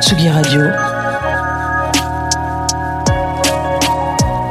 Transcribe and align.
Tsugi 0.00 0.28
Radio. 0.28 0.60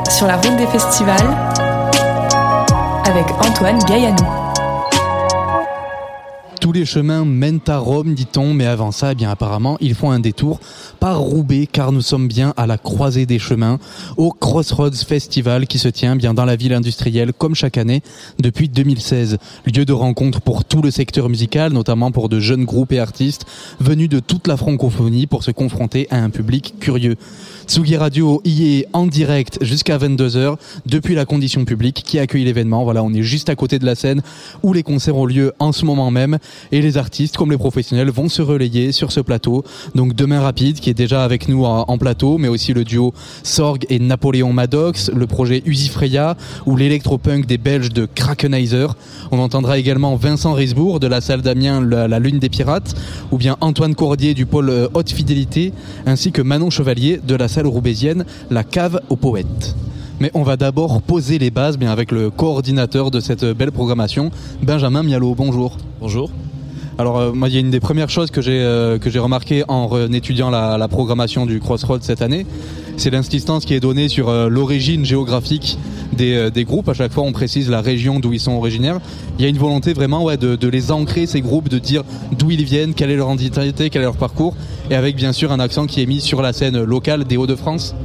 Sur 0.09 0.27
la 0.27 0.35
route 0.37 0.55
des 0.57 0.67
festivals 0.67 1.37
avec 3.05 3.25
Antoine 3.41 3.79
Gaillanou. 3.87 4.27
Tous 6.61 6.71
les 6.71 6.85
chemins 6.85 7.25
mènent 7.25 7.61
à 7.67 7.77
Rome, 7.77 8.13
dit-on, 8.13 8.53
mais 8.53 8.67
avant 8.67 8.91
ça, 8.91 9.13
eh 9.13 9.15
bien 9.15 9.31
apparemment, 9.31 9.77
ils 9.79 9.95
font 9.95 10.11
un 10.11 10.19
détour 10.19 10.59
par 10.99 11.19
Roubaix, 11.19 11.67
car 11.71 11.91
nous 11.91 12.01
sommes 12.01 12.27
bien 12.27 12.53
à 12.57 12.67
la 12.67 12.77
croisée 12.77 13.25
des 13.25 13.39
chemins, 13.39 13.79
au 14.17 14.31
Crossroads 14.31 14.91
Festival 14.91 15.67
qui 15.67 15.79
se 15.79 15.87
tient 15.87 16.15
bien 16.15 16.33
dans 16.33 16.45
la 16.45 16.55
ville 16.55 16.73
industrielle, 16.73 17.33
comme 17.33 17.55
chaque 17.55 17.77
année, 17.77 18.01
depuis 18.39 18.69
2016. 18.69 19.37
Lieu 19.65 19.85
de 19.85 19.93
rencontre 19.93 20.41
pour 20.41 20.65
tout 20.65 20.81
le 20.81 20.91
secteur 20.91 21.29
musical, 21.29 21.73
notamment 21.73 22.11
pour 22.11 22.29
de 22.29 22.39
jeunes 22.39 22.65
groupes 22.65 22.91
et 22.91 22.99
artistes 22.99 23.45
venus 23.79 24.09
de 24.09 24.19
toute 24.19 24.47
la 24.47 24.57
francophonie 24.57 25.27
pour 25.27 25.43
se 25.43 25.51
confronter 25.51 26.07
à 26.11 26.17
un 26.17 26.29
public 26.29 26.75
curieux. 26.79 27.15
Tsugi 27.69 27.97
Radio 27.97 28.41
y 28.45 28.79
est 28.79 28.87
en 28.93 29.05
direct 29.05 29.59
jusqu'à 29.61 29.99
22h 29.99 30.55
depuis 30.87 31.13
la 31.13 31.25
condition 31.25 31.65
publique 31.65 32.01
qui 32.03 32.17
accueille 32.17 32.43
l'événement. 32.43 32.83
Voilà, 32.83 33.03
on 33.03 33.13
est 33.13 33.21
juste 33.21 33.47
à 33.47 33.55
côté 33.55 33.77
de 33.77 33.85
la 33.85 33.93
scène 33.93 34.23
où 34.63 34.73
les 34.73 34.81
concerts 34.81 35.15
ont 35.15 35.27
lieu 35.27 35.53
en 35.59 35.71
ce 35.71 35.85
moment 35.85 36.09
même 36.09 36.39
et 36.71 36.81
les 36.81 36.97
artistes 36.97 37.37
comme 37.37 37.51
les 37.51 37.59
professionnels 37.59 38.09
vont 38.09 38.27
se 38.27 38.41
relayer 38.41 38.91
sur 38.91 39.11
ce 39.11 39.19
plateau. 39.19 39.63
Donc 39.93 40.15
demain 40.15 40.41
rapide 40.41 40.79
est 40.89 40.93
déjà 40.93 41.23
avec 41.23 41.47
nous 41.47 41.65
en, 41.65 41.97
plateau, 41.97 42.37
mais 42.37 42.47
aussi 42.47 42.73
le 42.73 42.83
duo 42.83 43.13
Sorg 43.43 43.85
et 43.89 43.99
Napoléon 43.99 44.53
Maddox, 44.53 45.11
le 45.13 45.27
projet 45.27 45.61
Usifreya 45.65 46.35
ou 46.65 46.75
l'électropunk 46.75 47.45
des 47.45 47.57
Belges 47.57 47.89
de 47.89 48.05
Krakenizer. 48.05 48.95
On 49.31 49.39
entendra 49.39 49.77
également 49.77 50.15
Vincent 50.15 50.53
Risbourg 50.53 50.99
de 50.99 51.07
la 51.07 51.21
salle 51.21 51.41
d'Amiens 51.41 51.81
la, 51.81 52.19
Lune 52.19 52.39
des 52.39 52.49
Pirates 52.49 52.95
ou 53.31 53.37
bien 53.37 53.57
Antoine 53.61 53.95
Cordier 53.95 54.33
du 54.33 54.45
pôle 54.45 54.69
euh, 54.69 54.87
Haute 54.93 55.11
Fidélité 55.11 55.73
ainsi 56.05 56.31
que 56.31 56.41
Manon 56.41 56.69
Chevalier 56.69 57.19
de 57.25 57.35
la 57.35 57.47
salle 57.47 57.67
roubaisienne 57.67 58.25
La 58.49 58.63
Cave 58.63 59.01
aux 59.09 59.15
Poètes. 59.15 59.75
Mais 60.19 60.31
on 60.33 60.43
va 60.43 60.57
d'abord 60.57 61.01
poser 61.01 61.39
les 61.39 61.51
bases 61.51 61.77
bien 61.77 61.91
avec 61.91 62.11
le 62.11 62.29
coordinateur 62.29 63.09
de 63.11 63.19
cette 63.19 63.45
belle 63.45 63.71
programmation, 63.71 64.31
Benjamin 64.61 65.03
Mialo. 65.03 65.33
Bonjour. 65.35 65.77
Bonjour. 66.01 66.29
Alors 66.99 67.17
euh, 67.17 67.31
moi 67.31 67.47
il 67.47 67.53
y 67.53 67.57
a 67.57 67.61
une 67.61 67.71
des 67.71 67.79
premières 67.79 68.09
choses 68.09 68.29
que 68.29 68.41
j'ai 68.41 68.59
euh, 68.59 68.99
que 68.99 69.09
en 69.69 70.11
étudiant 70.11 70.49
la, 70.49 70.87
programmation 70.89 71.45
du 71.45 71.61
Crossroad 71.61 72.03
cette 72.03 72.21
année, 72.21 72.45
c'est 72.97 73.09
l'insistance 73.09 73.63
qui 73.63 73.73
est 73.73 73.79
donnée 73.79 74.09
sur 74.09 74.27
euh, 74.27 74.49
l'origine 74.49 75.05
géographique 75.05 75.77
des, 76.11 76.65
groupes. 76.65 76.89
À 76.89 76.93
chaque 76.93 77.13
fois 77.13 77.23
on 77.23 77.31
précise 77.31 77.69
la 77.69 77.79
région 77.79 78.19
d'où 78.19 78.33
ils 78.33 78.39
sont 78.41 78.51
originaires. 78.51 78.99
Il 79.37 79.43
y 79.43 79.45
a 79.45 79.47
une 79.47 79.57
volonté 79.57 79.93
vraiment 79.93 80.25
de 80.35 80.67
les 80.67 80.91
ancrer 80.91 81.25
ces 81.25 81.39
groupes, 81.39 81.69
de 81.69 81.79
dire 81.79 82.03
d'où 82.37 82.51
ils 82.51 82.65
viennent, 82.65 82.93
quelle 82.93 83.11
est 83.11 83.15
leur 83.15 83.31
identité, 83.31 83.89
quel 83.89 84.01
est 84.01 84.05
leur 84.05 84.17
parcours, 84.17 84.53
et 84.91 84.95
avec 84.95 85.15
bien 85.15 85.31
sûr 85.31 85.53
un 85.53 85.61
accent 85.61 85.85
qui 85.85 86.01
est 86.01 86.05
mis 86.05 86.19
sur 86.19 86.41
la 86.41 86.51
scène 86.51 86.83
locale 86.83 87.23
des 87.23 87.37
Hauts-de-France. 87.37 87.95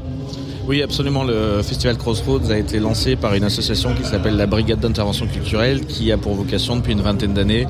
Oui, 0.69 0.83
absolument. 0.83 1.25
Le 1.25 1.61
festival 1.62 1.98
Crossroads 1.98 2.51
a 2.51 2.56
été 2.56 2.79
lancé 2.79 3.17
par 3.17 3.34
une 3.34 3.45
association 3.45 3.92
qui 3.92 4.05
s'appelle 4.08 4.36
la 4.36 4.47
Brigade 4.47 4.79
d'intervention 4.79 5.27
culturelle, 5.27 5.84
qui 5.84 6.12
a 6.12 6.17
pour 6.17 6.34
vocation 6.34 6.77
depuis 6.77 6.92
une 6.92 7.03
vingtaine 7.03 7.34
d'années 7.34 7.67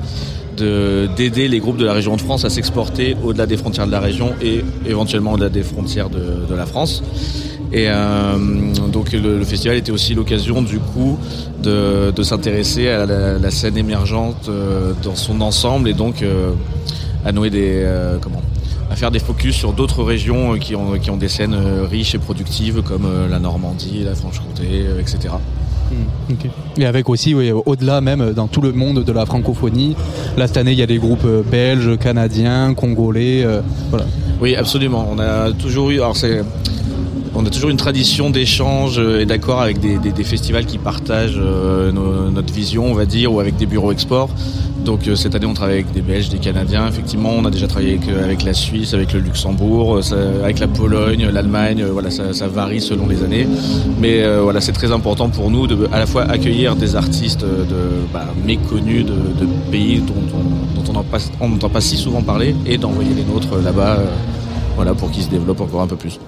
d'aider 0.55 1.47
les 1.47 1.59
groupes 1.59 1.77
de 1.77 1.85
la 1.85 1.93
région 1.93 2.15
de 2.15 2.21
France 2.21 2.45
à 2.45 2.49
s'exporter 2.49 3.15
au-delà 3.23 3.45
des 3.45 3.57
frontières 3.57 3.87
de 3.87 3.91
la 3.91 3.99
région 3.99 4.33
et 4.41 4.63
éventuellement 4.87 5.33
au-delà 5.33 5.49
des 5.49 5.63
frontières 5.63 6.09
de, 6.09 6.55
la 6.55 6.65
France. 6.65 7.03
Et 7.71 7.85
euh, 7.87 8.37
donc 8.91 9.11
le, 9.11 9.43
festival 9.43 9.77
était 9.77 9.91
aussi 9.91 10.13
l'occasion 10.13 10.61
du 10.61 10.79
coup 10.79 11.17
de, 11.61 12.23
s'intéresser 12.23 12.87
à 12.89 13.05
la, 13.05 13.51
scène 13.51 13.77
émergente 13.77 14.47
euh, 14.49 14.93
dans 15.03 15.15
son 15.15 15.41
ensemble 15.41 15.89
et 15.89 15.93
donc 15.93 16.21
euh, 16.21 16.51
à 17.25 17.31
nouer 17.31 17.49
des 17.49 17.85
comment 18.21 18.41
à 18.91 18.95
faire 18.95 19.09
des 19.09 19.19
focus 19.19 19.55
sur 19.55 19.73
d'autres 19.73 20.03
régions 20.03 20.59
qui 20.59 20.75
ont, 20.75 20.99
qui 20.99 21.09
ont 21.09 21.17
des 21.17 21.27
scènes 21.27 21.55
riches 21.89 22.13
et 22.13 22.19
productives 22.19 22.83
comme 22.83 23.07
la 23.31 23.39
Normandie, 23.39 24.03
la 24.03 24.13
Franche-Comté, 24.13 24.85
etc. 24.99 25.33
Hmm, 25.91 26.33
et 26.77 26.85
avec 26.85 27.09
aussi, 27.09 27.35
au-delà 27.35 28.01
même, 28.01 28.33
dans 28.33 28.47
tout 28.47 28.61
le 28.61 28.71
monde 28.71 29.03
de 29.03 29.11
la 29.11 29.25
francophonie, 29.25 29.95
là 30.37 30.47
cette 30.47 30.57
année 30.57 30.71
il 30.71 30.79
y 30.79 30.83
a 30.83 30.87
des 30.87 30.97
groupes 30.97 31.27
belges, 31.49 31.97
canadiens, 31.99 32.73
congolais, 32.73 33.45
voilà. 33.89 34.05
Oui, 34.41 34.55
absolument. 34.55 35.07
On 35.11 35.19
a 35.19 35.51
toujours 35.53 35.91
eu, 35.91 35.95
alors 35.95 36.17
c'est 36.17 36.41
on 37.37 37.45
a 37.45 37.49
toujours 37.49 37.69
une 37.69 37.77
tradition 37.77 38.29
d'échange 38.29 38.97
euh, 38.97 39.19
et 39.19 39.25
d'accord 39.25 39.61
avec 39.61 39.79
des, 39.79 40.23
festivals 40.23 40.65
qui 40.65 40.77
partagent 40.77 41.37
euh, 41.37 41.91
notre 41.91 42.53
vision, 42.53 42.85
on 42.85 42.93
va 42.93 43.05
dire, 43.05 43.33
ou 43.33 43.39
avec 43.39 43.57
des 43.57 43.65
bureaux 43.65 43.91
export. 43.91 44.29
Donc 44.85 45.07
euh, 45.07 45.15
cette 45.15 45.33
année, 45.33 45.47
on 45.47 45.53
travaille 45.53 45.75
avec 45.75 45.91
des 45.91 46.01
Belges, 46.01 46.29
des 46.29 46.37
Canadiens. 46.37 46.87
Effectivement, 46.87 47.31
on 47.35 47.43
a 47.43 47.49
déjà 47.49 47.67
travaillé 47.67 47.99
avec, 48.23 48.43
la 48.43 48.53
Suisse, 48.53 48.93
avec 48.93 49.13
le 49.13 49.19
Luxembourg, 49.19 49.99
avec 50.43 50.59
la 50.59 50.67
Pologne, 50.67 51.27
l'Allemagne. 51.31 51.83
voilà, 51.83 52.11
ça, 52.11 52.47
varie 52.47 52.79
selon 52.79 53.07
les 53.07 53.23
années. 53.23 53.47
Mais 53.99 54.23
voilà, 54.37 54.61
c'est 54.61 54.71
très 54.71 54.91
important 54.91 55.29
pour 55.29 55.49
nous 55.49 55.65
de 55.67 55.87
à 55.91 55.99
la 55.99 56.05
fois 56.05 56.23
accueillir 56.23 56.75
des 56.75 56.95
artistes 56.95 57.41
de, 57.41 58.05
bah, 58.13 58.27
méconnus 58.45 59.05
de, 59.05 59.13
pays 59.71 59.99
dont 59.99 60.13
on 61.41 61.49
n'entend 61.49 61.69
pas, 61.69 61.81
si 61.81 61.97
souvent 61.97 62.21
parler 62.21 62.55
et 62.65 62.77
d'envoyer 62.77 63.13
les 63.15 63.23
nôtres 63.23 63.57
là-bas, 63.63 63.99
voilà, 64.75 64.93
pour 64.93 65.09
qu'ils 65.09 65.23
se 65.23 65.29
développent 65.29 65.61
encore 65.61 65.81
un 65.81 65.87
peu 65.87 65.95
plus. 65.95 66.19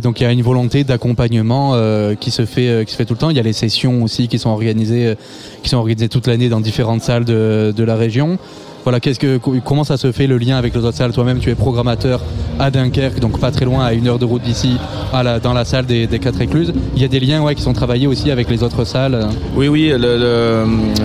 Donc 0.00 0.20
il 0.20 0.24
y 0.24 0.26
a 0.26 0.32
une 0.32 0.42
volonté 0.42 0.84
d'accompagnement 0.84 1.72
euh, 1.74 2.14
qui 2.14 2.30
se 2.30 2.44
fait 2.44 2.68
euh, 2.68 2.84
qui 2.84 2.92
se 2.92 2.96
fait 2.96 3.04
tout 3.04 3.14
le 3.14 3.18
temps. 3.18 3.30
Il 3.30 3.36
y 3.36 3.40
a 3.40 3.42
les 3.42 3.52
sessions 3.52 4.02
aussi 4.02 4.28
qui 4.28 4.38
sont 4.38 4.50
organisées 4.50 5.08
euh, 5.08 5.14
qui 5.62 5.70
sont 5.70 5.78
organisées 5.78 6.08
toute 6.08 6.26
l'année 6.26 6.48
dans 6.48 6.60
différentes 6.60 7.02
salles 7.02 7.24
de, 7.24 7.72
la 7.78 7.96
région. 7.96 8.38
Voilà, 8.84 9.00
qu'est-ce 9.00 9.18
que 9.18 9.38
comment 9.64 9.82
ça 9.82 9.96
se 9.96 10.12
fait 10.12 10.28
le 10.28 10.38
lien 10.38 10.56
avec 10.56 10.74
les 10.74 10.84
autres 10.84 10.96
salles? 10.96 11.12
Toi-même, 11.12 11.40
tu 11.40 11.50
es 11.50 11.56
programmateur 11.56 12.22
à 12.60 12.70
Dunkerque, 12.70 13.18
donc 13.18 13.40
pas 13.40 13.50
très 13.50 13.64
loin, 13.64 13.84
à 13.84 13.92
une 13.92 14.06
heure 14.06 14.20
de 14.20 14.24
route 14.24 14.42
d'ici, 14.42 14.76
dans 15.12 15.52
la 15.52 15.64
salle 15.64 15.86
des, 15.86 16.06
quatre 16.20 16.40
écluses. 16.40 16.72
Il 16.94 17.02
y 17.02 17.04
a 17.04 17.08
des 17.08 17.18
liens 17.18 17.42
ouais, 17.42 17.56
qui 17.56 17.62
sont 17.62 17.72
travaillés 17.72 18.06
aussi 18.06 18.30
avec 18.30 18.48
les 18.48 18.62
autres 18.62 18.84
salles. 18.84 19.26
Oui, 19.56 19.66
oui. 19.66 19.92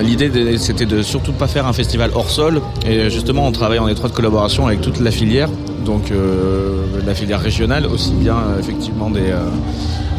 L'idée, 0.00 0.58
c'était 0.58 0.86
de 0.86 1.02
surtout 1.02 1.32
pas 1.32 1.48
faire 1.48 1.66
un 1.66 1.72
festival 1.72 2.12
hors 2.14 2.30
sol. 2.30 2.62
Et 2.88 3.10
justement, 3.10 3.48
on 3.48 3.52
travaille 3.52 3.80
en 3.80 3.88
étroite 3.88 4.12
collaboration 4.12 4.68
avec 4.68 4.80
toute 4.80 5.00
la 5.00 5.10
filière 5.10 5.48
donc 5.82 6.10
euh, 6.10 6.84
la 7.04 7.14
filière 7.14 7.40
régionale, 7.40 7.86
aussi 7.86 8.12
bien 8.12 8.36
euh, 8.36 8.58
effectivement 8.58 9.10
des, 9.10 9.30
euh, 9.30 9.40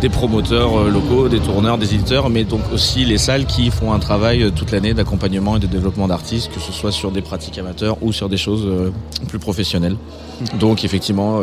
des 0.01 0.09
promoteurs 0.09 0.83
locaux, 0.85 1.29
des 1.29 1.39
tourneurs, 1.39 1.77
des 1.77 1.95
éditeurs, 1.95 2.29
mais 2.29 2.43
donc 2.43 2.61
aussi 2.73 3.05
les 3.05 3.17
salles 3.17 3.45
qui 3.45 3.71
font 3.71 3.93
un 3.93 3.99
travail 3.99 4.51
toute 4.55 4.71
l'année 4.71 4.93
d'accompagnement 4.93 5.57
et 5.57 5.59
de 5.59 5.67
développement 5.67 6.07
d'artistes, 6.07 6.51
que 6.53 6.59
ce 6.59 6.71
soit 6.71 6.91
sur 6.91 7.11
des 7.11 7.21
pratiques 7.21 7.57
amateurs 7.57 7.97
ou 8.01 8.11
sur 8.11 8.29
des 8.29 8.37
choses 8.37 8.67
plus 9.27 9.39
professionnelles. 9.39 9.95
Donc 10.59 10.83
effectivement, 10.83 11.39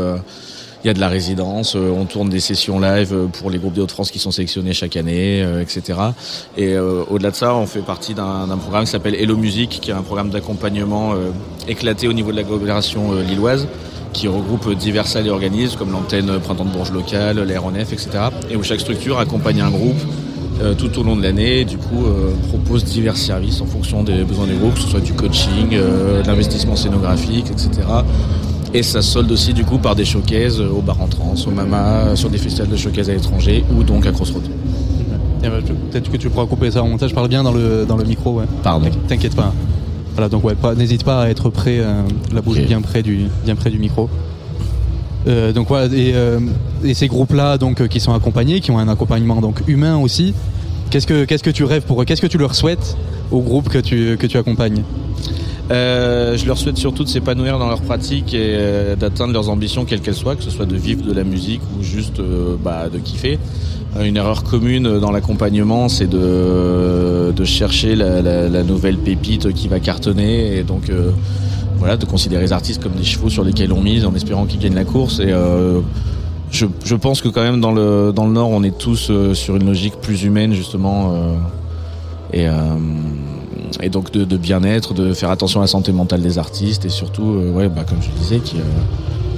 il 0.85 0.87
y 0.87 0.91
a 0.91 0.93
de 0.93 1.01
la 1.01 1.09
résidence, 1.09 1.75
on 1.75 2.05
tourne 2.05 2.29
des 2.29 2.41
sessions 2.41 2.79
live 2.81 3.29
pour 3.33 3.49
les 3.49 3.59
groupes 3.59 3.73
des 3.73 3.81
Hauts-de-France 3.81 4.11
qui 4.11 4.19
sont 4.19 4.31
sélectionnés 4.31 4.75
chaque 4.75 4.97
année, 4.97 5.43
etc. 5.63 5.99
Et 6.59 6.77
au-delà 6.79 7.31
de 7.31 7.37
ça, 7.37 7.55
on 7.55 7.67
fait 7.67 7.81
partie 7.81 8.13
d'un 8.13 8.59
programme 8.61 8.85
qui 8.85 8.91
s'appelle 8.91 9.15
Hello 9.15 9.39
Music, 9.39 9.79
qui 9.81 9.91
est 9.91 9.95
un 9.95 10.03
programme 10.03 10.29
d'accompagnement 10.29 11.15
éclaté 11.67 12.09
au 12.09 12.13
niveau 12.13 12.31
de 12.31 12.37
l'agglomération 12.37 13.15
lilloise 13.27 13.67
qui 14.13 14.29
regroupe 14.29 14.75
divers 14.75 15.07
salles 15.07 15.27
et 15.27 15.31
organismes 15.31 15.79
comme 15.79 15.93
l'antenne 15.93 16.39
Printemps 16.41 16.65
de 16.65 16.71
Bourges 16.71 16.93
locale, 16.93 17.39
l'aéronef, 17.41 17.93
etc. 17.93 18.11
Et 18.51 18.57
où 18.57 18.63
chaque 18.63 18.81
structure 18.81 19.19
accompagne 19.19 19.61
un 19.61 19.71
groupe 19.71 20.01
euh, 20.63 20.75
tout 20.75 20.99
au 20.99 21.03
long 21.03 21.17
de 21.17 21.23
l'année, 21.23 21.65
du 21.65 21.79
coup 21.79 22.05
euh, 22.05 22.33
propose 22.49 22.85
divers 22.85 23.17
services 23.17 23.63
en 23.63 23.67
fonction 23.67 24.03
des 24.03 24.25
besoins 24.25 24.47
des 24.47 24.57
groupes, 24.57 24.75
que 24.75 24.81
ce 24.81 24.89
soit 24.89 25.01
du 25.01 25.15
coaching, 25.15 25.71
euh, 25.73 26.23
de 26.23 26.27
l'investissement 26.27 26.77
scénographique, 26.77 27.47
etc. 27.51 27.71
Et 28.75 28.83
ça 28.83 29.01
solde 29.01 29.33
aussi 29.33 29.55
du 29.55 29.65
coup 29.65 29.79
par 29.79 29.97
des 29.97 30.05
showcases 30.05 30.61
au 30.61 30.83
bar 30.83 31.01
en 31.01 31.07
trans, 31.07 31.35
au 31.47 31.51
Mama, 31.51 32.15
sur 32.15 32.29
des 32.29 32.37
festivals 32.37 32.69
de 32.69 32.77
showcases 32.77 33.09
à 33.09 33.15
l'étranger 33.15 33.65
ou 33.75 33.85
donc 33.85 34.07
à 34.07 34.13
Crossroads. 34.13 34.43
Eh 35.43 35.49
ben, 35.49 35.63
peut-être 35.63 36.11
que 36.11 36.19
tu 36.19 36.29
pourras 36.29 36.45
couper 36.45 36.71
ça 36.71 36.83
en 36.83 36.89
montage, 36.89 37.11
je 37.11 37.15
parle 37.15 37.29
bien 37.29 37.43
dans 37.43 37.53
le, 37.53 37.87
dans 37.87 37.97
le 37.97 38.05
micro. 38.05 38.33
Ouais. 38.33 38.45
Pardon. 38.63 38.91
T'inquiète 39.09 39.35
pas. 39.35 39.55
Voilà, 40.21 40.29
donc 40.29 40.45
ouais, 40.45 40.55
n'hésite 40.77 41.03
pas 41.03 41.23
à 41.23 41.29
être 41.31 41.49
prêt, 41.49 41.79
euh, 41.79 42.03
la 42.31 42.43
bouche 42.43 42.59
bien 42.59 42.83
près 42.83 43.03
du, 43.03 43.29
bien 43.43 43.55
près 43.55 43.71
du 43.71 43.79
micro. 43.79 44.11
Euh, 45.27 45.51
donc 45.55 45.69
voilà, 45.69 45.87
et, 45.87 46.13
euh, 46.15 46.39
ces 46.93 47.09
groupes-là, 47.09 47.57
donc 47.57 47.89
qui 47.89 48.01
sont 48.01 48.13
accompagnés, 48.13 48.61
qui 48.61 48.71
ont 48.71 48.79
un 48.79 48.89
accompagnement 48.89 49.41
donc 49.41 49.63
humain 49.67 49.97
aussi. 49.97 50.35
Qu'est-ce 50.91 51.07
que 51.07 51.25
qu'est-ce 51.25 51.43
que 51.43 51.49
tu 51.49 51.65
rêves 51.65 51.85
pour 51.85 52.03
eux? 52.03 52.05
Qu'est-ce 52.05 52.21
que 52.21 52.27
tu 52.27 52.37
leur 52.37 52.55
souhaites 52.55 52.99
au 53.31 53.41
groupe 53.41 53.71
que 53.71 53.79
tu 53.79 54.19
que 54.19 54.27
tu 54.27 54.37
accompagnes? 54.37 54.83
Je 55.71 56.47
leur 56.47 56.59
souhaite 56.59 56.77
surtout 56.77 57.05
de 57.05 57.09
s'épanouir 57.09 57.59
dans 57.59 57.69
leur 57.69 57.81
pratique 57.81 58.35
et 58.35 58.97
d'atteindre 58.99 59.33
leurs 59.33 59.49
ambitions 59.49 59.85
quelles 59.85 60.01
qu'elles 60.01 60.15
soient, 60.15 60.37
que 60.37 60.43
ce 60.43 60.51
soit 60.51 60.67
de 60.67 60.77
vivre 60.77 61.03
de 61.03 61.13
la 61.13 61.25
musique 61.25 61.61
ou 61.79 61.83
juste 61.83 62.21
bah, 62.63 62.89
de 62.89 62.99
kiffer. 62.99 63.39
Euh, 63.97 64.05
une 64.05 64.17
erreur 64.17 64.45
commune 64.45 65.01
dans 65.01 65.11
l'accompagnement, 65.11 65.89
c'est 65.89 66.07
de, 66.07 67.33
de 67.35 67.45
chercher 67.45 67.97
la, 67.97 68.23
la, 68.23 68.49
la, 68.49 68.63
nouvelle 68.63 68.97
pépite 68.97 69.53
qui 69.53 69.67
va 69.69 69.81
cartonner 69.81 70.59
et 70.59 70.63
donc 70.63 70.91
euh, 70.91 71.11
voilà, 71.79 71.97
de 71.97 72.05
considérer 72.05 72.43
les 72.43 72.53
artistes 72.53 72.83
comme 72.83 72.93
des 72.93 73.05
chevaux 73.05 73.31
sur 73.31 73.43
lesquels 73.43 73.73
on 73.73 73.81
mise 73.81 74.05
en 74.05 74.15
espérant 74.15 74.47
qu'ils 74.47 74.61
gagnent 74.61 74.75
la 74.77 74.85
course. 74.85 75.19
Et 75.19 75.33
euh, 75.33 75.81
je, 76.53 76.67
je, 76.85 76.95
pense 76.95 77.21
que 77.21 77.29
quand 77.29 77.43
même 77.43 77.61
dans 77.61 77.73
le, 77.73 78.13
dans 78.15 78.27
le 78.27 78.33
Nord, 78.33 78.51
on 78.51 78.63
est 78.63 78.77
tous 78.77 79.11
sur 79.35 79.57
une 79.57 79.67
logique 79.67 79.95
plus 80.01 80.23
humaine 80.25 80.53
justement. 80.53 81.13
et 82.33 82.47
et 83.83 83.89
donc 83.89 84.11
de, 84.11 84.25
de 84.25 84.37
bien-être, 84.37 84.95
de 84.95 85.13
faire 85.13 85.31
attention 85.31 85.61
à 85.61 85.65
la 85.65 85.69
santé 85.69 85.93
mentale 85.93 86.23
des 86.23 86.39
artistes 86.39 86.85
et 86.85 86.89
surtout, 86.89 87.35
euh, 87.35 87.53
ouais, 87.53 87.69
bah, 87.69 87.85
comme 87.89 87.99
je 88.03 88.11
disais, 88.21 88.39
qui 88.39 88.57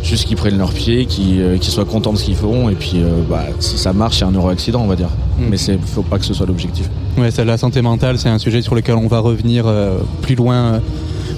juste 0.03 0.27
qu'ils 0.27 0.37
prennent 0.37 0.59
leurs 0.59 0.73
pieds, 0.73 1.07
qu'ils 1.07 1.63
soient 1.63 1.85
contents 1.85 2.13
de 2.13 2.19
ce 2.19 2.25
qu'ils 2.25 2.35
font 2.35 2.69
et 2.69 2.75
puis 2.75 2.97
bah, 3.31 3.45
si 3.61 3.79
ça 3.79 3.93
marche, 3.93 4.19
c'est 4.19 4.25
un 4.25 4.33
euro 4.33 4.49
accident, 4.49 4.83
on 4.83 4.89
va 4.89 4.97
dire. 4.97 5.11
Mm. 5.39 5.45
Mais 5.49 5.57
c'est 5.57 5.79
faut 5.79 6.03
pas 6.03 6.19
que 6.19 6.25
ce 6.25 6.35
soit 6.35 6.47
l'objectif. 6.47 6.91
Ouais, 7.17 7.31
la 7.45 7.57
santé 7.57 7.83
mentale, 7.83 8.19
c'est 8.19 8.29
un 8.29 8.39
sujet 8.39 8.63
sur 8.63 8.75
lequel 8.75 8.97
on 8.97 9.07
va 9.07 9.21
revenir 9.21 9.67
plus 10.23 10.35
loin, 10.35 10.81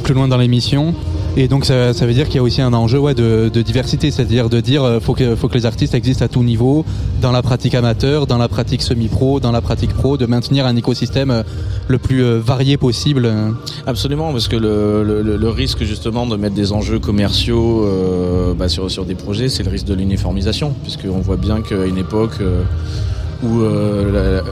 plus 0.02 0.14
loin 0.14 0.29
dans 0.29 0.38
l'émission. 0.38 0.94
Et 1.36 1.48
donc 1.48 1.64
ça, 1.64 1.92
ça 1.92 2.06
veut 2.06 2.12
dire 2.12 2.26
qu'il 2.26 2.36
y 2.36 2.38
a 2.38 2.42
aussi 2.44 2.62
un 2.62 2.72
enjeu 2.72 3.00
ouais, 3.00 3.14
de, 3.14 3.50
de 3.52 3.62
diversité, 3.62 4.12
c'est-à-dire 4.12 4.48
de 4.48 4.60
dire 4.60 4.84
euh, 4.84 5.00
faut 5.00 5.14
que 5.14 5.34
faut 5.34 5.48
que 5.48 5.54
les 5.54 5.66
artistes 5.66 5.92
existent 5.94 6.25
à 6.25 6.28
tout 6.28 6.44
niveau, 6.44 6.84
dans 7.20 7.32
la 7.32 7.42
pratique 7.42 7.75
amateur, 7.75 8.28
dans 8.28 8.38
la 8.38 8.46
pratique 8.48 8.82
semi-pro, 8.82 9.40
dans 9.40 9.50
la 9.50 9.60
pratique 9.60 9.92
pro, 9.92 10.16
de 10.16 10.26
maintenir 10.26 10.64
un 10.64 10.76
écosystème 10.76 11.32
euh, 11.32 11.42
le 11.88 11.98
plus 11.98 12.22
euh, 12.22 12.38
varié 12.38 12.76
possible. 12.76 13.28
Absolument, 13.84 14.31
parce 14.31 14.46
que 14.46 14.54
le, 14.54 15.02
le, 15.02 15.36
le 15.36 15.48
risque 15.48 15.82
justement 15.82 16.25
de 16.26 16.36
mettre 16.36 16.54
des 16.54 16.72
enjeux 16.72 17.00
commerciaux 17.00 17.84
euh, 17.84 18.54
bah, 18.54 18.69
sur, 18.69 18.88
sur 18.88 19.04
des 19.04 19.16
projets, 19.16 19.48
c'est 19.48 19.64
le 19.64 19.70
risque 19.70 19.86
de 19.86 19.94
l'uniformisation, 19.94 20.72
puisqu'on 20.84 21.19
voit 21.19 21.36
bien 21.36 21.62
qu'à 21.62 21.84
une 21.84 21.98
époque 21.98 22.38
où 23.42 23.60
la, 23.60 24.42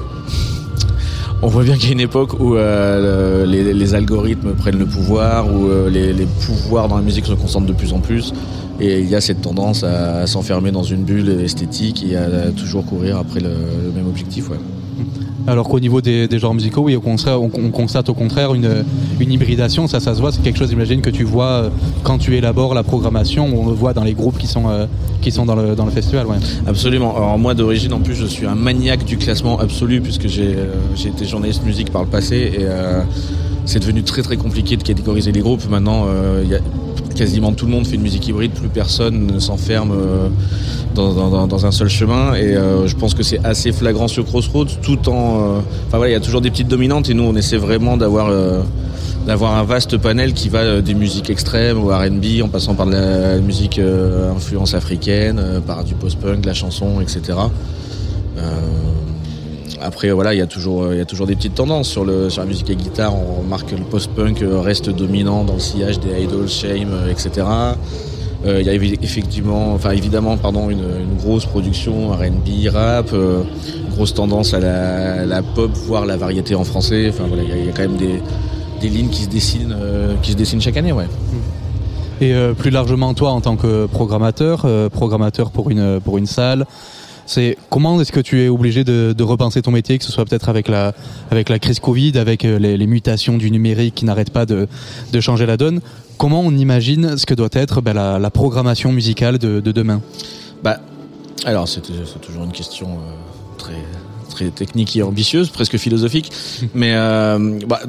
on 1.43 1.49
voit 1.49 1.65
bien 1.65 1.75
qu'il 1.77 1.87
y 1.87 1.89
a 1.89 1.93
une 1.93 2.01
époque 2.01 2.39
où 2.39 2.55
euh, 2.55 3.45
les, 3.45 3.95
algorithmes 3.95 4.55
prennent 4.55 4.79
le 4.79 4.87
pouvoir, 4.87 5.53
où 5.53 5.69
euh, 5.69 5.91
les, 5.91 6.27
pouvoirs 6.47 6.89
dans 6.89 6.97
la 6.97 7.03
musique 7.03 7.27
se 7.27 7.33
concentrent 7.33 7.67
de 7.67 7.73
plus 7.73 7.93
en 7.93 7.99
plus. 7.99 8.33
Et 8.81 9.01
il 9.01 9.09
y 9.09 9.17
a 9.17 9.21
cette 9.21 9.43
tendance 9.43 9.83
à, 9.83 10.27
s'enfermer 10.27 10.71
dans 10.71 10.85
une 10.85 11.03
bulle 11.03 11.29
esthétique 11.41 12.05
et 12.09 12.17
à, 12.17 12.53
toujours 12.53 12.87
courir 12.87 13.19
après 13.19 13.41
le, 13.41 13.51
même 13.95 14.07
objectif. 14.07 14.51
Alors 15.47 15.69
qu'au 15.69 15.81
niveau 15.81 16.01
des, 16.01 16.29
genres 16.39 16.55
musicaux, 16.55 16.83
oui, 16.83 16.97
on, 16.97 17.71
constate 17.71 18.09
au 18.09 18.15
contraire 18.15 18.55
une, 18.55 18.85
hybridation, 19.21 19.87
ça, 19.87 19.99
ça 20.01 20.15
se 20.15 20.21
voit, 20.21 20.31
c'est 20.31 20.43
quelque 20.43 20.59
chose, 20.59 20.71
j'imagine, 20.71 21.01
que 21.01 21.11
tu 21.11 21.25
vois 21.25 21.47
euh, 21.47 21.69
quand 22.03 22.19
tu 22.19 22.37
élabores 22.37 22.75
la 22.75 22.83
programmation, 22.83 23.47
on 23.47 23.67
le 23.67 23.75
voit 23.75 23.93
dans 23.93 24.05
les 24.05 24.15
groupes 24.15 24.39
qui 24.39 24.47
sont, 24.47 24.69
euh, 24.69 24.87
qui 25.21 25.33
sont 25.33 25.45
dans, 25.45 25.57
le, 25.57 25.91
festival. 25.91 26.27
Absolument. 26.67 27.17
Alors 27.17 27.39
moi, 27.39 27.55
d'origine, 27.55 27.93
en 27.93 28.01
plus, 28.01 28.15
je 28.15 28.27
suis 28.27 28.47
un 28.47 28.55
maniaque 28.55 29.05
du 29.05 29.17
classement 29.17 29.59
absolu, 29.59 30.01
puisque 30.01 30.29
j'ai 30.29 30.55
euh, 30.57 31.09
été 31.09 31.25
journaliste 31.25 31.65
musique 31.65 31.91
par 31.91 32.03
le 32.03 32.09
passé, 32.09 32.37
et 32.37 32.67
c'est 33.65 33.81
devenu 33.81 34.03
très 34.03 34.23
très 34.23 34.37
compliqué 34.37 34.77
de 34.77 34.83
catégoriser 34.83 35.33
les 35.33 35.41
groupes. 35.41 35.69
Maintenant, 35.69 36.07
il 36.43 36.49
y 36.49 36.55
a 36.55 36.61
quasiment 37.15 37.53
tout 37.53 37.67
le 37.67 37.73
monde 37.73 37.87
fait 37.87 37.97
une 37.97 38.03
musique 38.03 38.27
hybride, 38.29 38.53
plus 38.53 38.69
personne 38.69 39.27
ne 39.27 39.39
s'enferme 39.39 39.93
dans, 40.95 41.67
un 41.67 41.71
seul 41.71 41.89
chemin. 41.89 42.35
Et 42.35 42.55
euh, 42.55 42.87
je 42.87 42.97
pense 42.97 43.15
que 43.15 43.23
c'est 43.23 43.45
assez 43.45 43.73
flagrant 43.73 44.09
sur 44.09 44.25
Crossroads, 44.25 44.79
tout 44.83 45.09
en. 45.09 45.13
Euh, 45.13 45.59
enfin 45.89 45.99
voilà, 45.99 46.11
il 46.11 46.13
y 46.13 46.17
a 46.17 46.21
toujours 46.21 46.41
des 46.41 46.51
petites 46.51 46.69
dominantes 46.69 47.09
et 47.11 47.15
nous 47.15 47.25
on 47.25 47.35
essaie 47.37 47.57
vraiment 47.57 47.97
d'avoir 47.97 48.29
euh, 48.29 48.63
d'avoir 49.27 49.57
un 49.57 49.63
vaste 49.63 49.97
panel 49.99 50.33
qui 50.33 50.49
va 50.49 50.81
des 50.81 50.95
musiques 50.95 51.31
extrêmes 51.31 51.79
au 51.79 51.89
R&B 51.89 52.43
en 52.43 52.49
passant 52.49 52.75
par 52.75 52.87
de 52.87 52.93
la 52.93 53.39
musique 53.39 53.79
influence 53.79 54.75
africaine, 54.75 55.41
par 55.65 55.85
du 55.85 55.95
post-punk, 55.95 56.41
de 56.41 56.47
la 56.47 56.55
chanson, 56.55 57.01
etc. 57.01 57.39
après 59.83 60.11
voilà, 60.11 60.35
il 60.35 60.39
y 60.39 60.43
a 60.43 60.47
toujours 60.47 60.93
il 60.93 60.99
y 60.99 61.01
a 61.01 61.05
toujours 61.05 61.27
des 61.27 61.37
petites 61.37 61.55
tendances 61.55 61.89
sur 61.89 62.05
le 62.05 62.31
sur 62.31 62.43
la 62.43 62.49
musique 62.49 62.71
à 62.71 62.75
guitare. 62.75 63.15
On 63.15 63.43
remarque 63.43 63.71
que 63.71 63.77
le 63.77 63.85
post-punk 63.85 64.43
reste 64.43 64.91
dominant 64.91 65.45
dans 65.45 65.55
le 65.55 65.61
sillage 65.61 66.01
des 66.01 66.23
idols, 66.23 66.49
shame, 66.49 66.93
etc. 67.11 67.43
Euh, 68.45 68.61
il 68.61 68.67
y 68.67 68.71
a 68.71 68.75
effectivement, 68.75 69.73
enfin 69.73 69.91
évidemment, 69.93 70.37
pardon, 70.37 70.69
une, 70.69 70.83
grosse 71.19 71.47
production 71.47 72.11
R&B, 72.11 72.69
rap, 72.73 73.11
euh, 73.13 73.43
grosse 73.91 74.15
tendance 74.15 74.55
à 74.55 74.59
la, 74.59 75.43
pop, 75.43 75.71
voire 75.87 76.07
la 76.07 76.17
variété 76.17 76.55
en 76.57 76.65
français. 76.65 77.07
Enfin 77.09 77.25
voilà, 77.29 77.45
il 77.45 77.67
y, 77.67 77.69
a 77.69 77.73
quand 77.73 77.83
même 77.83 77.97
des, 77.97 78.89
lignes 78.89 79.11
qui 79.11 79.23
se 79.23 79.29
dessinent, 79.29 79.77
euh, 79.79 80.15
qui 80.23 80.33
se 80.33 80.37
dessinent 80.37 80.61
chaque 80.61 80.77
année. 80.77 80.93
Et 82.21 82.35
plus 82.57 82.71
largement, 82.71 83.15
toi, 83.15 83.31
en 83.31 83.41
tant 83.41 83.57
que 83.57 83.87
programmateur, 83.87 84.67
programmateur 84.91 85.51
pour 85.51 85.71
une 85.71 86.27
salle, 86.27 86.67
c'est 87.27 87.57
comment 87.71 88.01
est-ce 88.01 88.13
que 88.13 88.21
tu 88.21 88.43
es 88.43 88.49
obligé 88.49 88.85
de, 88.85 89.23
repenser 89.23 89.63
ton 89.63 89.71
métier, 89.71 89.99
que 89.99 90.05
ce 90.05 90.13
soit 90.13 90.25
peut-être 90.25 90.49
avec 90.49 90.69
la 90.69 90.95
avec 91.31 91.49
la 91.49 91.59
crise 91.59 91.81
Covid, 91.81 92.19
avec 92.19 92.43
les, 92.43 92.87
mutations 92.87 93.39
du 93.39 93.51
numérique 93.51 93.95
qui 93.95 94.05
n'arrêtent 94.05 94.33
pas 94.33 94.47
de, 94.47 94.69
de 95.13 95.21
changer 95.21 95.47
la 95.47 95.57
donne? 95.57 95.81
Comment 96.19 96.41
on 96.41 96.57
imagine 96.57 97.17
ce 97.17 97.27
que 97.27 97.35
doit 97.35 97.49
être 97.53 97.81
ben, 97.81 97.95
la, 97.95 98.31
programmation 98.31 98.93
musicale 98.93 99.39
de, 99.39 99.61
demain? 99.61 100.01
Bah, 100.63 100.79
Alors, 101.45 101.69
c'est 101.69 101.81
toujours 102.21 102.45
une 102.45 102.53
question 102.53 102.91
euh, 102.91 103.59
très 103.59 103.83
très 104.33 104.51
technique 104.51 104.97
et 104.97 105.03
ambitieuse, 105.03 105.51
presque 105.51 105.77
philosophique. 105.77 106.33
Mais 106.75 106.95
euh, 106.95 107.59
bah, 107.67 107.81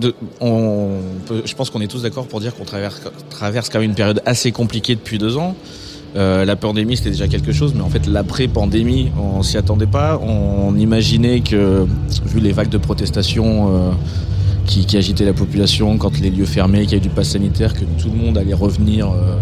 on 0.42 0.98
je 1.46 1.54
pense 1.56 1.70
qu'on 1.70 1.82
est 1.82 1.88
tous 1.88 2.02
d'accord 2.02 2.28
pour 2.28 2.40
dire 2.40 2.56
qu'on 2.56 2.66
traverse, 2.66 3.02
traverse 3.30 3.70
quand 3.70 3.80
même 3.80 3.90
une 3.90 3.96
période 3.96 4.22
assez 4.26 4.52
compliquée 4.52 4.96
depuis 4.96 5.18
deux 5.18 5.38
ans. 5.38 5.56
Euh, 6.16 6.46
la 6.46 6.56
pandémie 6.56 6.96
c'était 6.96 7.10
déjà 7.10 7.28
quelque 7.28 7.52
chose, 7.52 7.74
mais 7.76 7.82
en 7.82 7.90
fait 7.90 8.06
l'après-pandémie, 8.08 9.12
on 9.18 9.42
s'y 9.42 9.58
attendait 9.58 9.88
pas. 9.88 10.20
On 10.20 10.76
imaginait 10.78 11.42
que, 11.42 11.86
vu 12.26 12.40
les 12.40 12.52
vagues 12.52 12.70
de 12.70 12.78
protestation 12.78 13.94
qui, 14.66 14.86
qui, 14.86 14.98
agitait 14.98 15.26
la 15.26 15.34
population 15.34 15.98
quand 15.98 16.20
les 16.20 16.30
lieux 16.30 16.46
fermaient, 16.46 16.84
qu'il 16.84 16.92
y 16.92 16.96
avait 16.96 17.02
du 17.02 17.10
pass 17.10 17.30
sanitaire, 17.30 17.74
que 17.74 17.84
tout 18.02 18.10
le 18.10 18.16
monde 18.16 18.38
allait 18.38 18.54
revenir 18.54 19.12
euh, 19.12 19.38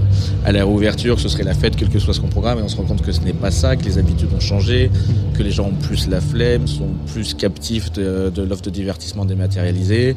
à 0.45 0.51
la 0.51 0.59
réouverture, 0.59 1.15
que 1.15 1.21
ce 1.21 1.29
serait 1.29 1.43
la 1.43 1.53
fête, 1.53 1.75
quel 1.75 1.89
que 1.89 1.99
soit 1.99 2.13
ce 2.13 2.21
programme. 2.21 2.59
Et 2.59 2.61
on 2.61 2.67
se 2.67 2.77
rend 2.77 2.83
compte 2.83 3.01
que 3.01 3.11
ce 3.11 3.21
n'est 3.21 3.33
pas 3.33 3.51
ça, 3.51 3.75
que 3.75 3.83
les 3.85 3.97
habitudes 3.97 4.29
ont 4.35 4.39
changé, 4.39 4.89
que 5.33 5.43
les 5.43 5.51
gens 5.51 5.65
ont 5.65 5.73
plus 5.73 6.07
la 6.07 6.21
flemme, 6.21 6.67
sont 6.67 6.89
plus 7.07 7.33
captifs 7.33 7.91
de, 7.91 8.31
de 8.33 8.41
l'offre 8.41 8.63
de 8.63 8.69
divertissement 8.69 9.25
dématérialisée. 9.25 10.15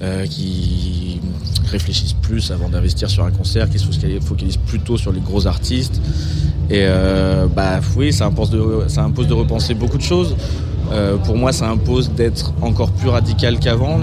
Euh, 0.00 0.26
qui 0.26 1.20
réfléchissent 1.72 2.12
plus 2.12 2.52
avant 2.52 2.68
d'investir 2.68 3.10
sur 3.10 3.24
un 3.24 3.32
concert, 3.32 3.68
qui 3.68 3.80
se 3.80 3.86
focalisent 4.20 4.56
plutôt 4.56 4.96
sur 4.96 5.10
les 5.10 5.18
gros 5.18 5.48
artistes. 5.48 6.00
Et 6.70 6.84
euh, 6.84 7.48
bah 7.48 7.80
oui, 7.96 8.12
ça 8.12 8.26
impose 8.26 8.50
de, 8.50 8.84
ça 8.86 9.02
impose 9.02 9.26
de 9.26 9.34
repenser 9.34 9.74
beaucoup 9.74 9.98
de 9.98 10.02
choses. 10.02 10.36
Euh, 10.92 11.16
pour 11.16 11.36
moi, 11.36 11.52
ça 11.52 11.68
impose 11.68 12.12
d'être 12.12 12.54
encore 12.60 12.92
plus 12.92 13.08
radical 13.08 13.58
qu'avant, 13.58 13.98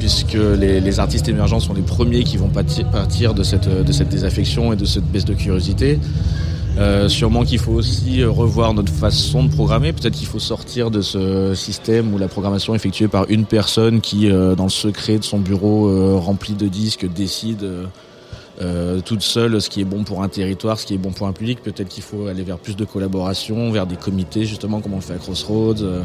puisque 0.00 0.36
les, 0.58 0.98
artistes 0.98 1.28
émergents 1.28 1.60
sont 1.60 1.72
les 1.72 1.82
premiers 1.82 2.24
qui 2.24 2.36
vont 2.36 2.48
partir 2.48 3.32
de 3.32 3.44
cette, 3.44 3.68
de 3.68 3.92
cette 3.92 4.08
désaffection 4.08 4.72
et 4.72 4.76
de 4.76 4.86
cette 4.86 5.04
baisse 5.04 5.24
de 5.24 5.34
curiosité. 5.34 6.00
Euh, 6.78 7.08
sûrement 7.08 7.44
qu'il 7.44 7.58
faut 7.58 7.72
aussi 7.72 8.22
revoir 8.24 8.72
notre 8.72 8.92
façon 8.92 9.42
de 9.42 9.50
programmer. 9.50 9.92
Peut-être 9.92 10.14
qu'il 10.14 10.28
faut 10.28 10.38
sortir 10.38 10.90
de 10.90 11.00
ce 11.00 11.52
système 11.54 12.14
où 12.14 12.18
la 12.18 12.28
programmation 12.28 12.72
est 12.72 12.76
effectuée 12.76 13.08
par 13.08 13.28
une 13.28 13.46
personne 13.46 14.00
qui, 14.00 14.30
euh, 14.30 14.54
dans 14.54 14.64
le 14.64 14.70
secret 14.70 15.18
de 15.18 15.24
son 15.24 15.38
bureau 15.40 16.18
rempli 16.18 16.54
de 16.54 16.68
disques, 16.68 17.06
décide 17.12 17.66
euh, 18.60 19.00
toute 19.00 19.22
seule 19.22 19.60
ce 19.60 19.70
qui 19.70 19.80
est 19.80 19.84
bon 19.84 20.02
pour 20.02 20.22
un 20.22 20.28
territoire, 20.28 20.80
ce 20.80 20.86
qui 20.86 20.94
est 20.94 20.98
bon 20.98 21.10
pour 21.10 21.28
un 21.28 21.32
public. 21.32 21.62
Peut-être 21.62 21.88
qu'il 21.88 22.02
faut 22.02 22.26
aller 22.26 22.42
vers 22.42 22.58
plus 22.58 22.76
de 22.76 22.84
collaboration, 22.84 23.70
vers 23.70 23.86
des 23.86 23.96
comités 23.96 24.44
justement 24.44 24.80
comme 24.80 24.94
on 24.94 24.96
le 24.96 25.02
fait 25.02 25.14
à 25.14 25.18
Crossroads, 25.18 25.82
euh, 25.82 26.02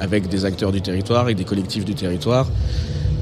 avec 0.00 0.28
des 0.28 0.44
acteurs 0.44 0.72
du 0.72 0.80
territoire, 0.80 1.28
et 1.28 1.34
des 1.34 1.44
collectifs 1.44 1.84
du 1.84 1.94
territoire. 1.94 2.48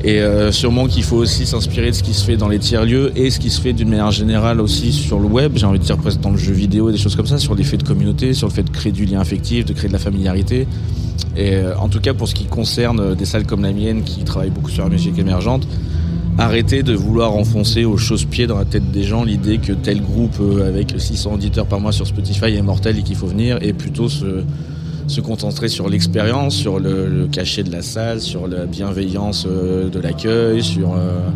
Et 0.05 0.21
euh, 0.21 0.50
sûrement 0.53 0.87
qu'il 0.87 1.03
faut 1.03 1.17
aussi 1.17 1.47
s'inspirer 1.47 1.91
de 1.91 1.97
ce 1.97 2.03
qui 2.03 2.15
se 2.15 2.25
fait 2.25 2.37
dans 2.37 2.49
les 2.49 2.59
tiers-lieux 2.59 3.12
et 3.17 3.31
ce 3.31 3.39
qui 3.39 3.50
se 3.50 3.61
fait 3.61 3.73
d'une 3.73 3.91
manière 3.91 4.12
générale 4.12 4.61
aussi 4.61 4.93
sur 4.93 5.19
le 5.19 5.27
web, 5.27 5.53
j'ai 5.57 5.67
envie 5.67 5.79
de 5.79 5.85
dire 5.85 5.99
presque 5.99 6.21
dans 6.21 6.31
le 6.31 6.39
jeu 6.39 6.53
vidéo 6.53 6.89
et 6.89 6.93
des 6.93 6.99
choses 6.99 7.17
comme 7.17 7.27
ça, 7.27 7.39
sur 7.39 7.55
l'effet 7.55 7.77
de 7.77 7.83
communauté, 7.83 8.33
sur 8.33 8.47
le 8.47 8.53
fait 8.53 8.62
de 8.62 8.71
créer 8.71 8.93
du 8.93 9.05
lien 9.05 9.21
affectif, 9.21 9.67
de 9.67 9.73
créer 9.73 9.89
de 9.89 9.93
la 9.93 9.99
familiarité. 9.99 10.67
Et 11.37 11.59
en 11.79 11.89
tout 11.89 12.00
cas 12.00 12.15
pour 12.15 12.29
ce 12.29 12.35
qui 12.35 12.47
concerne 12.47 13.15
des 13.15 13.25
salles 13.25 13.47
comme 13.47 13.62
la 13.62 13.73
mienne 13.73 14.03
qui 14.03 14.25
travaillent 14.25 14.50
beaucoup 14.50 14.71
sur 14.71 14.85
la 14.85 14.91
musique 14.91 15.19
émergente, 15.19 15.67
arrêter 16.39 16.83
de 16.83 16.95
vouloir 16.95 17.35
enfoncer 17.35 17.85
aux 17.85 17.97
chausse-pieds 17.97 18.47
dans 18.47 18.59
la 18.59 18.65
tête 18.65 18.91
des 18.91 19.03
gens 19.03 19.25
l'idée 19.25 19.59
que 19.59 19.73
tel 19.73 20.01
groupe 20.01 20.37
euh, 20.41 20.69
avec 20.69 20.95
600 20.97 21.35
auditeurs 21.35 21.67
par 21.67 21.81
mois 21.81 21.93
sur 21.93 22.07
Spotify 22.07 22.47
est 22.47 22.63
mortel 22.63 22.99
et 22.99 23.03
qu'il 23.03 23.17
faut 23.17 23.27
venir 23.27 23.59
et 23.61 23.73
plutôt 23.73 24.09
se, 24.09 24.43
se 25.11 25.21
concentrer 25.21 25.69
sur 25.69 25.89
l'expérience, 25.89 26.55
sur 26.55 26.79
le, 26.79 27.29
cachet 27.31 27.63
de 27.63 27.73
la 27.73 27.83
salle, 27.83 28.21
sur 28.21 28.47
la 28.47 28.67
bienveillance 28.67 29.47
euh, 29.49 29.89
de 29.89 29.99
l'accueil, 29.99 30.63
sur, 30.63 30.95
euh, 30.95 31.29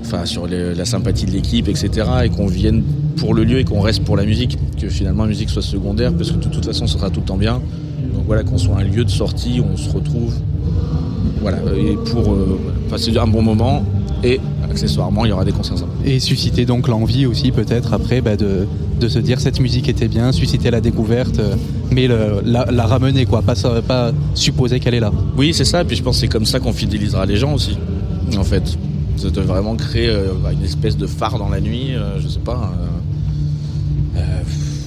enfin, 0.00 0.26
sur 0.26 0.46
la 0.48 0.84
sympathie 0.84 1.26
de 1.26 1.30
l'équipe, 1.30 1.68
etc. 1.68 2.06
Et 2.24 2.28
qu'on 2.28 2.46
vienne 2.46 2.82
pour 3.16 3.34
le 3.34 3.44
lieu 3.44 3.58
et 3.58 3.64
qu'on 3.64 3.80
reste 3.80 4.04
pour 4.04 4.16
la 4.16 4.24
musique. 4.24 4.58
Que 4.80 4.88
finalement 4.88 5.22
la 5.22 5.28
musique 5.28 5.50
soit 5.50 5.62
secondaire 5.62 6.12
parce 6.12 6.32
que 6.32 6.38
de 6.38 6.48
toute 6.48 6.64
façon 6.64 6.86
ce 6.86 6.98
sera 6.98 7.10
tout 7.10 7.20
le 7.20 7.26
temps 7.26 7.36
bien. 7.36 7.62
Donc 8.12 8.24
voilà, 8.26 8.42
qu'on 8.42 8.58
soit 8.58 8.76
un 8.78 8.84
lieu 8.84 9.04
de 9.04 9.10
sortie 9.10 9.60
où 9.60 9.64
on 9.72 9.76
se 9.76 9.90
retrouve 9.90 10.34
voilà, 11.40 11.58
et 11.76 11.96
pour 12.10 12.36
passer 12.88 13.16
un 13.16 13.26
bon 13.26 13.42
moment 13.42 13.84
et 14.22 14.40
accessoirement 14.64 15.24
il 15.24 15.30
y 15.30 15.32
aura 15.32 15.44
des 15.44 15.52
concerts 15.52 15.76
Et 16.04 16.20
susciter 16.20 16.64
donc 16.64 16.88
l'envie 16.88 17.26
aussi 17.26 17.50
peut-être 17.50 17.92
après 17.92 18.20
bah, 18.20 18.36
de, 18.36 18.66
de, 19.00 19.08
se 19.08 19.18
dire 19.18 19.40
cette 19.40 19.60
musique 19.60 19.88
était 19.88 20.08
bien, 20.08 20.32
susciter 20.32 20.70
la 20.70 20.80
découverte, 20.80 21.38
euh, 21.38 21.56
mais 21.90 22.08
la, 22.08 22.86
ramener 22.86 23.26
quoi, 23.26 23.42
pas, 23.42 23.54
pas 23.86 24.12
supposer 24.34 24.80
qu'elle 24.80 24.94
est 24.94 25.00
là. 25.00 25.12
Oui 25.36 25.52
c'est 25.54 25.64
ça, 25.64 25.82
et 25.82 25.84
puis 25.84 25.96
je 25.96 26.02
pense 26.02 26.16
que 26.16 26.20
c'est 26.22 26.28
comme 26.28 26.46
ça 26.46 26.60
qu'on 26.60 26.72
fidélisera 26.72 27.26
les 27.26 27.36
gens 27.36 27.54
aussi, 27.54 27.78
en 28.36 28.44
fait. 28.44 28.76
De 29.22 29.40
vraiment 29.40 29.76
créer 29.76 30.08
euh, 30.08 30.32
une 30.52 30.64
espèce 30.64 30.96
de 30.96 31.06
phare 31.06 31.38
dans 31.38 31.48
la 31.48 31.60
nuit, 31.60 31.94
euh, 31.94 32.20
je 32.20 32.26
sais 32.26 32.40
pas. 32.40 32.72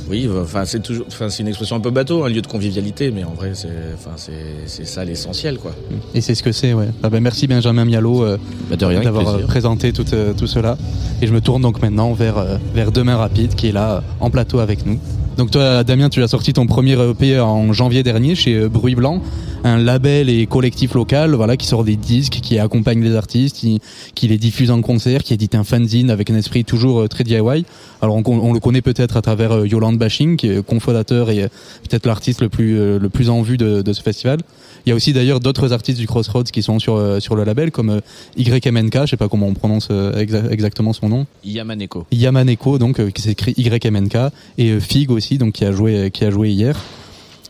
Oui, 0.09 0.29
enfin 0.41 0.65
c'est 0.65 0.81
toujours, 0.81 1.05
enfin 1.07 1.29
c'est 1.29 1.41
une 1.41 1.47
expression 1.47 1.75
un 1.75 1.79
peu 1.79 1.89
bateau, 1.89 2.25
un 2.25 2.29
lieu 2.29 2.41
de 2.41 2.47
convivialité, 2.47 3.11
mais 3.11 3.23
en 3.23 3.33
vrai 3.33 3.51
c'est, 3.53 3.69
enfin 3.95 4.11
c'est, 4.17 4.31
c'est 4.67 4.85
ça 4.85 5.03
l'essentiel 5.03 5.57
quoi. 5.57 5.71
Et 6.13 6.21
c'est 6.21 6.35
ce 6.35 6.43
que 6.43 6.51
c'est, 6.51 6.73
ouais. 6.73 6.89
Ah 7.01 7.09
ben, 7.09 7.21
merci 7.21 7.47
Benjamin 7.47 7.85
Mialo 7.85 8.23
euh, 8.23 8.37
Bah, 8.69 8.75
de 8.75 8.85
rien, 8.85 8.97
avec 8.97 9.05
d'avoir 9.05 9.35
euh, 9.35 9.39
présenté 9.45 9.93
tout, 9.93 10.05
euh, 10.13 10.33
tout 10.33 10.47
cela. 10.47 10.77
Et 11.21 11.27
je 11.27 11.33
me 11.33 11.41
tourne 11.41 11.61
donc 11.61 11.81
maintenant 11.81 12.13
vers, 12.13 12.37
euh, 12.37 12.57
vers 12.75 12.91
Demain 12.91 13.17
Rapide 13.17 13.55
qui 13.55 13.67
est 13.67 13.71
là 13.71 14.03
en 14.19 14.29
plateau 14.29 14.59
avec 14.59 14.85
nous. 14.85 14.99
Donc 15.37 15.51
toi 15.51 15.83
Damien, 15.83 16.09
tu 16.09 16.21
as 16.23 16.27
sorti 16.27 16.53
ton 16.53 16.67
premier 16.67 16.93
EP 16.93 17.39
en 17.39 17.73
janvier 17.73 18.03
dernier 18.03 18.35
chez 18.35 18.69
Bruit 18.69 18.95
Blanc, 18.95 19.21
un 19.65 19.77
label 19.79 20.29
et 20.29 20.45
collectif 20.45 20.93
local 20.93 21.33
voilà, 21.33 21.57
qui 21.57 21.65
sort 21.65 21.83
des 21.83 21.95
disques, 21.95 22.39
qui 22.41 22.59
accompagne 22.59 23.03
les 23.03 23.15
artistes, 23.15 23.57
qui, 23.57 23.81
qui 24.13 24.27
les 24.27 24.37
diffuse 24.37 24.69
en 24.69 24.81
concert, 24.81 25.23
qui 25.23 25.33
édite 25.33 25.55
un 25.55 25.63
fanzine 25.63 26.11
avec 26.11 26.29
un 26.29 26.35
esprit 26.35 26.63
toujours 26.63 27.01
euh, 27.01 27.07
très 27.07 27.23
DIY. 27.23 27.65
Alors 28.01 28.15
on, 28.15 28.23
on 28.27 28.53
le 28.53 28.59
connaît 28.59 28.83
peut-être 28.83 29.17
à 29.17 29.21
travers 29.23 29.51
euh, 29.51 29.67
Yolande 29.67 29.97
Bashing, 29.97 30.37
qui 30.37 30.47
est 30.49 30.65
cofondateur 30.65 31.31
et 31.31 31.43
euh, 31.43 31.47
peut-être 31.89 32.05
l'artiste 32.05 32.41
le 32.41 32.49
plus, 32.49 32.75
le 32.99 33.09
plus 33.09 33.29
en 33.29 33.41
vue 33.41 33.57
de, 33.57 33.81
de 33.81 33.93
ce 33.93 34.01
festival. 34.03 34.39
Il 34.85 34.89
y 34.89 34.91
a 34.93 34.95
aussi 34.95 35.13
d'ailleurs 35.13 35.39
d'autres 35.39 35.73
artistes 35.73 35.97
du 35.99 36.05
Crossroads 36.05 36.43
qui 36.43 36.61
sont 36.61 36.77
sur, 36.77 37.19
sur 37.19 37.35
le 37.35 37.43
label, 37.43 37.71
comme 37.71 38.01
YMNK, 38.37 39.01
je 39.01 39.09
sais 39.11 39.17
pas 39.17 39.27
comment 39.27 39.47
on 39.47 39.55
prononce 39.55 39.89
exa- 39.89 40.47
exactement 40.51 40.93
son 40.93 41.09
nom. 41.09 41.25
Yamaneko. 41.43 42.05
Yamaneko, 42.11 42.77
donc 42.77 43.11
qui 43.13 43.21
s'écrit 43.23 43.55
YMNK, 43.57 44.15
et 44.59 44.79
Fig 44.79 45.09
aussi, 45.09 45.39
donc 45.39 45.53
qui 45.53 45.65
a 45.65 45.71
joué, 45.71 46.11
qui 46.11 46.23
a 46.23 46.29
joué 46.29 46.51
hier. 46.51 46.79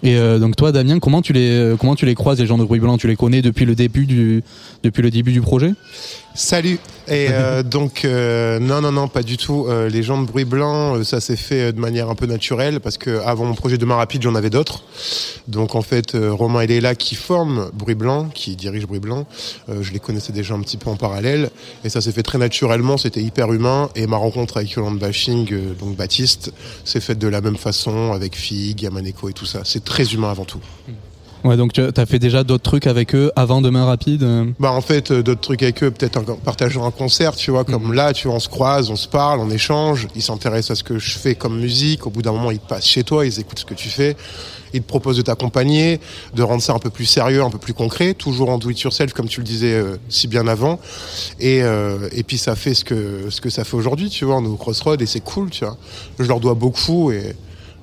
Et 0.06 0.18
euh, 0.18 0.38
donc 0.38 0.56
toi, 0.56 0.72
Damien, 0.72 1.00
comment 1.00 1.24
tu 1.24 1.34
les, 1.34 1.50
euh, 1.50 1.76
comment 1.78 1.96
tu 1.96 2.06
les 2.06 2.14
croises 2.14 2.40
les 2.40 2.46
gens 2.46 2.60
de 2.60 2.64
Bruit 2.64 2.80
Blanc 2.80 2.96
Tu 2.98 3.08
les 3.08 3.16
connais 3.16 3.42
depuis 3.42 3.66
le 3.66 3.74
début 3.74 4.06
du, 4.06 4.44
depuis 4.84 5.02
le 5.02 5.10
début 5.10 5.32
du 5.32 5.42
projet? 5.42 5.74
Salut. 6.36 6.80
Et 7.08 7.28
euh, 7.30 7.64
donc 7.64 8.04
euh, 8.04 8.60
non 8.60 8.82
non 8.82 8.92
non 8.92 9.08
pas 9.08 9.24
du 9.24 9.38
tout. 9.38 9.68
Euh, 9.70 9.88
les 9.88 10.04
gens 10.04 10.22
de 10.22 10.28
bruit 10.28 10.44
blanc, 10.44 11.02
ça 11.06 11.22
s'est 11.22 11.38
fait 11.38 11.72
de 11.72 11.80
manière 11.80 12.10
un 12.10 12.16
peu 12.16 12.26
naturelle 12.26 12.82
parce 12.82 12.98
que 12.98 13.22
avant 13.22 13.46
mon 13.46 13.54
projet 13.54 13.78
Demain 13.78 13.96
rapide, 13.96 14.22
j'en 14.22 14.36
avais 14.36 14.50
d'autres. 14.50 14.84
Donc 15.48 15.76
en 15.76 15.82
fait, 15.82 16.12
Romain 16.14 16.62
et 16.62 16.68
Léla 16.68 16.94
qui 16.94 17.16
forment 17.16 17.70
bruit 17.74 17.96
blanc, 17.96 18.28
qui 18.34 18.58
dirigent 18.58 18.86
bruit 18.86 19.00
blanc, 19.00 19.26
je 19.70 19.94
les 19.94 20.00
connaissais 20.00 20.34
déjà 20.34 20.56
un 20.56 20.60
petit 20.60 20.78
peu 20.78 20.90
en 20.90 20.98
parallèle 20.98 21.52
et 21.86 21.90
ça 21.90 22.02
s'est 22.02 22.12
fait 22.12 22.24
très 22.24 22.38
naturellement. 22.38 22.98
C'était 22.98 23.22
hyper 23.22 23.54
humain 23.54 23.90
et 23.96 24.06
ma 24.06 24.18
rencontre 24.18 24.58
avec 24.58 24.72
Yolande 24.72 25.00
Bashing, 25.00 25.76
donc 25.80 25.96
Baptiste, 25.96 26.52
s'est 26.84 27.02
faite 27.02 27.20
de 27.20 27.30
la 27.30 27.40
même 27.40 27.58
façon 27.58 28.12
avec 28.12 28.36
Fig, 28.36 28.82
Yamaneko 28.82 29.30
et 29.30 29.34
tout 29.34 29.46
ça. 29.46 29.62
C'est 29.64 29.86
très 29.86 30.14
humain 30.14 30.32
avant 30.32 30.46
tout. 30.46 30.60
Ouais, 31.46 31.58
donc 31.58 31.74
tu 31.74 31.82
as 31.82 32.06
fait 32.08 32.18
déjà 32.18 32.44
d'autres 32.44 32.64
trucs 32.64 32.88
avec 32.88 33.14
eux 33.14 33.32
avant 33.36 33.62
Demain 33.62 33.86
Rapide 33.86 34.24
euh 34.24 34.46
Bah 34.60 34.72
en 34.72 34.82
fait 34.82 35.12
euh, 35.12 35.22
d'autres 35.22 35.42
trucs 35.42 35.62
avec 35.62 35.84
eux, 35.84 35.92
peut-être 35.92 36.18
en 36.18 36.38
partageant 36.38 36.88
un 36.88 36.90
concert, 36.90 37.36
tu 37.36 37.52
vois, 37.52 37.64
comme 37.64 37.94
là, 37.94 38.14
tu 38.14 38.28
vois, 38.28 38.38
on 38.38 38.40
se 38.40 38.50
croise, 38.50 38.90
on 38.90 38.96
se 38.96 39.08
parle, 39.08 39.40
on 39.40 39.52
échange, 39.52 40.08
ils 40.16 40.24
s'intéressent 40.24 40.72
à 40.72 40.76
ce 40.76 40.84
que 40.84 40.98
je 40.98 41.20
fais 41.20 41.36
comme 41.36 41.60
musique, 41.60 42.08
au 42.08 42.10
bout 42.10 42.24
d'un 42.24 42.32
moment 42.32 42.50
ils 42.50 42.60
passent 42.60 42.88
chez 42.88 43.04
toi, 43.04 43.28
ils 43.28 43.40
écoutent 43.40 43.60
ce 43.60 43.66
que 43.66 43.76
tu 43.76 43.90
fais, 43.90 44.18
ils 44.74 44.82
te 44.82 44.88
proposent 44.88 45.18
de 45.18 45.22
t'accompagner, 45.22 46.00
de 46.34 46.42
rendre 46.42 46.64
ça 46.64 46.74
un 46.74 46.80
peu 46.80 46.90
plus 46.90 47.06
sérieux, 47.06 47.44
un 47.44 47.52
peu 47.52 47.60
plus 47.60 47.76
concret, 47.76 48.16
toujours 48.16 48.50
en 48.50 48.58
do 48.58 48.72
it 48.72 48.82
yourself 48.82 49.14
comme 49.14 49.28
tu 49.28 49.42
le 49.42 49.46
disais 49.46 49.76
euh, 49.76 49.98
si 50.10 50.28
bien 50.28 50.48
avant, 50.48 50.80
et, 51.40 51.62
euh, 51.62 52.10
et 52.12 52.24
puis 52.24 52.40
ça 52.40 52.56
fait 52.56 52.74
ce 52.74 52.84
que, 52.84 53.30
ce 53.30 53.40
que 53.40 53.52
ça 53.52 53.64
fait 53.64 53.78
aujourd'hui, 53.78 54.10
tu 54.10 54.26
vois, 54.26 54.38
on 54.38 54.44
est 54.46 54.48
au 54.48 54.58
Crossroad 54.58 55.00
et 55.00 55.06
c'est 55.06 55.24
cool, 55.24 55.52
tu 55.52 55.64
vois, 55.64 55.78
je 56.18 56.26
leur 56.26 56.40
dois 56.40 56.56
beaucoup 56.56 57.12
et 57.12 57.36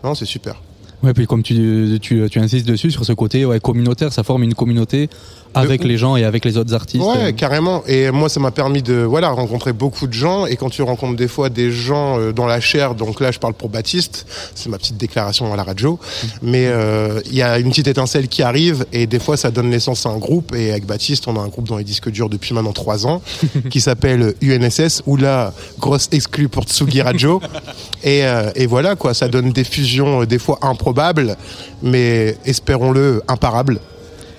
non 0.03 0.17
c'est 0.17 0.25
super. 0.25 0.57
Ouais, 1.03 1.13
puis 1.15 1.27
comme 1.27 1.43
tu, 1.43 2.29
insistes 2.37 2.67
dessus, 2.67 2.91
sur 2.93 3.05
ce 3.05 3.13
côté 3.13 3.45
ouais, 3.45 3.59
communautaire, 3.59 4.13
ça 4.13 4.23
forme 4.23 4.45
une 4.45 4.55
communauté 4.55 5.11
avec 5.55 5.85
les 5.85 5.99
gens 5.99 6.17
et 6.17 6.25
avec 6.25 6.45
les 6.45 6.57
autres 6.57 6.75
artistes. 6.75 7.05
Ouais, 7.05 7.29
Euh, 7.29 7.33
carrément. 7.33 7.83
Et 7.87 8.11
moi, 8.11 8.29
ça 8.29 8.41
m'a 8.41 8.51
permis 8.51 8.83
de 8.83 8.95
voilà 9.03 9.31
rencontrer 9.31 9.73
beaucoup 9.73 10.07
de 10.07 10.13
gens. 10.13 10.47
Et 10.47 10.57
quand 10.57 10.71
tu 10.71 10.83
rencontres 10.83 11.17
des 11.17 11.29
fois 11.29 11.49
des 11.49 11.71
gens 11.71 12.19
euh, 12.19 12.33
dans 12.33 12.47
la 12.47 12.61
chair, 12.61 12.95
donc 12.95 13.21
là, 13.21 13.31
je 13.31 13.39
parle 13.39 13.55
pour 13.55 13.69
Baptiste, 13.69 14.27
c'est 14.55 14.69
ma 14.69 14.79
petite 14.79 14.97
déclaration 14.97 15.53
à 15.53 15.57
la 15.57 15.63
radio. 15.63 15.99
Mais 16.43 16.67
euh, 16.67 17.21
il 17.27 17.35
y 17.35 17.43
a 17.43 17.59
une 17.59 17.69
petite 17.71 17.87
étincelle 17.89 18.29
qui 18.29 18.43
arrive, 18.43 18.87
et 18.93 19.07
des 19.07 19.19
fois, 19.19 19.37
ça 19.37 19.51
donne 19.51 19.69
naissance 19.71 20.07
à 20.07 20.11
un 20.11 20.19
groupe. 20.19 20.55
Et 20.55 20.71
avec 20.71 20.87
Baptiste, 20.87 21.29
on 21.29 21.37
a 21.37 21.41
un 21.41 21.49
groupe 21.49 21.69
dans 21.69 21.77
les 21.77 21.85
disques 21.85 22.11
durs 22.11 22.29
depuis 22.29 22.55
maintenant 22.55 22.73
trois 22.73 23.07
ans, 23.07 23.23
qui 23.71 23.81
s'appelle 23.81 24.35
UNSS, 24.43 25.03
ou 25.07 25.17
là, 25.17 25.53
grosse 25.79 26.09
exclue 26.13 26.49
pour 26.49 26.65
Tsugi 26.65 27.03
Radio. 27.03 27.41
et, 28.05 28.25
euh, 28.25 28.51
et 28.55 28.67
voilà, 28.67 28.97
quoi, 28.97 29.15
ça 29.15 29.29
donne 29.29 29.51
des 29.53 29.65
fusions 29.65 30.25
des 30.25 30.39
fois 30.39 30.59
improbables, 30.63 31.37
mais 31.83 32.37
espérons-le 32.45 33.23
imparables. 33.29 33.81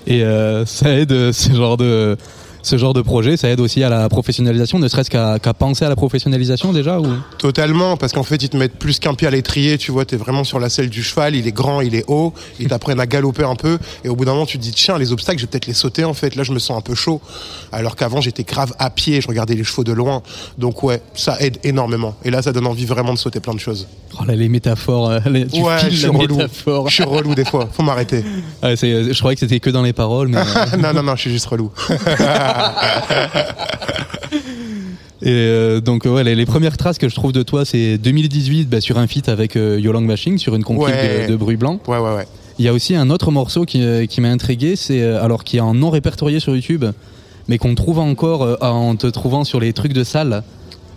Et 0.06 0.22
euh, 0.22 0.66
ça 0.66 0.92
aide 0.92 1.12
euh, 1.12 1.32
ce 1.32 1.52
genre 1.52 1.76
de 1.76 2.16
ce 2.64 2.76
genre 2.78 2.94
de 2.94 3.02
projet, 3.02 3.36
ça 3.36 3.48
aide 3.48 3.60
aussi 3.60 3.82
à 3.84 3.88
la 3.88 4.08
professionnalisation, 4.08 4.78
ne 4.78 4.88
serait-ce 4.88 5.10
qu'à 5.10 5.38
penser 5.54 5.84
à 5.84 5.88
la 5.88 5.96
professionnalisation 5.96 6.72
déjà 6.72 6.98
ou? 7.00 7.06
Totalement, 7.38 7.96
parce 7.96 8.12
qu'en 8.12 8.22
fait, 8.22 8.42
ils 8.42 8.48
te 8.48 8.56
mettent 8.56 8.76
plus 8.78 8.98
qu'un 8.98 9.14
pied 9.14 9.28
à 9.28 9.30
l'étrier, 9.30 9.78
tu 9.78 9.92
vois, 9.92 10.04
t'es 10.04 10.16
vraiment 10.16 10.44
sur 10.44 10.58
la 10.58 10.68
selle 10.68 10.88
du 10.90 11.02
cheval, 11.02 11.34
il 11.36 11.46
est 11.46 11.52
grand, 11.52 11.80
il 11.80 11.94
est 11.94 12.04
haut, 12.08 12.32
ils 12.58 12.68
t'apprennent 12.68 13.00
à 13.00 13.06
galoper 13.06 13.44
un 13.44 13.54
peu, 13.56 13.78
et 14.04 14.08
au 14.08 14.16
bout 14.16 14.24
d'un 14.24 14.32
moment, 14.32 14.46
tu 14.46 14.58
te 14.58 14.62
dis, 14.62 14.72
tiens, 14.72 14.98
les 14.98 15.12
obstacles, 15.12 15.38
je 15.38 15.44
vais 15.44 15.50
peut-être 15.50 15.66
les 15.66 15.74
sauter, 15.74 16.04
en 16.04 16.14
fait, 16.14 16.34
là, 16.36 16.42
je 16.42 16.52
me 16.52 16.58
sens 16.58 16.76
un 16.76 16.80
peu 16.80 16.94
chaud. 16.94 17.20
Alors 17.72 17.96
qu'avant, 17.96 18.20
j'étais 18.20 18.44
grave 18.44 18.72
à 18.78 18.90
pied, 18.90 19.20
je 19.20 19.28
regardais 19.28 19.54
les 19.54 19.64
chevaux 19.64 19.84
de 19.84 19.92
loin. 19.92 20.22
Donc 20.58 20.82
ouais, 20.82 21.02
ça 21.14 21.36
aide 21.40 21.58
énormément. 21.64 22.14
Et 22.24 22.30
là, 22.30 22.40
ça 22.42 22.52
donne 22.52 22.66
envie 22.66 22.86
vraiment 22.86 23.12
de 23.12 23.18
sauter 23.18 23.40
plein 23.40 23.54
de 23.54 23.60
choses. 23.60 23.86
oh 24.20 24.24
là, 24.24 24.34
les 24.34 24.48
métaphores, 24.48 25.10
euh, 25.10 25.18
les- 25.26 25.46
tu 25.46 25.60
ouais, 25.60 25.76
je 25.90 25.96
suis 25.96 26.06
relou. 26.08 26.36
métaphore. 26.36 26.88
Je 26.88 26.94
suis 26.94 27.04
relou 27.04 27.34
des 27.34 27.44
fois, 27.44 27.68
faut 27.72 27.82
m'arrêter. 27.82 28.24
Je 28.62 29.18
croyais 29.18 29.34
que 29.36 29.40
c'était 29.40 29.60
que 29.60 29.70
dans 29.70 29.82
les 29.82 29.92
paroles, 29.92 30.28
mais 30.28 30.38
euh, 30.38 30.76
non, 30.78 30.92
non, 30.94 31.02
non, 31.02 31.16
je 31.16 31.22
suis 31.22 31.30
juste 31.30 31.46
relou. 31.46 31.70
et 35.22 35.30
euh, 35.30 35.80
donc 35.80 36.04
ouais, 36.04 36.22
les, 36.24 36.34
les 36.34 36.46
premières 36.46 36.76
traces 36.76 36.98
que 36.98 37.08
je 37.08 37.14
trouve 37.14 37.32
de 37.32 37.42
toi, 37.42 37.64
c'est 37.64 37.98
2018 37.98 38.68
bah, 38.68 38.80
sur 38.80 38.98
un 38.98 39.06
feat 39.06 39.28
avec 39.28 39.56
euh, 39.56 39.78
Yolang 39.80 40.06
Bashing 40.06 40.38
sur 40.38 40.54
une 40.54 40.64
compil 40.64 40.84
Ouais. 40.94 41.26
de, 41.26 41.32
de 41.32 41.36
bruit 41.36 41.56
blanc. 41.56 41.80
Ouais, 41.86 41.98
ouais, 41.98 42.14
ouais. 42.14 42.26
Il 42.58 42.64
y 42.64 42.68
a 42.68 42.72
aussi 42.72 42.94
un 42.94 43.10
autre 43.10 43.30
morceau 43.30 43.64
qui, 43.64 43.82
euh, 43.82 44.06
qui 44.06 44.20
m'a 44.20 44.28
intrigué, 44.28 44.76
c'est 44.76 45.02
euh, 45.02 45.22
alors 45.22 45.42
qui 45.44 45.56
est 45.56 45.60
en 45.60 45.74
non 45.74 45.90
répertorié 45.90 46.40
sur 46.40 46.54
YouTube, 46.54 46.84
mais 47.48 47.58
qu'on 47.58 47.74
trouve 47.74 47.98
encore 47.98 48.42
euh, 48.42 48.56
en 48.60 48.94
te 48.96 49.06
trouvant 49.06 49.44
sur 49.44 49.58
les 49.60 49.72
trucs 49.72 49.92
de 49.92 50.04
salle, 50.04 50.42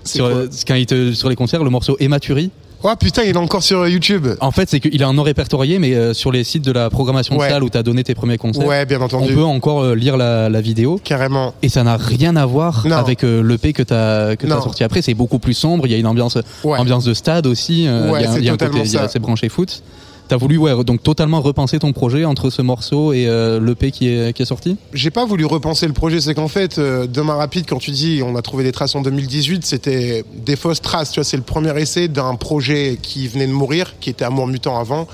sur, 0.04 0.30
quoi 0.30 0.44
quand 0.68 0.76
il 0.76 0.86
te, 0.86 1.14
sur 1.14 1.30
les 1.30 1.36
concerts, 1.36 1.64
le 1.64 1.70
morceau 1.70 1.96
Ématuri. 2.00 2.52
Oh 2.84 2.94
putain, 3.00 3.24
il 3.24 3.30
est 3.30 3.38
encore 3.38 3.64
sur 3.64 3.88
YouTube. 3.88 4.28
En 4.40 4.52
fait, 4.52 4.70
c'est 4.70 4.80
qu'il 4.80 5.02
est 5.02 5.06
en 5.06 5.14
non 5.14 5.24
répertorié, 5.24 5.80
mais 5.80 5.94
euh, 5.96 6.14
sur 6.14 6.32
les 6.32 6.44
sites 6.44 6.64
de 6.64 6.72
la 6.72 6.90
programmation 6.92 7.36
Ouais. 7.36 7.48
de 7.48 7.52
salle 7.54 7.64
où 7.64 7.70
tu 7.70 7.78
as 7.78 7.84
donné 7.84 8.04
tes 8.04 8.14
premiers 8.14 8.38
concerts, 8.38 8.66
Ouais, 8.68 8.86
bien 8.86 9.00
on 9.02 9.06
entendu. 9.06 9.34
peut 9.34 9.44
encore 9.44 9.82
euh, 9.84 9.96
lire 9.96 10.16
la, 10.16 10.48
la 10.48 10.62
vidéo. 10.62 11.02
Carrément. 11.04 11.54
Et 11.64 11.70
ça 11.70 11.84
n'a 11.84 11.98
rien 11.98 12.36
à 12.36 12.46
voir 12.46 12.86
Non. 12.88 12.98
avec 12.98 13.24
euh, 13.24 13.42
l'EP 13.42 13.74
que 13.74 13.82
tu 13.84 13.94
as, 13.94 14.36
que 14.38 14.48
sorti 14.48 14.84
après. 14.84 15.02
C'est 15.02 15.16
beaucoup 15.16 15.40
plus 15.40 15.54
sombre. 15.56 15.88
Il 15.88 15.92
y 15.92 15.96
a 15.96 15.98
une 15.98 16.06
ambiance, 16.08 16.38
Ouais. 16.64 16.78
ambiance 16.78 17.04
de 17.04 17.14
stade 17.16 17.48
aussi. 17.48 17.88
euh, 17.88 18.12
Ouais, 18.12 18.20
il 18.20 18.24
y 18.24 18.26
a, 18.28 18.30
un- 18.30 18.34
c'est 18.36 18.40
il 18.42 18.46
y 18.46 18.50
a 18.50 18.54
un 18.54 18.58
totalement 18.58 18.78
côté, 18.78 18.90
il 18.90 18.94
y 18.94 18.98
a 18.98 19.00
ça. 19.00 19.06
assez 19.06 19.20
branché 19.20 19.50
foot. 19.50 19.82
T'as 20.28 20.38
voulu 20.38 20.60
donc 20.84 21.04
totalement 21.04 21.42
repenser 21.42 21.80
ton 21.80 21.94
projet 21.94 22.26
entre 22.26 22.50
ce 22.50 22.62
morceau 22.62 23.14
et 23.14 23.28
euh, 23.28 23.60
l'EP 23.60 23.92
qui 23.92 24.10
est, 24.10 24.34
qui 24.34 24.42
est 24.42 24.46
sorti? 24.46 24.78
J'ai 24.94 25.10
pas 25.10 25.26
voulu 25.26 25.46
repenser 25.46 25.88
le 25.88 25.94
projet, 25.94 26.20
c'est 26.20 26.36
qu'en 26.36 26.50
fait, 26.50 26.78
euh, 26.78 27.08
Demain 27.08 27.36
Rapide, 27.36 27.66
quand 27.68 27.78
tu 27.78 27.92
dis 27.92 28.22
on 28.24 28.36
a 28.36 28.42
trouvé 28.42 28.64
des 28.64 28.72
traces 28.72 28.96
en 28.96 29.02
2018, 29.02 29.66
c'était 29.66 30.26
des 30.34 30.56
fausses 30.56 30.82
traces. 30.82 31.18
C'est 31.22 31.38
le 31.38 31.44
premier 31.44 31.80
essai 31.80 32.08
d'un 32.08 32.36
projet 32.36 32.98
qui 33.02 33.28
venait 33.28 33.48
de 33.48 33.54
mourir, 33.54 33.96
qui 34.00 34.10
était 34.10 34.26
Amour 34.26 34.48
Mutant 34.48 34.78
avant. 34.78 35.08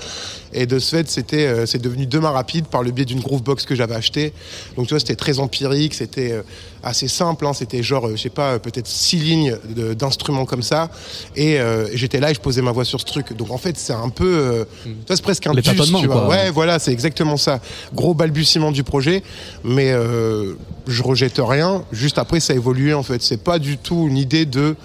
Et 0.54 0.66
de 0.66 0.78
ce 0.78 0.96
fait, 0.96 1.10
c'était, 1.10 1.46
euh, 1.46 1.66
c'est 1.66 1.82
devenu 1.82 2.06
Demain 2.06 2.30
Rapide 2.30 2.66
par 2.66 2.82
le 2.82 2.92
biais 2.92 3.04
d'une 3.04 3.20
Groovebox 3.20 3.64
que 3.66 3.74
j'avais 3.74 3.94
acheté. 3.94 4.32
Donc 4.76 4.86
tu 4.86 4.94
vois, 4.94 5.00
c'était 5.00 5.16
très 5.16 5.40
empirique, 5.40 5.94
c'était 5.94 6.32
euh, 6.32 6.42
assez 6.82 7.08
simple. 7.08 7.46
Hein, 7.46 7.52
c'était 7.52 7.82
genre, 7.82 8.06
euh, 8.06 8.16
je 8.16 8.22
sais 8.22 8.30
pas, 8.30 8.58
peut-être 8.58 8.86
six 8.86 9.16
lignes 9.16 9.56
d'instruments 9.98 10.44
comme 10.44 10.62
ça. 10.62 10.90
Et 11.34 11.58
euh, 11.58 11.88
j'étais 11.94 12.20
là 12.20 12.30
et 12.30 12.34
je 12.34 12.40
posais 12.40 12.62
ma 12.62 12.72
voix 12.72 12.84
sur 12.84 13.00
ce 13.00 13.04
truc. 13.04 13.36
Donc 13.36 13.50
en 13.50 13.58
fait, 13.58 13.76
c'est 13.76 13.92
un 13.92 14.08
peu, 14.08 14.24
euh, 14.24 14.64
tu 14.84 14.90
vois, 15.06 15.16
c'est 15.16 15.22
presque 15.22 15.46
un 15.46 15.54
tâtonnements, 15.54 16.00
tu 16.00 16.06
vois. 16.06 16.28
Ouais, 16.28 16.50
voilà, 16.50 16.78
c'est 16.78 16.92
exactement 16.92 17.36
ça. 17.36 17.60
Gros 17.92 18.14
balbutiement 18.14 18.70
du 18.70 18.84
projet, 18.84 19.22
mais 19.64 19.90
euh, 19.90 20.54
je 20.86 21.02
rejette 21.02 21.38
rien. 21.38 21.84
Juste 21.92 22.18
après, 22.18 22.40
ça 22.40 22.52
a 22.52 22.56
évolué 22.56 22.94
en 22.94 23.02
fait. 23.02 23.22
C'est 23.22 23.42
pas 23.42 23.58
du 23.58 23.78
tout 23.78 24.06
une 24.08 24.16
idée 24.16 24.46
de 24.46 24.76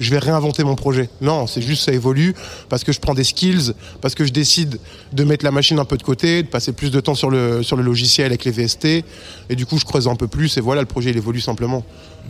je 0.00 0.10
vais 0.10 0.18
réinventer 0.18 0.62
mon 0.64 0.74
projet. 0.74 1.08
Non, 1.20 1.46
c'est 1.46 1.62
juste 1.62 1.84
ça 1.84 1.92
évolue 1.92 2.34
parce 2.68 2.84
que 2.84 2.92
je 2.92 3.00
prends 3.00 3.14
des 3.14 3.24
skills, 3.24 3.72
parce 4.00 4.14
que 4.14 4.24
je 4.24 4.32
décide 4.32 4.78
de 5.12 5.24
mettre 5.24 5.44
la 5.44 5.50
machine 5.50 5.78
un 5.78 5.84
peu 5.84 5.96
de 5.96 6.02
côté, 6.02 6.42
de 6.42 6.48
passer 6.48 6.72
plus 6.72 6.90
de 6.90 7.00
temps 7.00 7.14
sur 7.14 7.30
le, 7.30 7.62
sur 7.62 7.76
le 7.76 7.82
logiciel 7.82 8.26
avec 8.26 8.44
les 8.44 8.50
VST. 8.50 8.84
Et 9.48 9.56
du 9.56 9.64
coup, 9.66 9.78
je 9.78 9.84
creuse 9.84 10.08
un 10.08 10.16
peu 10.16 10.26
plus 10.28 10.56
et 10.56 10.60
voilà, 10.60 10.80
le 10.82 10.86
projet 10.86 11.10
il 11.10 11.16
évolue 11.16 11.40
simplement. 11.40 11.84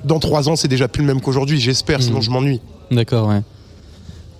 Dans 0.04 0.18
trois 0.20 0.48
ans, 0.48 0.56
c'est 0.56 0.68
déjà 0.68 0.88
plus 0.88 1.00
le 1.02 1.06
même 1.08 1.20
qu'aujourd'hui, 1.20 1.60
j'espère, 1.60 2.02
sinon 2.02 2.18
Mhm. 2.18 2.22
je 2.22 2.30
m'ennuie. 2.30 2.60
D'accord, 2.90 3.28
ouais. 3.28 3.40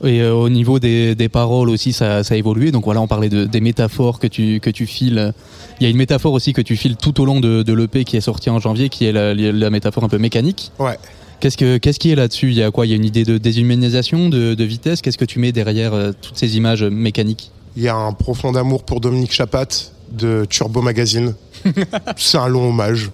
Et 0.04 0.20
euh, 0.20 0.34
au 0.34 0.50
niveau 0.50 0.78
des, 0.78 1.14
des 1.14 1.30
paroles 1.30 1.70
aussi, 1.70 1.94
ça, 1.94 2.22
ça 2.22 2.34
a 2.34 2.36
évolué. 2.36 2.70
Donc 2.70 2.84
voilà, 2.84 3.00
on 3.00 3.06
parlait 3.06 3.30
de, 3.30 3.46
des 3.46 3.60
métaphores 3.62 4.18
que 4.18 4.26
tu, 4.26 4.60
que 4.60 4.68
tu 4.68 4.86
files. 4.86 5.32
Il 5.80 5.84
y 5.84 5.86
a 5.86 5.90
une 5.90 5.96
métaphore 5.96 6.34
aussi 6.34 6.52
que 6.52 6.60
tu 6.60 6.76
files 6.76 6.96
tout 6.96 7.18
au 7.20 7.24
long 7.24 7.40
de, 7.40 7.62
de 7.62 7.72
l'EP 7.72 8.04
qui 8.04 8.16
est 8.18 8.20
sorti 8.20 8.50
en 8.50 8.60
janvier, 8.60 8.90
qui 8.90 9.06
est 9.06 9.12
la, 9.12 9.32
la 9.34 9.70
métaphore 9.70 10.04
un 10.04 10.08
peu 10.10 10.18
mécanique. 10.18 10.70
Ouais. 10.78 10.98
Qu'est-ce, 11.40 11.56
que, 11.56 11.76
qu'est-ce 11.78 11.98
qui 11.98 12.10
est 12.10 12.14
là-dessus? 12.14 12.48
Il 12.48 12.54
y 12.56 12.62
a 12.62 12.70
quoi? 12.70 12.86
Il 12.86 12.90
y 12.90 12.92
a 12.92 12.96
une 12.96 13.04
idée 13.04 13.24
de 13.24 13.38
déshumanisation, 13.38 14.28
de, 14.28 14.54
de 14.54 14.64
vitesse? 14.64 15.02
Qu'est-ce 15.02 15.18
que 15.18 15.24
tu 15.24 15.38
mets 15.38 15.52
derrière 15.52 15.92
euh, 15.94 16.12
toutes 16.20 16.36
ces 16.36 16.56
images 16.56 16.82
mécaniques? 16.82 17.50
Il 17.76 17.82
y 17.82 17.88
a 17.88 17.94
un 17.94 18.12
profond 18.12 18.54
amour 18.54 18.84
pour 18.84 19.00
Dominique 19.00 19.32
Chapat 19.32 19.66
de 20.10 20.46
Turbo 20.48 20.80
Magazine. 20.80 21.34
c'est 22.16 22.38
un 22.38 22.48
long 22.48 22.70
hommage. 22.70 23.10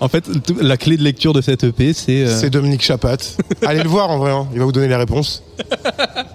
En 0.00 0.08
fait, 0.08 0.24
la 0.60 0.76
clé 0.76 0.96
de 0.96 1.02
lecture 1.02 1.32
de 1.32 1.40
cette 1.40 1.64
EP, 1.64 1.92
c'est... 1.92 2.24
euh, 2.24 2.38
C'est 2.40 2.50
Dominique 2.50 2.82
Chapat. 2.82 3.16
Allez 3.66 3.82
le 3.82 3.88
voir 3.88 4.10
en 4.10 4.18
vrai, 4.18 4.32
hein. 4.32 4.46
il 4.52 4.58
va 4.58 4.64
vous 4.64 4.72
donner 4.72 4.88
les 4.88 4.96
réponses. 4.96 5.42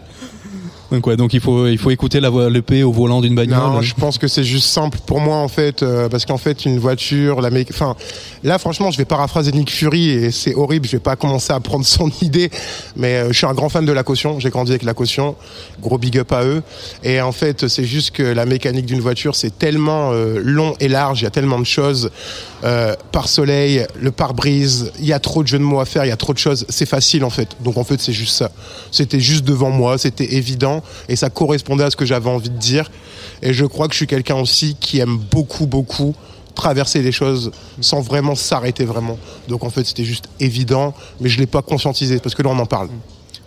Donc 0.91 1.05
ouais, 1.05 1.15
donc 1.15 1.33
il 1.33 1.39
faut 1.39 1.67
il 1.67 1.77
faut 1.77 1.91
écouter 1.91 2.19
la 2.19 2.29
voix 2.29 2.49
l'EP 2.49 2.83
au 2.83 2.91
volant 2.91 3.21
d'une 3.21 3.35
bagnole. 3.35 3.59
Non, 3.59 3.81
je 3.81 3.93
pense 3.93 4.17
que 4.17 4.27
c'est 4.27 4.43
juste 4.43 4.67
simple 4.67 4.97
pour 5.05 5.19
moi 5.19 5.37
en 5.37 5.47
fait, 5.47 5.83
euh, 5.83 6.09
parce 6.09 6.25
qu'en 6.25 6.37
fait 6.37 6.65
une 6.65 6.79
voiture, 6.79 7.41
la 7.41 7.49
enfin 7.69 7.95
là 8.43 8.57
franchement 8.57 8.89
je 8.89 8.97
vais 8.97 9.05
paraphraser 9.05 9.51
Nick 9.51 9.71
Fury 9.71 10.09
et 10.09 10.31
c'est 10.31 10.55
horrible, 10.55 10.87
je 10.87 10.93
vais 10.93 10.99
pas 10.99 11.15
commencer 11.15 11.53
à 11.53 11.59
prendre 11.59 11.85
son 11.99 12.09
idée, 12.21 12.49
mais 12.95 13.15
euh, 13.15 13.27
je 13.31 13.37
suis 13.37 13.45
un 13.45 13.53
grand 13.53 13.69
fan 13.69 13.85
de 13.85 13.91
la 13.91 14.03
caution, 14.03 14.39
j'ai 14.39 14.49
grandi 14.49 14.71
avec 14.71 14.83
la 14.83 14.93
caution, 14.93 15.35
gros 15.79 15.97
big 15.97 16.17
up 16.17 16.31
à 16.31 16.43
eux, 16.43 16.63
et 17.03 17.21
en 17.21 17.31
fait 17.31 17.67
c'est 17.67 17.85
juste 17.85 18.11
que 18.11 18.23
la 18.23 18.45
mécanique 18.45 18.85
d'une 18.85 19.01
voiture 19.01 19.35
c'est 19.35 19.57
tellement 19.57 20.11
euh, 20.11 20.41
long 20.43 20.75
et 20.79 20.87
large, 20.87 21.21
il 21.21 21.25
y 21.25 21.27
a 21.27 21.31
tellement 21.31 21.59
de 21.59 21.65
choses, 21.65 22.09
euh, 22.63 22.95
par 23.11 23.27
soleil, 23.27 23.85
le 23.99 24.11
pare-brise, 24.11 24.91
il 24.99 25.05
y 25.05 25.13
a 25.13 25.19
trop 25.19 25.43
de 25.43 25.47
jeux 25.47 25.59
de 25.59 25.63
mots 25.63 25.79
à 25.79 25.85
faire, 25.85 26.03
il 26.05 26.09
y 26.09 26.11
a 26.11 26.17
trop 26.17 26.33
de 26.33 26.39
choses, 26.39 26.65
c'est 26.69 26.87
facile 26.87 27.23
en 27.23 27.29
fait, 27.29 27.49
donc 27.59 27.77
en 27.77 27.83
fait 27.83 28.01
c'est 28.01 28.13
juste 28.13 28.35
ça, 28.35 28.49
c'était 28.91 29.19
juste 29.19 29.43
devant 29.43 29.69
moi, 29.69 29.97
c'était 29.99 30.33
évident 30.33 30.78
et 31.07 31.15
ça 31.15 31.29
correspondait 31.29 31.83
à 31.83 31.89
ce 31.89 31.95
que 31.95 32.05
j'avais 32.05 32.29
envie 32.29 32.49
de 32.49 32.57
dire. 32.57 32.89
Et 33.41 33.53
je 33.53 33.65
crois 33.65 33.87
que 33.87 33.93
je 33.93 33.97
suis 33.97 34.07
quelqu'un 34.07 34.35
aussi 34.35 34.75
qui 34.79 34.99
aime 34.99 35.17
beaucoup, 35.17 35.65
beaucoup 35.65 36.13
traverser 36.55 37.01
les 37.01 37.11
choses 37.11 37.51
sans 37.79 38.01
vraiment 38.01 38.35
s'arrêter 38.35 38.83
vraiment. 38.83 39.17
Donc 39.47 39.63
en 39.63 39.69
fait, 39.69 39.85
c'était 39.85 40.03
juste 40.03 40.25
évident, 40.39 40.93
mais 41.21 41.29
je 41.29 41.39
l'ai 41.39 41.47
pas 41.47 41.61
conscientisé 41.61 42.19
parce 42.19 42.35
que 42.35 42.43
là, 42.43 42.49
on 42.49 42.59
en 42.59 42.65
parle. 42.65 42.89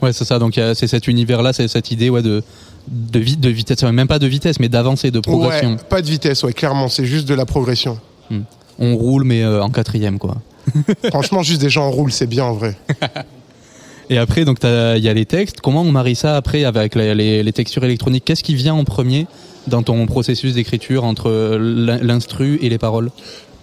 Ouais, 0.01 0.12
c'est 0.12 0.25
ça. 0.25 0.39
Donc 0.39 0.55
c'est 0.55 0.87
cet 0.87 1.09
univers-là, 1.09 1.53
c'est 1.53 1.69
cette 1.69 1.91
idée 1.91 2.11
ouais 2.11 2.23
de 2.23 2.43
de, 2.89 3.21
de 3.21 3.49
vitesse, 3.49 3.83
même 3.85 4.09
pas 4.09 4.19
de 4.19 4.27
vitesse, 4.27 4.59
mais 4.59 4.69
d'avancée, 4.69 5.11
de 5.11 5.21
progression. 5.21 5.73
Ouais, 5.73 5.77
pas 5.89 6.03
de 6.03 6.07
vitesse, 6.09 6.43
ouais, 6.43 6.53
clairement, 6.53 6.89
c'est 6.89 7.05
juste 7.05 7.29
de 7.29 7.35
la 7.35 7.47
progression. 7.47 7.99
On 8.79 8.97
roule, 8.97 9.25
mais 9.25 9.43
euh, 9.43 9.62
en 9.62 9.69
quatrième, 9.69 10.19
quoi. 10.19 10.39
Franchement, 11.11 11.43
juste 11.43 11.61
des 11.61 11.69
gens 11.69 11.85
en 11.85 11.91
roule, 11.91 12.11
c'est 12.11 12.27
bien 12.27 12.45
en 12.45 12.55
vrai. 12.55 12.77
Et 14.12 14.19
après, 14.19 14.45
donc 14.45 14.59
il 14.62 15.02
y 15.02 15.09
a 15.09 15.14
les 15.14 15.25
textes. 15.25 15.62
Comment 15.62 15.81
on 15.81 15.90
marie 15.90 16.16
ça 16.16 16.37
après 16.37 16.64
avec 16.64 16.95
les, 16.95 17.52
textures 17.54 17.83
électroniques? 17.83 18.26
Qu'est-ce 18.26 18.42
qui 18.42 18.54
vient 18.54 18.75
en 18.75 18.85
premier 18.85 19.26
dans 19.69 19.83
ton 19.83 20.04
processus 20.04 20.52
d'écriture 20.52 21.04
entre 21.04 21.57
l'in- 21.57 21.97
l'instru 21.97 22.59
et 22.61 22.69
les 22.69 22.76
paroles? 22.76 23.11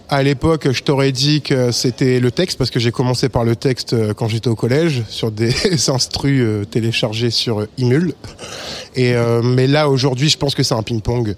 À 0.08 0.24
l'époque, 0.24 0.72
je 0.72 0.82
t'aurais 0.82 1.12
dit 1.12 1.40
que 1.40 1.70
c'était 1.70 2.18
le 2.18 2.32
texte 2.32 2.58
parce 2.58 2.70
que 2.70 2.80
j'ai 2.80 2.90
commencé 2.90 3.28
par 3.28 3.44
le 3.44 3.54
texte 3.54 3.92
euh, 3.92 4.12
quand 4.12 4.26
j'étais 4.26 4.48
au 4.48 4.56
collège 4.56 5.04
sur 5.08 5.30
des 5.30 5.54
instrus 5.88 6.42
euh, 6.42 6.64
téléchargés 6.64 7.30
sur 7.30 7.60
euh, 7.60 7.68
Imul. 7.78 8.14
Et 8.96 9.14
mais 9.44 9.68
là 9.68 9.88
aujourd'hui, 9.88 10.28
je 10.28 10.36
pense 10.36 10.56
que 10.56 10.64
c'est 10.64 10.74
un 10.74 10.82
ping-pong. 10.82 11.36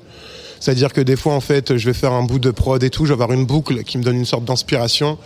C'est-à-dire 0.59 0.91
que 0.91 1.03
des 1.03 1.17
fois, 1.17 1.35
en 1.35 1.41
fait, 1.41 1.77
je 1.77 1.85
vais 1.85 1.93
faire 1.93 2.13
un 2.13 2.23
bout 2.23 2.39
de 2.39 2.51
prod 2.51 2.83
et 2.83 2.89
tout, 2.89 3.05
je 3.05 3.13
vais 3.13 3.23
avoir 3.23 3.33
une 3.33 3.45
boucle 3.45 3.83
qui 3.83 3.99
me 3.99 4.03
donne 4.03 4.17
une 4.17 4.25
sorte 4.25 4.47
d'inspiration. 4.47 5.19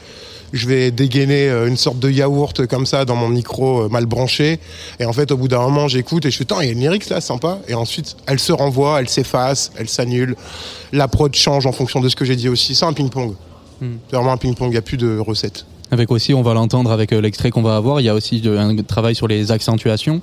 Je 0.53 0.69
vais 0.69 0.91
dégainer 0.91 1.49
euh, 1.49 1.69
une 1.69 1.77
sorte 1.77 1.99
de 1.99 2.11
yaourt 2.11 2.67
comme 2.67 2.87
ça 2.87 3.05
dans 3.05 3.17
mon 3.17 3.29
micro 3.29 3.83
euh, 3.83 3.89
mal 3.89 4.07
branché. 4.07 4.61
Et 5.01 5.05
en 5.05 5.13
fait, 5.13 5.31
au 5.33 5.37
bout 5.37 5.49
d'un 5.49 5.61
moment, 5.61 5.89
j'écoute 5.89 6.25
et 6.25 6.31
je 6.31 6.37
fais, 6.37 6.45
Tant, 6.45 6.61
il 6.61 6.67
y 6.67 6.69
a 6.69 6.73
une 6.73 6.81
lyrics 6.81 7.09
là, 7.09 7.21
sympa. 7.21 7.59
Et 7.69 7.75
ensuite, 7.75 8.17
elle 8.27 8.39
se 8.39 8.53
renvoie, 8.53 9.01
elle 9.01 9.09
s'efface, 9.09 9.73
elle 9.77 9.89
s'annule. 9.89 10.37
La 10.93 11.09
prod 11.09 11.35
change 11.35 11.67
en 11.67 11.73
fonction 11.73 12.01
de 12.01 12.09
ce 12.09 12.17
que 12.17 12.25
j'ai 12.25 12.37
dit 12.37 12.49
aussi. 12.49 12.75
C'est 12.75 12.85
un 12.85 12.93
ping-pong. 12.93 13.35
C'est 13.81 14.17
vraiment 14.17 14.33
un 14.33 14.37
ping-pong, 14.39 14.69
il 14.69 14.73
n'y 14.73 14.79
a 14.79 14.83
plus 14.83 14.97
de 14.97 15.19
recettes. 15.19 15.67
Avec 15.91 16.11
aussi, 16.11 16.33
on 16.33 16.43
va 16.43 16.55
l'entendre 16.55 16.91
avec 16.91 17.13
euh, 17.13 17.21
l'extrait 17.21 17.51
qu'on 17.51 17.63
va 17.63 17.77
avoir. 17.77 18.01
Il 18.01 18.05
y 18.05 18.09
a 18.09 18.15
aussi 18.15 18.43
un 18.47 18.75
travail 18.77 19.15
sur 19.15 19.29
les 19.29 19.53
accentuations. 19.53 20.23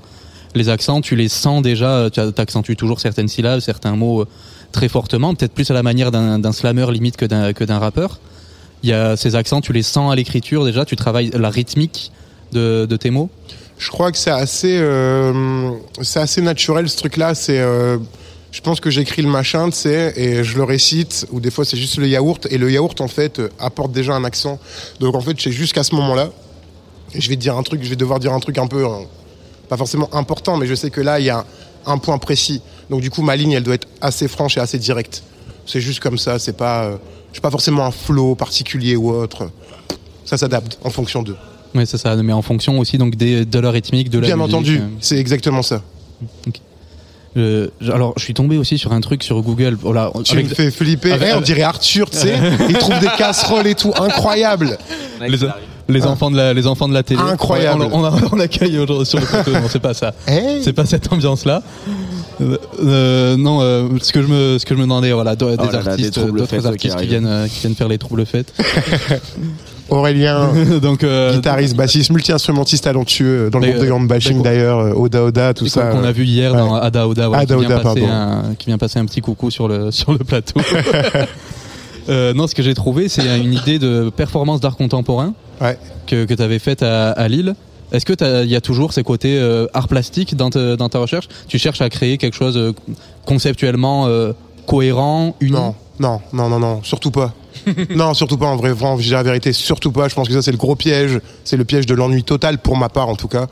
Les 0.56 0.70
accents, 0.70 1.02
tu 1.02 1.16
les 1.16 1.30
sens 1.30 1.62
déjà. 1.62 2.10
Tu 2.12 2.20
accentues 2.20 2.76
toujours 2.76 3.00
certaines 3.00 3.28
syllabes, 3.28 3.60
certains 3.60 3.96
mots 3.96 4.26
très 4.72 4.88
fortement. 4.88 5.34
Peut-être 5.34 5.54
plus 5.54 5.70
à 5.72 5.74
la 5.74 5.84
manière 5.84 6.12
d'un 6.12 6.52
slammer 6.52 6.92
limite 6.92 7.18
que 7.18 7.26
d'un 7.26 7.54
que 7.54 7.64
d'un 7.64 7.80
rappeur. 7.80 8.20
Il 8.84 8.90
y 8.90 8.94
a 8.94 9.16
ces 9.16 9.36
accents, 9.36 9.62
tu 9.62 9.72
les 9.72 9.82
sens 9.82 10.12
à 10.12 10.16
l'écriture 10.16 10.66
déjà. 10.66 10.84
Tu 10.84 10.98
travailles 10.98 11.32
la 11.34 11.50
rythmique 11.50 12.12
de, 12.52 12.86
tes 12.98 13.10
mots? 13.10 13.30
Je 13.78 13.90
crois 13.90 14.12
que 14.12 14.18
c'est 14.18 14.30
assez, 14.30 14.78
euh, 14.78 15.72
assez 16.16 16.42
naturel 16.42 16.90
ce 16.90 16.98
truc-là. 16.98 17.34
Euh, 17.50 17.98
je 18.52 18.62
pense 18.62 18.80
que 18.80 18.90
j'écris 18.90 19.22
le 19.22 19.30
machin, 19.30 19.70
tu 19.70 19.78
sais, 19.78 20.14
et 20.16 20.44
je 20.44 20.58
le 20.58 20.64
récite, 20.64 21.26
ou 21.32 21.40
des 21.40 21.50
fois 21.50 21.66
c'est 21.66 21.78
juste 21.78 21.98
le 21.98 22.08
yaourt, 22.08 22.46
et 22.52 22.58
le 22.60 22.72
yaourt 22.72 23.02
en 23.02 23.08
fait 23.08 23.40
euh, 23.40 23.50
apporte 23.58 23.92
déjà 23.92 24.14
un 24.14 24.24
accent. 24.24 24.60
Donc 25.00 25.16
en 25.16 25.22
fait, 25.22 25.36
c'est 25.40 25.52
jusqu'à 25.52 25.84
ce 25.84 25.96
moment-là, 25.96 26.30
je 27.16 27.30
vais 27.30 27.36
dire 27.36 27.58
un 27.58 27.64
truc, 27.64 27.84
je 27.84 27.90
vais 27.90 27.96
devoir 27.96 28.20
dire 28.20 28.32
un 28.32 28.40
truc 28.40 28.58
un 28.60 28.68
peu, 28.68 28.86
pas 29.70 29.78
forcément 29.78 30.14
important, 30.14 30.58
mais 30.58 30.68
je 30.68 30.76
sais 30.76 30.92
que 30.92 31.02
là 31.02 31.20
il 31.20 31.26
y 31.26 31.32
a 31.32 31.46
un 31.86 31.98
point 31.98 32.18
précis. 32.20 32.62
Donc 32.90 33.02
du 33.02 33.10
coup, 33.10 33.24
ma 33.24 33.36
ligne, 33.36 33.54
elle 33.54 33.64
doit 33.64 33.76
être 33.76 33.88
assez 34.02 34.28
franche 34.28 34.58
et 34.58 34.60
assez 34.60 34.78
directe. 34.78 35.24
C'est 35.66 35.82
juste 35.82 36.02
comme 36.02 36.18
ça. 36.18 36.38
C'est 36.38 36.56
pas, 36.58 37.00
j'ai 37.34 37.42
pas 37.42 37.52
forcément 37.52 37.86
un 37.86 37.92
flow 37.92 38.36
particulier 38.36 38.96
ou 38.96 39.12
autre. 39.12 39.50
Ça 40.26 40.38
s'adapte 40.38 40.78
en 40.84 40.90
fonction 40.90 41.22
d'eux. 41.24 41.36
Oui, 41.76 41.84
c'est 41.88 41.98
ça. 41.98 42.16
Mais 42.16 42.34
en 42.34 42.42
fonction 42.44 42.78
aussi 42.80 42.98
donc 42.98 43.16
des, 43.16 43.46
de 43.46 43.60
la 43.60 43.72
rythmique, 43.72 44.10
de 44.10 44.20
la 44.20 44.28
Bien 44.28 44.38
musique. 44.38 44.54
entendu, 44.54 44.78
Euh, 44.78 44.88
c'est 45.00 45.18
exactement 45.18 45.62
ça. 45.64 45.82
euh, 47.36 47.68
alors, 47.92 48.14
je 48.18 48.24
suis 48.24 48.34
tombé 48.36 48.58
aussi 48.58 48.78
sur 48.78 48.94
un 48.94 49.02
truc 49.02 49.24
sur 49.24 49.42
Google. 49.42 49.76
Voilà, 49.82 50.12
Tu 50.24 50.34
avec- 50.34 50.50
me 50.50 50.54
fais 50.56 50.70
flipper. 50.70 51.12
avec- 51.14 51.30
Eh, 51.32 51.36
on 51.36 51.42
dirait 51.42 51.64
Arthur, 51.64 52.10
tu 52.12 52.18
sais. 52.20 52.36
Il 52.70 52.78
trouve 52.78 53.00
des 53.00 53.08
casseroles 53.18 53.66
et 53.68 53.74
tout. 53.76 53.92
Incroyable. 54.00 54.78
les, 55.28 55.38
les 55.90 56.06
enfants 56.06 56.30
de 56.30 56.38
la, 56.38 56.54
les 56.54 56.68
enfants 56.68 56.88
de 56.88 56.94
la 56.94 57.02
télé. 57.02 57.20
Incroyable. 57.20 57.88
On, 57.92 58.06
on, 58.06 58.12
on 58.34 58.40
accueille 58.40 58.78
aujourd'hui 58.78 59.08
sur 59.08 59.20
le 59.20 59.26
plateau. 59.26 59.52
Non, 59.52 59.62
c'est 59.68 59.80
pas 59.82 59.96
ça. 59.96 60.14
Eh 60.28 60.62
C'est 60.62 60.74
pas 60.74 60.86
cette 60.86 61.12
ambiance-là. 61.12 61.64
Euh, 62.42 62.58
euh, 62.84 63.38
non, 63.38 63.60
euh, 63.62 63.88
ce 64.02 64.12
que 64.12 64.22
je 64.22 64.28
me, 64.28 64.58
ce 64.58 64.66
que 64.66 64.74
je 64.74 64.80
me 64.80 64.84
demandais, 64.86 65.12
voilà, 65.12 65.36
des 65.36 65.46
là 65.46 65.52
là, 65.56 65.68
des 65.82 65.88
artistes, 65.90 66.20
d'autres 66.20 66.58
qui 66.58 66.66
artistes 66.68 66.96
qui 66.98 67.06
viennent, 67.08 67.26
euh, 67.28 67.48
qui 67.48 67.60
viennent 67.62 67.76
faire 67.76 67.88
les 67.88 67.98
troubles 67.98 68.26
faits. 68.26 68.54
Aurélien, 69.90 70.50
Donc, 70.82 71.04
euh, 71.04 71.34
guitariste, 71.36 71.76
bassiste, 71.76 72.10
multi-instrumentiste 72.12 72.86
talentueux, 72.86 73.50
dans 73.52 73.60
le 73.60 73.68
groupe 73.68 73.82
de 73.82 73.86
Grand 73.88 74.00
Bashing 74.02 74.42
d'ailleurs, 74.42 74.98
Oda 75.00 75.24
Oda, 75.26 75.54
tout 75.54 75.68
ça. 75.68 75.88
qu'on 75.88 76.04
a 76.04 76.12
vu 76.12 76.24
hier 76.26 76.54
dans. 76.54 76.74
Ada 76.76 77.08
Oda, 77.08 77.30
ouais, 77.30 77.38
Ada 77.40 77.56
qui, 77.56 77.66
vient 77.66 77.70
Oda, 77.76 77.80
passer 77.84 78.02
pardon. 78.02 78.14
un, 78.14 78.56
qui 78.58 78.66
vient 78.68 78.78
passer 78.78 79.00
un 79.00 79.06
petit 79.06 79.22
coucou 79.22 79.52
sur 79.52 79.68
le, 79.68 79.92
sur 79.92 80.12
le 80.12 80.20
plateau. 80.20 80.60
Euh, 82.10 82.34
non, 82.34 82.48
ce 82.48 82.54
que 82.56 82.62
j'ai 82.62 82.74
trouvé, 82.74 83.08
c'est 83.08 83.22
une 83.40 83.54
idée 83.54 83.80
de 83.80 84.12
performance 84.14 84.60
d'art 84.60 84.76
contemporain 84.76 85.34
Ouais. 85.62 85.78
que, 86.06 86.26
que 86.26 86.34
tu 86.34 86.42
avais 86.44 86.60
faite 86.60 86.84
à, 86.84 87.12
à 87.12 87.30
Lille. 87.30 87.56
Est-ce 87.94 88.06
que 88.06 88.44
il 88.44 88.50
y 88.50 88.56
a 88.56 88.62
toujours 88.62 88.92
ces 88.92 89.04
côtés 89.04 89.38
euh, 89.38 89.68
art 89.74 89.88
plastique 89.88 90.36
dans, 90.36 90.50
te- 90.50 90.76
dans 90.76 90.90
ta 90.90 91.00
recherche? 91.00 91.28
Tu 91.48 91.58
cherches 91.60 91.82
à 91.82 91.90
créer 91.90 92.18
quelque 92.18 92.36
chose 92.36 92.58
euh, 92.58 92.74
conceptuellement 93.26 94.08
euh, 94.08 94.34
cohérent, 94.68 95.36
uni? 95.40 95.52
Non, 95.52 95.76
non, 96.00 96.20
non, 96.34 96.50
non, 96.50 96.60
non, 96.60 96.84
surtout 96.84 97.12
pas. 97.12 97.34
non, 97.96 98.14
surtout 98.16 98.38
pas 98.38 98.48
en 98.48 98.56
vrai, 98.56 98.72
vraiment, 98.74 98.98
dis 98.98 99.10
la 99.12 99.22
vérité, 99.22 99.54
surtout 99.54 99.92
pas. 99.92 100.08
Je 100.10 100.16
pense 100.16 100.28
que 100.28 100.34
ça, 100.34 100.42
c'est 100.42 100.52
le 100.52 100.58
gros 100.58 100.76
piège. 100.76 101.20
C'est 101.44 101.56
le 101.56 101.66
piège 101.66 101.86
de 101.86 101.94
l'ennui 101.94 102.24
total, 102.24 102.58
pour 102.58 102.76
ma 102.78 102.90
part 102.90 103.10
en 103.10 103.16
tout 103.16 103.28
cas, 103.28 103.46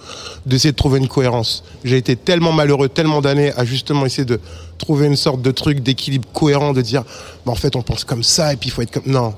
d'essayer 0.45 0.71
de 0.71 0.75
trouver 0.75 0.97
une 0.99 1.07
cohérence. 1.07 1.63
J'ai 1.83 1.97
été 1.97 2.15
tellement 2.15 2.51
malheureux, 2.51 2.89
tellement 2.89 3.21
d'années 3.21 3.53
à 3.55 3.63
justement 3.63 4.05
essayer 4.07 4.25
de 4.25 4.39
trouver 4.79 5.05
une 5.05 5.15
sorte 5.15 5.41
de 5.43 5.51
truc 5.51 5.81
d'équilibre 5.81 6.27
cohérent, 6.33 6.73
de 6.73 6.81
dire, 6.81 7.03
bah, 7.45 7.51
en 7.51 7.55
fait, 7.55 7.75
on 7.75 7.83
pense 7.83 8.03
comme 8.03 8.23
ça 8.23 8.51
et 8.53 8.55
puis 8.57 8.69
il 8.69 8.71
faut 8.71 8.81
être 8.81 8.91
comme. 8.91 9.03
Non. 9.05 9.33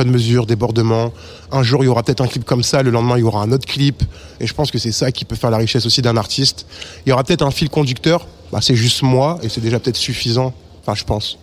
Pas 0.00 0.04
de 0.04 0.10
mesure, 0.10 0.46
débordement. 0.46 1.12
Un 1.52 1.62
jour, 1.62 1.82
il 1.82 1.84
y 1.84 1.88
aura 1.90 2.02
peut-être 2.02 2.22
un 2.22 2.26
clip 2.26 2.46
comme 2.46 2.62
ça, 2.62 2.82
le 2.82 2.90
lendemain, 2.90 3.18
il 3.18 3.20
y 3.20 3.22
aura 3.22 3.42
un 3.42 3.52
autre 3.52 3.66
clip. 3.66 4.02
Et 4.40 4.46
je 4.46 4.54
pense 4.54 4.70
que 4.70 4.78
c'est 4.78 4.92
ça 4.92 5.12
qui 5.12 5.26
peut 5.26 5.36
faire 5.36 5.50
la 5.50 5.58
richesse 5.58 5.84
aussi 5.84 6.00
d'un 6.00 6.16
artiste. 6.16 6.64
Il 7.04 7.10
y 7.10 7.12
aura 7.12 7.22
peut-être 7.22 7.44
un 7.44 7.50
fil 7.50 7.68
conducteur, 7.68 8.26
bah, 8.50 8.60
c'est 8.62 8.74
juste 8.74 9.02
moi, 9.02 9.38
et 9.42 9.50
c'est 9.50 9.60
déjà 9.60 9.78
peut-être 9.78 9.98
suffisant. 9.98 10.54
Enfin, 10.80 10.94
je 10.94 11.04
pense. 11.04 11.38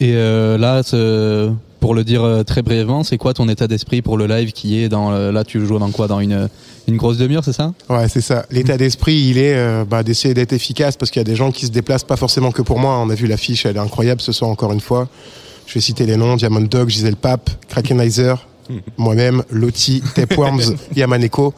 Et 0.00 0.14
euh, 0.14 0.58
là, 0.58 0.82
pour 1.78 1.94
le 1.94 2.02
dire 2.02 2.24
euh, 2.24 2.42
très 2.42 2.62
brièvement, 2.62 3.04
c'est 3.04 3.16
quoi 3.16 3.32
ton 3.32 3.48
état 3.48 3.68
d'esprit 3.68 4.02
pour 4.02 4.18
le 4.18 4.26
live 4.26 4.50
qui 4.50 4.82
est 4.82 4.88
dans 4.88 5.12
euh, 5.12 5.30
là 5.30 5.44
tu 5.44 5.64
joues 5.64 5.78
dans 5.78 5.92
quoi? 5.92 6.08
Dans 6.08 6.18
une 6.18 6.48
une 6.88 6.96
grosse 6.96 7.18
demi-heure, 7.18 7.44
c'est 7.44 7.52
ça? 7.52 7.74
Ouais, 7.88 8.08
c'est 8.08 8.22
ça. 8.22 8.44
L'état 8.50 8.76
d'esprit, 8.76 9.28
il 9.30 9.38
est 9.38 9.54
euh, 9.54 9.84
bah, 9.88 10.02
d'essayer 10.02 10.34
d'être 10.34 10.52
efficace 10.52 10.96
parce 10.96 11.12
qu'il 11.12 11.20
y 11.20 11.24
a 11.28 11.30
des 11.32 11.36
gens 11.36 11.52
qui 11.52 11.66
se 11.66 11.70
déplacent 11.70 12.02
pas 12.02 12.16
forcément 12.16 12.50
que 12.50 12.62
pour 12.62 12.80
moi. 12.80 12.98
On 12.98 13.08
a 13.08 13.14
vu 13.14 13.28
l'affiche, 13.28 13.66
elle 13.66 13.76
est 13.76 13.80
incroyable 13.80 14.20
ce 14.20 14.32
soir 14.32 14.50
encore 14.50 14.72
une 14.72 14.80
fois. 14.80 15.08
Je 15.66 15.74
vais 15.74 15.80
citer 15.80 16.06
les 16.06 16.16
noms 16.16 16.36
Diamond 16.36 16.60
Dog, 16.60 16.88
Gisèle 16.88 17.16
Pape, 17.16 17.50
Krakenizer, 17.68 18.46
moi-même, 18.98 19.42
Loti, 19.50 20.02
Tapeworms, 20.14 20.76
Yamaneko. 20.96 21.54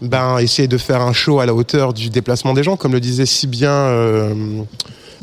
Ben, 0.00 0.38
essayer 0.38 0.68
de 0.68 0.78
faire 0.78 1.00
un 1.02 1.12
show 1.12 1.40
à 1.40 1.46
la 1.46 1.54
hauteur 1.54 1.92
du 1.92 2.08
déplacement 2.10 2.54
des 2.54 2.62
gens, 2.62 2.76
comme 2.76 2.92
le 2.92 3.00
disait 3.00 3.26
si 3.26 3.46
bien 3.48 3.72
euh, 3.72 4.32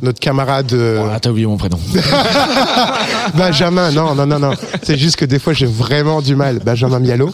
notre 0.02 0.20
camarade. 0.20 0.74
euh, 0.74 1.08
Ah, 1.14 1.20
t'as 1.22 1.30
oublié 1.30 1.48
mon 1.48 1.56
prénom. 1.56 1.80
Benjamin, 3.36 3.92
non, 3.92 4.16
non, 4.16 4.26
non, 4.26 4.40
non. 4.40 4.52
C'est 4.84 4.98
juste 4.98 5.16
que 5.16 5.24
des 5.26 5.40
fois, 5.40 5.54
j'ai 5.54 5.66
vraiment 5.66 6.22
du 6.22 6.36
mal. 6.36 6.60
Benjamin 6.60 7.00
Mialo, 7.00 7.34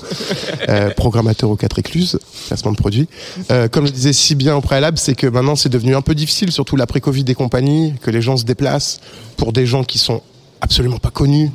euh, 0.70 0.92
programmateur 0.92 1.50
aux 1.50 1.56
quatre 1.56 1.80
écluses, 1.80 2.20
placement 2.48 2.72
de 2.72 2.78
produits. 2.78 3.08
Euh, 3.52 3.68
comme 3.68 3.88
je 3.88 3.92
disais 3.92 4.14
si 4.14 4.36
bien 4.36 4.56
au 4.56 4.62
préalable, 4.62 5.00
c'est 5.00 5.16
que 5.16 5.26
maintenant, 5.28 5.56
c'est 5.56 5.70
devenu 5.70 5.96
un 5.96 6.02
peu 6.02 6.14
difficile, 6.14 6.52
surtout 6.52 6.76
l'après-Covid 6.76 7.26
et 7.28 7.34
compagnie, 7.34 7.96
que 8.04 8.12
les 8.12 8.22
gens 8.22 8.38
se 8.38 8.46
déplacent 8.46 9.00
pour 9.38 9.52
des 9.52 9.66
gens 9.66 9.84
qui 9.84 9.98
sont 9.98 10.22
absolument 10.62 10.98
pas 11.00 11.10
connus. 11.10 11.52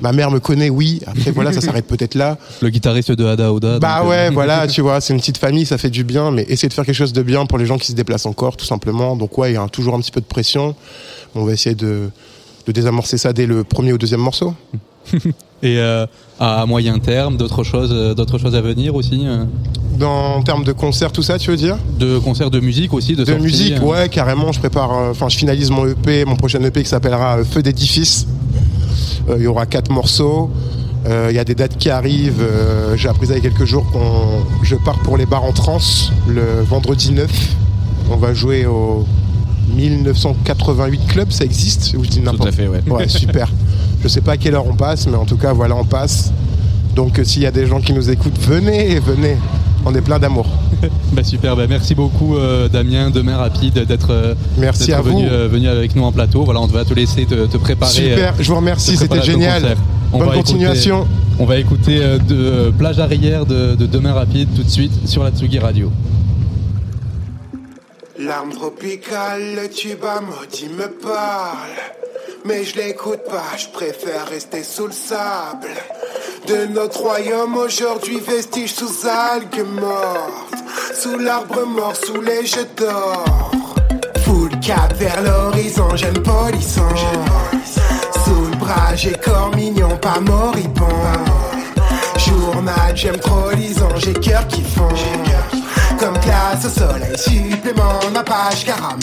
Ma 0.00 0.12
mère 0.12 0.32
me 0.32 0.40
connaît, 0.40 0.68
oui. 0.68 1.00
Après, 1.06 1.30
voilà, 1.30 1.52
ça 1.52 1.60
s'arrête 1.62 1.86
peut-être 1.86 2.16
là. 2.16 2.36
Le 2.60 2.70
guitariste 2.70 3.12
de 3.12 3.24
Ada 3.24 3.52
Oda. 3.52 3.78
Bah 3.78 3.98
donc, 3.98 4.06
euh, 4.06 4.10
ouais, 4.10 4.30
voilà, 4.30 4.66
tu 4.68 4.80
vois, 4.80 5.00
c'est 5.00 5.12
une 5.12 5.20
petite 5.20 5.38
famille, 5.38 5.64
ça 5.64 5.78
fait 5.78 5.90
du 5.90 6.02
bien, 6.02 6.30
mais 6.32 6.42
essayer 6.48 6.68
de 6.68 6.74
faire 6.74 6.84
quelque 6.84 6.94
chose 6.94 7.12
de 7.12 7.22
bien 7.22 7.46
pour 7.46 7.58
les 7.58 7.66
gens 7.66 7.78
qui 7.78 7.86
se 7.86 7.92
déplacent 7.96 8.26
encore, 8.26 8.56
tout 8.56 8.64
simplement. 8.64 9.16
Donc 9.16 9.38
ouais, 9.38 9.52
il 9.52 9.54
y 9.54 9.56
a 9.56 9.68
toujours 9.68 9.94
un 9.94 10.00
petit 10.00 10.10
peu 10.10 10.20
de 10.20 10.26
pression. 10.26 10.74
On 11.34 11.44
va 11.44 11.52
essayer 11.52 11.76
de, 11.76 12.10
de 12.66 12.72
désamorcer 12.72 13.16
ça 13.16 13.32
dès 13.32 13.46
le 13.46 13.62
premier 13.64 13.92
ou 13.92 13.98
deuxième 13.98 14.20
morceau. 14.20 14.54
Et 15.62 15.78
euh, 15.78 16.06
à 16.40 16.66
moyen 16.66 16.98
terme, 16.98 17.36
d'autres 17.36 17.62
choses, 17.62 17.90
euh, 17.92 18.14
d'autres 18.14 18.38
choses 18.38 18.56
à 18.56 18.60
venir 18.60 18.94
aussi. 18.96 19.22
euh? 19.26 19.44
dans, 19.96 20.34
en 20.36 20.42
termes 20.42 20.64
de 20.64 20.72
concert, 20.72 21.12
tout 21.12 21.22
ça, 21.22 21.38
tu 21.38 21.50
veux 21.50 21.56
dire? 21.56 21.76
De 22.00 22.18
concert 22.18 22.50
de 22.50 22.58
musique 22.58 22.92
aussi, 22.92 23.14
de, 23.14 23.24
De 23.24 23.34
musique, 23.34 23.74
euh. 23.74 23.80
ouais, 23.80 24.08
carrément. 24.08 24.50
Je 24.50 24.58
prépare, 24.58 24.90
enfin, 24.90 25.28
je 25.28 25.36
finalise 25.36 25.70
mon 25.70 25.86
EP, 25.86 26.24
mon 26.24 26.34
prochain 26.34 26.60
EP 26.64 26.82
qui 26.82 26.88
s'appellera 26.88 27.44
Feu 27.44 27.62
d'édifice. 27.62 28.26
Il 29.36 29.42
y 29.42 29.46
aura 29.46 29.66
quatre 29.66 29.90
morceaux. 29.92 30.50
Il 31.06 31.34
y 31.34 31.38
a 31.38 31.44
des 31.44 31.54
dates 31.54 31.76
qui 31.78 31.90
arrivent. 31.90 32.44
J'ai 32.96 33.08
appris 33.08 33.28
ça 33.28 33.34
il 33.34 33.44
y 33.44 33.46
a 33.46 33.50
quelques 33.50 33.64
jours 33.64 33.84
qu'on, 33.92 34.44
je 34.64 34.74
pars 34.76 34.98
pour 35.00 35.16
les 35.16 35.26
bars 35.26 35.44
en 35.44 35.52
trance 35.52 36.10
le 36.28 36.62
vendredi 36.62 37.12
9. 37.12 37.30
On 38.10 38.16
va 38.16 38.34
jouer 38.34 38.66
au 38.66 39.06
1988 39.74 41.06
Club, 41.08 41.30
ça 41.30 41.44
existe 41.44 41.94
ou 41.98 42.04
je 42.04 42.08
dis 42.10 42.18
Tout 42.20 42.24
n'importe 42.24 42.48
à 42.48 42.52
fait, 42.52 42.68
ouais. 42.68 42.80
Ouais, 42.88 43.08
super. 43.08 43.48
Je 44.02 44.08
sais 44.08 44.20
pas 44.20 44.32
à 44.32 44.36
quelle 44.36 44.54
heure 44.54 44.66
on 44.66 44.74
passe, 44.74 45.06
mais 45.06 45.16
en 45.16 45.24
tout 45.24 45.36
cas, 45.36 45.52
voilà, 45.52 45.76
on 45.76 45.84
passe. 45.84 46.32
Donc, 46.94 47.18
euh, 47.18 47.24
s'il 47.24 47.42
y 47.42 47.46
a 47.46 47.50
des 47.50 47.66
gens 47.66 47.80
qui 47.80 47.92
nous 47.92 48.10
écoutent, 48.10 48.38
venez, 48.40 48.98
venez. 49.00 49.36
On 49.84 49.94
est 49.94 50.00
plein 50.02 50.18
d'amour. 50.18 50.46
Bah 51.12 51.22
super, 51.22 51.54
bah 51.54 51.66
merci 51.68 51.94
beaucoup 51.94 52.36
euh, 52.36 52.68
Damien, 52.68 53.10
demain 53.10 53.36
rapide 53.36 53.84
d'être 53.86 54.10
euh, 54.10 54.34
Merci 54.58 54.86
d'être 54.86 54.98
à 54.98 55.02
vous. 55.02 55.18
venu, 55.18 55.28
venu 55.28 55.68
avec 55.68 55.94
nous 55.94 56.02
en 56.02 56.10
plateau. 56.10 56.42
Voilà, 56.44 56.60
on 56.60 56.66
va 56.66 56.84
te 56.84 56.92
laisser 56.94 57.24
te, 57.26 57.46
te 57.46 57.56
préparer. 57.58 57.92
Super, 57.92 58.34
je 58.40 58.48
vous 58.48 58.56
remercie, 58.56 58.96
c'était 58.96 59.22
génial. 59.22 59.76
On 60.12 60.18
Bonne 60.18 60.28
va 60.28 60.34
écouter- 60.34 60.52
continuation. 60.54 61.06
on 61.38 61.44
va 61.44 61.58
écouter 61.58 62.00
de 62.26 62.72
plage 62.76 62.98
arrière 62.98 63.46
de, 63.46 63.76
de 63.76 63.86
demain 63.86 64.12
rapide 64.14 64.48
tout 64.56 64.62
de 64.64 64.70
suite 64.70 64.92
sur 65.06 65.22
la 65.22 65.30
Tsugi 65.30 65.58
Radio. 65.60 65.92
L'arme 68.18 68.52
tropicale, 68.52 69.54
le 69.54 69.70
tuba 69.70 70.20
maudit 70.20 70.68
me 70.68 70.86
parle. 70.86 71.78
Mais 72.44 72.62
je 72.62 72.76
l'écoute 72.76 73.24
pas, 73.24 73.56
je 73.56 73.68
préfère 73.68 74.26
rester 74.28 74.62
sous 74.62 74.86
le 74.86 74.92
sable. 74.92 75.70
De 76.46 76.66
notre 76.66 77.00
royaume 77.00 77.56
aujourd'hui, 77.56 78.20
vestige 78.20 78.74
sous 78.74 79.06
algues 79.06 79.66
mortes. 79.80 80.62
Sous 80.94 81.18
l'arbre 81.18 81.64
mort, 81.64 81.96
sous 81.96 82.20
les 82.20 82.44
jeux 82.44 82.68
d'or. 82.76 83.50
Full 84.24 84.60
cap 84.60 84.92
vers 84.98 85.22
l'horizon, 85.22 85.96
jeune 85.96 86.22
polisson. 86.22 86.88
Sous 88.24 88.44
le 88.50 88.56
bras, 88.58 88.94
j'ai 88.94 89.12
corps 89.12 89.56
mignon, 89.56 89.96
pas 89.96 90.20
moribond. 90.20 90.86
Journal, 92.18 92.94
j'aime 92.94 93.18
trop 93.18 93.50
lison, 93.52 93.88
j'ai 93.96 94.12
cœur 94.12 94.46
qui 94.48 94.62
fond. 94.62 94.88
Comme 96.02 96.18
glace 96.18 96.64
au 96.64 96.68
soleil, 96.68 97.16
supplément, 97.16 98.00
ma 98.12 98.24
page 98.24 98.64
caramel. 98.64 98.98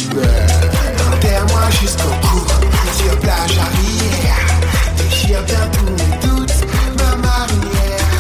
Terre-moi 1.22 1.62
jusqu'au 1.82 2.10
cou, 2.28 2.46
sur 2.98 3.18
plage 3.20 3.58
arrière. 3.58 4.46
Déchire 4.98 5.42
bien 5.44 5.70
tous 5.72 5.92
mes 5.92 6.28
doutes, 6.28 6.66
ma 6.98 7.16
marinière. 7.16 8.20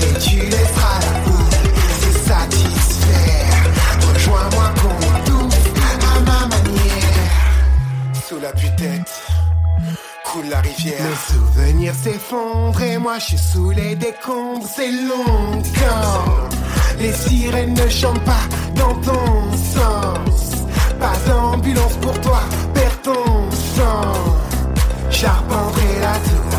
Et 0.00 0.18
tu 0.18 0.36
laisseras 0.40 0.98
la 1.00 1.12
foule 1.22 1.54
se 2.00 2.10
satisfaire. 2.28 3.54
Rejoins-moi 4.12 4.66
qu'on 4.80 5.30
douce 5.30 5.54
à 5.78 6.20
ma 6.22 6.46
manière. 6.48 7.30
Sous 8.28 8.40
la 8.40 8.50
tête 8.50 9.12
coule 10.24 10.48
la 10.50 10.60
rivière. 10.60 11.04
Mes 11.04 11.34
souvenirs 11.34 11.94
s'effondrent 12.02 12.82
et 12.82 12.98
moi 12.98 13.20
je 13.20 13.26
suis 13.26 13.38
sous 13.38 13.70
les 13.70 13.94
décombres. 13.94 14.66
C'est 14.66 14.90
long 14.90 15.62
les 16.98 17.12
sirènes 17.12 17.74
ne 17.74 17.88
chantent 17.88 18.24
pas 18.24 18.44
dans 18.74 18.94
ton 18.94 19.52
sens. 19.52 20.64
Pas 21.00 21.16
d'ambulance 21.26 21.96
pour 22.00 22.20
toi, 22.20 22.40
perds 22.74 23.02
ton 23.02 23.50
sang. 23.50 24.12
J'arpenterai 25.10 26.00
la 26.00 26.14
tour, 26.28 26.58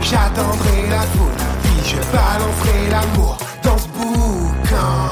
j'attendrai 0.00 0.88
la 0.88 1.02
foule, 1.02 1.38
puis 1.62 1.90
je 1.90 1.96
balancerai 2.12 2.90
l'amour 2.90 3.38
dans 3.62 3.78
ce 3.78 3.88
boucan. 3.88 5.10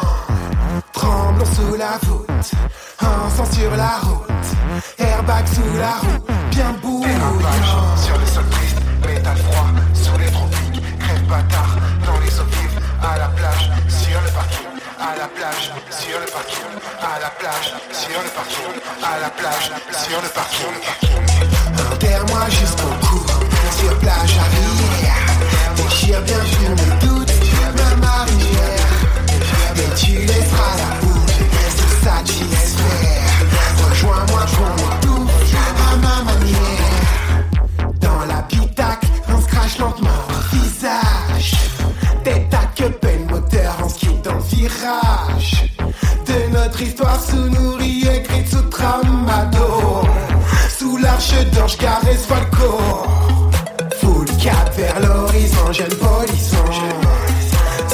Tremblons 0.92 1.44
sous 1.44 1.76
la 1.76 1.98
voûte, 2.02 2.50
encens 3.00 3.50
sur 3.56 3.70
la 3.76 3.98
route, 4.02 4.48
airbag 4.98 5.46
sous 5.46 5.78
la 5.78 5.94
roue, 6.00 6.24
bien 6.50 6.74
bouillant. 6.82 7.96
Sur 7.96 8.18
le 8.18 8.26
sol 8.26 8.44
triste, 8.50 8.78
métal 9.06 9.36
froid, 9.36 9.68
sous 9.94 10.18
les 10.18 10.30
tropiques, 10.30 10.82
crève 10.98 11.26
bâtard, 11.28 11.76
dans 12.04 12.18
les 12.20 12.40
eaux 12.40 12.50
vives, 12.50 12.80
à 13.02 13.18
la 13.18 13.28
plage, 13.28 13.70
sur 14.18 14.26
le 14.26 14.32
parking, 14.32 14.66
à 14.98 15.16
la 15.16 15.28
plage, 15.28 15.72
sur 15.90 16.18
le 16.18 16.26
parking, 16.26 16.74
à 17.00 17.20
la 17.20 17.30
plage, 17.30 17.74
sur 17.92 18.22
le 18.22 18.30
parking, 18.30 18.74
à 19.02 19.20
la 19.20 19.30
plage, 19.30 19.70
sur 19.92 20.20
le 20.20 20.28
parking. 20.28 20.74
Enterre-moi 21.92 22.48
jusqu'au 22.50 23.06
cou, 23.06 23.26
sur 23.78 23.98
plage 23.98 24.38
arrière, 24.38 25.26
déchire 25.76 26.22
bien 26.22 26.38
tous 26.38 26.74
mes 26.82 27.06
doutes, 27.06 27.32
ma 27.76 28.06
marinière. 28.06 28.90
Et 29.76 29.94
tu 29.94 30.12
laisseras 30.18 30.74
la 30.78 31.00
boue 31.00 31.26
se 31.28 31.86
satisfaire. 32.04 33.30
Rejoins-moi 33.90 34.42
qu'on 34.56 35.06
tout 35.06 35.28
à 35.54 35.96
ma 35.96 36.24
manière. 36.24 36.77
Histoire 46.80 47.20
sous-nourrie, 47.20 48.02
écrite 48.02 48.48
sous 48.48 48.62
tramador. 48.62 50.06
Sous 50.76 50.96
l'arche 50.98 51.34
d'ange, 51.52 51.76
caresse 51.76 52.26
Falco. 52.26 52.78
Full 54.00 54.26
cap 54.42 54.74
vers 54.76 55.00
l'horizon, 55.00 55.72
jeune 55.72 55.94
polisson. 55.94 56.64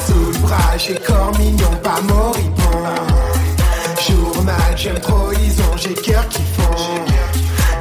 Sous 0.07 0.33
le 0.33 0.39
bras, 0.39 0.77
j'ai 0.77 0.95
corps 0.97 1.33
mignon, 1.39 1.71
pas 1.83 2.01
moribond. 2.03 2.55
Journal, 4.07 4.77
j'aime 4.77 5.01
trop 5.01 5.31
lison, 5.31 5.77
j'ai 5.77 5.95
cœur 5.95 6.29
qui 6.29 6.43
fond. 6.57 6.85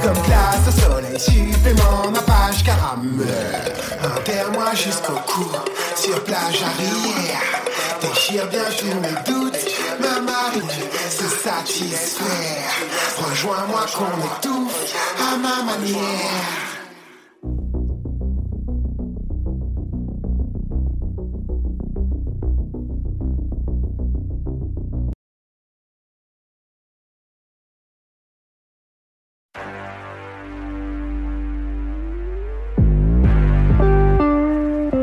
Comme 0.01 0.21
glace 0.25 0.67
au 0.67 0.71
soleil, 0.71 1.19
supplément, 1.19 2.11
ma 2.11 2.19
page 2.21 2.63
caramel. 2.63 3.73
Enterre-moi 4.03 4.73
jusqu'au 4.75 5.19
cou, 5.27 5.45
sur 5.95 6.23
plage 6.23 6.61
arrière. 6.61 7.63
Déchire 8.01 8.47
bien 8.47 8.65
tous 8.77 8.99
mes 8.99 9.33
doutes, 9.33 9.62
marine 10.33 10.67
satisfaire. 11.43 12.71
Rejoins-moi 13.17 13.85
qu'on 13.95 14.15
étouffe 14.29 14.95
à 15.19 15.37
ma 15.37 15.57
manière. 15.63 16.73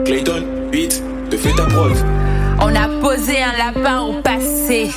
Clayton, 0.05 0.45
vite, 0.73 1.03
te 1.31 1.37
fais 1.37 1.55
ta 1.55 1.67
preuve. 1.67 2.03
On 2.63 2.75
a 2.75 2.89
posé 3.01 3.43
un 3.43 3.57
lapin 3.57 4.01
au 4.03 4.21
passé. 4.21 4.91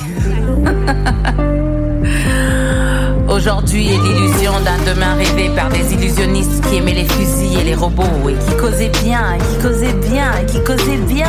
Aujourd'hui 3.28 3.92
est 3.92 3.98
l'illusion 3.98 4.52
d'un 4.64 4.78
demain 4.92 5.14
rêvé 5.14 5.50
par 5.54 5.68
des 5.68 5.94
illusionnistes 5.94 6.64
qui 6.68 6.76
aimaient 6.76 6.94
les 6.94 7.04
fusils 7.04 7.58
et 7.58 7.64
les 7.64 7.74
robots 7.74 8.28
et 8.28 8.34
qui 8.34 8.56
causaient 8.56 8.92
bien, 9.02 9.36
qui 9.38 9.58
causaient 9.62 9.94
bien, 10.08 10.30
qui 10.46 10.62
causaient 10.62 11.02
bien. 11.08 11.26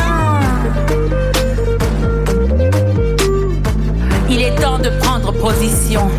Il 4.29 4.41
est 4.41 4.55
temps 4.55 4.79
de 4.79 4.89
prendre 4.99 5.33
position. 5.33 6.09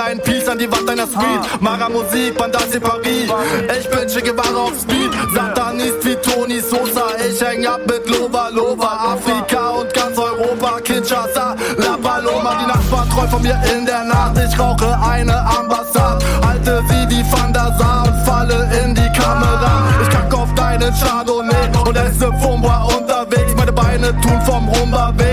Maltherapie 0.00 0.06
und 0.06 0.06
mal 0.06 0.10
ein 0.10 0.20
Piece 0.20 0.48
an 0.48 0.58
die 0.58 0.70
Wand 0.70 0.88
deiner 0.88 1.06
Suite. 1.06 1.60
Mara 1.60 1.88
Musik, 1.88 2.36
Bandasi 2.36 2.80
Paris. 2.80 3.30
Ich 3.78 3.88
bin 3.88 4.08
Che 4.08 4.20
Guevara 4.22 4.64
auf 4.64 4.78
Speed. 4.80 5.10
Satanist 5.34 6.04
wie 6.04 6.16
Tony 6.16 6.60
Sosa. 6.60 7.06
Ich 7.28 7.40
häng 7.40 7.66
ab 7.66 7.80
mit 7.86 8.08
Lova 8.08 8.48
Lova. 8.48 9.14
Afrika 9.14 9.70
und 9.70 9.92
ganz 9.92 10.16
Europa. 10.18 10.80
Kinshasa, 10.80 11.56
La 11.76 11.96
Paloma. 12.02 12.58
Die 12.60 12.66
Nachbarn 12.66 13.08
träumen 13.10 13.30
von 13.30 13.42
mir 13.42 13.58
in 13.74 13.86
der 13.86 14.04
Nacht. 14.04 14.38
Ich 14.38 14.58
rauche 14.58 14.98
eine 15.08 15.38
Ambassade. 15.58 16.24
Halte 16.46 16.82
sie 16.88 17.08
wie 17.10 17.24
Van 17.30 17.52
der 17.52 17.74
Sar 17.78 18.04
und 18.06 18.26
falle 18.26 18.68
in 18.84 18.94
die 18.94 19.12
Kamera. 19.12 19.84
Ich 20.02 20.08
kack 20.10 20.32
auf 20.34 20.52
deinen 20.54 20.92
Chardonnay 20.94 21.68
und 21.86 21.96
esse 21.96 22.32
Fumba 22.40 22.88
unterwegs. 22.96 23.54
Meine 23.56 23.72
Beine 23.72 24.08
tun 24.20 24.40
vom 24.46 24.68
Rumba 24.68 25.12
weh. 25.16 25.29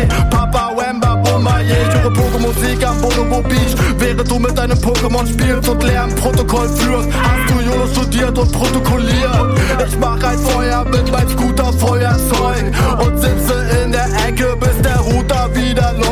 Musik 2.48 2.82
am 2.88 3.02
Bonobo 3.02 3.42
Beach. 3.42 3.76
Während 3.98 4.32
du 4.32 4.40
mit 4.40 4.58
deinem 4.58 4.78
Pokémon 4.78 5.28
spielst 5.28 5.68
und 5.68 5.84
Lärmprotokoll 5.84 6.70
führst, 6.70 7.10
hast 7.12 7.50
du 7.50 7.60
YOLO 7.60 7.88
studiert 7.88 8.38
und 8.38 8.50
protokolliert. 8.54 9.60
Ich 9.86 9.98
mach 10.00 10.24
ein 10.24 10.40
Feuer 10.40 10.86
mit 10.86 11.12
meinem 11.12 11.30
Scooter 11.30 11.74
Feuerzeug 11.74 12.64
und 13.04 13.20
sitze 13.20 13.66
in 13.84 13.92
der 13.92 14.08
Ecke, 14.26 14.56
bis 14.62 14.82
der 14.82 14.98
Router 14.98 15.54
wieder 15.54 15.92
läuft. 15.94 16.07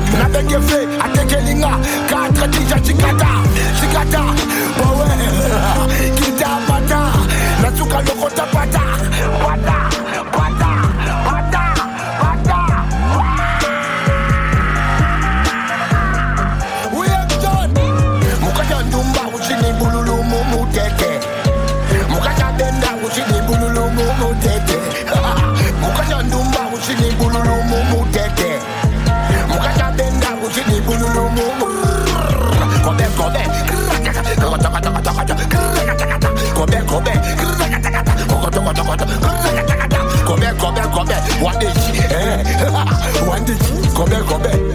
Bazanga 0.00 0.18
nabengefe 0.18 0.88
atekelinga 1.04 1.78
katre 2.10 2.46
dija 2.48 2.76
cikata 2.80 3.28
cikata 3.80 4.35
What 41.40 41.62
is? 41.62 41.76
Eh? 42.10 43.26
What 43.26 43.48
is? 43.48 43.94
Come 43.94 44.10
here, 44.10 44.24
come 44.24 44.42
here. 44.44 44.65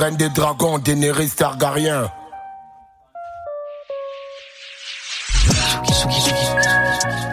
Reine 0.00 0.16
des 0.16 0.30
dragons, 0.30 0.78
Daenerys 0.78 1.28
Targaryen. 1.36 2.10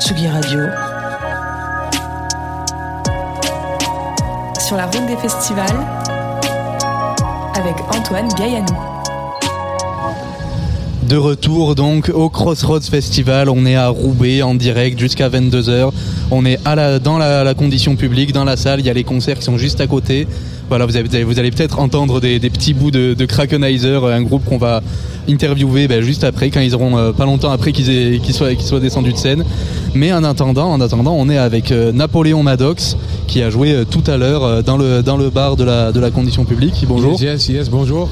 Tsugi 0.02 0.28
Radio. 0.28 0.60
Sur 4.60 4.76
la 4.76 4.86
route 4.86 5.06
des 5.08 5.16
festivals 5.16 5.80
avec 7.56 7.76
Antoine 7.96 8.28
Gaillanou. 8.34 8.66
De 11.04 11.16
retour 11.16 11.76
donc 11.76 12.12
au 12.14 12.30
Crossroads 12.30 12.82
Festival, 12.82 13.48
on 13.50 13.66
est 13.66 13.78
à 13.78 13.88
Roubaix 13.88 14.42
en 14.42 14.56
direct 14.56 15.00
jusqu'à 15.00 15.30
22h. 15.30 15.92
On 16.32 16.46
est 16.46 16.60
à 16.66 16.76
la, 16.76 17.00
dans 17.00 17.18
la, 17.18 17.46
la 17.46 17.54
condition 17.54 17.96
publique, 17.96 18.34
dans 18.34 18.44
la 18.44 18.58
salle, 18.58 18.82
il 18.82 18.86
y 18.86 18.90
a 18.90 18.94
les 18.94 19.06
concerts 19.06 19.38
qui 19.38 19.46
sont 19.46 19.58
juste 19.58 19.80
à 19.80 19.88
côté. 19.88 20.28
Voilà, 20.70 20.86
vous, 20.86 20.98
avez- 20.98 21.24
vous 21.24 21.40
allez 21.40 21.52
peut-être 21.52 21.80
entendre 21.80 22.20
des, 22.20 22.40
des 22.40 22.50
petits 22.50 22.74
bouts 22.74 22.92
de, 22.92 23.14
de 23.14 23.26
Krakenizer, 23.26 24.04
un 24.06 24.22
groupe 24.22 24.44
qu'on 24.46 24.58
va 24.58 24.82
interviewer 25.30 25.88
ben, 25.88 26.02
juste 26.02 26.24
après, 26.24 26.50
quand 26.50 26.60
ils 26.60 26.76
auront 26.76 26.98
euh, 26.98 27.12
pas 27.12 27.26
longtemps 27.26 27.52
après 27.52 27.72
qu'ils 27.72 28.34
soient, 28.34 28.80
descendus 28.80 29.14
de 29.14 29.18
scène. 29.18 29.44
Mais 29.94 30.12
en 30.14 30.24
attendant, 30.24 30.70
en 30.72 30.82
attendant, 30.82 31.16
on 31.18 31.30
est 31.30 31.38
avec 31.38 31.72
euh, 31.72 31.92
Napoléon 31.92 32.44
Maddox 32.44 32.98
qui 33.28 33.42
a 33.42 33.50
joué 33.50 33.72
euh, 33.74 33.86
tout 33.86 34.04
à 34.08 34.18
l'heure 34.18 34.44
euh, 34.44 34.62
dans 34.62 34.78
le, 34.78 35.02
dans 35.04 35.18
le 35.18 35.30
bar 35.30 35.56
de 35.56 35.64
la, 35.64 35.92
de 35.92 36.00
la 36.00 36.12
condition 36.12 36.44
publique. 36.44 36.84
Bonjour. 36.88 37.22
Yes, 37.22 37.48
yes, 37.50 37.70
bonjour. 37.70 38.10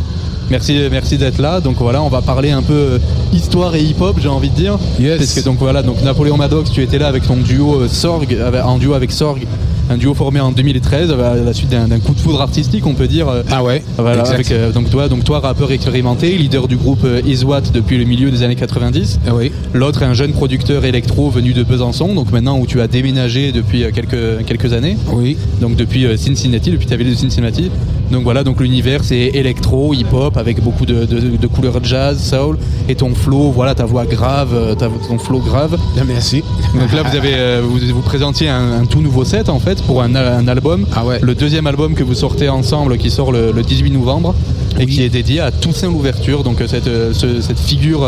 Merci, 0.50 0.78
merci 0.91 1.18
d'être 1.18 1.39
là. 1.39 1.60
Donc 1.60 1.78
voilà, 1.80 2.02
on 2.04 2.10
va 2.10 2.22
parler 2.22 2.52
un 2.52 2.62
peu 2.62 2.74
euh, 2.74 3.00
histoire 3.34 3.76
et 3.76 3.82
hip-hop, 3.84 4.18
j'ai 4.22 4.28
envie 4.30 4.50
de 4.50 4.56
dire. 4.56 4.78
Yes. 5.00 5.18
Parce 5.18 5.34
que 5.34 5.39
donc 5.41 5.58
voilà, 5.60 5.82
donc 5.84 6.02
Napoléon 6.04 6.38
Maddox, 6.38 6.72
tu 6.72 6.84
étais 6.84 7.00
là 7.00 7.08
avec 7.08 7.26
ton 7.28 7.38
duo 7.38 7.82
euh, 7.82 7.88
Sorg, 7.88 8.38
en 8.63 8.78
duo 8.78 8.94
avec 8.94 9.12
Sorg, 9.12 9.46
un 9.89 9.98
duo 9.98 10.13
formé 10.13 10.39
en 10.39 10.52
2013 10.52 11.12
à 11.12 11.36
la 11.36 11.54
suite 11.54 11.69
d'un 11.69 12.00
coup 12.00 12.13
de 12.13 12.19
foudre 12.19 12.41
artistique, 12.41 12.86
on 12.88 12.93
peut 12.95 13.08
dire. 13.08 13.28
euh, 13.30 13.43
Ah 13.52 13.63
ouais. 13.63 13.84
Voilà, 13.98 14.24
avec, 14.24 14.52
euh, 14.52 14.71
donc 14.71 14.89
toi, 14.89 15.08
donc 15.08 15.24
toi, 15.24 15.39
rappeur 15.39 15.71
expérimenté, 15.71 16.38
leader 16.38 16.67
du 16.67 16.76
groupe 16.76 17.04
euh, 17.06 17.21
Iswat 17.26 17.62
depuis 17.74 17.98
le 17.98 18.06
milieu 18.06 18.32
des 18.32 18.43
années 18.43 18.56
90. 18.56 19.19
Ah 19.28 19.36
oui. 19.36 19.52
L'autre 19.74 20.02
est 20.02 20.06
un 20.06 20.13
jeune 20.13 20.34
producteur 20.34 20.86
électro 20.86 21.30
venu 21.30 21.54
de 21.54 21.63
Besançon, 21.63 22.13
donc 22.15 22.32
maintenant 22.32 22.58
où 22.60 22.65
tu 22.65 22.82
as 22.82 22.88
déménagé 22.88 23.52
depuis 23.52 23.84
quelques 23.93 24.45
quelques 24.45 24.74
années. 24.74 24.98
Oui. 25.12 25.38
Donc 25.62 25.76
depuis 25.76 26.06
Cincinnati, 26.17 26.71
depuis 26.71 26.88
ta 26.88 26.95
ville 26.95 27.10
de 27.10 27.15
Cincinnati. 27.15 27.69
Donc 28.12 28.24
voilà, 28.24 28.44
donc 28.44 28.62
l'univers 28.62 29.04
c'est 29.04 29.32
électro, 29.34 29.94
hip-hop 29.94 30.38
avec 30.38 30.62
beaucoup 30.63 30.86
de, 30.86 31.06
de, 31.06 31.38
de 31.38 31.48
couleurs 31.48 31.84
jazz, 31.84 32.22
soul 32.22 32.58
et 32.88 32.96
ton 32.96 33.13
flow, 33.15 33.52
voilà 33.52 33.74
ta 33.76 33.86
voix 33.86 34.06
grave, 34.06 34.50
euh, 34.54 34.76
ta, 34.76 34.89
ton 35.08 35.18
flow 35.18 35.39
grave. 35.39 35.78
Merci. 36.06 36.44
Donc 36.80 36.94
là 36.94 37.02
vous 37.04 37.15
avez 37.18 37.34
euh, 37.34 37.62
vous, 37.63 37.80
vous 37.94 38.02
présentiez 38.02 38.48
un, 38.48 38.82
un 38.82 38.86
tout 38.86 39.02
nouveau 39.02 39.26
set 39.26 39.50
en 39.50 39.60
fait 39.60 39.82
pour 39.84 40.02
un, 40.04 40.13
un 40.15 40.48
album, 40.48 40.86
Ah 40.96 41.04
ouais. 41.06 41.20
le 41.22 41.34
deuxième 41.36 41.65
album 41.68 41.96
que 41.96 42.04
vous 42.04 42.13
sortez 42.13 42.48
ensemble 42.48 42.98
qui 42.98 43.10
sort 43.10 43.32
le, 43.32 43.52
le 43.52 43.62
18 43.63 43.89
novembre 43.91 44.36
et 44.80 44.86
Oui. 44.86 44.88
qui 44.88 45.02
est 45.04 45.10
dédié 45.10 45.39
à 45.39 45.52
Toussaint 45.52 45.88
l'ouverture, 45.88 46.44
donc 46.44 46.62
euh, 46.62 46.68
cette, 46.68 46.86
ce- 47.13 47.41
cette 47.41 47.60
figure 47.60 48.08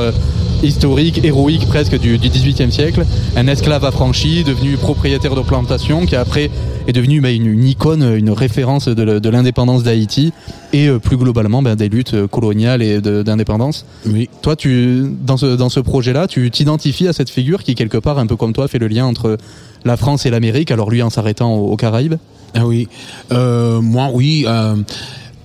historique, 0.64 1.22
héroïque 1.24 1.68
presque 1.68 1.98
du, 2.00 2.18
du 2.18 2.30
18e 2.30 2.72
siècle, 2.72 3.06
un 3.36 3.48
esclave 3.48 3.86
affranchi 3.86 4.44
devenu 4.44 4.76
propriétaire 4.78 5.36
de 5.36 5.42
plantation 5.42 6.06
qui 6.06 6.16
après 6.16 6.50
est 6.88 6.94
devenu 6.94 7.22
bah, 7.22 7.32
une, 7.32 7.46
une 7.46 7.66
icône, 7.66 8.16
une 8.18 8.32
référence 8.32 8.88
de, 8.88 9.30
l'indépendance 9.30 9.84
d'Haïti 9.84 10.34
et 10.74 10.88
euh, 10.88 11.00
plus 11.00 11.18
globalement 11.18 11.62
bah, 11.62 11.76
des 11.76 11.90
luttes 11.90 12.14
euh, 12.14 12.28
coloniales 12.28 12.82
et 12.82 13.02
d'indépendance. 13.02 13.86
Oui. 14.06 14.30
Toi, 14.42 14.56
tu, 14.56 15.04
dans 15.22 15.38
ce, 15.38 15.56
dans 15.56 15.70
ce 15.70 15.80
projet-là, 15.80 16.28
tu 16.28 16.50
t'identifies 16.50 17.08
à 17.08 17.14
cette 17.14 17.30
figure 17.30 17.64
qui, 17.64 17.76
quelque 17.76 17.98
part, 17.98 18.18
un 18.20 18.28
peu 18.28 18.36
comme 18.36 18.54
toi, 18.54 18.68
fait 18.68 18.80
le 18.80 18.88
lien 18.88 19.06
entre 19.06 19.38
la 19.86 19.98
France 19.98 20.26
et 20.26 20.30
l'Amérique, 20.30 20.72
alors 20.72 20.90
lui 20.90 21.02
en 21.02 21.10
s'arrêtant 21.10 21.56
aux, 21.56 21.72
aux 21.72 21.78
Caraïbes? 21.78 22.16
Ah 22.54 22.66
oui. 22.66 22.88
Euh, 23.32 23.82
moi, 23.82 24.10
oui. 24.14 24.46
euh, 24.48 24.76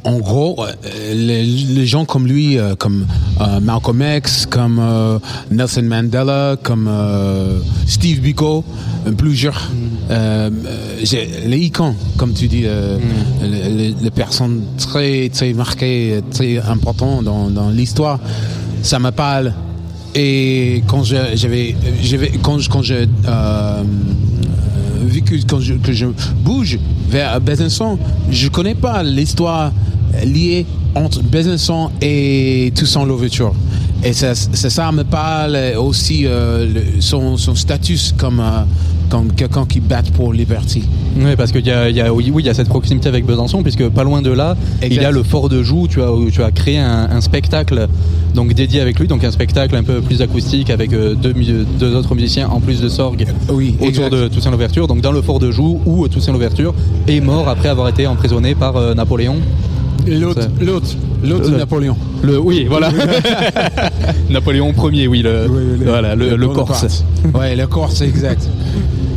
en 0.05 0.19
gros, 0.19 0.57
euh, 0.65 1.15
les, 1.15 1.45
les 1.45 1.87
gens 1.87 2.05
comme 2.05 2.27
lui, 2.27 2.59
euh, 2.59 2.75
comme 2.77 3.07
euh, 3.41 3.61
Malcolm 3.61 4.03
X, 4.17 4.47
comme 4.47 4.79
euh, 4.81 5.19
Nelson 5.51 5.83
Mandela, 5.83 6.57
comme 6.63 6.89
euh, 6.91 7.59
Steve 7.87 8.21
Biko, 8.21 8.65
plusieurs, 9.17 9.71
j'ai- 11.03 11.29
les 11.47 11.59
icônes, 11.59 11.95
comme 12.17 12.33
tu 12.35 12.49
dis, 12.49 12.63
euh, 12.65 12.99
les, 13.43 14.11
personnes 14.11 14.63
très, 14.77 15.29
très 15.29 15.53
marquées, 15.53 16.21
très 16.33 16.59
importantes 16.59 17.25
dans, 17.25 17.49
dans 17.51 17.71
l'histoire, 17.71 18.19
ça 18.83 18.99
me 18.99 19.11
parle. 19.11 19.53
Et 20.15 20.83
quand 20.89 21.05
je- 21.05 21.35
j'avais, 21.37 21.75
j'avais, 22.03 22.31
quand, 22.43 22.59
je- 22.59 22.69
quand 22.69 22.83
je 22.83 23.07
que 25.25 25.35
quand 25.47 25.61
je, 25.61 25.75
que 25.75 25.93
je 25.93 26.07
bouge 26.45 26.79
vers 27.09 27.41
Besançon, 27.41 27.99
je 28.31 28.49
connais 28.49 28.75
pas 28.75 29.03
l'histoire 29.03 29.73
liée 30.25 30.67
entre 30.95 31.23
Besançon 31.23 31.91
et 32.01 32.73
Toussaint 32.77 33.05
Louverture. 33.05 33.55
Et 34.05 34.13
ça, 34.13 34.35
ça 34.35 34.93
me 34.93 35.05
parle 35.05 35.57
aussi 35.79 36.27
euh, 36.27 37.01
son, 37.01 37.37
son 37.37 37.55
statut 37.55 37.99
comme 38.19 38.41
euh, 38.41 38.65
comme 39.13 39.31
quelqu'un 39.35 39.67
qui 39.67 39.81
bat 39.81 40.01
pour 40.17 40.33
Liberty. 40.33 40.85
Oui, 41.19 41.37
parce 41.37 41.53
qu'il 41.53 41.67
y 41.67 41.71
a, 41.71 41.91
il 41.91 41.95
y 41.97 42.01
a- 42.01 42.15
oui, 42.15 42.31
oui, 42.33 42.43
il 42.43 42.47
y 42.47 42.49
a 42.49 42.55
cette 42.55 42.71
proximité 42.71 43.11
avec 43.11 43.27
Besançon, 43.27 43.63
puisque 43.63 43.87
pas 43.91 44.05
loin 44.05 44.23
de 44.23 44.31
là, 44.31 44.57
Exact. 44.81 44.97
il 44.97 45.03
y 45.03 45.05
a 45.05 45.11
le 45.11 45.23
Fort 45.23 45.51
de 45.51 45.63
Joux, 45.63 45.87
tu 45.87 46.01
as, 46.01 46.11
où 46.11 46.31
tu 46.31 46.43
as 46.43 46.51
créé 46.51 46.79
un, 46.79 47.11
un 47.11 47.21
spectacle 47.21 47.89
donc 48.35 48.55
dédié 48.55 48.81
avec 48.81 48.99
lui, 48.99 49.09
donc 49.09 49.23
un 49.23 49.31
spectacle 49.31 49.77
un 49.77 49.83
peu 49.83 50.01
plus 50.01 50.23
acoustique 50.23 50.71
avec 50.71 50.95
euh, 50.95 51.15
deux, 51.15 51.95
autres 51.95 52.15
musiciens 52.15 52.49
en 52.49 52.59
plus 52.61 52.81
de 52.81 52.89
Sorgue 52.89 53.27
Oui, 53.51 53.75
autour 53.81 53.89
exact. 54.07 54.13
de 54.15 54.29
Toussaint 54.29 54.51
Louverture, 54.51 54.87
donc 54.89 55.03
dans 55.03 55.13
le 55.13 55.21
Fort 55.21 55.41
de 55.41 55.51
Joux 55.51 55.79
où 55.85 56.07
euh, 56.07 56.09
Toussaint 56.09 56.33
Louverture 56.33 56.73
est 57.07 57.21
mort 57.21 57.51
après 57.51 57.69
avoir 57.69 57.89
été 57.91 58.07
emprisonné 58.07 58.55
par 58.55 58.77
euh, 58.79 58.95
Napoléon. 58.95 59.37
L'autre, 60.09 60.49
l'autre, 60.61 60.87
l'autre 61.23 61.51
Euh, 61.53 61.59
Napoléon. 61.59 61.97
Le, 62.23 62.39
oui, 62.41 62.65
voilà. 62.69 62.91
Napoléon 64.31 64.73
Ier, 64.91 65.07
oui, 65.07 65.23
le, 65.23 65.47
voilà, 65.85 66.15
le, 66.15 66.35
le 66.37 66.49
Corse. 66.49 67.05
Ouais, 67.35 67.55
le 67.55 67.67
Corse, 67.67 68.01
exact. 68.01 68.49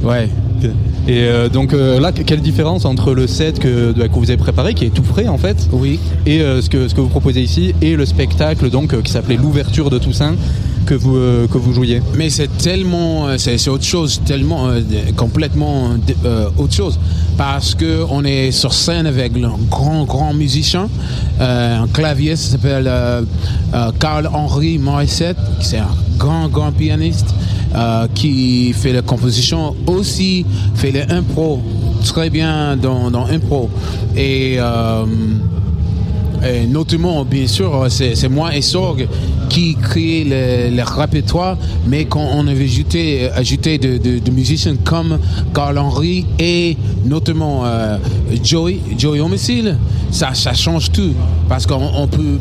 Ouais. 0.05 0.29
Et 1.07 1.23
euh, 1.23 1.49
donc 1.49 1.73
euh, 1.73 1.99
là, 1.99 2.11
quelle 2.11 2.41
différence 2.41 2.85
entre 2.85 3.13
le 3.13 3.27
set 3.27 3.59
que, 3.59 3.93
vous 4.11 4.29
avez 4.29 4.37
préparé, 4.37 4.73
qui 4.73 4.85
est 4.85 4.89
tout 4.93 5.03
frais 5.03 5.27
en 5.27 5.37
fait, 5.37 5.67
Oui. 5.71 5.99
et 6.25 6.41
euh, 6.41 6.61
ce, 6.61 6.69
que, 6.69 6.87
ce 6.87 6.95
que 6.95 7.01
vous 7.01 7.09
proposez 7.09 7.41
ici, 7.41 7.73
et 7.81 7.95
le 7.95 8.05
spectacle 8.05 8.69
donc 8.69 8.99
qui 9.01 9.11
s'appelait 9.11 9.35
l'ouverture 9.37 9.89
de 9.89 9.99
Toussaint 9.99 10.35
que 10.85 10.93
vous, 10.93 11.15
que 11.47 11.57
vous 11.57 11.73
jouiez? 11.73 12.01
Mais 12.15 12.29
c'est 12.29 12.57
tellement, 12.57 13.25
c'est 13.37 13.67
autre 13.69 13.83
chose, 13.83 14.21
tellement 14.25 14.69
complètement 15.15 15.91
autre 16.57 16.73
chose, 16.73 16.99
parce 17.37 17.73
que 17.73 18.03
on 18.09 18.23
est 18.23 18.51
sur 18.51 18.73
scène 18.73 19.07
avec 19.07 19.33
un 19.37 19.57
grand 19.69 20.05
grand 20.05 20.33
musicien, 20.35 20.87
un 21.39 21.87
clavier, 21.91 22.35
ça 22.35 22.51
s'appelle 22.51 22.91
Carl 23.99 24.29
Henry 24.31 24.77
Morissette, 24.77 25.37
c'est 25.59 25.79
un 25.79 25.95
grand 26.19 26.49
grand 26.49 26.71
pianiste 26.71 27.33
euh, 27.75 28.07
qui 28.15 28.73
fait 28.73 28.93
la 28.93 29.01
composition, 29.01 29.75
aussi 29.87 30.45
fait 30.75 30.91
les 30.91 31.01
impro 31.09 31.59
très 32.03 32.29
bien 32.29 32.77
dans 32.77 33.11
dans 33.11 33.25
impro 33.25 33.69
et 34.15 34.55
euh, 34.59 35.05
notamment, 36.69 37.25
bien 37.25 37.47
sûr, 37.47 37.87
c'est 37.89 38.29
moi 38.29 38.55
et 38.55 38.61
Sorg 38.61 39.07
qui 39.49 39.75
créait 39.75 40.23
le, 40.69 40.75
le 40.75 40.83
répertoire, 40.83 41.57
mais 41.87 42.05
quand 42.05 42.27
on 42.35 42.45
avait 42.47 42.65
ajouté, 42.65 43.29
ajouté 43.31 43.77
de, 43.79 43.97
de- 44.19 44.31
musiciens 44.31 44.75
comme 44.83 45.17
Carl 45.55 45.77
Henry 45.77 46.25
et 46.37 46.77
notamment 47.05 47.63
euh, 47.65 47.97
Joey, 48.43 48.79
Joey 48.97 49.21
Homicile, 49.21 49.77
ça, 50.11 50.33
ça 50.33 50.53
change 50.53 50.91
tout. 50.91 51.13
Parce 51.49 51.65
qu'on 51.65 51.89
on 51.95 52.07
peut, 52.07 52.37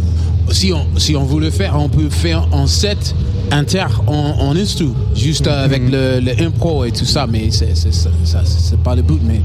si 0.51 0.73
on, 0.73 0.85
si 0.99 1.15
on 1.17 1.25
veut 1.25 1.41
le 1.41 1.51
faire, 1.51 1.75
on 1.81 1.89
peut 1.89 2.11
faire 2.11 2.47
en 2.53 2.67
set 2.67 3.15
inter, 3.51 3.87
en, 4.07 4.35
en 4.41 4.57
instru, 4.57 4.89
juste 5.15 5.47
avec 5.47 5.83
le, 5.91 6.21
le 6.21 6.33
impro 6.47 6.85
et 6.85 6.91
tout 6.93 7.05
ça, 7.05 7.27
mais 7.31 7.51
c'est 7.51 7.77
c'est- 7.77 7.93
ça- 7.93 8.11
ça- 8.25 8.43
c'est 8.45 8.79
pas 8.81 8.95
le 8.95 9.03
but, 9.03 9.21
mais. 9.25 9.41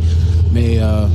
mais 0.54 0.78
euh, 0.80 1.06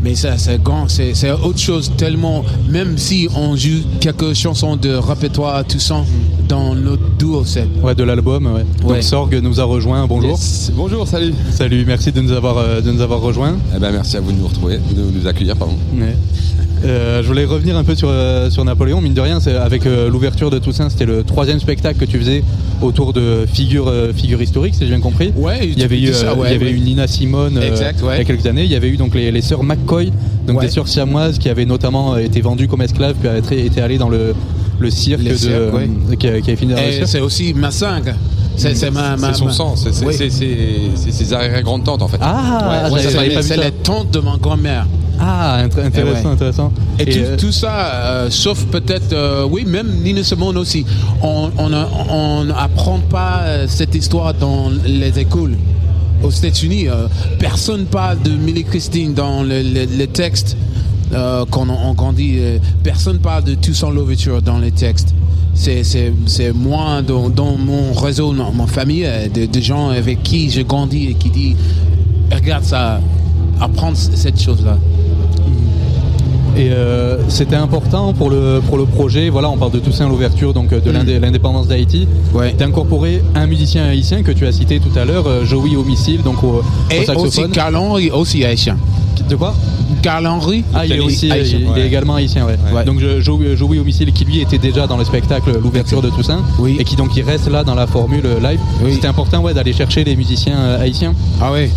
mais 0.00 0.14
ça, 0.14 0.38
c'est 0.38 0.62
grand, 0.62 0.86
c'est 0.88 1.12
c'est 1.14 1.32
autre 1.32 1.58
chose 1.58 1.90
tellement, 1.96 2.44
même 2.70 2.96
si 2.96 3.26
on 3.34 3.56
joue 3.56 3.80
quelques 3.98 4.32
chansons 4.32 4.76
de 4.76 4.90
répertoire, 4.90 5.64
tout 5.64 5.80
ça, 5.80 6.04
dans 6.48 6.72
notre 6.76 7.02
duo 7.18 7.44
set. 7.44 7.66
Ouais, 7.82 7.96
de 7.96 8.04
l'album, 8.04 8.46
ouais. 8.46 8.64
Ouais. 8.84 8.94
Donc 8.94 9.02
Sorg 9.02 9.34
nous 9.42 9.58
a 9.60 9.64
rejoint, 9.64 10.06
bonjour. 10.06 10.30
Yes. 10.30 10.70
Bonjour, 10.76 11.04
salut. 11.08 11.34
Salut, 11.52 11.84
merci 11.84 12.12
de 12.12 12.20
nous 12.20 12.30
avoir, 12.30 12.58
euh, 12.58 12.80
de 12.80 12.92
nous 12.92 13.00
avoir 13.00 13.20
rejoints. 13.20 13.56
Eh 13.74 13.80
ben, 13.80 13.90
merci 13.90 14.16
à 14.16 14.20
vous 14.20 14.30
de 14.30 14.36
nous 14.38 14.46
retrouver, 14.46 14.78
de 14.78 15.02
nous 15.02 15.26
accueillir, 15.26 15.56
pardon. 15.56 15.74
Ouais. 15.98 16.14
Euh, 16.84 17.22
je 17.22 17.26
voulais 17.26 17.44
revenir 17.44 17.76
un 17.76 17.84
peu 17.84 17.94
sur, 17.94 18.08
euh, 18.10 18.50
sur 18.50 18.64
Napoléon, 18.64 19.00
mine 19.00 19.14
de 19.14 19.20
rien, 19.20 19.40
c'est 19.40 19.54
avec 19.54 19.86
euh, 19.86 20.08
l'ouverture 20.08 20.50
de 20.50 20.58
Toussaint, 20.58 20.88
c'était 20.88 21.06
le 21.06 21.24
troisième 21.24 21.58
spectacle 21.58 21.98
que 21.98 22.04
tu 22.04 22.18
faisais 22.18 22.44
autour 22.82 23.12
de 23.12 23.46
figures, 23.52 23.92
figures 24.14 24.40
historiques, 24.40 24.74
si 24.74 24.80
j'ai 24.80 24.90
bien 24.90 25.00
compris. 25.00 25.32
Ouais, 25.36 25.60
Il 25.62 25.78
y 25.78 25.82
avait 25.82 26.00
eu, 26.00 26.12
ça, 26.12 26.34
ouais, 26.34 26.48
il 26.48 26.52
y 26.52 26.54
avait 26.54 26.66
ouais. 26.66 26.72
eu 26.72 26.80
Nina 26.80 27.06
Simone 27.06 27.60
Exact, 27.60 28.02
ouais. 28.02 28.16
il 28.16 28.18
y 28.18 28.20
a 28.20 28.24
quelques 28.24 28.46
années. 28.46 28.64
Il 28.64 28.70
y 28.70 28.76
avait 28.76 28.88
eu 28.88 28.96
donc 28.96 29.14
les, 29.14 29.32
les 29.32 29.42
sœurs 29.42 29.64
McCoy, 29.64 30.12
donc 30.46 30.60
des 30.60 30.68
sœurs 30.68 30.88
siamoises 30.88 31.38
qui 31.38 31.48
avaient 31.48 31.66
notamment 31.66 32.16
été 32.16 32.40
vendues 32.40 32.68
comme 32.68 32.82
esclaves 32.82 33.16
puis 33.20 33.58
été 33.58 33.80
allées 33.80 33.98
dans 33.98 34.08
le, 34.08 34.34
le 34.78 34.90
cirque, 34.90 35.22
de, 35.22 36.14
qui, 36.14 36.28
avait 36.28 36.56
fini 36.56 36.74
dans 36.74 36.80
le 36.80 36.92
cirque. 36.92 37.08
c'est 37.08 37.20
aussi 37.20 37.54
ma 37.54 37.70
cinq. 37.70 38.04
C'est 38.58 38.90
ma, 38.90 39.16
ma- 39.16 39.32
son 39.34 39.46
ma- 39.46 39.52
sang, 39.52 39.74
c'est 39.76 40.04
Oui. 40.04 40.14
ses 40.14 41.32
arrière-grandes-tantes 41.32 42.02
en 42.02 42.08
fait. 42.08 42.18
Ah, 42.20 42.88
Ouais, 42.92 43.42
c'est 43.42 43.56
la 43.56 43.70
tante 43.70 44.10
de 44.10 44.20
ma 44.20 44.36
grand-mère. 44.36 44.86
Ah, 45.20 45.58
int- 45.64 45.84
intéressant, 45.84 46.28
ouais. 46.28 46.32
intéressant. 46.34 46.72
Et, 46.98 47.04
tout, 47.06 47.18
euh, 47.18 47.36
tout 47.36 47.50
ça, 47.52 47.72
euh, 48.04 48.30
sauf 48.30 48.64
peut-être, 48.66 49.12
euh, 49.12 49.44
oui, 49.50 49.64
même 49.64 49.88
Nina 50.04 50.22
Simone 50.22 50.56
aussi. 50.56 50.86
On 51.22 51.50
on 51.58 51.72
a- 51.72 51.88
on 52.10 52.44
n'apprend 52.44 53.00
pas 53.00 53.66
cette 53.66 53.94
histoire 53.96 54.32
dans 54.34 54.70
les 54.86 55.18
écoles. 55.18 55.56
Aux 56.22 56.30
États-Unis, 56.30 56.86
personne 57.38 57.84
parle 57.86 58.20
de 58.22 58.30
Millie 58.30 58.64
Christine 58.64 59.14
dans 59.14 59.42
le, 59.42 59.62
le- 59.62 59.86
le 59.98 60.06
texte 60.06 60.56
euh, 61.14 61.44
quand 61.50 61.66
on, 61.68 61.90
on 61.90 61.94
grandit. 61.94 62.38
personne 62.82 63.18
parle 63.18 63.44
de 63.44 63.54
Toussaint 63.54 63.90
Louverture 63.90 64.40
dans 64.42 64.58
les 64.58 64.70
textes. 64.72 65.14
C'est, 65.60 65.82
c'est, 65.82 66.12
c'est 66.26 66.52
moi, 66.52 67.02
dans, 67.02 67.28
dans 67.28 67.56
mon 67.56 67.92
réseau, 67.92 68.32
dans 68.32 68.52
ma 68.52 68.66
famille, 68.68 69.04
euh, 69.04 69.26
de, 69.28 69.46
de 69.46 69.60
gens 69.60 69.88
avec 69.88 70.22
qui 70.22 70.50
j'ai 70.50 70.62
grandi 70.62 71.08
et 71.10 71.14
qui 71.14 71.30
dit 71.30 71.56
regarde 72.32 72.62
ça, 72.62 73.00
apprendre 73.60 73.96
cette 73.96 74.40
chose-là. 74.40 74.78
Et 76.56 76.70
euh, 76.72 77.18
c'était 77.28 77.56
important 77.56 78.12
pour 78.12 78.30
le, 78.30 78.60
pour 78.66 78.78
le 78.78 78.84
projet, 78.84 79.28
voilà, 79.30 79.48
on 79.48 79.56
parle 79.56 79.70
de 79.72 79.78
Toussaint 79.78 80.08
l'ouverture, 80.08 80.52
donc 80.54 80.72
euh, 80.72 80.80
de 80.80 80.90
l'indé- 80.90 81.18
l'indépendance 81.20 81.68
d'Haïti, 81.68 82.06
Ouais. 82.34 82.52
d'incorporer 82.52 83.22
un 83.34 83.46
musicien 83.46 83.84
haïtien 83.84 84.22
que 84.22 84.32
tu 84.32 84.44
as 84.46 84.52
cité 84.52 84.80
tout 84.80 84.96
à 84.98 85.04
l'heure, 85.04 85.44
Joey 85.44 85.76
Homicile, 85.76 86.22
donc 86.22 86.42
au, 86.42 86.46
au 86.48 86.62
Et 86.90 86.98
aussi 86.98 87.06
saxophone. 87.06 87.52
Henry, 87.76 88.10
aussi 88.10 88.44
haïtien. 88.44 88.76
De 89.28 89.36
quoi 89.36 89.54
Carl 90.02 90.26
Henry 90.26 90.64
Ah, 90.74 90.86
il 90.86 90.92
est 90.92 91.00
aussi, 91.00 91.30
haïtien. 91.30 91.58
il, 91.58 91.64
il 91.64 91.68
est 91.68 91.72
ouais. 91.72 91.86
également 91.86 92.14
haïtien, 92.16 92.46
ouais. 92.46 92.56
Ouais. 92.72 92.84
Donc 92.84 93.00
je- 93.00 93.20
Joey, 93.20 93.56
Joey 93.56 93.78
Homicile 93.78 94.12
qui 94.12 94.24
lui 94.24 94.40
était 94.40 94.58
déjà 94.58 94.86
dans 94.86 94.96
le 94.96 95.04
spectacle 95.04 95.58
l'ouverture 95.60 96.00
de 96.02 96.10
Toussaint, 96.10 96.42
Oui. 96.58 96.76
et 96.78 96.84
qui 96.84 96.96
donc 96.96 97.16
il 97.16 97.22
reste 97.24 97.48
là 97.50 97.64
dans 97.64 97.74
la 97.74 97.86
formule 97.86 98.22
live. 98.42 98.60
Oui. 98.82 98.94
C'était 98.94 99.08
important, 99.08 99.40
ouais, 99.40 99.54
d'aller 99.54 99.72
chercher 99.72 100.04
les 100.04 100.14
musiciens 100.16 100.58
euh, 100.58 100.80
haïtiens. 100.82 101.14
Ah 101.40 101.50
oui. 101.52 101.68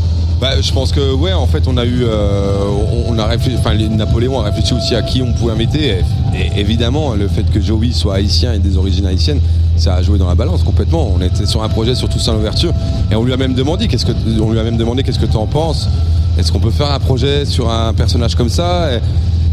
Bah, 0.42 0.60
je 0.60 0.72
pense 0.74 0.92
que 0.92 1.14
ouais, 1.14 1.34
en 1.34 1.46
fait, 1.46 1.68
on 1.68 1.78
a 1.78 1.86
eu, 1.86 2.04
euh, 2.04 2.64
on, 3.08 3.20
a 3.20 3.28
réfléchi, 3.28 3.58
enfin, 3.60 3.76
Napoléon 3.76 4.40
a 4.40 4.44
réfléchi 4.46 4.74
aussi 4.74 4.96
à 4.96 5.04
qui 5.04 5.22
on 5.22 5.32
pouvait 5.34 5.52
inviter. 5.52 6.00
Et, 6.34 6.60
évidemment, 6.60 7.14
le 7.14 7.28
fait 7.28 7.44
que 7.44 7.62
Joey 7.62 7.92
soit 7.92 8.16
haïtien 8.16 8.54
et 8.54 8.58
des 8.58 8.76
origines 8.76 9.06
haïtiennes, 9.06 9.40
ça 9.78 9.94
a 9.94 10.02
joué 10.02 10.18
dans 10.18 10.28
la 10.28 10.34
balance 10.34 10.64
complètement. 10.64 11.14
On 11.16 11.22
était 11.22 11.46
sur 11.46 11.62
un 11.62 11.70
projet 11.70 11.94
sur 11.94 12.10
Toussaint 12.10 12.34
l'ouverture 12.34 12.74
et 13.12 13.16
on 13.16 13.24
lui 13.24 13.34
a 13.34 13.38
même 13.38 13.54
demandé 13.54 13.88
qu'est-ce 13.88 14.04
que, 14.04 14.14
on 14.42 14.52
lui 14.52 14.58
a 14.58 14.64
même 14.64 14.78
demandé 14.78 15.04
qu'est-ce 15.04 15.20
que 15.20 15.28
tu 15.28 15.38
en 15.38 15.46
penses? 15.46 15.88
Est-ce 16.40 16.52
qu'on 16.52 16.60
peut 16.60 16.72
faire 16.72 16.92
un 16.92 17.00
projet 17.00 17.46
sur 17.46 17.70
un 17.70 17.94
personnage 17.94 18.34
comme 18.34 18.50
ça? 18.50 18.90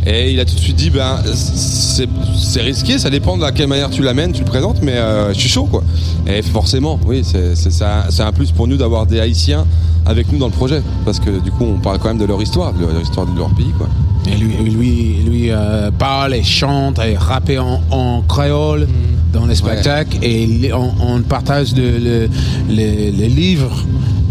Et, 0.06 0.32
il 0.32 0.40
a 0.40 0.46
tout 0.46 0.54
de 0.54 0.60
suite 0.60 0.76
dit 0.76 0.88
ben 0.88 1.18
c'est 1.34 2.62
risqué, 2.62 2.98
ça 2.98 3.10
dépend 3.10 3.36
de 3.36 3.42
la 3.42 3.52
quelle 3.52 3.66
manière 3.66 3.90
tu 3.90 4.02
l'amènes, 4.02 4.32
tu 4.32 4.38
le 4.38 4.46
présentes, 4.46 4.78
mais 4.80 4.96
euh, 4.96 5.34
je 5.34 5.38
suis 5.40 5.50
chaud 5.50 5.64
quoi. 5.64 5.82
Et 6.26 6.40
forcément, 6.40 6.98
oui, 7.06 7.22
c'est 7.24 8.22
un 8.22 8.32
plus 8.32 8.52
pour 8.52 8.66
nous 8.66 8.78
d'avoir 8.78 9.04
des 9.04 9.20
Haïtiens 9.20 9.66
avec 10.06 10.30
nous 10.32 10.38
dans 10.38 10.46
le 10.46 10.52
projet, 10.52 10.82
parce 11.04 11.18
que 11.20 11.38
du 11.40 11.50
coup 11.50 11.64
on 11.64 11.78
parle 11.78 11.98
quand 11.98 12.08
même 12.08 12.18
de 12.18 12.24
leur 12.24 12.40
histoire, 12.40 12.72
de 12.72 12.80
leur 12.80 13.00
histoire 13.00 13.26
de 13.26 13.36
leur 13.38 13.50
pays 13.54 13.72
quoi. 13.76 13.88
Et 14.26 14.36
lui, 14.36 14.52
lui, 14.70 15.14
lui 15.26 15.50
euh, 15.50 15.90
parle 15.90 16.34
et 16.34 16.42
chante 16.42 16.98
et 16.98 17.16
rappe 17.16 17.50
en, 17.58 17.80
en 17.90 18.22
créole 18.22 18.86
dans 19.32 19.46
les 19.46 19.54
spectacles 19.54 20.18
et 20.22 20.70
on, 20.72 20.92
on 21.00 21.20
partage 21.22 21.72
de- 21.74 21.82
le- 21.82 22.28
le- 22.68 23.10
les 23.16 23.28
livres 23.28 23.84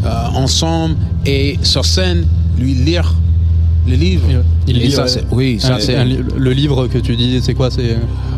euh, 0.06 0.10
ensemble 0.36 0.96
et 1.26 1.58
sur 1.64 1.86
scène 1.86 2.26
lui 2.60 2.74
lire 2.74 3.14
le 3.88 3.96
livre. 3.96 4.24
Il 4.68 4.78
Et 4.78 4.88
lit, 4.88 4.92
ça, 4.92 5.06
ouais. 5.06 5.24
oui, 5.32 5.58
ça 5.60 5.78
c'est 5.80 6.04
le 6.04 6.52
livre 6.52 6.88
que 6.88 6.98
tu 6.98 7.16
dis, 7.16 7.40
c'est 7.42 7.54
quoi 7.54 7.72
C'est 7.72 7.96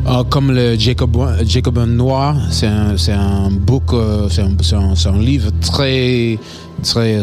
Euh, 0.07 0.23
comme 0.23 0.51
le 0.51 0.75
Jacobin, 0.77 1.35
Jacobin 1.45 1.85
Noir, 1.85 2.35
c'est 2.49 2.67
un, 2.67 2.97
c'est 2.97 3.11
un 3.11 3.51
book, 3.51 3.93
euh, 3.93 4.27
c'est 4.29 4.41
un, 4.41 4.95
c'est 4.95 5.09
un- 5.09 5.19
livre 5.19 5.51
très, 5.61 6.39
très 6.83 7.19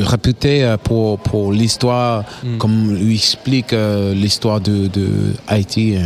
réputé 0.00 0.64
euh, 0.64 0.76
pour, 0.76 1.18
pour 1.20 1.52
l'histoire, 1.52 2.24
Mm. 2.42 2.56
comme 2.58 2.94
lui 2.94 3.14
explique 3.14 3.74
l'histoire 4.14 4.60
de, 4.60 4.88
de 4.88 5.06
Haïti, 5.46 5.96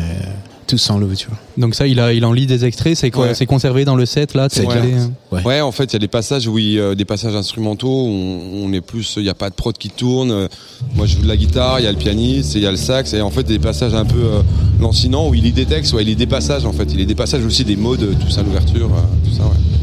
euh, 0.68 0.70
tout 0.70 0.78
sans 0.78 0.98
l'ouverture. 0.98 1.32
donc 1.56 1.74
ça, 1.74 1.86
il 1.86 1.98
a, 2.00 2.12
il 2.12 2.24
en 2.24 2.32
lit 2.32 2.46
des 2.46 2.64
extraits. 2.64 2.96
C'est 2.96 3.10
quoi 3.10 3.26
Ouais. 3.28 3.34
C'est 3.34 3.46
conservé 3.46 3.84
dans 3.84 3.96
le 3.96 4.06
set 4.06 4.34
là 4.34 4.48
C'est 4.50 4.64
est, 4.64 4.66
hein 4.94 5.10
Ouais. 5.32 5.42
Ouais, 5.44 5.60
en 5.60 5.72
fait, 5.72 5.84
il 5.84 5.92
y 5.94 5.96
a 5.96 5.98
des 5.98 6.08
passages 6.08 6.46
où 6.46 6.58
il, 6.58 6.78
euh, 6.78 6.94
des 6.94 7.04
passages 7.04 7.34
instrumentaux, 7.34 7.88
où 7.88 8.08
on, 8.08 8.66
on 8.66 8.72
est 8.72 8.80
plus, 8.80 9.14
il 9.16 9.22
n'y 9.24 9.28
a 9.28 9.34
pas 9.34 9.50
de 9.50 9.54
prod 9.54 9.76
qui 9.76 9.90
tourne. 9.90 10.30
Euh, 10.30 10.48
Moi, 10.94 11.06
je 11.06 11.16
joue 11.16 11.22
de 11.22 11.28
la 11.28 11.36
guitare, 11.36 11.80
il 11.80 11.84
y 11.84 11.86
a 11.86 11.92
le 11.92 11.98
pianiste, 11.98 12.54
il 12.54 12.62
y 12.62 12.66
a 12.66 12.70
le 12.70 12.76
sax, 12.76 13.12
et 13.14 13.20
en 13.20 13.30
fait, 13.30 13.42
des 13.42 13.58
passages 13.58 13.94
un 13.94 14.04
peu 14.04 14.18
euh, 14.18 14.40
lancinants 14.80 15.28
où 15.28 15.34
il 15.34 15.42
lit 15.42 15.52
des 15.52 15.66
textes, 15.66 15.92
ouais, 15.92 16.02
il 16.02 16.06
lit 16.08 16.16
des 16.16 16.26
passages, 16.26 16.64
en 16.64 16.72
fait. 16.72 16.84
Il 16.92 16.96
lit 16.98 17.06
des 17.06 17.14
passages 17.14 17.44
aussi 17.44 17.64
des 17.64 17.76
mots 17.76 17.96
de 17.96 18.06
tout 18.14 18.30
ça, 18.30 18.42
l'ouverture, 18.42 18.86
euh, 18.86 19.28
tout 19.28 19.34
ça, 19.34 19.44
ouais. 19.44 19.77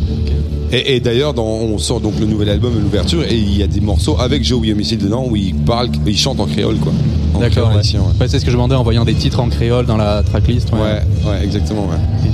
Et, 0.71 0.95
et 0.95 0.99
d'ailleurs, 0.99 1.37
on 1.37 1.77
sort 1.77 2.01
donc 2.01 2.19
le 2.19 2.25
nouvel 2.25 2.49
album, 2.49 2.73
l'ouverture, 2.81 3.23
et 3.23 3.35
il 3.35 3.57
y 3.57 3.63
a 3.63 3.67
des 3.67 3.81
morceaux 3.81 4.17
avec 4.19 4.43
Joey 4.43 4.71
Homicide 4.71 5.01
dedans 5.03 5.25
où 5.29 5.35
il 5.35 5.53
parle, 5.53 5.89
il 6.05 6.17
chante 6.17 6.39
en 6.39 6.45
créole, 6.45 6.77
quoi. 6.77 6.91
D'accord. 7.39 7.69
ouais. 7.69 7.75
ouais. 7.75 8.27
C'est 8.27 8.39
ce 8.39 8.45
que 8.45 8.51
je 8.51 8.55
demandais 8.55 8.75
en 8.75 8.83
voyant 8.83 9.05
des 9.05 9.13
titres 9.13 9.39
en 9.39 9.49
créole 9.49 9.85
dans 9.85 9.97
la 9.97 10.23
tracklist. 10.23 10.71
ouais. 10.71 10.79
Ouais, 10.79 11.29
ouais, 11.29 11.43
exactement, 11.43 11.85
ouais. 11.85 12.29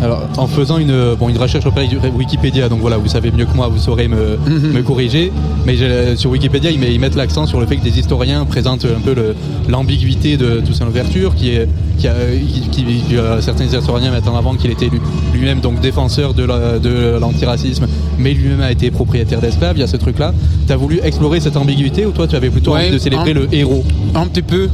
Alors, 0.00 0.22
en 0.36 0.46
faisant 0.46 0.78
une, 0.78 1.14
bon, 1.18 1.28
une 1.28 1.38
recherche 1.38 1.66
auprès 1.66 1.86
de 1.88 1.96
Wikipédia, 2.08 2.68
donc 2.68 2.80
voilà, 2.80 2.98
vous 2.98 3.08
savez 3.08 3.32
mieux 3.32 3.46
que 3.46 3.54
moi, 3.56 3.66
vous 3.68 3.78
saurez 3.78 4.06
me, 4.06 4.38
Mhm. 4.46 4.72
me 4.72 4.82
corriger. 4.82 5.32
Mais 5.66 5.76
j'ai- 5.76 6.14
sur 6.14 6.30
Wikipédia, 6.30 6.70
ils, 6.70 6.78
met- 6.78 6.92
ils 6.94 7.00
mettent 7.00 7.16
l'accent 7.16 7.46
sur 7.46 7.58
le 7.58 7.66
fait 7.66 7.76
que 7.76 7.82
des 7.84 7.98
historiens 7.98 8.44
présentent 8.44 8.84
un 8.84 9.00
peu 9.00 9.14
l'ambiguïté 9.68 10.36
de 10.36 10.60
Toussaint 10.64 10.84
Louverture, 10.84 11.34
qui 11.34 11.50
est, 11.50 11.68
qui 11.98 12.06
a, 12.06 12.14
qui, 12.70 12.84
qui- 12.84 13.16
euh, 13.16 13.40
certains 13.40 13.64
historiens 13.64 14.12
mettent 14.12 14.28
en 14.28 14.36
avant 14.36 14.54
qu'il 14.54 14.70
était 14.70 14.86
lui- 14.88 15.00
lui-même 15.34 15.58
donc 15.60 15.80
défenseur 15.80 16.32
de 16.32 16.44
la- 16.44 16.78
de 16.78 17.18
l'antiracisme, 17.20 17.86
mais 18.18 18.34
lui-même 18.34 18.60
a 18.60 18.70
été 18.70 18.92
propriétaire 18.92 19.40
d'esclaves. 19.40 19.76
Il 19.76 19.80
y 19.80 19.82
a 19.82 19.88
ce 19.88 19.96
truc-là. 19.96 20.32
Tu 20.68 20.72
as 20.72 20.76
voulu 20.76 21.00
explorer 21.02 21.40
cette 21.40 21.56
ambiguïté 21.56 22.06
ou 22.06 22.12
toi, 22.12 22.28
tu 22.28 22.36
avais 22.36 22.50
plutôt 22.50 22.72
Ouais, 22.74 22.82
envie 22.82 22.90
de 22.92 22.98
célébrer 22.98 23.32
un- 23.32 23.34
le 23.34 23.48
héros? 23.52 23.84
Un 24.14 24.26
petit 24.28 24.42
peu. 24.42 24.68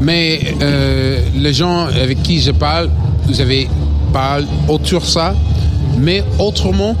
Mais 0.00 0.38
euh, 0.62 1.18
les 1.36 1.52
gens 1.52 1.86
avec 1.86 2.22
qui 2.22 2.40
je 2.40 2.52
parle, 2.52 2.88
vous 3.26 3.40
avez 3.40 3.68
parlé 4.12 4.46
autour 4.68 5.00
de 5.00 5.06
ça. 5.06 5.34
Mais 5.98 6.22
autrement, 6.38 6.94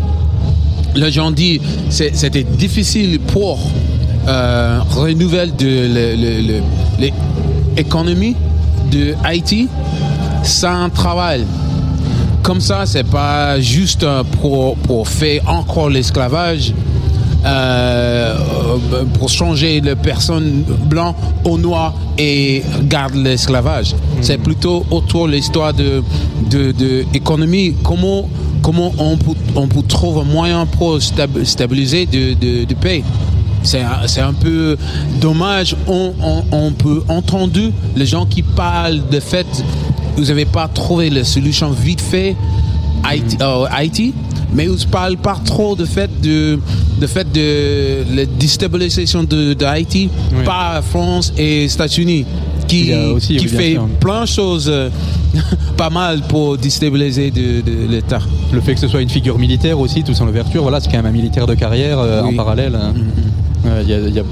les 0.94 1.10
gens 1.10 1.30
disent 1.30 1.60
c'était 1.90 2.42
difficile 2.44 3.20
pour 3.20 3.58
euh, 4.26 4.80
renouveler 4.90 5.50
l'économie 7.76 8.36
de 8.90 9.14
Haïti 9.24 9.68
sans 10.42 10.90
travail. 10.90 11.44
Comme 12.42 12.60
ça, 12.60 12.86
c'est 12.86 13.04
pas 13.04 13.60
juste 13.60 14.06
pour 14.40 15.08
faire 15.08 15.42
encore 15.48 15.90
l'esclavage, 15.90 16.72
euh, 17.44 18.36
euh, 18.92 19.04
pour 19.14 19.28
changer 19.28 19.80
les 19.80 19.94
personnes 19.96 20.64
blancs 20.86 21.14
au 21.44 21.56
noir 21.58 21.94
et 22.18 22.62
garder 22.84 23.18
l'esclavage. 23.22 23.94
C'est 24.20 24.38
plutôt 24.38 24.84
autour 24.90 25.26
de 25.28 25.32
l'histoire 25.32 25.72
de, 25.72 26.02
de, 26.50 26.72
de 26.72 27.04
économie. 27.14 27.74
Comment, 27.82 28.28
comment 28.62 28.92
on, 28.98 29.16
peut, 29.16 29.32
on 29.54 29.68
peut 29.68 29.82
trouver 29.82 30.20
un 30.22 30.24
moyen 30.24 30.66
pour 30.66 30.98
stab- 30.98 31.44
stabiliser 31.44 32.06
de, 32.06 32.34
de, 32.34 32.64
de 32.64 32.74
paix. 32.74 33.02
C'est 33.62 33.80
un, 34.20 34.32
peu 34.32 34.76
dommage. 35.20 35.76
On, 35.86 36.12
on, 36.22 36.44
on 36.52 36.72
peut 36.72 37.02
entendre 37.08 37.58
les 37.96 38.06
gens 38.06 38.24
qui 38.24 38.42
parlent 38.42 39.02
de 39.10 39.20
fait, 39.20 39.46
vous 40.16 40.24
n'avez 40.26 40.44
pas 40.44 40.68
trouvé 40.68 41.10
la 41.10 41.24
solution 41.24 41.70
vite 41.70 42.00
fait? 42.00 42.36
Haïti, 43.04 43.36
euh, 43.40 43.64
Haïti, 43.70 44.14
mais 44.54 44.66
vous 44.66 44.76
ne 44.76 44.90
parlez 44.90 45.16
pas 45.16 45.38
trop 45.44 45.76
de 45.76 45.84
fait 45.84 46.10
de, 46.22 46.58
de 47.00 47.06
fait 47.06 47.30
de 47.32 48.16
la 48.16 48.24
déstabilisation 48.26 49.22
de, 49.24 49.54
de 49.54 49.64
Haïti 49.64 50.08
Oui. 50.36 50.44
par 50.44 50.82
France 50.84 51.32
et 51.36 51.64
États-Unis 51.64 52.24
qui, 52.66 52.92
aussi, 52.94 53.36
qui 53.36 53.48
fait 53.48 53.78
plein 54.00 54.22
de 54.22 54.26
choses 54.28 54.68
euh, 54.68 54.90
pas 55.76 55.88
mal 55.90 56.20
pour 56.28 56.58
déstabiliser 56.58 57.30
de, 57.30 57.60
de 57.62 57.88
l'État. 57.90 58.18
Le 58.52 58.60
fait 58.60 58.74
que 58.74 58.80
ce 58.80 58.88
soit 58.88 59.00
une 59.00 59.08
figure 59.08 59.38
militaire 59.38 59.78
aussi, 59.80 60.02
Toussaint 60.02 60.26
Louverture, 60.26 60.62
voilà, 60.62 60.80
c'est 60.80 60.90
quand 60.90 60.96
même 60.98 61.06
un 61.06 61.10
militaire 61.12 61.46
de 61.46 61.54
carrière 61.54 61.98
euh, 61.98 62.22
Oui. 62.24 62.34
en 62.34 62.36
parallèle. 62.36 62.74
hein. 62.74 62.92
Ouais, 63.64 63.82
il 63.82 63.88
y 63.90 63.94
a- 63.94 63.98
il 64.00 64.14
y 64.14 64.18
a- 64.20 64.24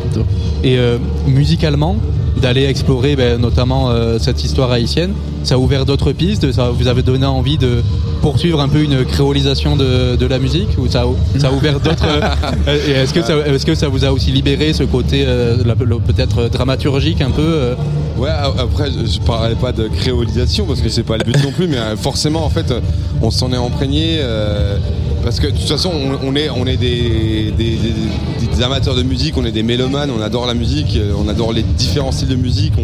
Et 0.62 0.78
euh, 0.78 0.98
musicalement, 1.26 1.96
d'aller 2.40 2.64
explorer 2.64 3.16
ben, 3.16 3.40
notamment 3.40 3.90
euh, 3.90 4.18
cette 4.18 4.44
histoire 4.44 4.70
haïtienne, 4.70 5.12
ça 5.42 5.54
a 5.54 5.58
ouvert 5.58 5.86
d'autres 5.86 6.12
pistes, 6.12 6.52
ça 6.52 6.70
vous 6.70 6.86
avez 6.88 7.02
donné 7.02 7.24
envie 7.24 7.56
de 7.56 7.82
poursuivre 8.26 8.60
un 8.60 8.68
peu 8.68 8.82
une 8.82 9.04
créolisation 9.04 9.76
de, 9.76 10.16
de 10.16 10.26
la 10.26 10.40
musique 10.40 10.70
ou 10.78 10.88
ça 10.88 11.02
a, 11.02 11.38
ça 11.38 11.46
a 11.46 11.52
ouvert 11.52 11.78
d'autres 11.78 12.08
euh, 12.66 13.04
est-ce 13.04 13.14
que 13.14 13.22
ça 13.22 13.36
est-ce 13.46 13.64
que 13.64 13.76
ça 13.76 13.86
vous 13.86 14.04
a 14.04 14.10
aussi 14.10 14.32
libéré 14.32 14.72
ce 14.72 14.82
côté 14.82 15.22
euh, 15.24 15.62
peut-être 16.04 16.48
dramaturgique 16.48 17.20
un 17.20 17.30
peu 17.30 17.44
euh, 17.46 17.74
Ouais, 18.18 18.30
après, 18.30 18.90
je, 18.90 19.20
parlerai 19.20 19.54
pas 19.56 19.72
de 19.72 19.88
créolisation 19.88 20.64
parce 20.64 20.80
que 20.80 20.88
c'est 20.88 21.02
pas 21.02 21.18
le 21.18 21.24
but 21.24 21.36
non 21.44 21.52
plus, 21.52 21.68
mais 21.68 21.76
forcément, 21.96 22.46
en 22.46 22.48
fait, 22.48 22.72
on 23.20 23.30
s'en 23.30 23.52
est 23.52 23.56
imprégné 23.56 24.16
euh, 24.20 24.78
parce 25.26 25.40
que 25.40 25.48
de 25.48 25.56
toute 25.56 25.66
façon, 25.66 25.90
on, 26.22 26.36
est, 26.36 26.76
des, 26.76 28.62
amateurs 28.62 28.94
de 28.94 29.02
musique, 29.02 29.36
on 29.36 29.44
est 29.44 29.50
des 29.50 29.64
mélomanes, 29.64 30.12
on 30.16 30.22
adore 30.22 30.46
la 30.46 30.54
musique, 30.54 30.96
euh, 30.96 31.14
on 31.20 31.26
adore 31.26 31.52
les 31.52 31.64
différents 31.64 32.12
styles 32.12 32.28
de 32.28 32.36
musique. 32.36 32.74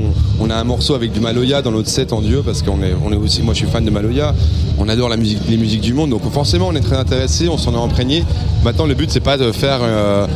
On, 0.41 0.51
a 0.51 0.57
un 0.57 0.65
morceau 0.65 0.97
avec 0.97 1.13
du 1.13 1.21
Maloya 1.21 1.63
dans 1.63 1.71
notre 1.71 1.89
set 1.89 2.13
en 2.13 2.21
duo 2.21 2.43
parce 2.43 2.63
qu'on 2.63 2.83
est, 2.83 2.95
aussi, 3.15 3.43
moi, 3.43 3.55
je 3.55 3.59
suis 3.59 3.69
fan 3.69 3.85
de 3.85 3.91
Maloya. 3.91 4.35
On 4.77 4.89
adore 4.89 5.09
les 5.11 5.57
musiques 5.57 5.83
du 5.83 5.95
monde, 5.95 6.11
donc 6.11 6.29
forcément, 6.33 6.67
on 6.67 6.75
est 6.75 6.81
très 6.81 6.97
intéressé, 6.97 7.49
on 7.49 7.59
s'en 7.59 7.75
est 7.75 7.81
imprégné. 7.81 8.25
Maintenant, 8.65 8.87
le 8.87 8.95
but, 8.95 9.09
c'est 9.13 9.21
pas 9.21 9.39
de 9.39 9.53
faire, 9.53 9.79
euh, 9.81 10.27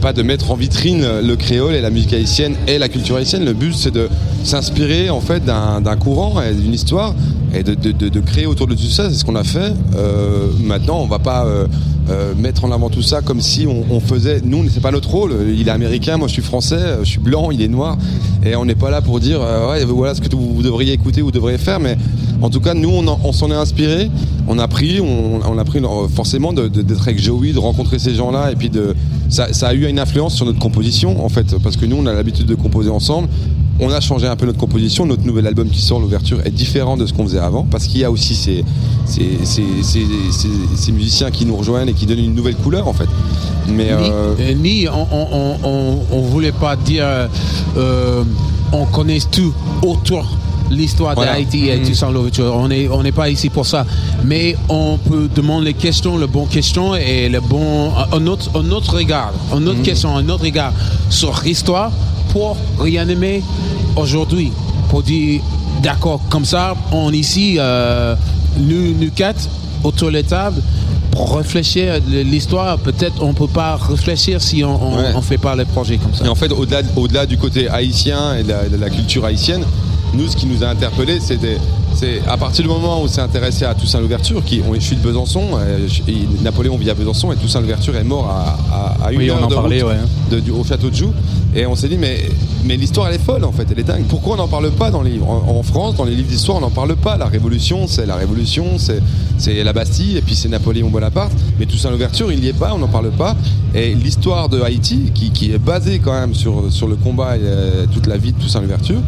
pas 0.00 0.12
de 0.12 0.24
mettre 0.24 0.50
en 0.50 0.56
vitrine 0.56 1.06
le 1.22 1.36
créole 1.36 1.76
et 1.76 1.80
la 1.80 1.90
musique 1.90 2.12
haïtienne 2.12 2.56
et 2.66 2.78
la 2.78 2.88
culture 2.88 3.14
haïtienne. 3.14 3.44
Le 3.44 3.52
but, 3.52 3.72
c'est 3.72 3.92
de 3.92 4.08
s'inspirer 4.42 5.10
en 5.10 5.20
fait 5.20 5.44
d'un 5.44 5.96
courant 5.96 6.42
et 6.42 6.54
d'une 6.54 6.74
histoire 6.74 7.14
et 7.54 7.62
de, 7.62 8.20
créer 8.20 8.46
autour 8.46 8.66
de 8.66 8.74
tout 8.74 8.82
ça. 8.82 9.10
C'est 9.10 9.16
ce 9.16 9.24
qu'on 9.24 9.36
a 9.36 9.44
fait. 9.44 9.74
Euh, 9.96 10.48
maintenant, 10.60 11.00
on 11.00 11.06
va 11.06 11.18
pas 11.18 11.44
euh, 11.44 11.66
euh, 12.10 12.34
mettre 12.34 12.64
en 12.64 12.72
avant 12.72 12.88
tout 12.88 13.02
ça 13.02 13.20
comme 13.20 13.40
si 13.40 13.66
on, 13.66 14.00
faisait. 14.00 14.40
Nous, 14.44 14.68
c'est 14.70 14.80
pas 14.80 14.90
notre 14.90 15.10
rôle. 15.10 15.34
Il 15.54 15.68
est 15.68 15.70
américain, 15.70 16.16
moi 16.16 16.28
je 16.28 16.32
suis 16.32 16.42
français, 16.42 16.80
je 17.00 17.08
suis 17.08 17.20
blanc, 17.20 17.50
il 17.50 17.62
est 17.62 17.68
noir, 17.68 17.98
et 18.44 18.56
on 18.56 18.64
n'est 18.64 18.74
pas 18.74 18.90
là 18.90 19.00
pour 19.00 19.20
dire 19.20 19.40
ouais, 19.40 19.84
voilà 19.84 20.14
ce 20.14 20.20
que 20.20 20.34
vous, 20.34 20.62
devriez 20.62 20.92
écouter, 20.92 21.20
vous 21.20 21.30
devriez 21.30 21.58
faire. 21.58 21.78
Mais 21.78 21.96
en 22.40 22.50
tout 22.50 22.60
cas, 22.60 22.74
nous, 22.74 22.90
on, 22.90 23.06
en- 23.06 23.20
on 23.22 23.32
s'en 23.32 23.50
est 23.50 23.54
inspiré. 23.54 24.10
On 24.48 24.58
a 24.58 24.66
pris, 24.66 25.00
on, 25.00 25.58
a 25.58 25.64
pris 25.64 25.80
forcément 26.12 26.52
d'être 26.52 27.02
avec 27.02 27.20
Joey, 27.20 27.52
de 27.52 27.58
rencontrer 27.58 27.98
ces 27.98 28.14
gens-là, 28.14 28.50
et 28.50 28.56
puis 28.56 28.70
ça 29.28 29.46
a 29.68 29.74
eu 29.74 29.86
une 29.86 30.00
influence 30.00 30.34
sur 30.34 30.46
notre 30.46 30.58
composition 30.58 31.24
en 31.24 31.28
fait, 31.28 31.56
parce 31.62 31.76
que 31.76 31.86
nous, 31.86 31.96
on 31.96 32.06
a 32.06 32.12
l'habitude 32.12 32.46
de 32.46 32.54
composer 32.54 32.90
ensemble. 32.90 33.28
On 33.84 33.90
a 33.90 34.00
changé 34.00 34.28
un 34.28 34.36
peu 34.36 34.46
notre 34.46 34.58
composition. 34.58 35.04
Notre 35.06 35.24
nouvel 35.24 35.44
album 35.46 35.68
qui 35.68 35.80
sort, 35.82 35.98
l'ouverture, 35.98 36.38
est 36.44 36.50
différent 36.50 36.96
de 36.96 37.04
ce 37.04 37.12
qu'on 37.12 37.24
faisait 37.24 37.40
avant 37.40 37.64
parce 37.68 37.86
qu'il 37.88 38.00
y 38.00 38.04
a 38.04 38.10
aussi 38.12 38.34
ces, 38.36 38.64
ces, 39.06 39.38
ces, 39.44 39.64
ces- 39.82 40.06
ces- 40.30 40.48
ces 40.76 40.92
musiciens 40.92 41.30
qui 41.32 41.44
nous 41.44 41.56
rejoignent 41.56 41.88
et 41.88 41.92
qui 41.92 42.06
donnent 42.06 42.20
une 42.20 42.34
nouvelle 42.34 42.54
couleur 42.56 42.86
en 42.86 42.92
fait. 42.92 43.08
Mais 43.68 43.86
Ni, 43.86 43.90
euh, 44.10 44.54
ni 44.54 44.88
on, 44.88 45.06
on, 45.12 45.56
on, 45.64 45.98
on- 46.12 46.20
voulait 46.22 46.52
pas 46.52 46.76
dire 46.76 47.04
euh, 47.76 48.24
on 48.72 48.84
connaît 48.86 49.18
tout 49.30 49.52
autour 49.82 50.26
l'histoire 50.70 51.14
Voilà. 51.14 51.32
d'Haïti 51.32 51.68
et 51.68 51.76
Mhm. 51.78 51.86
tout 51.88 51.94
ça. 51.94 52.10
l'ouverture. 52.10 52.54
On 52.56 52.68
n'est 52.68 52.88
on 52.88 53.02
n'est 53.02 53.12
pas 53.12 53.28
ici 53.28 53.50
pour 53.50 53.66
ça. 53.66 53.84
Mais 54.24 54.56
on 54.68 54.96
peut 54.96 55.28
demander 55.34 55.66
les 55.66 55.74
questions, 55.74 56.16
le 56.16 56.26
bon 56.26 56.46
question 56.46 56.94
et 56.94 57.28
le 57.28 57.40
bon 57.40 57.90
un 58.12 58.26
autre, 58.26 58.48
un 58.54 58.70
autre 58.70 58.94
regard, 58.96 59.32
un 59.52 59.66
autre 59.66 59.82
question, 59.82 60.16
un 60.16 60.28
autre 60.28 60.44
regard 60.44 60.72
sur 61.10 61.42
l'histoire 61.44 61.90
pour 62.32 62.56
réanimer 62.78 63.42
aujourd'hui. 63.96 64.50
Pour 64.88 65.02
dire 65.02 65.40
d'accord, 65.82 66.20
comme 66.30 66.44
ça, 66.44 66.74
on 66.92 67.12
ici, 67.12 67.56
euh, 67.58 68.14
nous, 68.58 68.94
nous 68.98 69.10
quatre, 69.10 69.48
autour 69.84 70.08
de 70.08 70.14
la 70.14 70.22
table, 70.22 70.62
pour 71.10 71.36
réfléchir 71.36 71.94
à 71.94 71.98
l'histoire, 71.98 72.78
peut-être 72.78 73.22
on 73.22 73.34
peut 73.34 73.46
pas 73.48 73.76
réfléchir 73.76 74.40
si 74.40 74.64
on, 74.64 74.82
on, 74.82 74.96
Ouais. 74.96 75.12
on 75.14 75.20
fait 75.22 75.38
pas 75.38 75.54
les 75.56 75.64
projets 75.64 75.98
comme 75.98 76.14
ça. 76.14 76.24
Et 76.24 76.28
en 76.28 76.34
fait, 76.34 76.50
au-delà 76.52 76.82
au-delà 76.96 77.26
du 77.26 77.36
côté 77.36 77.68
haïtien 77.68 78.36
et 78.36 78.42
de 78.42 78.48
la, 78.48 78.68
de 78.68 78.76
la 78.76 78.90
culture 78.90 79.24
haïtienne, 79.24 79.64
nous, 80.14 80.28
ce 80.28 80.36
qui 80.36 80.46
nous 80.46 80.62
a 80.62 80.68
interpellés, 80.68 81.20
c'était 81.20 81.58
c'est 82.02 82.20
à 82.28 82.36
partir 82.36 82.62
du 82.64 82.68
moment 82.68 83.00
où 83.00 83.04
on 83.04 83.06
s'est 83.08 83.20
intéressé 83.20 83.64
à 83.64 83.74
Toussaint 83.74 84.00
Louverture, 84.00 84.42
qui 84.44 84.60
on, 84.68 84.74
je 84.74 84.80
suis 84.80 84.96
de 84.96 85.00
Besançon, 85.02 85.42
euh, 85.54 85.86
et 86.08 86.42
Napoléon 86.42 86.76
vit 86.76 86.90
à 86.90 86.94
Besançon, 86.94 87.30
et 87.30 87.36
Toussaint 87.36 87.60
Louverture 87.60 87.94
est 87.96 88.02
mort 88.02 88.26
à, 88.28 88.58
à, 89.04 89.06
à 89.06 89.12
une 89.12 89.18
Oui, 89.18 89.30
on 89.30 89.36
heure 89.36 89.44
en 89.44 89.46
de 89.46 89.54
parlait, 89.54 89.82
route 89.82 89.92
ouais. 89.92 89.98
de- 90.36 90.40
du- 90.40 90.50
au 90.50 90.64
château 90.64 90.90
de 90.90 90.94
Joux. 90.96 91.12
Et 91.54 91.64
on 91.64 91.76
s'est 91.76 91.88
dit, 91.88 91.98
mais, 91.98 92.18
mais 92.64 92.76
l'histoire, 92.76 93.06
elle 93.08 93.14
est 93.14 93.24
folle, 93.24 93.44
en 93.44 93.52
fait, 93.52 93.68
elle 93.70 93.78
est 93.78 93.84
dingue. 93.84 94.02
Pourquoi 94.08 94.34
on 94.34 94.38
n'en 94.38 94.48
parle 94.48 94.70
pas 94.72 94.90
dans 94.90 95.02
les 95.02 95.10
livres? 95.12 95.28
En, 95.30 95.58
en 95.58 95.62
France, 95.62 95.94
dans 95.94 96.04
les 96.04 96.16
livres 96.16 96.28
d'histoire, 96.28 96.58
on 96.58 96.62
n'en 96.62 96.70
parle 96.70 96.96
pas. 96.96 97.16
La 97.16 97.26
Révolution, 97.26 97.86
c'est 97.86 98.04
la 98.06 98.16
Révolution, 98.16 98.78
c'est 98.78 99.00
c'est 99.38 99.62
la 99.62 99.72
Bastille, 99.72 100.16
et 100.16 100.22
puis 100.22 100.34
c'est 100.34 100.48
Napoléon 100.48 100.88
Bonaparte. 100.90 101.32
Mais 101.60 101.66
Toussaint 101.66 101.90
Louverture, 101.90 102.32
il 102.32 102.40
n'y 102.40 102.48
est 102.48 102.52
pas, 102.58 102.72
on 102.74 102.78
n'en 102.78 102.88
parle 102.88 103.10
pas. 103.10 103.36
Et 103.76 103.94
l'histoire 103.94 104.48
de 104.48 104.60
Haïti, 104.60 105.10
qui, 105.14 105.30
qui 105.30 105.52
est 105.52 105.58
basée 105.58 106.00
quand 106.00 106.12
même 106.12 106.34
sur, 106.34 106.64
sur 106.70 106.88
le 106.88 106.96
combat 106.96 107.36
et 107.36 107.40
euh, 107.42 107.86
toute 107.92 108.06
la 108.08 108.16
vie 108.16 108.32
de 108.32 108.38
Toussaint 108.40 108.60
Louverture, 108.60 109.00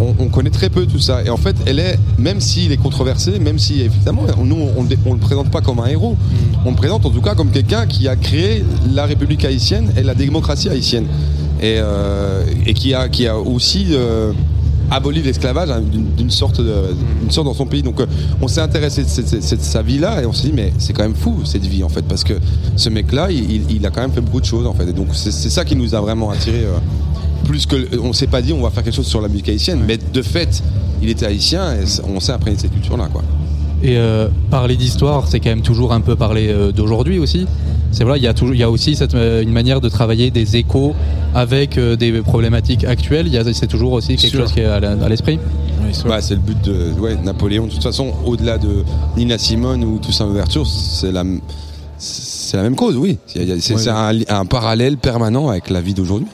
on, 0.00 0.14
on 0.24 0.28
connaît 0.28 0.50
très 0.50 0.68
peu 0.70 0.86
tout 0.86 0.98
ça. 0.98 1.22
Et 1.24 1.30
en 1.30 1.36
fait, 1.36 1.56
elle 1.66 1.78
est, 1.78 1.98
même 2.18 2.40
s'il 2.40 2.72
est 2.72 2.76
controversé, 2.76 3.38
même 3.38 3.58
si 3.58 3.80
évidemment, 3.82 4.22
nous, 4.42 4.56
on 4.76 4.82
ne 4.84 4.88
le 4.90 5.16
présente 5.18 5.50
pas 5.50 5.60
comme 5.60 5.80
un 5.80 5.86
héros, 5.86 6.16
on 6.64 6.70
le 6.70 6.76
présente 6.76 7.04
en 7.06 7.10
tout 7.10 7.20
cas 7.22 7.34
comme 7.34 7.50
quelqu'un 7.50 7.86
qui 7.86 8.08
a 8.08 8.16
créé 8.16 8.64
la 8.92 9.06
République 9.06 9.44
haïtienne 9.44 9.92
et 9.96 10.02
la 10.02 10.14
démocratie 10.14 10.68
haïtienne. 10.68 11.06
Et, 11.60 11.78
euh, 11.78 12.44
et 12.66 12.72
qui, 12.74 12.94
a, 12.94 13.08
qui 13.08 13.26
a 13.26 13.36
aussi 13.36 13.86
euh, 13.90 14.32
aboli 14.92 15.22
l'esclavage 15.22 15.70
hein, 15.70 15.82
d'une 16.16 16.30
sorte, 16.30 16.60
d'une 16.60 17.30
sorte 17.32 17.46
dans 17.48 17.54
son 17.54 17.66
pays. 17.66 17.82
Donc 17.82 18.00
euh, 18.00 18.06
on 18.40 18.46
s'est 18.46 18.60
intéressé 18.60 19.02
de, 19.02 19.08
cette- 19.08 19.42
cette- 19.42 19.62
sa 19.64 19.82
vie-là 19.82 20.22
et 20.22 20.26
on 20.26 20.32
s'est 20.32 20.46
dit, 20.48 20.52
mais 20.54 20.72
c'est 20.78 20.92
quand 20.92 21.02
même 21.02 21.16
fou 21.16 21.40
cette 21.44 21.66
vie 21.66 21.82
en 21.82 21.88
fait, 21.88 22.02
parce 22.02 22.22
que 22.22 22.34
ce 22.76 22.88
mec-là, 22.90 23.30
il, 23.32 23.84
a 23.84 23.90
quand 23.90 24.00
même 24.02 24.12
fait 24.12 24.20
beaucoup 24.20 24.40
de 24.40 24.46
choses 24.46 24.66
en 24.68 24.72
fait. 24.72 24.88
Et 24.88 24.92
donc 24.92 25.08
c'est 25.14 25.32
ça 25.32 25.64
qui 25.64 25.74
nous 25.74 25.96
a 25.96 26.00
vraiment 26.00 26.30
attiré. 26.30 26.64
Plus 27.48 27.66
que 27.66 27.98
on 27.98 28.12
s'est 28.12 28.26
pas 28.26 28.42
dit 28.42 28.52
on 28.52 28.60
va 28.62 28.70
faire 28.70 28.84
quelque 28.84 28.94
chose 28.94 29.06
sur 29.06 29.20
la 29.22 29.28
musique 29.28 29.48
haïtienne, 29.48 29.80
mais 29.86 29.96
de 29.98 30.22
fait, 30.22 30.62
il 31.02 31.08
était 31.08 31.26
haïtien 31.26 31.72
et 31.74 31.84
on 32.06 32.20
s'est 32.20 32.32
imprégné 32.32 32.56
de 32.56 32.62
cette 32.62 32.72
culture-là, 32.72 33.08
quoi. 33.12 33.22
Et 33.82 33.96
euh, 33.96 34.28
parler 34.50 34.76
d'histoire, 34.76 35.28
c'est 35.28 35.38
quand 35.40 35.50
même 35.50 35.62
toujours 35.62 35.92
un 35.92 36.00
peu 36.00 36.16
parler 36.16 36.48
euh, 36.48 36.72
d'aujourd'hui 36.72 37.18
aussi. 37.20 37.46
c'est 37.92 38.02
voilà, 38.04 38.18
il 38.18 38.24
y 38.24 38.26
a 38.26 38.34
toujours, 38.34 38.54
il 38.54 38.58
y 38.58 38.64
a 38.64 38.70
aussi 38.70 38.96
cette, 38.96 39.14
euh, 39.14 39.40
une 39.42 39.52
manière 39.52 39.80
de 39.80 39.88
travailler 39.88 40.30
des 40.32 40.56
échos 40.56 40.94
avec 41.34 41.78
euh, 41.78 41.94
des 41.96 42.10
problématiques 42.20 42.82
actuelles. 42.84 43.28
Il 43.28 43.32
y 43.32 43.38
a- 43.38 43.52
c'est 43.54 43.68
toujours 43.68 43.92
aussi 43.92 44.16
quelque 44.16 44.30
Sûr. 44.30 44.40
chose 44.40 44.52
qui 44.52 44.60
est 44.60 44.64
à 44.64 45.08
l'esprit. 45.08 45.38
Ouais, 46.04 46.20
c'est 46.20 46.34
le 46.34 46.40
but 46.40 46.60
de 46.64 46.90
ouais, 47.00 47.16
Napoléon. 47.24 47.66
De 47.66 47.70
toute 47.72 47.82
façon, 47.82 48.12
au-delà 48.26 48.58
de 48.58 48.84
Nina 49.16 49.38
Simone 49.38 49.84
ou 49.84 49.98
Toussaint 49.98 50.26
Ouverture, 50.26 50.66
c'est 50.66 51.12
la, 51.12 51.22
c'est 51.98 52.56
la 52.56 52.64
même 52.64 52.74
cause, 52.76 52.96
oui. 52.96 53.16
C'est 53.26 53.74
Ouais, 53.74 54.24
un 54.28 54.44
parallèle 54.44 54.96
permanent 54.98 55.48
avec 55.48 55.70
la 55.70 55.80
vie 55.80 55.94
d'aujourd'hui. 55.94 56.26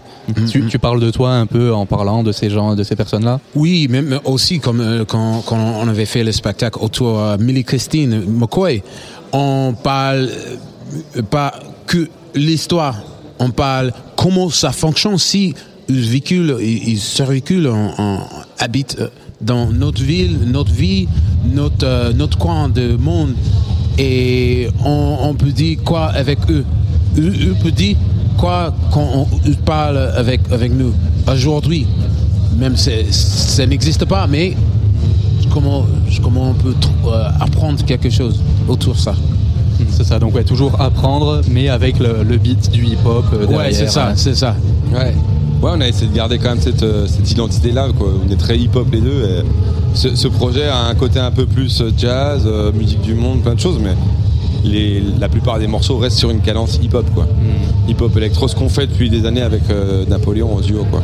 Tu, 0.50 0.66
tu 0.66 0.78
parles 0.78 1.00
de 1.00 1.10
toi 1.10 1.32
un 1.34 1.46
peu 1.46 1.72
en 1.74 1.86
parlant 1.86 2.22
de 2.22 2.32
ces 2.32 2.48
gens, 2.50 2.74
de 2.74 2.82
ces 2.82 2.96
personnes-là? 2.96 3.40
Oui, 3.54 3.88
même 3.88 4.18
aussi 4.24 4.58
comme 4.58 4.80
euh, 4.80 5.04
quand, 5.04 5.42
quand 5.46 5.58
on 5.82 5.86
avait 5.88 6.06
fait 6.06 6.24
le 6.24 6.32
spectacle 6.32 6.78
autour 6.80 7.18
de 7.36 7.42
Millie 7.42 7.64
Christine 7.64 8.22
McCoy, 8.26 8.82
on 9.32 9.74
parle 9.82 10.30
euh, 11.16 11.22
pas 11.22 11.52
que 11.86 12.08
l'histoire, 12.34 13.02
on 13.38 13.50
parle 13.50 13.92
comment 14.16 14.48
ça 14.50 14.72
fonctionne 14.72 15.18
si 15.18 15.54
circulent, 16.96 17.68
en, 17.68 17.94
en- 17.98 18.18
habitent 18.58 18.96
euh, 19.00 19.08
dans 19.40 19.66
notre 19.70 20.02
ville, 20.02 20.38
notre 20.46 20.72
vie, 20.72 21.06
notre, 21.52 21.84
euh, 21.86 22.12
notre 22.12 22.38
coin 22.38 22.68
de 22.68 22.96
monde. 22.96 23.34
Et 23.98 24.68
on, 24.84 25.18
on 25.20 25.34
peut 25.34 25.50
dire 25.52 25.78
quoi 25.84 26.06
avec 26.06 26.38
eux? 26.50 26.64
Eux, 27.18 27.32
eux 27.48 27.54
peut 27.62 27.70
dire 27.70 27.96
quoi 28.37 28.72
quand 28.93 29.07
on 29.14 29.26
ils 29.47 29.57
parle 29.57 29.99
avec, 30.16 30.41
avec 30.51 30.72
nous? 30.72 30.93
Aujourd'hui 31.30 31.87
même 32.59 32.76
c'est- 32.76 33.11
ça 33.12 33.66
n'existe 33.66 34.05
pas, 34.05 34.26
mais 34.28 34.55
comment, 35.53 35.85
comment 36.22 36.51
on 36.51 36.55
peut 36.55 36.74
euh, 37.07 37.24
apprendre 37.41 37.85
quelque 37.85 38.11
chose 38.11 38.41
autour 38.68 38.95
de 38.95 38.99
ça? 38.99 39.14
C'est 39.91 40.05
ça, 40.05 40.18
donc 40.20 40.35
ouais, 40.37 40.45
toujours 40.45 40.80
apprendre, 40.80 41.41
mais 41.51 41.68
avec 41.68 41.99
le, 41.99 42.22
le 42.22 42.37
beat 42.37 42.70
du 42.70 42.85
hip-hop. 42.87 43.24
euh, 43.32 43.47
Ouais, 43.47 43.72
c'est 43.72 43.89
ça, 43.91 44.11
hein. 44.11 44.12
c'est 44.14 44.37
ça. 44.37 44.55
Ouais. 44.93 45.14
Ouais, 45.62 45.70
on 45.74 45.80
a 45.80 45.89
essayé 45.89 46.07
de 46.09 46.14
garder 46.14 46.39
quand 46.39 46.51
même 46.51 46.61
cette, 46.61 46.82
euh, 46.85 47.07
cette 47.09 47.28
identité-là. 47.30 47.89
quoi. 47.99 48.09
On 48.24 48.30
est 48.30 48.37
très 48.37 48.57
hip-hop 48.57 48.87
les 48.93 49.01
deux. 49.01 49.24
et 49.24 49.43
ce, 49.95 50.14
ce 50.14 50.28
projet 50.28 50.68
a 50.68 50.78
un 50.85 50.95
côté 50.95 51.18
un 51.18 51.30
peu 51.32 51.47
plus 51.47 51.80
euh, 51.80 51.91
jazz, 51.97 52.43
euh, 52.47 52.70
musique 52.72 53.01
du 53.01 53.14
monde, 53.14 53.43
plein 53.43 53.55
de 53.55 53.61
choses, 53.61 53.78
mais 53.82 53.95
les, 54.64 55.02
la 55.20 55.28
plupart 55.28 55.58
des 55.58 55.66
morceaux 55.66 55.98
restent 55.98 56.18
sur 56.18 56.30
une 56.30 56.40
cadence 56.40 56.78
hip-hop. 56.82 57.06
quoi. 57.14 57.26
Hip-hop 57.88 58.16
électro, 58.16 58.48
ce 58.48 58.56
qu'on 58.56 58.68
fait 58.68 58.86
depuis 58.86 59.10
des 59.10 59.26
années 59.26 59.42
avec 59.42 59.62
euh, 59.70 60.04
Napoléon 60.06 60.54
en 60.56 60.60
duo. 60.60 60.84
Quoi. 60.90 61.02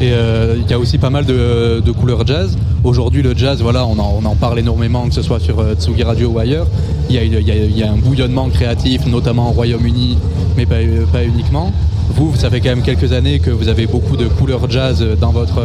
Et 0.00 0.10
euh, 0.12 0.56
il 0.58 0.70
y 0.70 0.74
a 0.74 0.78
aussi 0.78 0.98
pas 0.98 1.10
mal 1.10 1.24
de, 1.24 1.80
de 1.84 1.92
couleurs 1.92 2.26
jazz. 2.26 2.56
Aujourd'hui, 2.84 3.22
le 3.22 3.34
jazz, 3.34 3.62
voilà, 3.62 3.86
on 3.86 3.98
en, 3.98 4.20
on 4.22 4.24
en 4.26 4.34
parle 4.34 4.58
énormément, 4.58 5.08
que 5.08 5.14
ce 5.14 5.22
soit 5.22 5.40
sur 5.40 5.58
euh, 5.60 5.74
Tsugi 5.74 6.02
Radio 6.02 6.28
ou 6.28 6.38
ailleurs. 6.38 6.66
Il 7.08 7.14
y, 7.16 7.18
a, 7.18 7.22
y 7.24 7.78
y 7.78 7.82
un 7.82 7.96
bouillonnement 7.96 8.48
créatif, 8.48 9.06
notamment 9.06 9.48
au 9.50 9.52
Royaume-Uni, 9.52 10.18
mais 10.56 10.66
pas, 10.66 10.76
pas 11.12 11.24
uniquement. 11.24 11.72
Vous, 12.14 12.34
ça 12.36 12.50
fait 12.50 12.60
quand 12.60 12.68
même 12.68 12.82
quelques 12.82 13.12
années 13.12 13.38
que 13.38 13.50
vous 13.50 13.68
avez 13.68 13.86
beaucoup 13.86 14.16
de 14.16 14.26
couleurs 14.26 14.70
jazz 14.70 15.04
dans 15.20 15.30
votre, 15.32 15.60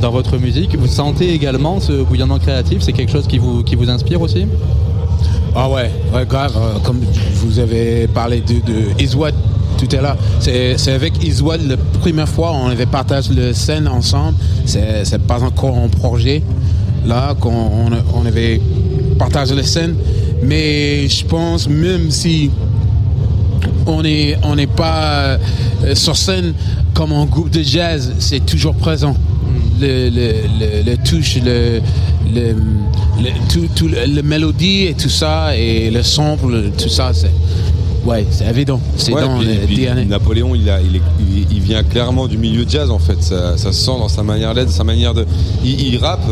dans 0.00 0.10
votre 0.10 0.36
musique. 0.36 0.76
Vous 0.76 0.86
sentez 0.86 1.32
également 1.32 1.80
ce 1.80 2.02
bouillonnement 2.02 2.38
créatif? 2.38 2.82
C'est 2.82 2.92
quelque 2.92 3.12
chose 3.12 3.26
qui 3.26 3.38
vous, 3.38 3.62
qui 3.62 3.76
vous 3.76 3.88
inspire 3.88 4.20
aussi? 4.20 4.46
Ah 5.54 5.68
ouais, 5.68 5.90
ouais 6.12 6.26
grave. 6.26 6.52
euh, 6.56 6.78
comme 6.80 7.00
vous 7.34 7.58
avez 7.58 8.08
parlé 8.08 8.40
de, 8.40 8.54
de 8.54 9.02
Iswad 9.02 9.34
tout 9.78 9.88
à 9.96 10.00
l'heure, 10.00 10.16
c'est 10.40 10.76
c'est 10.78 10.92
avec 10.92 11.22
Iswad 11.22 11.60
la 11.66 11.76
première 12.00 12.28
fois 12.28 12.52
on 12.52 12.68
avait 12.68 12.86
partagé 12.86 13.32
le 13.34 13.52
scène 13.52 13.88
ensemble. 13.88 14.36
C'est 14.66 15.04
c'est 15.04 15.22
pas 15.22 15.42
encore 15.42 15.76
un 15.76 15.88
projet 15.88 16.42
là 17.06 17.34
qu'on 17.38 17.50
on, 17.50 17.90
on 18.14 18.26
avait 18.26 18.60
partagé 19.18 19.54
la 19.54 19.62
scène, 19.64 19.94
mais 20.42 21.08
je 21.08 21.24
pense 21.24 21.68
même 21.68 22.10
si 22.10 22.50
on 23.86 24.02
n'est 24.02 24.36
on 24.42 24.56
n'est 24.56 24.66
pas 24.68 25.38
euh, 25.84 25.94
sur 25.94 26.16
scène 26.16 26.54
comme 26.94 27.12
un 27.12 27.26
groupe 27.26 27.50
de 27.50 27.62
jazz, 27.62 28.12
c'est 28.18 28.44
toujours 28.44 28.74
présent. 28.74 29.14
Le, 29.80 30.08
le, 30.08 30.32
le, 30.60 30.90
le 30.90 30.96
touche, 30.98 31.36
le, 31.44 31.80
le, 32.32 32.52
le- 33.22 33.52
tout, 33.52 33.68
tout 33.74 33.88
le, 33.88 34.22
mélodie 34.22 34.84
et 34.86 34.94
tout 34.94 35.08
ça, 35.08 35.56
et 35.56 35.90
le 35.90 36.02
sample, 36.02 36.70
tout 36.80 36.88
ça, 36.88 37.10
c'est 37.12 37.30
ouais, 38.04 38.26
c'est 38.30 38.46
évident. 38.48 38.80
C'est 38.96 39.12
Ouais, 39.12 39.20
dans 39.22 39.38
puis- 39.38 39.46
le 39.48 39.54
puis 39.66 39.76
DNA. 39.76 40.04
Napoléon, 40.04 40.54
il, 40.54 40.68
a, 40.70 40.80
il, 40.80 40.96
est- 40.96 41.00
il- 41.20 41.46
il 41.56 41.60
vient 41.60 41.82
clairement 41.82 42.26
du 42.28 42.38
milieu 42.38 42.64
jazz 42.68 42.90
en 42.90 42.98
fait. 42.98 43.22
Ça, 43.22 43.56
ça 43.56 43.72
se 43.72 43.80
sent 43.84 43.98
dans 43.98 44.08
sa 44.08 44.22
manière 44.22 44.54
d'être, 44.54 44.70
sa 44.70 44.84
manière 44.84 45.14
de. 45.14 45.26
Il, 45.64 45.96
rappe, 45.98 46.24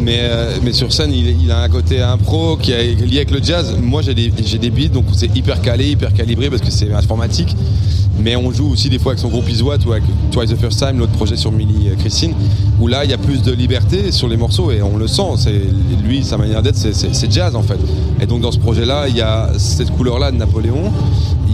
mais, 0.00 0.18
euh, 0.22 0.56
mais 0.62 0.72
sur 0.72 0.92
scène, 0.92 1.12
il, 1.12 1.40
il 1.42 1.50
a 1.50 1.60
un 1.62 1.68
côté 1.68 2.00
impro 2.00 2.56
qui 2.56 2.72
est 2.72 2.94
lié 3.06 3.18
avec 3.18 3.30
le 3.30 3.42
jazz. 3.42 3.76
Moi, 3.80 4.02
j'ai 4.02 4.14
des, 4.14 4.32
j'ai 4.44 4.58
des 4.58 4.70
beats, 4.70 4.88
donc 4.88 5.04
c'est 5.14 5.34
hyper 5.36 5.60
calé, 5.60 5.90
hyper 5.90 6.12
calibré 6.12 6.50
parce 6.50 6.62
que 6.62 6.70
c'est 6.70 6.92
informatique. 6.92 7.54
Mais 8.18 8.36
on 8.36 8.50
joue 8.52 8.70
aussi 8.70 8.88
des 8.88 8.98
fois 8.98 9.12
avec 9.12 9.20
son 9.20 9.28
groupe 9.28 9.48
Iswat 9.48 9.78
ou 9.86 9.92
avec 9.92 10.04
Twice 10.30 10.50
the 10.50 10.56
First 10.56 10.78
Time, 10.78 10.98
l'autre 10.98 11.12
projet 11.12 11.36
sur 11.36 11.52
Millie 11.52 11.88
euh, 11.88 11.94
Christine, 11.96 12.34
où 12.80 12.86
là 12.86 13.04
il 13.04 13.10
y 13.10 13.14
a 13.14 13.18
plus 13.18 13.42
de 13.42 13.52
liberté 13.52 14.12
sur 14.12 14.28
les 14.28 14.36
morceaux 14.36 14.70
et 14.70 14.82
on 14.82 14.96
le 14.96 15.08
sent. 15.08 15.22
C'est 15.36 15.62
lui, 16.02 16.22
sa 16.22 16.36
manière 16.36 16.62
d'être, 16.62 16.76
c'est 16.76 17.32
jazz 17.32 17.56
en 17.56 17.62
fait. 17.62 17.78
Et 18.20 18.26
donc 18.26 18.40
dans 18.40 18.52
ce 18.52 18.58
projet-là, 18.58 19.08
il 19.08 19.16
y 19.16 19.20
a 19.20 19.50
cette 19.58 19.90
couleur-là 19.90 20.30
de 20.30 20.36
Napoléon. 20.36 20.92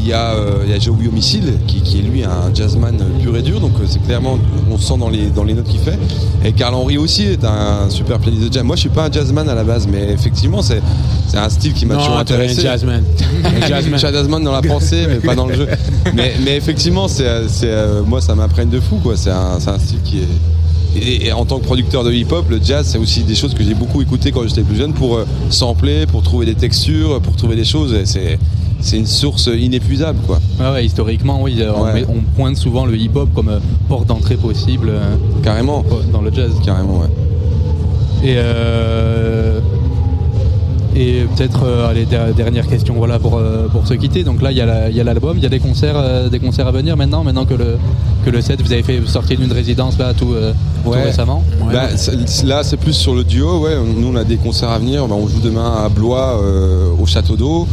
Il 0.02 0.08
y 0.08 0.12
a, 0.12 0.32
euh, 0.32 0.62
il 0.64 0.70
y 0.70 0.74
a 0.74 0.78
Joey 0.78 1.08
Homicide 1.08 1.58
qui, 1.66 1.82
qui 1.82 1.98
est 1.98 2.02
lui 2.02 2.24
un 2.24 2.52
jazzman 2.54 2.96
pur 3.22 3.36
et 3.36 3.42
dur, 3.42 3.60
donc 3.60 3.72
euh, 3.80 3.84
c'est 3.86 4.02
clairement 4.02 4.38
on 4.70 4.78
sent 4.78 4.96
dans 4.98 5.10
les 5.10 5.26
dans 5.26 5.44
les 5.44 5.52
notes 5.54 5.68
qu'il 5.68 5.80
fait. 5.80 5.98
Et 6.44 6.52
Carl 6.52 6.74
Henry 6.74 6.96
aussi 6.96 7.24
est 7.24 7.44
un 7.44 7.90
super 7.90 8.18
pianiste 8.18 8.48
de 8.48 8.52
jazz. 8.52 8.62
Moi 8.62 8.76
je 8.76 8.80
suis 8.80 8.88
pas 8.88 9.06
un 9.06 9.12
jazzman 9.12 9.48
à 9.48 9.54
la 9.54 9.64
base, 9.64 9.86
mais 9.86 10.10
effectivement 10.10 10.62
c'est 10.62 10.80
c'est 11.30 11.38
un 11.38 11.48
style 11.48 11.74
qui 11.74 11.86
m'a 11.86 11.96
toujours 11.96 12.16
un 12.16 12.20
intéressé. 12.20 12.62
jazzman. 12.62 13.04
Un 13.44 13.66
jazzman. 13.66 13.94
Un 13.94 13.98
jazzman 13.98 14.42
dans 14.42 14.52
la 14.52 14.62
pensée, 14.62 15.06
mais 15.08 15.16
pas 15.16 15.34
dans 15.36 15.46
le 15.46 15.54
jeu. 15.54 15.68
Mais, 16.14 16.34
mais 16.44 16.56
effectivement, 16.56 17.06
c'est, 17.06 17.48
c'est, 17.48 17.70
euh, 17.70 18.02
moi, 18.02 18.20
ça 18.20 18.34
m'imprègne 18.34 18.68
de 18.68 18.80
fou. 18.80 18.96
Quoi. 19.02 19.16
C'est, 19.16 19.30
un, 19.30 19.60
c'est 19.60 19.70
un 19.70 19.78
style 19.78 20.00
qui 20.04 20.18
est. 20.18 20.28
Et, 20.96 21.26
et 21.28 21.32
en 21.32 21.44
tant 21.44 21.60
que 21.60 21.64
producteur 21.64 22.02
de 22.02 22.12
hip-hop, 22.12 22.46
le 22.50 22.58
jazz, 22.60 22.84
c'est 22.90 22.98
aussi 22.98 23.22
des 23.22 23.36
choses 23.36 23.54
que 23.54 23.62
j'ai 23.62 23.74
beaucoup 23.74 24.02
écoutées 24.02 24.32
quand 24.32 24.42
j'étais 24.46 24.62
plus 24.62 24.74
jeune 24.76 24.92
pour 24.92 25.18
euh, 25.18 25.24
sampler, 25.50 26.06
pour 26.06 26.22
trouver 26.22 26.46
des 26.46 26.56
textures, 26.56 27.20
pour 27.20 27.36
trouver 27.36 27.54
des 27.54 27.64
choses. 27.64 27.94
Et 27.94 28.38
c'est, 28.80 28.96
une 28.96 29.06
source 29.06 29.46
inépuisable. 29.46 30.18
Quoi. 30.26 30.38
Ouais, 30.60 30.70
ouais, 30.72 30.84
historiquement, 30.86 31.40
oui, 31.42 31.56
euh, 31.60 31.72
on, 31.74 31.82
Ouais. 31.84 31.92
met- 31.94 32.06
on 32.08 32.20
pointe 32.36 32.56
souvent 32.56 32.86
le 32.86 32.96
hip-hop 32.96 33.28
comme 33.34 33.48
euh, 33.48 33.58
porte 33.88 34.06
d'entrée 34.06 34.36
possible 34.36 34.88
euh, 34.90 35.16
Carrément. 35.42 35.84
dans 36.12 36.22
le 36.22 36.32
jazz. 36.32 36.50
Carrément, 36.64 37.00
ouais. 37.00 37.06
Et, 38.22 38.34
euh, 38.36 39.60
et 40.94 41.24
peut-être, 41.36 41.60
euh, 41.64 41.88
allez, 41.88 42.04
der- 42.04 42.34
dernière 42.34 42.66
question 42.66 42.94
voilà, 42.94 43.18
pour, 43.18 43.36
euh, 43.38 43.68
pour 43.68 43.86
se 43.86 43.94
quitter. 43.94 44.24
Donc 44.24 44.42
là, 44.42 44.50
il 44.50 44.58
y 44.58 44.60
a 44.60 44.66
la- 44.66 44.90
il 44.90 44.96
y 44.96 45.00
a 45.00 45.04
l'album, 45.04 45.36
il 45.36 45.42
y 45.42 45.46
a 45.46 45.48
des 45.48 45.60
concerts, 45.60 45.94
euh, 45.96 46.28
des 46.28 46.40
concerts 46.40 46.66
à 46.66 46.72
venir 46.72 46.96
maintenant, 46.96 47.22
maintenant 47.22 47.44
que 47.46 47.54
le, 47.54 47.76
que 48.24 48.30
le 48.30 48.40
set, 48.42 48.60
vous 48.60 48.72
avez 48.72 48.82
fait 48.82 49.00
sortir 49.06 49.38
d'une 49.38 49.52
résidence 49.52 49.96
là 49.98 50.12
tout, 50.14 50.32
euh, 50.34 50.52
tout 50.84 50.90
Ouais. 50.90 51.04
récemment. 51.04 51.42
Bah, 51.72 51.88
là, 52.44 52.62
c'est 52.64 52.76
plus 52.76 52.92
sur 52.92 53.14
le 53.14 53.22
duo. 53.24 53.60
Ouais. 53.60 53.76
Nous, 53.96 54.08
on 54.08 54.16
a 54.16 54.24
des 54.24 54.36
concerts 54.36 54.70
à 54.70 54.78
venir. 54.78 55.06
Bah, 55.06 55.14
on 55.18 55.28
joue 55.28 55.40
demain 55.40 55.84
à 55.84 55.88
Blois, 55.88 56.40
euh, 56.42 56.88
au 57.00 57.06
Château 57.06 57.36
d'Eau. 57.36 57.66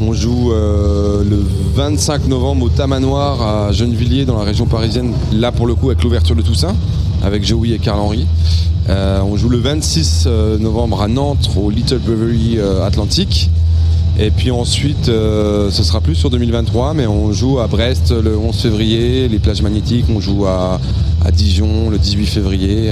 On 0.00 0.12
joue 0.12 0.52
euh, 0.52 1.24
le 1.24 1.44
25 1.74 2.28
novembre 2.28 2.66
au 2.66 2.68
Tamanoir 2.68 3.42
à 3.42 3.72
Gennevilliers, 3.72 4.24
dans 4.24 4.38
la 4.38 4.44
région 4.44 4.66
parisienne. 4.66 5.12
Là, 5.32 5.50
pour 5.50 5.66
le 5.66 5.74
coup, 5.74 5.90
avec 5.90 6.04
l'ouverture 6.04 6.36
de 6.36 6.42
Toussaint, 6.42 6.76
avec 7.22 7.44
Joey 7.44 7.70
et 7.70 7.78
Carl 7.78 7.98
Henry. 7.98 8.24
Euh, 8.88 9.20
on 9.22 9.36
joue 9.36 9.48
le 9.48 9.58
26 9.58 10.24
euh, 10.26 10.56
novembre 10.56 11.02
à 11.02 11.08
Nantes, 11.08 11.50
au 11.56 11.68
Little 11.68 11.98
Brewery 11.98 12.60
Atlantique. 12.84 13.50
Et 14.20 14.30
puis 14.30 14.50
ensuite, 14.50 15.06
ce 15.06 15.82
sera 15.82 16.00
plus 16.00 16.16
sur 16.16 16.28
2023, 16.30 16.92
mais 16.94 17.06
on 17.06 17.32
joue 17.32 17.60
à 17.60 17.68
Brest 17.68 18.10
le 18.10 18.36
11 18.36 18.56
février, 18.56 19.28
les 19.28 19.38
plages 19.38 19.62
magnétiques, 19.62 20.06
on 20.12 20.20
joue 20.20 20.46
à, 20.46 20.80
Dijon 21.32 21.88
le 21.88 21.98
18 21.98 22.26
février, 22.26 22.90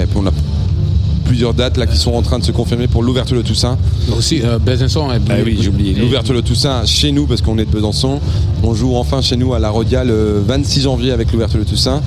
plusieurs 1.26 1.54
dates 1.54 1.76
là 1.76 1.86
qui 1.86 1.96
sont 1.96 2.12
en 2.14 2.22
train 2.22 2.38
de 2.38 2.44
se 2.44 2.52
confirmer 2.52 2.86
pour 2.86 3.02
l'ouverture 3.02 3.36
de 3.36 3.42
Toussaint. 3.42 3.76
Aussi, 4.16 4.40
euh, 4.42 4.58
Besançon. 4.58 5.10
et- 5.12 5.16
Ah 5.28 5.34
oui, 5.44 5.58
j'ai 5.60 5.68
oublié. 5.68 5.94
L'ouverture 5.94 6.34
de 6.34 6.40
Toussaint 6.40 6.84
chez 6.86 7.12
nous, 7.12 7.26
parce 7.26 7.42
qu'on 7.42 7.58
est 7.58 7.64
de 7.64 7.70
Besançon. 7.70 8.20
On 8.62 8.74
joue 8.74 8.94
enfin 8.96 9.20
chez 9.20 9.36
nous 9.36 9.52
à 9.54 9.58
La 9.58 9.70
Rodia 9.70 10.04
le 10.04 10.42
26 10.46 10.82
janvier 10.82 11.12
avec 11.12 11.32
l'ouverture 11.32 11.58
de 11.58 11.64
Toussaint. 11.64 12.00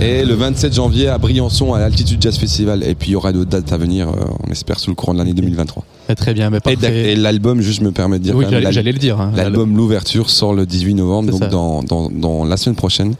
Et 0.00 0.24
le 0.24 0.34
27 0.34 0.72
janvier 0.74 1.08
à 1.08 1.18
Briançon 1.18 1.74
à 1.74 1.80
l'Altitude 1.80 2.22
Jazz 2.22 2.36
Festival. 2.38 2.84
Et 2.84 2.94
puis 2.94 3.08
il 3.10 3.12
y 3.12 3.16
aura 3.16 3.32
d'autres 3.32 3.50
dates 3.50 3.72
à 3.72 3.76
venir, 3.78 4.08
euh, 4.08 4.12
on 4.46 4.50
espère, 4.52 4.78
sous 4.78 4.90
le 4.90 4.94
courant 4.94 5.12
de 5.12 5.18
l'année 5.18 5.34
2023. 5.34 5.82
Ah, 6.08 6.14
Très 6.14 6.34
bien, 6.34 6.50
mais 6.50 6.60
parfait. 6.60 7.12
et 7.12 7.16
l'album, 7.16 7.60
juste 7.60 7.80
me 7.82 7.90
permet 7.90 8.18
de 8.20 8.24
dire. 8.24 8.36
Oui, 8.36 8.44
j'allais- 8.48 8.92
le 8.92 8.98
dire, 8.98 9.20
hein. 9.20 9.32
L'album 9.34 9.76
L'ouverture 9.76 10.30
sort 10.30 10.54
le 10.54 10.66
18 10.66 10.94
novembre, 10.94 11.32
donc 11.32 11.48
dans, 11.50 11.82
dans, 11.82 12.08
dans 12.10 12.44
la 12.44 12.56
semaine 12.56 12.76
prochaine. 12.76 13.14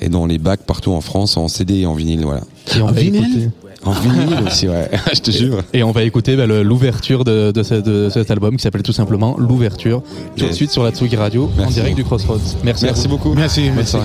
Et 0.00 0.08
dans 0.08 0.24
les 0.24 0.38
bacs 0.38 0.60
partout 0.66 0.92
en 0.92 1.00
France, 1.02 1.36
en 1.36 1.48
CD 1.48 1.80
et 1.80 1.86
en 1.86 1.94
vinyle, 1.94 2.20
voilà. 2.24 2.40
Et 2.76 2.80
on 2.80 2.86
va 2.86 3.00
écouter- 3.00 3.48
En 3.84 3.92
vinyle 3.92 4.38
aussi, 4.46 4.68
ouais. 4.68 4.90
Je 5.14 5.20
te 5.20 5.30
jure. 5.30 5.62
Et 5.72 5.82
on 5.82 5.90
va 5.92 6.02
écouter 6.02 6.36
bah, 6.36 6.46
l'ouverture 6.46 7.24
de, 7.24 7.50
de 7.50 7.62
ce- 7.62 7.74
de 7.74 8.08
cet 8.10 8.30
album 8.30 8.56
qui 8.56 8.62
s'appelle 8.62 8.82
tout 8.82 8.92
simplement 8.92 9.36
L'ouverture, 9.38 10.02
tout 10.36 10.42
de 10.42 10.48
Yes. 10.48 10.56
suite 10.56 10.70
sur 10.70 10.82
la 10.84 10.90
Tsugi 10.90 11.16
Radio, 11.16 11.44
en 11.44 11.50
Merci 11.60 11.74
direct 11.74 11.96
du 11.96 12.04
Crossroads. 12.04 12.38
Merci, 12.62 12.84
Merci 12.84 13.08
beaucoup. 13.08 13.32
Merci, 13.34 13.70
merci. 13.74 13.96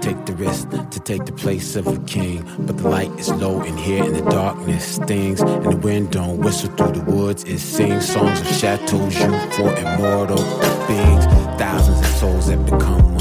Take 0.00 0.26
the 0.26 0.34
risk 0.36 0.68
to 0.90 0.98
take 0.98 1.24
the 1.24 1.32
place 1.32 1.76
of 1.76 1.86
a 1.86 1.96
king. 2.06 2.42
But 2.66 2.76
the 2.76 2.88
light 2.88 3.10
is 3.20 3.30
low 3.30 3.62
in 3.62 3.76
here 3.76 4.02
and 4.02 4.14
the 4.16 4.28
darkness 4.30 4.82
stings. 4.96 5.40
And 5.40 5.62
the 5.62 5.76
wind 5.76 6.10
don't 6.10 6.38
whistle 6.40 6.70
through 6.76 6.92
the 7.00 7.04
woods. 7.08 7.44
It 7.44 7.60
sings 7.60 8.04
songs 8.12 8.40
of 8.40 8.48
chateaus 8.48 9.14
you 9.20 9.30
for 9.52 9.72
immortal 9.78 10.42
beings. 10.88 11.24
Thousands 11.56 12.00
of 12.00 12.06
souls 12.18 12.46
that 12.48 12.58
become 12.64 13.11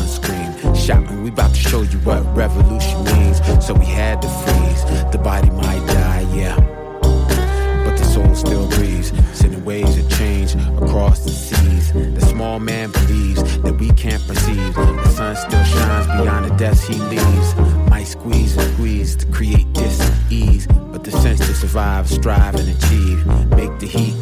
scream. 0.92 1.24
We 1.24 1.30
about 1.30 1.54
to 1.54 1.60
show 1.60 1.82
you 1.82 1.98
what 2.00 2.24
revolution 2.36 3.04
means. 3.04 3.42
So 3.66 3.74
we 3.74 3.86
had 3.86 4.22
to 4.22 4.30
freeze. 4.30 4.84
The 5.12 5.18
body 5.18 5.50
might 5.50 5.86
die, 5.88 6.26
yeah. 6.34 6.56
But 7.02 7.98
the 7.98 8.04
soul 8.06 8.36
still 8.36 8.68
breathes. 8.70 9.12
Sending 9.34 9.64
waves 9.66 9.98
of 9.98 10.10
change 10.12 10.56
across 10.56 11.24
the 11.24 11.32
seas. 11.32 11.94
The 11.94 12.22
small 12.22 12.60
man 12.60 12.92
believes 12.92 13.60
that 13.62 13.74
we 13.74 13.89
can't 13.92 14.26
perceive. 14.28 14.74
The 14.76 15.10
sun 15.10 15.36
still 15.36 15.64
shines 15.64 16.08
beyond 16.08 16.50
the 16.50 16.56
depths 16.56 16.88
he 16.88 16.96
leaves. 16.96 17.56
Might 17.89 18.08
squeeze 18.08 18.58
and 18.58 18.74
squeeze 18.74 19.16
to 19.18 19.26
create 19.28 19.74
this 19.74 20.00
ease. 20.30 20.68
But 20.68 21.04
the 21.04 21.12
sense 21.12 21.39
to 21.39 21.54
survive, 21.54 22.10
strive, 22.10 22.56
and 22.56 22.70
achieve. 22.70 23.26
Make 23.52 23.80
the 23.80 23.88
heat 23.88 24.16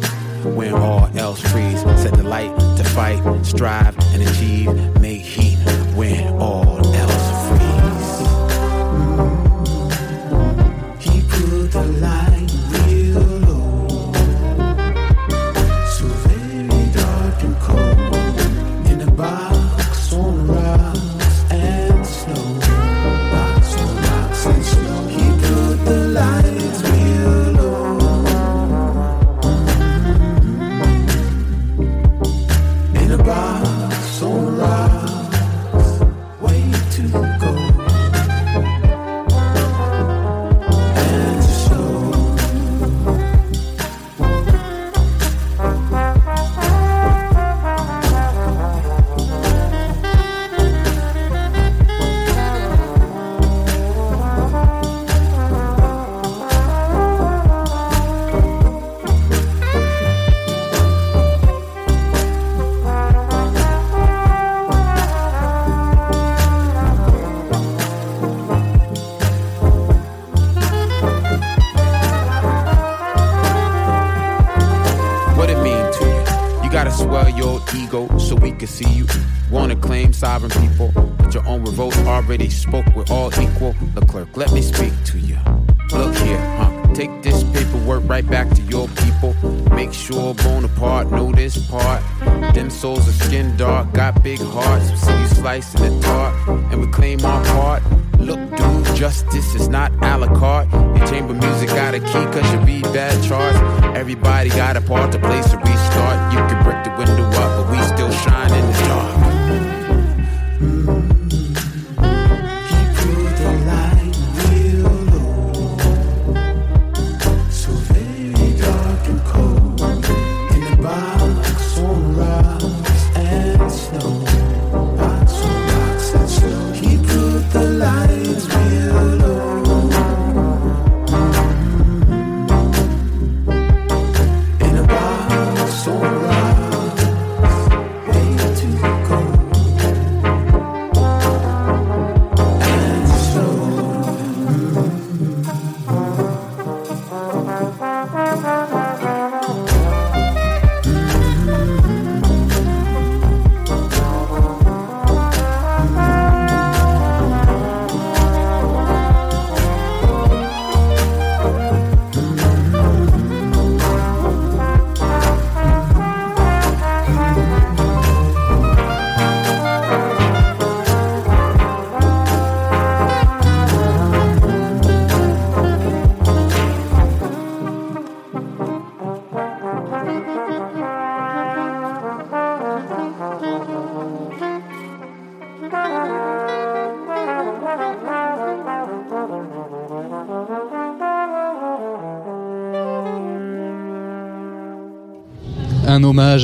when 0.44 0.74
all 0.74 1.06
else 1.18 1.40
freeze. 1.40 1.80
Set 2.02 2.14
the 2.14 2.22
light 2.22 2.56
to 2.76 2.84
fight, 2.84 3.44
strive, 3.44 3.96
and 4.12 4.22
achieve. 4.22 5.00
Make 5.00 5.22
heat 5.22 5.58
when 5.94 6.28
all 6.40 6.79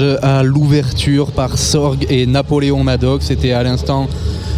à 0.02 0.42
l'ouverture 0.42 1.30
par 1.32 1.58
Sorg 1.58 2.06
et 2.10 2.26
Napoléon 2.26 2.82
Maddox. 2.82 3.26
C'était 3.26 3.52
à 3.52 3.62
l'instant 3.62 4.08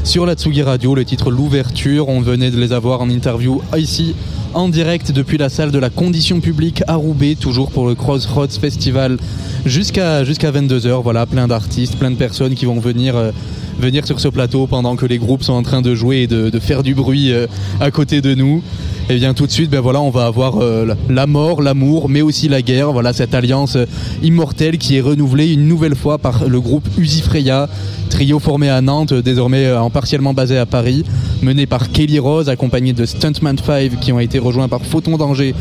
sur 0.05 0.26
la 0.26 0.34
Tsugi 0.34 0.62
Radio, 0.62 0.95
le 0.95 1.05
titre 1.05 1.30
L'ouverture. 1.30 2.09
On 2.09 2.20
venait 2.20 2.51
de 2.51 2.59
les 2.59 2.72
avoir 2.72 3.01
en 3.01 3.11
interview 3.11 3.61
ici 3.76 4.14
en 4.55 4.68
direct 4.68 5.12
depuis 5.12 5.39
la 5.39 5.49
salle 5.49 5.70
de 5.70 5.78
la 5.78 5.91
condition 5.91 6.41
publique 6.41 6.82
à 6.89 6.95
Roubaix, 6.97 7.36
toujours 7.39 7.70
pour 7.70 7.86
le 7.86 7.95
Crossroads 7.95 8.49
Festival 8.61 9.18
jusqu'à 9.66 10.24
jusqu'à 10.24 10.51
22h. 10.51 11.03
Voilà, 11.03 11.26
plein 11.26 11.47
d'artistes, 11.47 11.97
plein 11.97 12.11
de 12.11 12.16
personnes 12.16 12.55
qui 12.55 12.64
vont 12.64 12.80
venir 12.80 13.16
euh, 13.16 13.30
venir 13.78 14.07
sur 14.07 14.20
ce 14.20 14.28
plateau 14.28 14.66
pendant 14.66 14.97
que 14.97 15.07
les 15.07 15.18
groupes 15.18 15.43
sont 15.43 15.53
en 15.53 15.62
train 15.62 15.82
de 15.82 15.95
jouer 15.95 16.22
et 16.22 16.26
de, 16.26 16.51
de 16.51 16.59
faire 16.59 16.82
du 16.82 16.95
bruit 16.95 17.32
euh, 17.32 17.47
à 17.80 17.91
côté 17.91 18.20
de 18.20 18.34
nous. 18.34 18.62
Et 19.11 19.16
bien 19.16 19.32
tout 19.32 19.46
de 19.46 19.50
suite, 19.50 19.70
ben 19.70 19.80
voilà, 19.80 20.02
on 20.02 20.11
va 20.11 20.26
avoir 20.26 20.61
euh, 20.61 20.94
la 21.09 21.26
mort, 21.26 21.62
l'amour, 21.62 22.11
mais 22.11 22.20
aussi 22.20 22.46
la 22.46 22.61
guerre. 22.61 22.92
Voilà 22.92 23.14
cette 23.14 23.34
alliance 23.34 23.76
euh, 23.76 23.86
immortelle 24.22 24.76
qui 24.76 24.98
est 24.98 25.00
renouvelée 25.00 25.50
une 25.50 25.66
nouvelle 25.66 25.94
fois 25.94 26.18
par 26.18 26.46
le 26.46 26.61
groupe 26.61 26.86
Usifreya, 26.98 27.70
trio 28.11 28.38
formé 28.38 28.68
à 28.68 28.82
Nantes, 28.82 29.14
désormais 29.14 29.64
euh, 29.64 29.80
en 29.80 29.88
partiellement 29.88 30.34
basé 30.34 30.59
à 30.59 30.66
Paris, 30.66 31.04
mené 31.40 31.64
par 31.64 31.90
Kelly 31.90 32.18
Rose, 32.18 32.50
accompagné 32.50 32.92
de 32.92 33.06
Stuntman 33.06 33.56
5 33.56 33.98
qui 33.98 34.12
ont 34.12 34.20
été 34.20 34.38
rejoints 34.38 34.68
par 34.68 34.82
Photon 34.82 35.16
Danger 35.16 35.54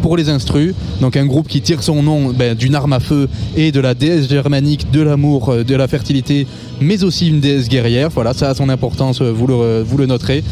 pour 0.00 0.16
les 0.16 0.30
instrus. 0.30 0.74
Donc 1.02 1.18
un 1.18 1.26
groupe 1.26 1.46
qui 1.46 1.60
tire 1.60 1.82
son 1.82 2.02
nom 2.02 2.30
ben, 2.32 2.54
d'une 2.54 2.74
arme 2.74 2.94
à 2.94 3.00
feu 3.00 3.28
et 3.54 3.70
de 3.70 3.80
la 3.80 3.92
déesse 3.92 4.30
germanique 4.30 4.90
de 4.90 5.02
l'amour, 5.02 5.54
de 5.62 5.74
la 5.74 5.88
fertilité, 5.88 6.46
mais 6.80 7.04
aussi 7.04 7.28
une 7.28 7.40
déesse 7.40 7.68
guerrière. 7.68 8.08
Voilà, 8.08 8.32
ça 8.32 8.48
a 8.48 8.54
son 8.54 8.70
importance, 8.70 9.20
vous 9.20 9.46
le, 9.46 9.82
vous 9.82 9.98
le 9.98 10.06
noterez. 10.06 10.42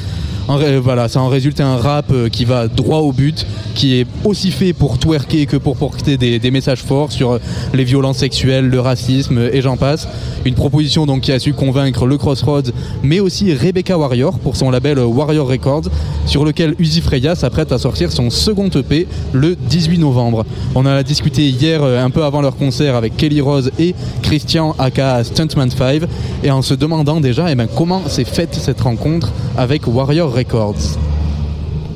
Voilà, 0.59 1.09
ça 1.09 1.21
en 1.23 1.29
résulte 1.29 1.61
un 1.63 1.77
rap 1.77 2.07
euh, 2.13 2.29
qui 2.29 2.45
va 2.45 2.69
droit 2.69 2.99
au 2.99 3.13
but, 3.13 3.47
qui 3.75 3.95
est 3.99 4.07
aussi 4.23 4.51
fait 4.51 4.75
pour 4.75 4.99
twerker 4.99 5.47
que 5.47 5.57
pour 5.57 5.77
porter 5.77 6.19
des, 6.19 6.51
messages 6.51 6.83
forts 6.83 7.11
sur 7.11 7.33
euh, 7.33 7.39
les 7.73 7.85
violences 7.85 8.19
sexuelles, 8.19 8.69
le 8.69 8.79
racisme 8.79 9.49
et 9.51 9.63
j'en 9.63 9.79
passe. 9.79 10.07
Une 10.45 10.55
proposition 10.55 11.07
donc 11.07 11.23
qui 11.23 11.33
a 11.33 11.39
su 11.39 11.55
convaincre 11.55 12.05
le 12.05 12.19
Crossroads, 12.19 12.71
mais 13.03 13.19
aussi 13.19 13.55
Rebecca 13.55 13.97
Warrior 13.97 14.39
pour 14.41 14.57
son 14.57 14.71
label 14.71 14.99
euh, 14.99 15.07
Warrior 15.07 15.49
Records, 15.49 15.85
sur 16.27 16.45
lequel 16.45 16.75
Uzi 16.79 17.01
Freya 17.01 17.35
s'apprête 17.35 17.73
à 17.73 17.79
sortir 17.79 18.13
son 18.13 18.29
second 18.29 18.69
EP 18.69 19.07
le 19.33 19.57
18 19.57 19.99
novembre. 19.99 20.45
On 20.75 20.81
en 20.81 20.87
a 20.87 21.03
discuté 21.03 21.49
hier 21.49 21.83
un 21.83 22.11
peu 22.11 22.25
avant 22.25 22.43
leur 22.43 22.57
concert 22.57 22.95
avec 22.95 23.17
Kelly 23.17 23.41
Rose 23.41 23.71
et 23.79 23.95
Christian 24.21 24.75
aka 24.79 25.25
Stuntman 25.25 25.71
5 25.71 26.03
et 26.45 26.51
en 26.51 26.61
se 26.61 26.75
demandant 26.75 27.21
déjà 27.21 27.51
eh 27.51 27.55
ben, 27.55 27.69
comment 27.75 28.03
s'est 28.07 28.25
faite 28.25 28.55
cette 28.55 28.83
rencontre 28.83 29.33
avec 29.57 29.87
Warrior 29.87 30.31
Records? 30.31 30.42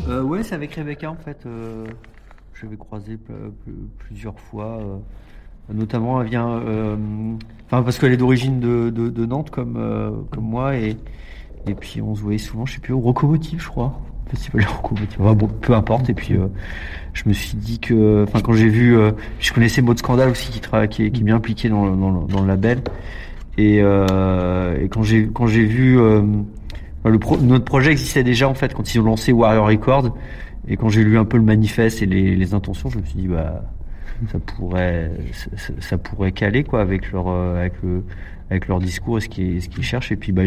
Euh, 0.09 0.23
ouais, 0.23 0.43
c'est 0.43 0.55
avec 0.55 0.75
Rebecca 0.75 1.11
en 1.11 1.17
fait. 1.17 1.39
Euh, 1.47 1.87
je 2.55 2.67
pl- 3.17 3.37
pl- 3.65 3.75
plusieurs 3.99 4.39
fois. 4.39 4.79
euh, 4.81 4.97
notamment, 5.73 6.23
elle 6.23 6.29
vient. 6.29 6.61
Enfin, 7.67 7.83
parce 7.83 7.99
qu'elle 7.99 8.13
est 8.13 8.17
d'origine 8.17 8.61
de, 8.61 9.27
Nantes 9.27 9.51
comme, 9.51 9.77
moi. 10.41 10.77
Et, 10.77 10.97
et 11.67 11.75
puis, 11.75 12.01
on 12.01 12.15
se 12.15 12.23
voyait 12.23 12.39
souvent, 12.39 12.67
je 12.67 12.75
sais 12.75 12.81
plus, 12.81 12.93
au 12.93 13.01
Rocomotive, 13.01 13.61
je 13.61 13.69
crois. 13.69 14.01
Festival 14.29 14.65
Rocomotive. 14.83 15.21
Enfin, 15.21 15.35
bon, 15.35 15.49
peu 15.49 15.75
importe. 15.75 16.09
Et 16.09 16.15
puis, 16.15 16.35
je 17.13 17.23
me 17.29 17.33
suis 17.35 17.57
dit 17.57 17.81
que. 17.81 18.23
Enfin, 18.29 18.41
quand 18.41 18.53
j'ai 18.53 18.69
vu. 18.69 18.97
je 19.41 19.53
connaissais 19.53 19.83
Mode 19.83 19.99
Scandale 19.99 20.31
aussi 20.31 20.51
qui, 20.53 20.61
qui, 20.89 21.03
est, 21.05 21.11
bien 21.25 21.37
impliqué 21.37 21.69
dans, 21.69 21.85
le- 21.85 21.97
dans, 21.97 22.11
le, 22.11 22.27
dans 22.29 22.41
le 22.43 22.47
label. 22.47 22.81
Et, 23.59 23.79
et 23.79 24.89
quand 24.89 25.03
j'ai 25.03 25.27
quand 25.29 25.49
j'ai 25.49 25.65
vu. 25.65 25.99
Le 27.09 27.19
pro- 27.19 27.39
notre 27.39 27.65
projet 27.65 27.91
existait 27.93 28.25
déjà 28.25 28.49
en 28.49 28.55
fait 28.55 28.75
quand 28.75 28.95
ils 28.95 29.01
ont 29.01 29.05
lancé 29.05 29.33
Warrior 29.33 29.67
Records 29.67 30.17
et 30.69 30.77
quand 30.77 30.89
j'ai 30.89 31.05
lu 31.05 31.19
un 31.19 31.25
peu 31.25 31.37
le 31.37 31.43
manifeste 31.45 32.03
et 32.03 32.07
les, 32.07 32.35
les 32.37 32.55
intentions, 32.55 32.89
je 32.91 32.99
me 32.99 33.05
suis 33.05 33.19
dit 33.21 33.29
bah 33.29 33.63
ça 34.33 34.39
pourrait 34.39 35.11
ça, 35.33 35.73
ça 35.79 35.99
pourrait 35.99 36.33
caler 36.33 36.65
quoi 36.65 36.81
avec 36.81 37.13
leur 37.13 37.29
euh, 37.29 37.59
avec 37.61 37.75
le 37.83 38.03
avec 38.51 38.69
leur 38.69 38.79
discours 38.79 39.19
et 39.19 39.21
ce 39.21 39.29
qu'ils 39.29 39.83
cherchent 39.83 40.13
et 40.13 40.17
puis 40.17 40.33
bah 40.33 40.43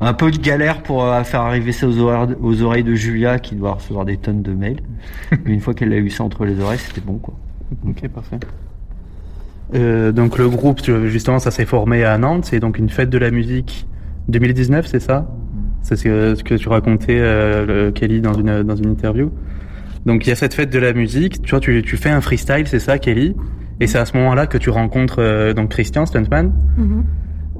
un 0.00 0.12
peu 0.12 0.30
de 0.30 0.38
galère 0.38 0.82
pour 0.82 1.04
euh, 1.04 1.22
faire 1.24 1.40
arriver 1.42 1.72
ça 1.72 1.86
aux 1.88 1.98
oreilles, 1.98 2.34
aux 2.40 2.62
oreilles 2.62 2.84
de 2.84 2.94
Julia 2.94 3.38
qui 3.38 3.54
doit 3.54 3.74
recevoir 3.74 4.04
des 4.04 4.16
tonnes 4.16 4.42
de 4.42 4.52
mails. 4.52 4.80
Mais 5.44 5.52
une 5.54 5.60
fois 5.60 5.72
qu'elle 5.74 5.92
a 5.92 5.98
eu 5.98 6.10
ça 6.10 6.24
entre 6.24 6.44
les 6.44 6.60
oreilles, 6.60 6.78
c'était 6.80 7.00
bon 7.00 7.14
quoi. 7.18 7.34
Ok, 7.86 8.06
parfait. 8.08 8.38
Euh, 9.74 10.12
donc 10.12 10.38
le 10.38 10.48
groupe, 10.48 10.80
justement, 11.06 11.38
ça 11.38 11.50
s'est 11.50 11.66
formé 11.66 12.04
à 12.04 12.16
Nantes. 12.18 12.46
C'est 12.46 12.60
donc 12.60 12.78
une 12.78 12.88
fête 12.88 13.10
de 13.10 13.18
la 13.18 13.30
musique 13.30 13.86
2019, 14.28 14.86
c'est 14.86 15.00
ça? 15.00 15.28
C'est 15.82 15.96
ce 15.96 16.42
que, 16.42 16.54
tu 16.54 16.68
racontais, 16.68 17.18
euh, 17.18 17.66
le- 17.66 17.90
Kelly, 17.90 18.20
dans 18.20 18.34
une, 18.34 18.62
dans 18.62 18.76
une 18.76 18.90
interview. 18.90 19.30
Donc 20.06 20.26
il 20.26 20.28
y 20.30 20.32
a 20.32 20.36
cette 20.36 20.54
fête 20.54 20.70
de 20.70 20.78
la 20.78 20.92
musique. 20.92 21.42
Tu 21.42 21.50
vois, 21.50 21.60
tu, 21.60 21.82
tu 21.82 21.96
fais 21.96 22.10
un 22.10 22.20
freestyle, 22.20 22.66
c'est 22.66 22.78
ça, 22.78 22.98
Kelly? 22.98 23.34
Et 23.80 23.86
c'est 23.86 23.98
à 23.98 24.04
ce 24.04 24.16
moment-là 24.16 24.46
que 24.46 24.58
tu 24.58 24.70
rencontres 24.70 25.20
euh, 25.20 25.54
donc 25.54 25.70
Christian 25.70 26.04
Stuntman. 26.06 26.52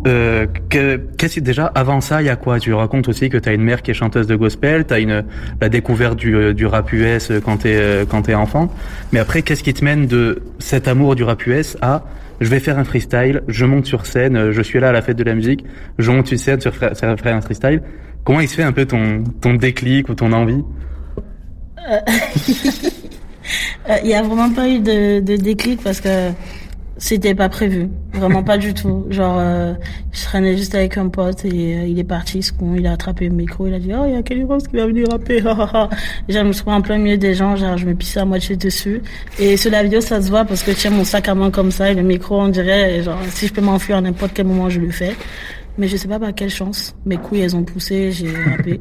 Euh, 0.06 0.46
que, 0.70 0.96
qu'est-ce 1.16 1.36
que 1.36 1.40
déjà 1.44 1.66
avant 1.74 2.00
ça, 2.00 2.22
il 2.22 2.26
y 2.26 2.28
a 2.28 2.36
quoi? 2.36 2.60
Tu 2.60 2.72
racontes 2.72 3.08
aussi 3.08 3.30
que 3.30 3.36
tu 3.36 3.48
as 3.48 3.52
une 3.52 3.62
mère 3.64 3.82
qui 3.82 3.90
est 3.90 3.94
chanteuse 3.94 4.28
de 4.28 4.36
gospel, 4.36 4.86
tu 4.86 4.94
as 4.94 5.00
une 5.00 5.24
la 5.60 5.68
découverte 5.68 6.16
du, 6.16 6.36
euh, 6.36 6.54
du 6.54 6.66
rap 6.66 6.92
US 6.92 7.32
quand 7.44 7.58
t'es 7.58 7.76
euh, 7.76 8.04
quand 8.08 8.22
t'es 8.22 8.34
enfant. 8.34 8.72
Mais 9.12 9.18
après, 9.18 9.42
qu'est-ce 9.42 9.64
qui 9.64 9.74
te 9.74 9.84
mène 9.84 10.06
de 10.06 10.40
cet 10.60 10.86
amour 10.86 11.16
du 11.16 11.24
rap 11.24 11.44
US 11.46 11.76
à 11.82 12.04
je 12.40 12.48
vais 12.48 12.60
faire 12.60 12.78
un 12.78 12.84
freestyle, 12.84 13.42
je 13.48 13.64
monte 13.64 13.86
sur 13.86 14.06
scène, 14.06 14.36
euh, 14.36 14.52
je 14.52 14.62
suis 14.62 14.78
là 14.78 14.90
à 14.90 14.92
la 14.92 15.02
fête 15.02 15.18
de 15.18 15.24
la 15.24 15.34
musique, 15.34 15.64
je 15.98 16.10
monte 16.12 16.28
sur 16.28 16.38
scène 16.38 16.60
sur 16.60 16.72
faire 16.76 16.92
un 17.34 17.40
freestyle? 17.40 17.82
Comment 18.28 18.40
il 18.40 18.48
se 18.50 18.56
fait 18.56 18.62
un 18.62 18.72
peu 18.72 18.84
ton 18.84 19.24
ton 19.40 19.54
déclic 19.54 20.10
ou 20.10 20.14
ton 20.14 20.34
envie 20.34 20.62
Euh, 23.88 23.96
Il 24.04 24.10
y 24.10 24.14
a 24.14 24.20
vraiment 24.22 24.50
pas 24.50 24.68
eu 24.68 24.80
de, 24.80 25.20
de 25.20 25.36
déclic 25.36 25.82
parce 25.82 26.02
que 26.02 26.32
c'était 26.98 27.34
pas 27.34 27.48
prévu, 27.48 27.88
vraiment 28.12 28.42
pas 28.42 28.58
du 28.58 28.74
tout. 28.74 29.06
Genre, 29.10 29.36
euh, 29.38 29.72
je 30.12 30.22
traînais 30.24 30.58
juste 30.58 30.74
avec 30.74 30.98
un 30.98 31.08
pote 31.08 31.46
et 31.46 31.48
euh, 31.48 31.86
il 31.86 31.98
est 31.98 32.04
parti, 32.04 32.42
ce 32.42 32.52
con, 32.52 32.74
il 32.76 32.86
a 32.86 32.92
attrapé 32.92 33.28
le 33.28 33.34
micro, 33.34 33.66
il 33.66 33.72
a 33.72 33.78
dit 33.78 33.92
oh 33.94 34.04
il 34.06 34.12
y 34.12 34.42
a 34.42 34.46
Rose 34.46 34.68
qui 34.68 34.76
va 34.76 34.86
venir 34.86 35.08
rapper. 35.10 35.38
Et 36.28 36.32
je 36.34 36.38
me 36.40 36.52
suis 36.52 36.64
en 36.66 36.82
plein 36.82 36.98
milieu 36.98 37.16
des 37.16 37.32
gens, 37.32 37.56
genre 37.56 37.78
je 37.78 37.86
me 37.86 37.94
pissais 37.94 38.20
à 38.20 38.26
moitié 38.26 38.56
dessus. 38.56 39.00
Et 39.38 39.56
sur 39.56 39.70
la 39.70 39.82
vidéo 39.82 40.02
ça 40.02 40.20
se 40.20 40.28
voit 40.28 40.44
parce 40.44 40.62
que 40.62 40.72
tiens 40.72 40.90
mon 40.90 41.04
sac 41.04 41.28
à 41.28 41.34
main 41.34 41.50
comme 41.50 41.70
ça 41.70 41.90
et 41.90 41.94
le 41.94 42.02
micro 42.02 42.38
on 42.38 42.48
dirait 42.48 43.02
genre 43.02 43.18
si 43.30 43.46
je 43.46 43.54
peux 43.54 43.62
m'enfuir 43.62 43.96
à 43.96 44.00
n'importe 44.02 44.32
quel 44.34 44.46
moment 44.46 44.68
je 44.68 44.80
le 44.80 44.90
fais. 44.90 45.16
Mais 45.78 45.86
je 45.88 45.96
sais 45.96 46.08
pas 46.08 46.18
par 46.18 46.34
quelle 46.34 46.50
chance, 46.50 46.94
mes 47.06 47.16
couilles 47.16 47.40
elles 47.40 47.56
ont 47.56 47.62
poussé, 47.62 48.10
j'ai 48.10 48.34
rappé. 48.44 48.80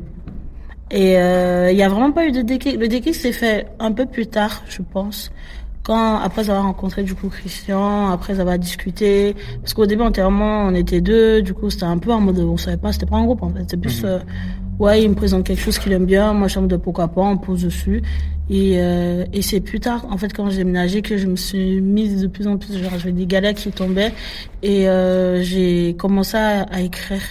Et 0.89 1.17
euh, 1.17 1.71
il 1.71 1.77
y 1.77 1.83
a 1.83 1.89
vraiment 1.89 2.11
pas 2.11 2.25
eu 2.25 2.31
de 2.31 2.41
déclic. 2.41 2.79
Le 2.79 2.87
déclic 2.87 3.13
s'est 3.13 3.31
fait 3.31 3.67
un 3.79 3.91
peu 3.91 4.05
plus 4.05 4.27
tard, 4.27 4.63
je 4.67 4.81
pense. 4.81 5.31
Quand 5.83 6.17
après 6.17 6.49
avoir 6.49 6.63
rencontré 6.63 7.03
du 7.03 7.13
coup 7.13 7.29
Christian, 7.29 8.09
après 8.09 8.39
avoir 8.39 8.57
discuté, 8.57 9.35
parce 9.61 9.73
qu'au 9.73 9.85
début 9.85 10.03
vraiment, 10.03 10.65
on 10.65 10.73
était 10.73 10.99
deux, 10.99 11.41
du 11.41 11.53
coup 11.53 11.69
c'était 11.69 11.85
un 11.85 11.97
peu 11.97 12.11
en 12.11 12.19
mode, 12.19 12.39
on 12.39 12.57
savait 12.57 12.77
pas, 12.77 12.91
c'était 12.91 13.05
pas 13.05 13.15
un 13.15 13.23
groupe 13.23 13.41
en 13.41 13.49
fait, 13.49 13.61
c'était 13.61 13.77
plus, 13.77 14.03
euh, 14.03 14.19
ouais 14.80 15.03
il 15.03 15.09
me 15.09 15.15
présente 15.15 15.45
quelque 15.45 15.61
chose 15.61 15.80
qu'il 15.80 15.91
aime 15.91 16.05
bien, 16.05 16.34
moi 16.34 16.47
je 16.47 16.59
de 16.59 16.78
pourquoi 16.78 17.07
pas, 17.07 17.21
on 17.21 17.38
pose 17.38 17.63
dessus. 17.63 18.01
Et, 18.49 18.75
euh, 18.78 19.25
et 19.34 19.41
c'est 19.41 19.59
plus 19.59 19.82
tard, 19.82 20.05
en 20.09 20.17
fait, 20.17 20.32
quand 20.32 20.49
j'ai 20.49 20.57
déménagé, 20.59 21.01
que 21.01 21.17
je 21.17 21.28
me 21.28 21.36
suis 21.36 21.82
mise 21.82 22.21
de 22.21 22.28
plus 22.28 22.47
en 22.47 22.57
plus, 22.57 22.78
genre 22.78 22.91
j'avais 22.97 23.11
des 23.11 23.25
galères 23.25 23.53
qui 23.53 23.69
tombaient, 23.71 24.13
et 24.63 24.88
euh, 24.88 25.41
j'ai 25.43 25.95
commencé 25.97 26.38
à, 26.38 26.61
à 26.61 26.80
écrire. 26.80 27.21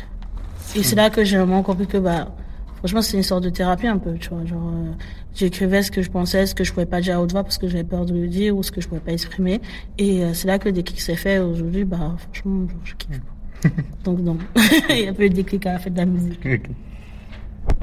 Et 0.74 0.82
c'est 0.82 0.96
là 0.96 1.08
que 1.08 1.24
j'ai 1.24 1.38
vraiment 1.38 1.62
compris 1.62 1.86
que 1.86 1.96
bah 1.96 2.34
franchement 2.78 3.00
c'est 3.00 3.16
une 3.16 3.22
sorte 3.22 3.44
de 3.44 3.50
thérapie 3.50 3.86
un 3.86 3.98
peu, 3.98 4.14
tu 4.18 4.28
vois. 4.28 4.44
Genre 4.44 4.72
euh, 4.74 4.92
j'écrivais 5.34 5.82
ce 5.82 5.90
que 5.90 6.02
je 6.02 6.10
pensais, 6.10 6.44
ce 6.46 6.54
que 6.54 6.64
je 6.64 6.72
pouvais 6.72 6.86
pas 6.86 7.00
dire 7.00 7.16
à 7.16 7.22
haute 7.22 7.32
voix 7.32 7.42
parce 7.42 7.56
que 7.56 7.68
j'avais 7.68 7.84
peur 7.84 8.04
de 8.04 8.12
le 8.12 8.28
dire 8.28 8.56
ou 8.56 8.62
ce 8.62 8.70
que 8.70 8.80
je 8.80 8.88
pouvais 8.88 9.00
pas 9.00 9.12
exprimer. 9.12 9.60
Et 9.96 10.22
euh, 10.22 10.34
c'est 10.34 10.46
là 10.46 10.58
que 10.58 10.66
le 10.66 10.72
déclic 10.72 11.00
s'est 11.00 11.16
fait. 11.16 11.38
Aujourd'hui, 11.38 11.84
bah 11.84 12.16
franchement, 12.18 12.66
je 12.84 12.94
kiffe. 12.94 13.20
Donc 14.04 14.20
non, 14.20 14.36
il 14.90 15.04
y 15.04 15.08
a 15.08 15.14
pas 15.14 15.24
eu 15.24 15.30
de 15.30 15.34
déclic 15.34 15.64
à 15.66 15.74
la 15.74 15.78
fête 15.78 15.94
de 15.94 15.98
la 15.98 16.06
musique. 16.06 16.40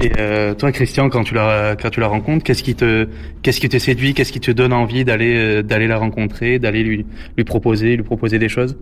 Et 0.01 0.11
euh, 0.19 0.53
toi, 0.55 0.71
Christian, 0.71 1.09
quand 1.09 1.23
tu 1.23 1.33
la 1.35 1.75
quand 1.79 1.89
tu 1.89 1.99
la 1.99 2.07
rencontres, 2.07 2.43
qu'est-ce 2.43 2.63
qui 2.63 2.75
te 2.75 3.07
qu'est-ce 3.41 3.59
qui 3.59 3.69
te 3.69 3.77
séduit, 3.77 4.13
qu'est-ce 4.13 4.31
qui 4.31 4.39
te 4.39 4.51
donne 4.51 4.73
envie 4.73 5.05
d'aller 5.05 5.35
euh, 5.37 5.61
d'aller 5.63 5.87
la 5.87 5.97
rencontrer, 5.97 6.57
d'aller 6.59 6.83
lui 6.83 7.05
lui 7.37 7.43
proposer 7.43 7.95
lui 7.95 8.03
proposer 8.03 8.39
des 8.39 8.49
choses? 8.49 8.77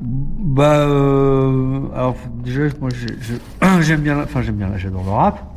Bah, 0.00 0.78
euh, 0.80 1.80
alors 1.94 2.16
déjà, 2.44 2.62
moi, 2.80 2.90
j'aime 3.80 4.00
bien, 4.00 4.16
la- 4.16 4.24
enfin 4.24 4.42
j'aime 4.42 4.56
bien, 4.56 4.70
j'adore 4.76 5.04
le 5.04 5.10
rap. 5.10 5.48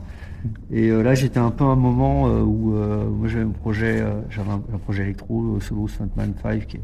Et 0.72 0.90
euh, 0.90 1.02
là, 1.02 1.16
j'étais 1.16 1.40
un 1.40 1.52
peu 1.52 1.64
à 1.64 1.68
un 1.68 1.76
moment 1.76 2.28
euh, 2.28 2.42
où 2.42 2.76
euh, 2.76 3.06
moi 3.10 3.28
j'avais 3.28 3.44
un 3.46 3.50
projet, 3.50 4.04
j'avais 4.30 4.50
un, 4.52 4.62
un 4.74 4.78
projet 4.78 5.04
électro, 5.04 5.60
solo 5.60 5.88
Stuntman 5.88 6.34
5, 6.44 6.68
qui 6.68 6.78
est 6.78 6.82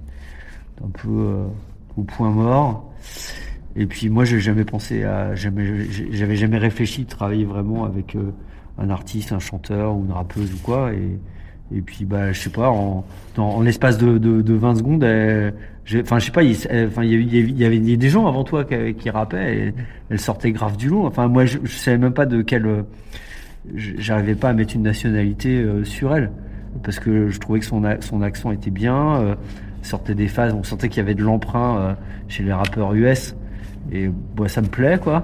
un 0.84 0.90
peu 0.90 1.36
au 1.98 2.02
point 2.04 2.32
mort. 2.32 2.92
Et 3.76 3.86
puis 3.86 4.10
moi, 4.10 4.26
j'ai 4.26 4.40
jamais 4.40 4.66
pensé 4.66 5.04
à, 5.04 5.34
jamais, 5.36 5.86
j'avais 6.12 6.36
jamais 6.36 6.58
réfléchi 6.58 7.04
de 7.04 7.10
travailler 7.10 7.46
vraiment 7.46 7.86
avec 7.86 8.16
euh, 8.16 8.32
un 8.78 8.90
artiste, 8.90 9.32
un 9.32 9.40
chanteur 9.40 9.96
ou 9.96 10.04
une 10.06 10.12
rappeuse 10.12 10.54
ou 10.54 10.58
quoi. 10.58 10.92
Et, 10.94 11.82
puis 11.82 12.04
bah, 12.04 12.34
je 12.34 12.40
sais 12.42 12.50
pas, 12.50 12.70
en, 12.70 13.06
l'espace 13.62 13.98
de, 13.98 14.18
de, 14.18 14.42
de 14.42 14.54
20 14.54 14.76
secondes, 14.76 15.04
enfin 16.02 16.20
je 16.20 16.26
sais 16.26 16.32
pas, 16.32 16.44
il, 16.44 16.52
y, 16.52 17.66
avait- 17.66 17.80
des 17.80 18.10
gens 18.10 18.28
avant 18.28 18.44
toi 18.44 18.66
qui, 18.66 18.94
qui 18.96 19.10
rappaient 19.10 19.58
et 19.58 19.74
elle 20.10 20.20
sortait 20.20 20.52
grave 20.52 20.76
du 20.76 20.90
lot. 20.90 21.06
Enfin 21.06 21.30
moi, 21.30 21.46
je, 21.46 21.60
savais 21.68 21.98
même 21.98 22.14
pas 22.14 22.26
de 22.26 22.42
quelle, 22.42 22.84
j'arrivais 23.74 24.36
pas 24.36 24.50
à 24.50 24.54
mettre 24.54 24.76
une 24.76 24.84
nationalité 24.84 25.62
euh, 25.62 25.86
sur 25.86 26.14
elle 26.14 26.30
parce 26.84 27.00
que 27.00 27.30
je 27.30 27.40
trouvais 27.40 27.60
que 27.62 27.66
son, 27.66 27.84
accent 27.86 28.52
était 28.52 28.70
bien, 28.70 29.22
euh, 29.22 29.36
sortait 29.82 30.16
des 30.16 30.28
phases, 30.28 30.54
on 30.54 30.64
sentait 30.64 30.90
qu'il 30.90 30.98
y 30.98 31.06
avait 31.06 31.16
de 31.16 31.24
l'emprunt 31.24 31.96
chez 32.28 32.44
les 32.44 32.52
rappeurs 32.52 32.94
US 32.96 33.34
et 33.92 34.10
bah, 34.36 34.48
ça 34.48 34.62
me 34.62 34.68
plaît 34.68 35.00
quoi. 35.02 35.24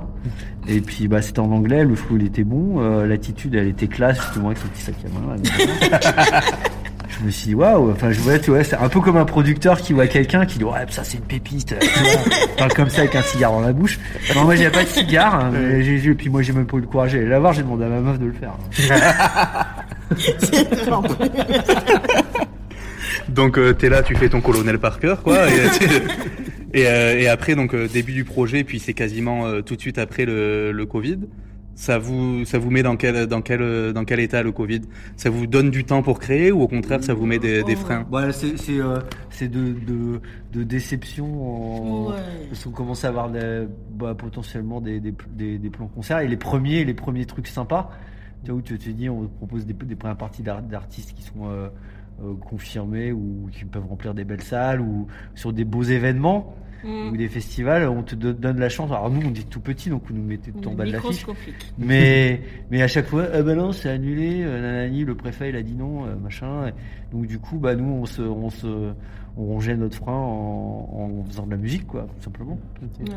Et 0.68 0.82
puis 0.82 1.08
bah 1.08 1.22
c'était 1.22 1.40
en 1.40 1.52
anglais, 1.52 1.84
le 1.84 1.96
flow 1.96 2.18
il 2.18 2.26
était 2.26 2.44
bon, 2.44 2.82
euh, 2.82 3.08
l'attitude 3.08 3.56
elle 3.56 3.68
était 3.68 3.88
classe 3.88 4.18
justement 4.22 4.48
avec 4.48 4.58
son 4.58 4.68
petit 4.68 4.82
sac 4.82 4.96
à 5.06 5.10
main. 5.20 5.36
là. 5.92 6.42
je 7.10 7.26
me 7.26 7.32
suis 7.32 7.48
dit 7.48 7.56
waouh, 7.56 7.92
enfin 7.92 8.12
je 8.12 8.20
vois 8.20 8.38
tu 8.40 8.52
vois 8.52 8.64
c'est 8.64 8.76
un 8.76 8.90
peu 8.90 9.00
comme 9.00 9.18
un 9.18 9.26
producteur 9.26 9.82
qui 9.82 9.94
voit 9.94 10.08
quelqu'un 10.08 10.46
qui 10.46 10.58
dit 10.58 10.64
ouais 10.64 10.86
ça 10.90 11.04
c'est 11.04 11.18
une 11.18 11.24
pépite, 11.24 11.74
euh, 11.74 11.78
tu 11.80 12.04
vois. 12.04 12.48
parle 12.58 12.74
comme 12.74 12.90
ça 12.90 13.02
avec 13.02 13.16
un 13.16 13.22
cigare 13.22 13.52
dans 13.52 13.62
la 13.62 13.74
bouche. 13.74 14.00
Non 14.36 14.44
moi 14.44 14.56
j'avais 14.56 14.72
pas 14.72 14.84
de 14.84 14.90
cigare, 14.90 15.36
hein, 15.36 15.52
mais 15.54 15.84
j'ai, 15.84 16.14
puis 16.14 16.30
moi 16.30 16.42
j'ai 16.42 16.54
même 16.54 16.66
pas 16.68 16.78
eu 16.78 16.82
le 16.82 16.88
courage 16.88 17.14
d'aller 17.14 17.28
la 17.28 17.40
voir, 17.40 17.54
j'ai 17.54 17.64
demandé 17.64 17.86
à 17.86 17.90
ma 17.90 18.02
meuf 18.02 18.20
de 18.20 18.26
le 18.26 18.34
faire. 18.34 18.54
Donc 23.30 23.58
euh, 23.58 23.74
t'es 23.74 23.90
là, 23.90 24.04
tu 24.04 24.16
fais 24.16 24.30
ton 24.30 24.42
colonel 24.42 24.80
Parker, 24.80 25.16
quoi. 25.24 25.50
Et, 25.50 25.54
et, 26.78 26.88
euh, 26.88 27.20
et 27.20 27.28
après, 27.28 27.56
donc 27.56 27.74
euh, 27.74 27.88
début 27.88 28.14
du 28.14 28.24
projet, 28.24 28.64
puis 28.64 28.80
c'est 28.80 28.94
quasiment 28.94 29.46
euh, 29.46 29.62
tout 29.62 29.76
de 29.76 29.82
suite 29.82 29.98
après 29.98 30.26
le, 30.26 30.72
le 30.72 30.86
Covid. 30.86 31.20
Ça 31.80 32.00
vous, 32.00 32.44
ça 32.46 32.58
vous 32.58 32.72
met 32.72 32.82
dans 32.82 32.98
quel, 32.98 33.28
dans 33.28 33.44
quel, 33.44 33.94
dans 33.94 34.04
quel 34.04 34.20
état 34.20 34.42
le 34.42 34.52
Covid? 34.52 34.82
Ça 35.16 35.30
vous 35.30 35.46
donne 35.46 35.70
du 35.70 35.84
temps 35.84 36.02
pour 36.02 36.18
créer 36.20 36.52
ou 36.52 36.62
au 36.62 36.68
contraire 36.68 37.04
ça 37.04 37.14
vous 37.14 37.28
met 37.28 37.38
des, 37.38 37.62
des 37.64 37.76
freins? 37.76 38.04
C'est 38.32 38.58
c'est 38.58 38.80
euh, 38.80 38.98
c'est 39.30 39.48
de, 39.48 39.76
de 39.86 40.20
de 40.54 40.64
déception 40.64 42.08
en... 42.08 42.14
parce 42.50 42.64
qu'on 42.64 42.72
commence 42.72 43.06
à 43.06 43.10
avoir 43.10 43.30
des, 43.30 43.68
bah, 43.92 44.16
potentiellement 44.16 44.82
des, 44.82 45.00
des 45.00 45.14
des 45.36 45.60
des 45.60 45.70
plans 45.70 45.86
concerts. 45.88 46.22
Et 46.22 46.28
les 46.28 46.38
premiers 46.38 46.84
les 46.84 46.96
premiers 46.96 47.26
trucs 47.28 47.46
sympas 47.48 47.92
tu 48.44 48.50
vois, 48.50 48.60
où 48.60 48.64
tu 48.64 48.80
te 48.80 48.90
dis, 48.90 49.08
on 49.08 49.26
te 49.26 49.38
propose 49.38 49.68
des, 49.68 49.74
des 49.74 49.96
premières 49.96 50.18
parties 50.18 50.42
d'ar- 50.42 50.64
d'artistes 50.64 51.14
qui 51.16 51.22
sont 51.22 51.46
euh, 51.46 51.68
euh, 52.24 52.34
confirmés 52.42 53.12
ou 53.12 53.50
qui 53.52 53.66
peuvent 53.66 53.86
remplir 53.88 54.16
des 54.16 54.24
belles 54.24 54.42
salles 54.42 54.82
ou 54.82 55.06
sur 55.36 55.54
des 55.54 55.64
beaux 55.64 55.84
événements 55.84 56.56
Mm. 56.84 57.10
ou 57.12 57.18
des 57.18 57.28
festivals, 57.28 57.88
on 57.90 58.04
te 58.04 58.16
do- 58.16 58.34
donne 58.34 58.60
la 58.60 58.70
chance. 58.70 58.92
Alors 58.92 59.10
nous, 59.10 59.22
on 59.26 59.34
est 59.34 59.50
tout 59.50 59.60
petit, 59.60 59.90
donc 59.90 60.04
vous 60.08 60.14
nous 60.14 60.24
mettez 60.24 60.52
tout 60.52 60.68
On 60.70 60.72
en 60.72 60.76
bas 60.76 60.86
de 60.86 60.92
l'affiche. 60.92 61.28
microscopique. 61.28 61.74
Mais, 61.78 62.42
mais 62.72 62.82
à 62.82 62.88
chaque 62.88 63.08
fois, 63.08 63.26
ah 63.34 63.42
bah 63.42 63.56
non, 63.56 63.72
c'est 63.72 63.90
annulé, 63.90 64.42
euh, 64.44 64.62
nanani, 64.62 65.04
le 65.04 65.16
préfet 65.16 65.50
il 65.50 65.56
a 65.56 65.64
dit 65.64 65.76
non, 65.76 66.06
euh, 66.06 66.16
machin. 66.16 66.72
Donc 67.12 67.26
du 67.28 67.40
coup, 67.40 67.58
bah 67.58 67.76
nous, 67.76 67.86
on 68.02 68.06
se, 68.06 68.22
on 68.22 68.50
se, 68.50 68.68
on 69.38 69.44
rongeait 69.46 69.76
notre 69.78 69.96
frein 69.98 70.14
en, 70.14 70.90
en 71.22 71.24
faisant 71.28 71.46
de 71.46 71.52
la 71.52 71.58
musique, 71.58 71.88
quoi, 71.88 72.02
tout 72.18 72.24
simplement. 72.24 72.60
Ouais, 73.00 73.08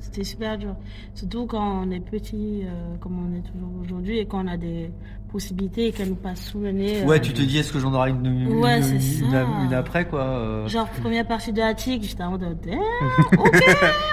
C'était 0.00 0.24
super 0.24 0.56
dur. 0.58 0.74
Surtout 1.14 1.46
quand 1.46 1.82
on 1.86 1.90
est 1.90 2.00
petit, 2.00 2.62
euh, 2.64 2.96
comme 3.00 3.18
on 3.18 3.36
est 3.36 3.42
toujours 3.42 3.70
aujourd'hui, 3.84 4.18
et 4.18 4.26
qu'on 4.26 4.46
a 4.46 4.56
des 4.56 4.90
possibilités 5.30 5.88
et 5.88 5.92
qu'elles 5.92 6.08
nous 6.08 6.14
passent 6.14 6.46
sous 6.46 6.60
le 6.60 6.72
nez. 6.72 7.02
Ouais, 7.04 7.16
euh, 7.16 7.20
tu 7.20 7.32
te 7.34 7.42
dis, 7.42 7.58
est-ce 7.58 7.72
que 7.72 7.78
j'en 7.78 7.92
aurai 7.92 8.10
une, 8.10 8.24
une, 8.24 8.48
Ouais, 8.62 8.78
une- 8.78 9.00
c'est 9.00 9.18
une- 9.24 9.34
une 9.66 9.74
après, 9.74 10.06
quoi. 10.08 10.20
euh. 10.20 10.66
Genre, 10.68 10.88
première 10.88 11.26
partie 11.26 11.52
de 11.52 11.58
la 11.58 11.74
tic, 11.74 12.02
j'étais 12.02 12.22
en 12.22 12.30
mode, 12.30 12.58
Damn, 12.62 12.78
ok, 13.38 13.62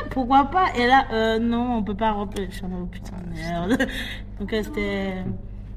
pourquoi 0.10 0.46
pas? 0.46 0.66
Et 0.78 0.86
là, 0.88 1.06
euh, 1.14 1.40
non, 1.40 1.78
on 1.78 1.84
peut 1.84 1.96
pas 1.96 2.12
remplir. 2.12 2.48
Je 2.50 2.56
suis 2.58 2.66
en 2.66 2.70
mode, 2.70 2.90
putain, 2.90 3.16
merde. 3.34 3.78
Donc, 4.40 4.50
c'était, 4.52 5.14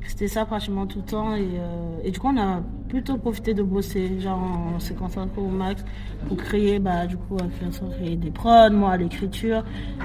c'était 0.07 0.29
ça 0.29 0.45
pratiquement 0.45 0.87
tout 0.87 0.99
le 0.99 1.05
temps. 1.05 1.35
Et, 1.35 1.41
euh, 1.41 2.01
et 2.05 2.11
du 2.11 2.19
coup, 2.19 2.29
on 2.35 2.41
a 2.41 2.61
plutôt 2.89 3.17
profité 3.19 3.55
de 3.55 3.63
bosser. 3.63 4.19
Genre, 4.21 4.41
on 4.75 4.79
s'est 4.79 4.95
concentré 4.95 5.41
au 5.41 5.49
max 5.49 5.85
pour 6.27 6.37
créer, 6.37 6.79
bah, 6.79 7.07
du 7.07 7.17
coup, 7.17 7.37
on 7.41 7.91
créé 7.91 8.17
des 8.17 8.31
prods, 8.31 8.71
moi, 8.71 8.93
à 8.93 8.97
l'écriture. 8.97 9.63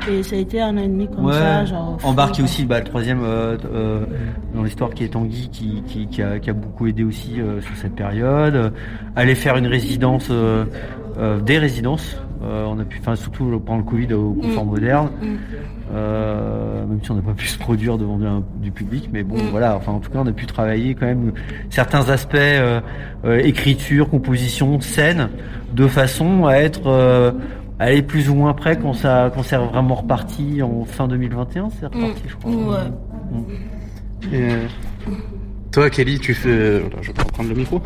Et 0.10 0.22
ça 0.24 0.36
a 0.36 0.40
été 0.40 0.62
un 0.62 0.78
an 0.78 0.82
et 0.82 0.88
demi 0.88 1.08
comme 1.08 1.26
Ouais, 1.26 1.34
ça. 1.34 1.66
Genre, 1.66 1.98
embarqué 2.04 2.42
fou, 2.42 2.44
aussi 2.44 2.66
bah, 2.66 2.80
le 2.80 2.86
troisième 2.86 3.24
euh, 3.24 3.58
euh, 3.66 4.06
dans 4.54 4.64
l'histoire 4.64 4.94
qui 4.94 5.04
est 5.04 5.10
Tanguy 5.10 5.50
qui, 5.50 5.82
qui, 5.88 6.08
qui, 6.08 6.22
a, 6.22 6.40
qui 6.40 6.50
a 6.50 6.54
beaucoup 6.54 6.88
aidé 6.88 7.04
aussi 7.04 7.40
sur 7.62 7.76
cette 7.78 7.96
période. 7.96 8.74
Aller 9.16 9.36
faire 9.36 9.58
une 9.58 9.68
résidence, 9.68 10.30
des 10.30 11.58
résidences. 11.58 12.18
Euh, 12.44 12.66
on 12.68 12.78
a 12.80 12.84
pu, 12.84 13.00
enfin 13.00 13.16
surtout 13.16 13.46
pendant 13.66 13.78
le 13.80 13.84
Covid 13.86 14.14
au 14.14 14.34
confort 14.34 14.66
Mm. 14.66 14.70
moderne. 14.70 15.10
Mm. 15.22 15.26
Euh, 15.94 16.86
même 16.86 17.00
si 17.04 17.12
on 17.12 17.16
n'a 17.16 17.22
pas 17.22 17.34
pu 17.34 17.48
se 17.48 17.58
produire 17.58 17.98
devant 17.98 18.20
du 18.62 18.72
public, 18.72 19.10
mais 19.14 19.24
bon 19.24 19.36
Mm. 19.38 19.48
voilà. 19.52 19.76
Enfin 19.76 19.92
en 19.94 20.00
tout 20.00 20.10
cas 20.12 20.20
on 20.22 20.28
a 20.28 20.32
pu 20.32 20.46
travailler 20.46 20.96
quand 20.96 21.06
même 21.06 21.32
certains 21.70 22.10
aspects 22.10 22.36
euh, 22.36 22.82
écriture, 23.44 24.10
composition, 24.10 24.80
scène, 24.82 25.30
de 25.74 25.88
façon 25.88 26.46
à 26.46 26.56
être 26.58 27.34
aller 27.80 28.02
plus 28.02 28.30
ou 28.30 28.36
moins 28.36 28.54
près 28.54 28.78
quand 28.78 28.94
ça 28.94 29.32
quand 29.34 29.44
c'est 29.44 29.58
vraiment 29.58 29.96
reparti 29.96 30.62
en 30.62 30.86
fin 30.86 31.08
2021, 31.08 31.70
c'est 31.80 31.86
reparti 31.86 32.24
je 32.28 32.36
crois. 32.36 32.52
Ouais. 32.52 34.34
Et, 34.34 34.48
toi, 35.74 35.90
Kelly, 35.90 36.20
tu 36.20 36.36
fais. 36.36 36.82
Je 37.02 37.08
vais 37.08 37.14
pas 37.14 37.24
reprendre 37.24 37.50
le 37.50 37.56
micro. 37.56 37.82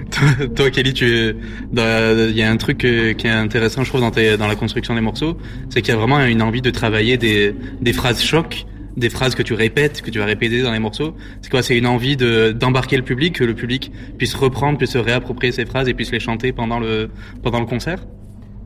toi, 0.56 0.70
Kelly, 0.70 0.94
tu. 0.94 1.36
Il 1.72 2.36
y 2.36 2.42
a 2.42 2.50
un 2.50 2.56
truc 2.56 2.84
euh, 2.84 3.12
qui 3.12 3.26
est 3.26 3.30
intéressant, 3.30 3.84
je 3.84 3.90
trouve, 3.90 4.00
dans, 4.00 4.10
dans 4.10 4.48
la 4.48 4.56
construction 4.56 4.94
des 4.94 5.02
morceaux, 5.02 5.36
c'est 5.68 5.82
qu'il 5.82 5.92
y 5.92 5.96
a 5.96 5.98
vraiment 5.98 6.24
une 6.24 6.40
envie 6.40 6.62
de 6.62 6.70
travailler 6.70 7.18
des, 7.18 7.54
des 7.80 7.92
phrases 7.92 8.22
chocs, 8.22 8.64
des 8.96 9.10
phrases 9.10 9.34
que 9.34 9.42
tu 9.42 9.52
répètes, 9.52 10.00
que 10.00 10.10
tu 10.10 10.18
vas 10.18 10.24
répéter 10.24 10.62
dans 10.62 10.72
les 10.72 10.78
morceaux. 10.78 11.14
C'est 11.42 11.50
quoi? 11.50 11.62
C'est 11.62 11.76
une 11.76 11.86
envie 11.86 12.16
de 12.16 12.52
d'embarquer 12.52 12.96
le 12.96 13.02
public, 13.02 13.34
que 13.34 13.44
le 13.44 13.54
public 13.54 13.92
puisse 14.16 14.34
reprendre, 14.34 14.78
puisse 14.78 14.92
se 14.92 14.98
réapproprier 14.98 15.52
ces 15.52 15.66
phrases 15.66 15.88
et 15.88 15.94
puisse 15.94 16.12
les 16.12 16.20
chanter 16.20 16.52
pendant 16.52 16.80
le 16.80 17.10
pendant 17.42 17.60
le 17.60 17.66
concert? 17.66 18.06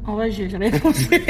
En 0.07 0.15
vrai, 0.15 0.31
j'ai 0.31 0.49
jamais 0.49 0.71
pensé. 0.81 1.23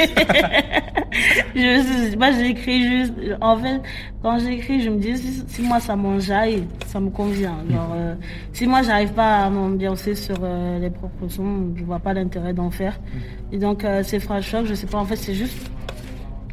je, 1.55 2.15
moi, 2.17 2.31
j'écris 2.31 2.87
juste. 2.87 3.13
En 3.41 3.57
fait, 3.57 3.81
quand 4.21 4.39
j'écris, 4.39 4.81
je 4.81 4.89
me 4.89 4.97
dis 4.97 5.17
si, 5.47 5.61
moi 5.61 5.79
ça 5.79 5.95
m'enjaille, 5.95 6.63
ça 6.87 6.99
me 6.99 7.09
convient. 7.09 7.57
Genre, 7.69 7.91
euh, 7.95 8.15
si 8.53 8.65
moi 8.67 8.81
j'arrive 8.81 9.11
pas 9.11 9.45
à 9.45 9.49
m'ambiancer 9.49 10.15
sur 10.15 10.37
euh, 10.43 10.79
les 10.79 10.89
propres 10.89 11.27
sons, 11.27 11.73
je 11.75 11.83
vois 11.83 11.99
pas 11.99 12.13
l'intérêt 12.13 12.53
d'en 12.53 12.71
faire. 12.71 12.99
Et 13.51 13.57
donc, 13.57 13.83
euh, 13.83 14.03
ces 14.03 14.19
phrases 14.19 14.45
chocs, 14.45 14.65
je 14.65 14.73
sais 14.73 14.87
pas. 14.87 14.99
En 14.99 15.05
fait, 15.05 15.17
c'est 15.17 15.35
juste. 15.35 15.69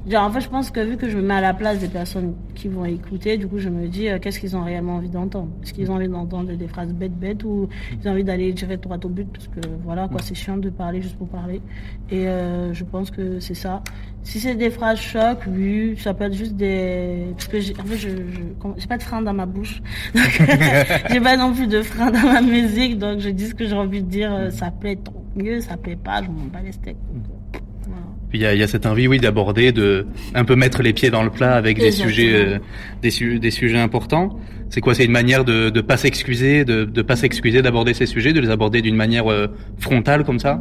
Genre, 0.09 0.25
en 0.25 0.31
fait, 0.31 0.41
je 0.41 0.49
pense 0.49 0.71
que 0.71 0.81
vu 0.81 0.97
que 0.97 1.09
je 1.09 1.17
me 1.19 1.23
mets 1.23 1.35
à 1.35 1.41
la 1.41 1.53
place 1.53 1.79
des 1.81 1.89
personnes 1.89 2.35
qui 2.55 2.69
vont 2.69 2.85
écouter, 2.85 3.37
du 3.37 3.47
coup, 3.47 3.59
je 3.59 3.69
me 3.69 3.89
dis 3.89 4.09
euh, 4.09 4.19
qu'est-ce 4.19 4.41
qu'ils 4.41 4.57
ont 4.57 4.65
réellement 4.65 4.95
envie 4.97 5.11
d'entendre? 5.11 5.49
Est-ce 5.63 5.75
qu'ils 5.75 5.91
ont 5.91 5.97
envie 5.97 6.09
d'entendre 6.09 6.53
des 6.55 6.69
phrases 6.69 6.93
bêtes 6.95 7.13
bêtes 7.19 7.45
ou 7.45 7.69
ils 8.01 8.09
ont 8.09 8.13
envie 8.13 8.25
d'aller 8.25 8.55
tirer 8.55 8.77
droit 8.79 8.97
au 9.05 9.09
but? 9.09 9.29
Parce 9.31 9.49
que 9.49 9.61
voilà 9.85 10.09
quoi, 10.09 10.21
c'est 10.23 10.35
chiant 10.35 10.57
de 10.57 10.71
parler 10.71 11.03
juste 11.03 11.17
pour 11.19 11.29
parler. 11.29 11.61
Et 12.11 12.27
euh, 12.27 12.73
je 12.73 12.85
pense 12.85 13.11
que 13.11 13.39
c'est 13.41 13.55
ça. 13.55 13.83
Si 14.23 14.41
c'est 14.41 14.55
des 14.55 14.71
phrases 14.71 14.99
chocs, 14.99 15.41
oui, 15.47 15.97
ça 15.99 16.15
peut 16.15 16.25
être 16.25 16.35
juste 16.35 16.57
des 16.57 17.27
parce 17.33 17.49
que 17.49 17.61
j'ai 17.61 17.75
en 17.81 17.85
fait 17.85 17.97
je 17.97 18.09
j'ai 18.77 18.87
pas 18.87 18.97
de 18.99 19.03
frein 19.03 19.23
dans 19.23 19.35
ma 19.35 19.47
bouche. 19.47 19.81
Donc, 20.15 20.43
j'ai 21.11 21.21
pas 21.21 21.37
non 21.37 21.53
plus 21.53 21.67
de 21.67 21.83
frein 21.83 22.11
dans 22.11 22.23
ma 22.33 22.41
musique, 22.41 22.99
donc 22.99 23.21
je 23.21 23.29
dis 23.31 23.47
ce 23.49 23.55
que 23.55 23.67
j'ai 23.67 23.75
envie 23.77 24.03
de 24.03 24.09
dire. 24.09 24.33
euh, 24.33 24.51
Ça 24.51 24.71
plaît 24.71 24.97
tant 24.97 25.13
mieux, 25.37 25.61
ça 25.61 25.77
plaît 25.77 25.97
pas, 25.97 26.23
je 26.23 26.29
m'en 26.29 26.45
bats 26.47 26.61
les 26.63 26.73
steaks. 26.73 26.97
Donc. 27.11 27.38
Puis 28.31 28.39
il 28.39 28.43
y 28.43 28.47
a, 28.47 28.55
il 28.55 28.61
y 28.61 28.63
a 28.63 28.67
cette 28.67 28.87
envie, 28.87 29.09
oui, 29.09 29.19
d'aborder, 29.19 29.73
de 29.73 30.07
un 30.35 30.45
peu 30.45 30.55
mettre 30.57 30.83
les 30.83 30.93
pieds 30.93 31.11
dans 31.11 31.23
le 31.23 31.31
plat 31.31 31.55
avec 31.57 31.79
des 31.79 31.91
sujets, 31.93 32.35
euh, 32.35 32.59
des, 33.03 33.11
su- 33.11 33.39
des 33.41 33.51
sujets 33.51 33.79
importants. 33.79 34.39
C'est 34.71 34.81
quoi? 34.83 34.95
C'est 34.95 35.05
une 35.07 35.13
manière 35.13 35.45
de 35.45 35.71
de 35.71 35.81
pas 35.81 35.97
s'excuser, 35.97 36.65
de 36.65 36.85
de 36.85 37.03
pas 37.03 37.17
s'excuser 37.17 37.63
d'aborder 37.63 37.95
ces 37.95 38.07
sujets, 38.07 38.33
de 38.35 38.41
les 38.41 38.51
aborder 38.51 38.83
d'une 38.83 38.97
manière 38.97 39.31
euh, 39.31 39.47
frontale 39.79 40.25
comme 40.25 40.39
ça? 40.39 40.61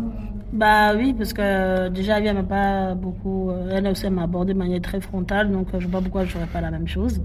Bah 0.53 0.95
oui, 0.95 1.13
parce 1.13 1.34
que 1.34 1.41
euh, 1.41 1.89
déjà, 1.89 2.20
elle 2.20 2.34
m'a 2.34 2.43
pas 2.43 2.95
beaucoup. 2.95 3.51
euh, 3.51 3.70
elle 3.74 3.88
aussi, 3.88 4.05
elle 4.05 4.13
m'a 4.13 4.24
abordé 4.24 4.53
de 4.53 4.57
manière 4.57 4.82
très 4.82 5.01
frontale, 5.01 5.51
donc 5.51 5.68
je 5.78 5.88
vois 5.88 5.99
pas 5.99 6.01
pourquoi 6.01 6.24
je 6.26 6.32
ferais 6.32 6.47
pas 6.47 6.61
la 6.61 6.72
même 6.72 6.88
chose. 6.88 7.22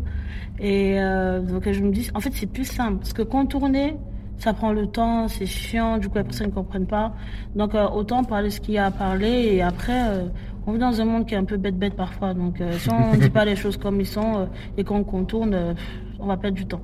Et 0.58 1.00
euh, 1.00 1.40
donc 1.40 1.70
je 1.70 1.80
me 1.82 1.92
dis, 1.92 2.10
en 2.14 2.20
fait, 2.20 2.30
c'est 2.34 2.50
plus 2.50 2.64
simple, 2.64 2.98
parce 2.98 3.12
que 3.12 3.22
contourner, 3.22 3.96
ça 4.42 4.52
prend 4.52 4.72
le 4.72 4.88
temps, 4.88 5.28
c'est 5.28 5.46
chiant, 5.46 5.98
du 5.98 6.08
coup, 6.08 6.18
les 6.18 6.24
personnes 6.24 6.48
ne 6.48 6.52
comprennent 6.52 6.88
pas. 6.88 7.12
Donc 7.54 7.76
euh, 7.76 7.88
autant 7.88 8.24
parler 8.24 8.50
ce 8.50 8.60
qu'il 8.60 8.74
y 8.74 8.78
a 8.78 8.86
à 8.86 8.90
parler, 8.90 9.50
et 9.52 9.62
après, 9.62 10.08
euh, 10.08 10.26
on 10.66 10.72
vit 10.72 10.80
dans 10.80 11.00
un 11.00 11.04
monde 11.04 11.26
qui 11.26 11.34
est 11.34 11.38
un 11.38 11.44
peu 11.44 11.56
bête-bête 11.56 11.94
parfois, 11.94 12.34
donc 12.34 12.60
euh, 12.60 12.72
si 12.72 12.90
on 12.90 13.16
dit 13.20 13.30
pas 13.30 13.44
les 13.44 13.54
choses 13.54 13.76
comme 13.76 14.00
ils 14.00 14.06
sont 14.06 14.48
et 14.76 14.82
qu'on 14.82 15.04
contourne, 15.04 15.76
on 16.18 16.26
va 16.26 16.36
perdre 16.36 16.56
du 16.56 16.66
temps. 16.66 16.82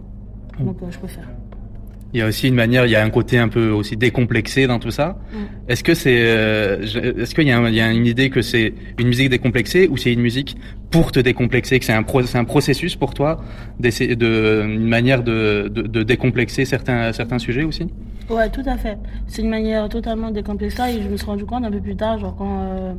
Donc 0.60 0.76
je 0.88 0.98
préfère. 0.98 1.28
Il 2.14 2.20
y 2.20 2.22
a 2.22 2.26
aussi 2.26 2.48
une 2.48 2.54
manière, 2.54 2.86
il 2.86 2.90
y 2.92 2.96
a 2.96 3.04
un 3.04 3.10
côté 3.10 3.36
un 3.38 3.48
peu 3.48 3.68
aussi 3.70 3.96
décomplexé 3.96 4.66
dans 4.66 4.78
tout 4.78 4.90
ça. 4.90 5.18
Mm. 5.30 5.36
Est-ce 5.70 5.84
que 5.84 5.92
c'est, 5.92 6.16
euh, 6.20 6.80
est-ce 6.82 7.34
qu'il 7.34 7.44
y, 7.44 7.48
y 7.48 7.80
a 7.80 7.92
une 7.92 8.06
idée 8.06 8.30
que 8.30 8.40
c'est 8.40 8.72
une 8.98 9.08
musique 9.08 9.28
décomplexée 9.28 9.88
ou 9.88 9.98
c'est 9.98 10.12
une 10.12 10.22
musique 10.22 10.56
pour 10.90 11.12
te 11.12 11.20
décomplexer, 11.20 11.78
que 11.78 11.84
c'est 11.84 11.92
un, 11.92 12.02
pro- 12.02 12.22
c'est 12.22 12.38
un 12.38 12.44
processus 12.44 12.96
pour 12.96 13.12
toi, 13.12 13.42
d'essayer 13.78 14.16
de, 14.16 14.64
une 14.64 14.88
manière 14.88 15.22
de, 15.22 15.70
de, 15.70 15.82
de 15.82 16.02
décomplexer 16.02 16.64
certains, 16.64 17.12
certains 17.12 17.38
sujets 17.38 17.64
aussi? 17.64 17.88
Ouais, 18.30 18.48
tout 18.48 18.62
à 18.64 18.78
fait. 18.78 18.96
C'est 19.26 19.42
une 19.42 19.50
manière 19.50 19.86
totalement 19.90 20.30
décomplexée 20.30 20.96
et 20.96 21.02
je 21.02 21.08
me 21.08 21.16
suis 21.18 21.26
rendu 21.26 21.44
compte 21.44 21.64
un 21.64 21.70
peu 21.70 21.80
plus 21.80 21.96
tard, 21.96 22.18
genre 22.18 22.34
quand, 22.36 22.62
euh, 22.62 22.94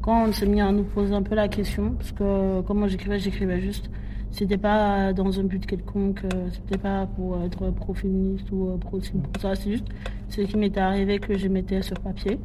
quand 0.00 0.26
on 0.28 0.32
s'est 0.32 0.46
mis 0.46 0.62
à 0.62 0.72
nous 0.72 0.84
poser 0.84 1.12
un 1.14 1.22
peu 1.22 1.34
la 1.34 1.48
question, 1.48 1.90
parce 1.98 2.12
que 2.12 2.62
comment 2.62 2.88
j'écrivais, 2.88 3.18
j'écrivais 3.18 3.60
juste. 3.60 3.90
C'était 4.34 4.58
pas 4.58 5.12
dans 5.12 5.38
un 5.38 5.44
but 5.44 5.64
quelconque, 5.64 6.24
euh, 6.24 6.48
c'était 6.50 6.76
pas 6.76 7.06
pour 7.06 7.40
être 7.44 7.70
pro-féministe 7.70 8.50
ou 8.50 8.68
euh, 8.68 8.76
pro 8.76 8.98
ça, 9.40 9.54
c'est 9.54 9.70
juste 9.70 9.86
ce 10.28 10.40
qui 10.40 10.56
m'était 10.56 10.80
arrivé 10.80 11.20
que 11.20 11.38
je 11.38 11.46
mettais 11.46 11.80
sur 11.82 12.00
papier. 12.00 12.40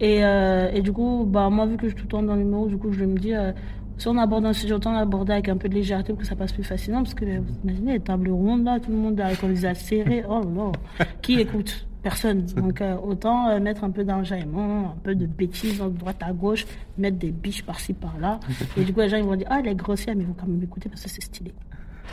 Et, 0.00 0.22
euh, 0.22 0.70
et 0.70 0.82
du 0.82 0.92
coup, 0.92 1.24
bah, 1.26 1.48
moi, 1.48 1.64
vu 1.64 1.78
que 1.78 1.88
je 1.88 1.94
suis 1.94 1.96
tout 1.96 2.04
le 2.04 2.10
temps 2.10 2.22
dans 2.22 2.36
l'humour, 2.36 2.66
du 2.66 2.76
coup, 2.76 2.92
je 2.92 3.06
me 3.06 3.16
dis, 3.16 3.32
si 3.96 4.06
on 4.06 4.18
aborde 4.18 4.44
un 4.44 4.52
sujet, 4.52 4.74
autant 4.74 4.92
l'aborder 4.92 5.32
avec 5.32 5.48
un 5.48 5.56
peu 5.56 5.70
de 5.70 5.74
légèreté 5.74 6.12
pour 6.12 6.20
que 6.20 6.26
ça 6.26 6.36
passe 6.36 6.52
plus 6.52 6.62
facilement, 6.62 7.02
parce 7.02 7.14
que 7.14 7.24
vous 7.24 7.54
imaginez 7.64 7.92
les 7.94 8.00
tables 8.00 8.30
rondes 8.30 8.64
là, 8.64 8.78
tout 8.78 8.90
le 8.90 8.98
monde 8.98 9.18
avec 9.18 9.40
les 9.42 9.64
a 9.64 9.74
serrés, 9.74 10.22
oh 10.28 10.42
là, 10.42 10.72
qui 11.22 11.40
écoute? 11.40 11.86
Personne. 12.02 12.46
Donc 12.56 12.80
euh, 12.80 12.96
autant 13.02 13.48
euh, 13.50 13.60
mettre 13.60 13.84
un 13.84 13.90
peu 13.90 14.04
d'enjaillement, 14.04 14.94
un 14.96 15.00
peu 15.02 15.14
de 15.14 15.26
bêtises 15.26 15.78
de 15.80 15.88
droite 15.88 16.20
à 16.20 16.32
gauche, 16.32 16.66
mettre 16.98 17.18
des 17.18 17.30
biches 17.30 17.62
par-ci 17.62 17.92
par-là. 17.92 18.40
Et 18.76 18.82
du 18.84 18.92
coup, 18.92 19.00
les 19.00 19.08
gens 19.08 19.16
ils 19.18 19.24
vont 19.24 19.36
dire, 19.36 19.46
ah, 19.50 19.58
elle 19.60 19.68
est 19.68 19.74
grossière, 19.74 20.14
mais 20.16 20.22
ils 20.22 20.26
vont 20.28 20.36
quand 20.38 20.46
même 20.46 20.62
écouter 20.62 20.88
parce 20.88 21.02
que 21.02 21.10
c'est 21.10 21.22
stylé. 21.22 21.52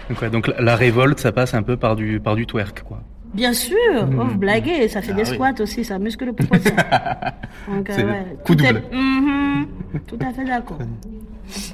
donc, 0.09 0.21
ouais, 0.21 0.29
donc 0.29 0.47
la- 0.47 0.61
la 0.61 0.75
révolte, 0.75 1.19
ça 1.19 1.31
passe 1.31 1.53
un 1.53 1.63
peu 1.63 1.77
par 1.77 1.95
du, 1.95 2.19
par 2.19 2.35
du 2.35 2.45
twerk, 2.45 2.83
quoi. 2.83 3.01
Bien 3.33 3.51
sûr, 3.51 3.75
oh, 4.17 4.23
vous 4.25 4.37
blaguez, 4.37 4.87
ça 4.87 5.01
fait 5.01 5.11
Ah 5.11 5.15
des 5.21 5.29
oui. 5.29 5.35
squats 5.35 5.53
aussi, 5.61 5.83
ça 5.83 5.99
muscle 5.99 6.25
le. 6.25 6.31
Donc, 7.67 7.89
euh, 7.89 7.95
ouais, 7.97 8.25
coup 8.43 8.55
tout 8.55 8.63
est- 8.63 8.73
double. 8.73 8.83
Mhm, 8.93 9.65
tout 10.07 10.17
à 10.21 10.31
fait 10.31 10.45
d'accord. 10.45 10.77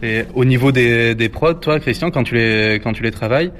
Et 0.01 0.23
au 0.33 0.45
niveau 0.45 0.71
des, 0.71 1.13
des 1.15 1.29
prods, 1.29 1.53
toi, 1.55 1.79
Christian, 1.79 2.09
quand 2.11 2.23
tu 2.23 2.35
les, 2.35 2.79
quand 2.83 2.93
tu 2.93 3.03
les 3.03 3.11
travailles, 3.11 3.51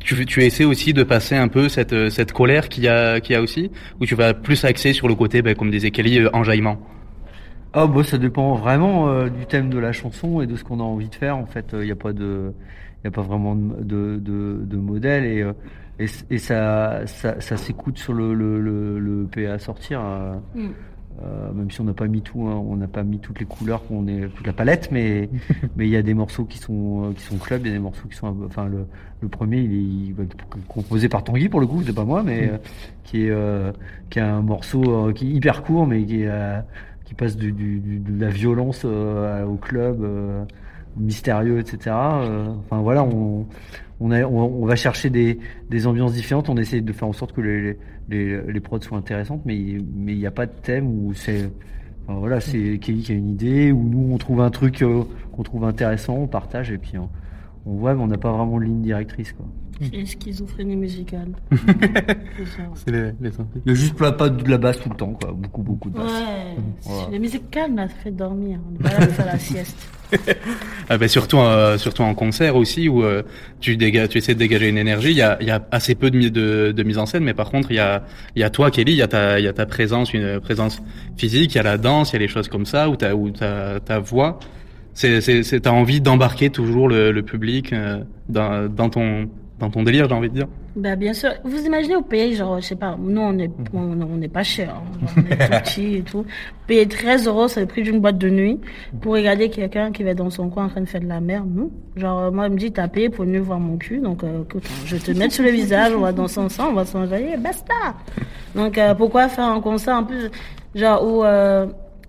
tu, 0.00 0.26
tu 0.26 0.42
essaies 0.44 0.64
aussi 0.64 0.92
de 0.92 1.02
passer 1.02 1.36
un 1.36 1.48
peu 1.48 1.68
cette, 1.68 2.10
cette 2.10 2.32
colère 2.32 2.68
qu'il 2.68 2.84
y 2.84 2.88
a, 2.88 3.20
qu'il 3.20 3.32
y 3.34 3.36
a 3.36 3.42
aussi, 3.42 3.70
ou 4.00 4.06
tu 4.06 4.14
vas 4.14 4.34
plus 4.34 4.64
axer 4.64 4.92
sur 4.92 5.08
le 5.08 5.14
côté, 5.14 5.42
ben, 5.42 5.54
comme 5.54 5.70
disait 5.70 5.90
Kelly, 5.90 6.18
euh, 6.20 6.30
enjaillement? 6.32 6.78
Ah 7.72 7.86
bah 7.86 8.02
ça 8.04 8.16
dépend 8.18 8.54
vraiment 8.54 9.08
euh, 9.08 9.28
du 9.28 9.46
thème 9.46 9.68
de 9.70 9.78
la 9.78 9.92
chanson 9.92 10.40
et 10.40 10.46
de 10.46 10.56
ce 10.56 10.64
qu'on 10.64 10.80
a 10.80 10.82
envie 10.82 11.08
de 11.08 11.14
faire. 11.14 11.36
En 11.36 11.46
fait, 11.46 11.70
il 11.74 11.80
n'y 11.80 11.90
a 11.90 11.96
pas 11.96 12.12
de, 12.12 12.52
il 13.02 13.06
y 13.06 13.08
a 13.08 13.10
pas 13.10 13.22
vraiment 13.22 13.54
de, 13.54 13.82
de, 13.84 14.16
de, 14.18 14.64
de 14.64 14.76
modèle 14.76 15.24
et 15.24 15.42
euh, 15.42 15.52
et, 16.30 16.38
ça 16.38 17.06
ça, 17.06 17.40
ça 17.40 17.56
s'écoute 17.56 17.98
sur 17.98 18.12
le 18.14 18.34
le, 18.34 18.60
le, 18.60 18.98
le 18.98 19.26
PA 19.28 19.52
à 19.54 19.58
sortir. 19.58 20.00
euh. 20.02 20.36
Mm. 20.54 20.70
Euh, 21.22 21.50
même 21.54 21.70
si 21.70 21.80
on 21.80 21.84
n'a 21.84 21.94
pas 21.94 22.08
mis 22.08 22.20
tout, 22.20 22.42
hein, 22.46 22.62
on 22.68 22.76
n'a 22.76 22.88
pas 22.88 23.02
mis 23.02 23.18
toutes 23.18 23.40
les 23.40 23.46
couleurs, 23.46 23.82
est 24.06 24.28
toute 24.34 24.46
la 24.46 24.52
palette, 24.52 24.90
mais 24.92 25.30
mais 25.76 25.86
il 25.86 25.90
y 25.90 25.96
a 25.96 26.02
des 26.02 26.12
morceaux 26.12 26.44
qui 26.44 26.58
sont 26.58 27.06
euh, 27.06 27.12
qui 27.14 27.22
sont 27.22 27.38
club, 27.38 27.62
il 27.64 27.68
y 27.68 27.70
a 27.70 27.74
des 27.74 27.78
morceaux 27.82 28.06
qui 28.08 28.16
sont, 28.16 28.26
peu- 28.34 28.44
enfin 28.46 28.66
le, 28.66 28.86
le 29.22 29.28
premier 29.28 29.60
il 29.60 29.72
est, 29.72 29.76
il 29.76 30.14
composé 30.68 31.08
par 31.08 31.24
Tanguy 31.24 31.48
pour 31.48 31.60
le 31.60 31.66
coup, 31.66 31.82
c'est 31.86 31.94
pas 31.94 32.04
moi, 32.04 32.22
mais 32.22 32.50
euh, 32.50 32.58
qui 33.04 33.24
est 33.26 33.30
euh, 33.30 33.72
qui 34.10 34.20
a 34.20 34.34
un 34.36 34.42
morceau 34.42 34.82
euh, 35.08 35.12
qui 35.14 35.26
est 35.26 35.30
hyper 35.34 35.62
court, 35.62 35.86
mais 35.86 36.04
qui 36.04 36.24
euh, 36.26 36.60
passe 37.14 37.36
du, 37.36 37.50
du- 37.52 37.80
du- 37.80 37.98
de 37.98 38.20
la 38.20 38.28
violence 38.30 38.82
euh, 38.84 39.44
au 39.46 39.56
club, 39.56 40.02
euh, 40.02 40.44
mystérieux, 40.98 41.60
etc. 41.60 41.96
Euh, 41.96 42.48
Enfin 42.64 42.82
voilà, 42.82 43.04
on 43.04 43.46
on, 44.00 44.66
va 44.66 44.76
chercher 44.76 45.10
des, 45.10 45.86
ambiances 45.86 46.12
différentes, 46.12 46.48
on 46.48 46.56
essaie 46.56 46.80
de 46.80 46.92
faire 46.92 47.08
en 47.08 47.12
sorte 47.12 47.32
que 47.32 47.40
les, 47.40 47.76
les, 48.08 48.60
prods 48.60 48.80
soient 48.80 48.98
intéressantes, 48.98 49.42
mais 49.44 49.56
il 49.56 49.82
n'y 50.04 50.26
a 50.26 50.30
pas 50.30 50.46
de 50.46 50.52
thème 50.52 50.86
où 50.86 51.14
c'est 51.14 51.50
voilà, 52.08 52.40
c'est 52.40 52.78
Kelly 52.78 53.02
qui 53.02 53.12
a 53.12 53.14
une 53.14 53.30
idée, 53.30 53.72
ou 53.72 53.82
nous 53.82 54.14
on 54.14 54.18
trouve 54.18 54.40
un 54.40 54.50
truc 54.50 54.82
euh, 54.82 55.02
qu'on 55.32 55.42
trouve 55.42 55.64
intéressant, 55.64 56.14
on 56.14 56.26
partage 56.28 56.70
et 56.70 56.78
puis 56.78 56.92
on, 56.98 57.08
voit, 57.64 57.94
mais 57.94 58.02
on 58.02 58.06
n'a 58.06 58.18
pas 58.18 58.30
vraiment 58.30 58.58
de 58.58 58.64
ligne 58.64 58.82
directrice. 58.82 59.34
C'est 59.80 60.06
schizophrénie 60.06 60.76
musicale. 60.76 61.28
C'est 61.50 62.46
ça. 62.46 62.62
C'est 62.74 62.90
les, 62.90 63.10
les 63.20 63.30
Il 63.66 63.68
y 63.68 63.70
a 63.72 63.74
juste 63.74 63.94
pas, 63.96 64.12
pas 64.12 64.28
de 64.30 64.48
la 64.50 64.58
basse 64.58 64.80
tout 64.80 64.88
le 64.88 64.96
temps 64.96 65.12
quoi, 65.12 65.32
beaucoup 65.32 65.62
beaucoup 65.62 65.90
de 65.90 65.96
basse. 65.96 66.10
Ouais, 66.10 66.56
Voilà. 66.82 67.08
la 67.12 67.18
musique 67.18 67.50
calme 67.50 67.76
là, 67.76 67.88
ça 67.88 67.94
fait 68.02 68.10
dormir. 68.10 68.58
On 68.70 68.74
est 68.74 68.82
pas 68.90 68.98
là 68.98 69.06
de 69.06 69.10
faire 69.12 69.26
la 69.26 69.38
sieste. 69.38 69.76
Ah 70.88 70.98
bah 70.98 71.08
surtout, 71.08 71.38
euh, 71.38 71.78
surtout 71.78 72.02
en 72.02 72.14
concert 72.14 72.54
aussi 72.54 72.88
où 72.88 73.02
euh, 73.02 73.24
tu 73.58 73.76
dégages, 73.76 74.10
tu 74.10 74.18
essaies 74.18 74.34
de 74.34 74.38
dégager 74.38 74.68
une 74.68 74.78
énergie. 74.78 75.10
Il 75.10 75.16
y 75.16 75.22
a, 75.22 75.36
il 75.40 75.48
y 75.48 75.50
a 75.50 75.66
assez 75.72 75.96
peu 75.96 76.12
de, 76.12 76.16
mi- 76.16 76.30
de, 76.30 76.70
de 76.70 76.82
mise 76.84 76.96
en 76.98 77.06
scène, 77.06 77.24
mais 77.24 77.34
par 77.34 77.50
contre 77.50 77.72
il 77.72 77.74
y 77.74 77.80
a, 77.80 78.04
il 78.36 78.40
y 78.40 78.44
a 78.44 78.50
toi 78.50 78.70
Kelly, 78.70 78.92
il 78.92 78.98
y 78.98 79.02
a 79.02 79.08
ta, 79.08 79.40
il 79.40 79.44
y 79.44 79.48
a 79.48 79.52
ta 79.52 79.66
présence, 79.66 80.14
une 80.14 80.38
présence 80.40 80.80
physique, 81.16 81.54
il 81.54 81.56
y 81.56 81.60
a 81.60 81.64
la 81.64 81.76
danse, 81.76 82.10
il 82.10 82.12
y 82.12 82.16
a 82.16 82.18
les 82.20 82.28
choses 82.28 82.46
comme 82.46 82.66
ça 82.66 82.88
où 82.88 82.94
ta, 82.94 83.16
où 83.16 83.30
ta, 83.30 83.80
ta 83.80 83.98
voix. 83.98 84.38
C'est, 84.94 85.20
c'est, 85.20 85.42
c'est 85.42 85.58
t'as 85.60 85.72
envie 85.72 86.00
d'embarquer 86.00 86.50
toujours 86.50 86.88
le, 86.88 87.10
le 87.10 87.22
public 87.24 87.72
euh, 87.72 88.04
dans, 88.28 88.68
dans 88.72 88.88
ton, 88.90 89.28
dans 89.58 89.70
ton 89.70 89.82
délire, 89.82 90.06
j'ai 90.08 90.14
envie 90.14 90.28
de 90.28 90.34
dire. 90.34 90.48
Bah 90.76 90.96
bien 90.96 91.14
sûr. 91.14 91.30
Vous 91.44 91.64
imaginez 91.64 91.96
au 91.96 92.02
pays, 92.02 92.34
genre, 92.34 92.60
je 92.60 92.66
sais 92.66 92.76
pas, 92.76 92.96
nous 92.98 93.20
on 93.20 93.38
est, 93.38 93.50
on 93.72 93.98
on 94.02 94.16
n'est 94.16 94.28
pas 94.28 94.42
cher, 94.42 94.74
hein. 94.74 95.06
On 95.16 95.20
est 95.20 95.36
tout 95.36 95.64
petit 95.64 95.94
et 95.96 96.02
tout. 96.02 96.26
Payer 96.66 96.86
13 96.86 97.26
euros, 97.26 97.48
c'est 97.48 97.60
le 97.60 97.66
prix 97.66 97.82
d'une 97.82 98.00
boîte 98.00 98.18
de 98.18 98.28
nuit 98.28 98.60
pour 99.00 99.14
regarder 99.14 99.48
quelqu'un 99.48 99.92
qui 99.92 100.02
va 100.02 100.12
dans 100.12 100.28
son 100.28 100.50
coin 100.50 100.66
en 100.66 100.68
train 100.68 100.82
de 100.82 100.86
faire 100.86 101.00
de 101.00 101.06
la 101.06 101.20
merde. 101.20 101.48
Non? 101.54 101.70
Genre, 101.96 102.18
euh, 102.20 102.30
moi, 102.30 102.48
il 102.48 102.52
me 102.52 102.58
dit, 102.58 102.70
t'as 102.70 102.88
payé 102.88 103.08
pour 103.08 103.24
mieux 103.24 103.40
voir 103.40 103.58
mon 103.58 103.78
cul, 103.78 103.98
donc 103.98 104.22
euh, 104.22 104.42
écoute, 104.42 104.64
hein, 104.66 104.82
je 104.84 104.96
vais 104.96 105.02
te 105.02 105.18
mettre 105.18 105.32
sur 105.32 105.44
le 105.44 105.50
visage, 105.50 105.92
on 105.96 106.00
va 106.00 106.12
danser 106.12 106.40
ensemble, 106.40 106.72
on 106.72 106.76
va 106.76 106.84
s'enjailler, 106.84 107.38
basta. 107.38 107.74
Donc 108.54 108.76
euh, 108.76 108.94
pourquoi 108.94 109.28
faire 109.28 109.46
un 109.46 109.60
concert 109.60 109.96
en 109.96 110.04
plus, 110.04 110.30
genre 110.74 111.02
où 111.06 111.24
euh, 111.24 111.66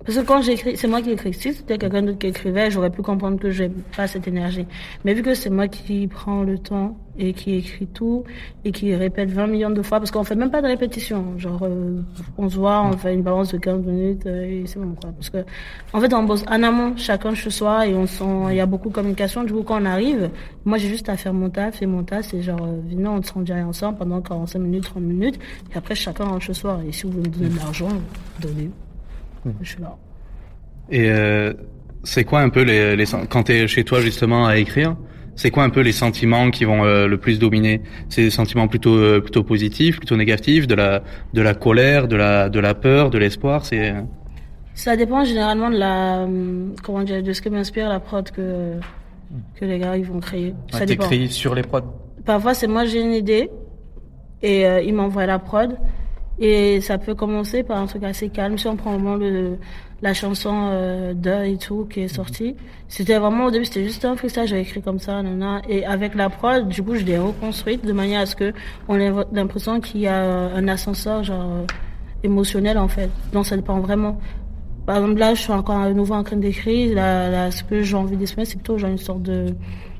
parce 0.08 0.20
que 0.20 0.24
quand 0.24 0.42
j'écris, 0.42 0.78
c'est 0.78 0.88
moi 0.88 1.02
qui 1.02 1.12
écris. 1.12 1.34
Si 1.34 1.54
c'était 1.54 1.78
quelqu'un 1.78 2.02
d'autre 2.02 2.18
qui 2.18 2.28
écrivait, 2.28 2.72
j'aurais 2.72 2.90
pu 2.90 3.02
comprendre 3.02 3.38
que 3.38 3.52
j'ai 3.52 3.70
pas 3.98 4.08
cette 4.08 4.26
énergie. 4.26 4.66
Mais 5.04 5.14
vu 5.14 5.22
que 5.22 5.34
c'est 5.34 5.50
moi 5.50 5.68
qui 5.68 6.08
prends 6.08 6.44
le 6.44 6.58
temps 6.58 6.98
et 7.20 7.34
qui 7.34 7.56
écrit 7.56 7.88
tout 7.88 8.24
et 8.64 8.72
qui 8.72 8.96
répète 8.96 9.30
20 9.32 9.48
millions 9.48 9.70
de 9.70 9.82
fois, 9.82 10.00
parce 10.00 10.10
qu'on 10.10 10.24
fait 10.24 10.36
même 10.36 10.50
pas 10.50 10.62
de 10.62 10.68
répétition. 10.68 11.38
Genre, 11.38 11.60
euh, 11.64 12.00
on 12.38 12.48
se 12.48 12.56
voit, 12.56 12.84
on 12.84 12.94
fait 12.94 13.16
une 13.16 13.22
balance 13.22 13.52
de 13.52 13.58
15 13.58 13.82
minutes 13.82 14.26
euh, 14.28 14.62
et 14.62 14.64
c'est 14.66 14.80
bon 14.80 14.96
quoi. 14.96 15.12
Parce 15.12 15.30
que, 15.30 15.40
en 15.92 16.00
fait, 16.00 16.14
on 16.14 16.24
bosse 16.24 16.46
en 16.48 16.64
amont, 16.64 16.96
chacun 16.96 17.34
chez 17.34 17.50
soi 17.50 17.86
et 17.86 17.94
on 17.94 18.06
sent, 18.06 18.24
il 18.52 18.56
y 18.56 18.62
a 18.62 18.66
beaucoup 18.66 18.88
de 18.88 18.94
communication. 18.94 19.44
Du 19.44 19.52
coup, 19.52 19.64
quand 19.64 19.82
on 19.82 19.86
arrive, 19.86 20.30
moi 20.64 20.78
j'ai 20.78 20.88
juste 20.88 21.10
à 21.10 21.18
faire 21.18 21.34
mon 21.34 21.50
taf 21.50 21.82
et 21.82 21.86
mon 21.86 22.04
taf 22.04 22.30
c'est 22.30 22.42
genre, 22.42 22.64
euh, 22.64 22.80
venez, 22.90 23.10
on 23.10 23.22
se 23.22 23.34
rend 23.34 23.42
direct 23.42 23.68
ensemble 23.68 23.98
pendant 23.98 24.22
45 24.22 24.58
minutes, 24.60 24.86
30 24.86 25.04
minutes 25.04 25.40
et 25.74 25.78
après 25.78 25.96
chacun 25.96 26.24
rentre 26.24 26.46
chez 26.46 26.54
soi. 26.54 26.80
Et 26.88 26.94
si 26.94 27.04
vous 27.04 27.12
voulez 27.12 27.28
me 27.28 27.34
donner 27.34 27.50
de 27.50 27.58
l'argent, 27.58 27.90
donnez. 28.40 28.70
Je 29.62 29.70
suis 29.70 29.82
là. 29.82 29.96
Et 30.90 31.10
euh, 31.10 31.54
c'est 32.04 32.24
quoi 32.24 32.42
un 32.42 32.50
peu 32.50 32.62
les, 32.64 32.96
les 32.96 33.06
quand 33.30 33.44
t'es 33.44 33.68
chez 33.68 33.84
toi 33.84 34.00
justement 34.02 34.46
à 34.48 34.58
écrire 34.58 34.96
C'est 35.36 35.52
quoi 35.52 35.64
un 35.64 35.70
peu 35.70 35.82
les 35.82 35.92
sentiments 35.92 36.50
qui 36.52 36.64
vont 36.66 36.86
euh, 36.86 37.08
le 37.08 37.18
plus 37.18 37.40
dominer? 37.40 37.82
C'est 38.10 38.24
des 38.24 38.30
sentiments 38.30 38.68
plutôt 38.68 38.96
euh, 38.96 39.20
plutôt 39.20 39.44
positifs, 39.44 39.98
plutôt 39.98 40.16
négatifs, 40.16 40.68
de 40.68 40.76
la 40.76 41.04
de 41.34 41.42
la 41.42 41.54
colère, 41.54 42.08
de 42.08 42.16
la 42.16 42.50
de 42.50 42.60
la 42.60 42.74
peur, 42.74 43.10
de 43.10 43.18
l'espoir. 43.18 43.66
C'est 43.66 43.94
Ça 44.76 44.96
dépend 44.96 45.24
généralement 45.26 45.70
de 45.70 45.78
la, 45.78 46.22
hum, 46.24 46.76
comment 46.84 47.04
dire, 47.04 47.22
de 47.24 47.34
ce 47.34 47.42
que 47.42 47.50
m'inspire 47.50 47.90
la 47.90 48.00
prod 48.00 48.30
que, 48.32 48.74
que 49.56 49.66
les 49.66 49.80
gars 49.80 49.98
ils 49.98 50.06
vont 50.06 50.20
créer. 50.20 50.54
Ça 50.72 50.86
dépend. 50.86 51.08
t'écris 51.10 51.30
sur 51.30 51.54
les 51.56 51.64
prods. 51.64 51.82
Parfois 52.26 52.54
c'est 52.54 52.68
moi 52.68 52.86
j'ai 52.86 53.02
une 53.02 53.14
idée 53.14 53.50
et 54.42 54.66
euh, 54.66 54.82
ils 54.82 54.94
m'envoient 54.94 55.26
la 55.26 55.40
prod 55.40 55.78
et 56.40 56.82
ça 56.82 56.98
peut 56.98 57.16
commencer 57.16 57.64
par 57.64 57.78
un 57.78 57.88
truc 57.88 58.04
assez 58.04 58.30
calme. 58.30 58.58
Si 58.58 58.68
on 58.68 58.76
prend 58.76 58.94
vraiment 58.94 59.16
le, 59.16 59.58
la 60.02 60.14
chanson 60.14 60.70
euh, 60.72 61.44
et 61.44 61.58
tout 61.58 61.88
qui 61.90 62.02
est 62.02 62.08
sortie, 62.08 62.56
c'était 62.88 63.18
vraiment 63.18 63.46
au 63.46 63.52
début 63.52 63.66
c'était 63.66 63.84
juste 63.84 64.06
un 64.06 64.16
freestyle 64.16 64.46
j'avais 64.46 64.62
écrit 64.62 64.82
comme 64.82 65.00
ça, 65.00 65.22
nana. 65.24 65.62
Et 65.68 65.86
avec 65.86 66.16
la 66.16 66.30
prod, 66.30 66.68
du 66.68 66.84
coup 66.84 66.96
je 66.96 67.04
l'ai 67.04 67.18
reconstruite 67.18 67.86
de 67.86 67.94
manière 67.94 68.22
à 68.22 68.26
ce 68.26 68.36
que 68.36 68.54
on 68.88 69.00
ait 69.00 69.12
l'impression 69.32 69.80
qu'il 69.80 70.02
y 70.02 70.08
a 70.08 70.22
un 70.22 70.68
ascenseur 70.68 71.24
genre 71.24 71.52
euh, 71.52 71.66
émotionnel 72.24 72.78
en 72.78 72.88
fait. 72.88 73.10
Donc 73.34 73.46
ça 73.46 73.56
dépend 73.56 73.80
vraiment. 73.80 74.20
Par 74.86 74.96
exemple, 74.96 75.20
là, 75.20 75.34
je 75.34 75.42
suis 75.42 75.52
encore 75.52 75.76
à 75.76 75.92
nouveau 75.92 76.14
en 76.14 76.24
train 76.24 76.38
d'écrire. 76.38 76.96
Là, 76.96 77.30
là, 77.30 77.52
ce 77.52 77.62
que 77.62 77.82
j'ai 77.82 77.98
envie 77.98 78.16
d'exprimer, 78.16 78.46
c'est 78.46 78.56
plutôt 78.56 78.78
genre 78.78 78.90
une 78.90 78.98
sorte 78.98 79.22
de, 79.22 79.54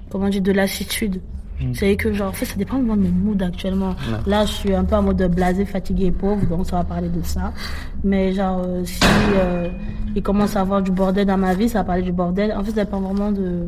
comment 0.10 0.30
dire, 0.30 0.42
de 0.42 0.54
lassitude. 0.54 1.20
Mm. 1.60 1.74
C'est 1.74 1.96
que, 1.96 2.14
genre, 2.14 2.30
en 2.30 2.34
fait, 2.34 2.46
ça 2.46 2.56
dépend 2.56 2.78
vraiment 2.78 2.96
de 2.98 3.02
mon 3.08 3.32
mood 3.32 3.42
actuellement. 3.42 3.90
Ouais. 3.90 4.20
Là, 4.32 4.46
je 4.46 4.52
suis 4.52 4.74
un 4.76 4.84
peu 4.84 4.96
en 4.96 5.02
mode 5.02 5.22
blasé, 5.34 5.66
fatigué, 5.66 6.12
pauvre, 6.12 6.46
donc 6.46 6.66
ça 6.68 6.78
va 6.78 6.84
parler 6.84 7.10
de 7.10 7.22
ça. 7.24 7.52
Mais 8.04 8.32
genre, 8.34 8.62
euh, 8.66 8.84
si 8.86 9.00
euh, 9.36 9.70
il 10.16 10.22
commence 10.22 10.56
à 10.56 10.62
avoir 10.62 10.82
du 10.82 10.92
bordel 10.92 11.26
dans 11.26 11.38
ma 11.38 11.54
vie, 11.56 11.68
ça 11.70 11.80
va 11.80 11.84
parler 11.86 12.04
du 12.04 12.12
bordel. 12.12 12.52
En 12.54 12.64
fait, 12.64 12.72
ça 12.72 12.84
dépend 12.86 13.02
vraiment 13.02 13.32
de... 13.32 13.64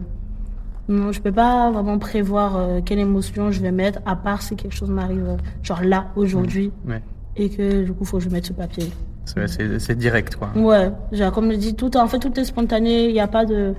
Non, 0.88 1.12
je 1.12 1.22
peux 1.22 1.32
pas 1.32 1.70
vraiment 1.72 2.00
prévoir 2.00 2.58
euh, 2.58 2.80
quelle 2.84 3.00
émotion 3.00 3.52
je 3.52 3.62
vais 3.62 3.72
mettre, 3.72 4.00
à 4.06 4.16
part 4.16 4.42
si 4.42 4.56
quelque 4.56 4.74
chose 4.76 4.90
m'arrive, 4.90 5.24
euh, 5.28 5.38
genre 5.62 5.82
là, 5.84 6.08
aujourd'hui, 6.16 6.72
Ouais. 6.88 7.02
et 7.36 7.50
que 7.50 7.84
du 7.84 7.94
coup, 7.94 8.06
faut 8.06 8.18
que 8.18 8.24
je 8.24 8.30
mette 8.30 8.46
ce 8.48 8.54
papier. 8.54 8.90
C'est 9.26 9.96
direct 9.98 10.36
quoi. 10.36 10.50
Ouais, 10.56 10.92
genre, 11.12 11.32
comme 11.32 11.52
je 11.52 11.58
dis, 11.58 11.76
tout, 11.76 11.96
en 11.96 12.08
fait, 12.08 12.18
tout 12.18 12.40
est 12.40 12.44
spontané. 12.44 13.06
Il 13.10 13.14
n'y 13.14 13.20
a 13.20 13.28
pas 13.28 13.46
de, 13.46 13.76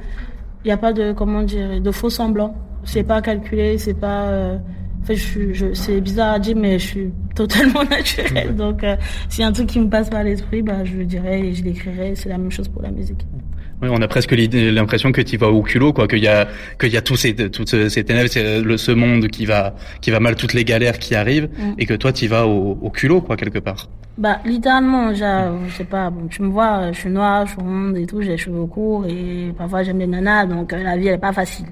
il 0.65 0.69
y 0.69 0.71
a 0.71 0.77
pas 0.77 0.93
de, 0.93 1.13
comment 1.13 1.43
dire, 1.43 1.81
de 1.81 1.91
faux 1.91 2.11
semblants. 2.11 2.55
C'est 2.85 3.03
pas 3.05 3.21
calculé, 3.23 3.79
c'est 3.79 3.95
pas. 3.99 4.25
euh, 4.29 4.59
En 5.03 5.07
fait, 5.07 5.17
je 5.17 5.23
suis, 5.23 5.55
je, 5.55 5.73
c'est 5.75 6.01
bizarre 6.01 6.35
à 6.35 6.39
dire, 6.39 6.57
mais 6.57 6.79
je 6.79 6.87
suis 6.87 7.11
totalement 7.35 7.85
naturelle. 7.91 8.55
Donc, 8.55 8.85
euh, 8.85 8.97
s'il 9.29 9.43
y 9.43 9.45
a 9.45 9.49
un 9.49 9.53
truc 9.53 9.67
qui 9.69 9.81
me 9.81 9.89
passe 9.89 10.11
par 10.11 10.23
l'esprit, 10.25 10.63
bah, 10.63 10.85
je 10.85 10.95
le 10.97 11.05
dirai 11.05 11.41
et 11.49 11.55
je 11.55 11.63
l'écrirai. 11.65 12.15
C'est 12.17 12.29
la 12.29 12.39
même 12.39 12.51
chose 12.51 12.69
pour 12.69 12.83
la 12.83 12.91
musique. 12.91 13.25
Oui, 13.83 13.89
on 13.91 14.03
a 14.03 14.09
presque 14.09 14.33
l'impression 14.33 15.11
que 15.11 15.23
tu 15.23 15.39
vas 15.39 15.49
au 15.49 15.63
culot, 15.63 15.95
quoi, 15.95 16.07
qu'il 16.07 16.19
y 16.19 16.29
a, 16.29 16.47
qu'il 16.79 16.91
y 16.93 16.99
a 16.99 17.01
tous 17.01 17.17
ces, 17.17 17.35
toutes 17.35 17.89
ces 17.89 18.05
ténèbres, 18.05 18.29
c'est 18.29 18.61
le, 18.61 18.77
ce 18.77 18.93
monde 18.93 19.29
qui 19.29 19.47
va, 19.47 19.75
qui 20.03 20.11
va 20.11 20.21
mal, 20.21 20.37
toutes 20.37 20.53
les 20.53 20.65
galères 20.67 20.99
qui 20.99 21.15
arrivent, 21.15 21.49
Mm. 21.59 21.73
et 21.79 21.87
que 21.87 21.95
toi, 21.95 22.13
tu 22.13 22.27
vas 22.27 22.47
au, 22.47 22.79
au 22.83 22.91
culot, 22.91 23.23
quoi, 23.23 23.37
quelque 23.39 23.59
part. 23.59 23.89
Bah, 24.19 24.39
littéralement, 24.45 25.15
je 25.15 25.75
sais 25.79 25.85
pas, 25.85 26.11
bon, 26.11 26.27
tu 26.29 26.43
me 26.43 26.49
vois, 26.49 26.93
je 26.93 26.99
suis 26.99 27.09
noire, 27.09 27.47
je 27.47 27.53
suis 27.53 27.61
ronde 27.63 27.97
et 27.97 28.05
tout, 28.05 28.21
j'ai 28.21 28.33
les 28.33 28.37
cheveux 28.37 28.67
courts 28.67 29.07
et 29.07 29.51
parfois 29.57 29.83
j'aime 29.83 29.99
les 30.01 30.07
nanas, 30.07 30.45
donc 30.45 30.75
euh, 30.75 30.83
la 30.83 30.99
vie 30.99 31.07
elle 31.09 31.15
est 31.15 31.19
pas 31.19 31.33
facile 31.33 31.65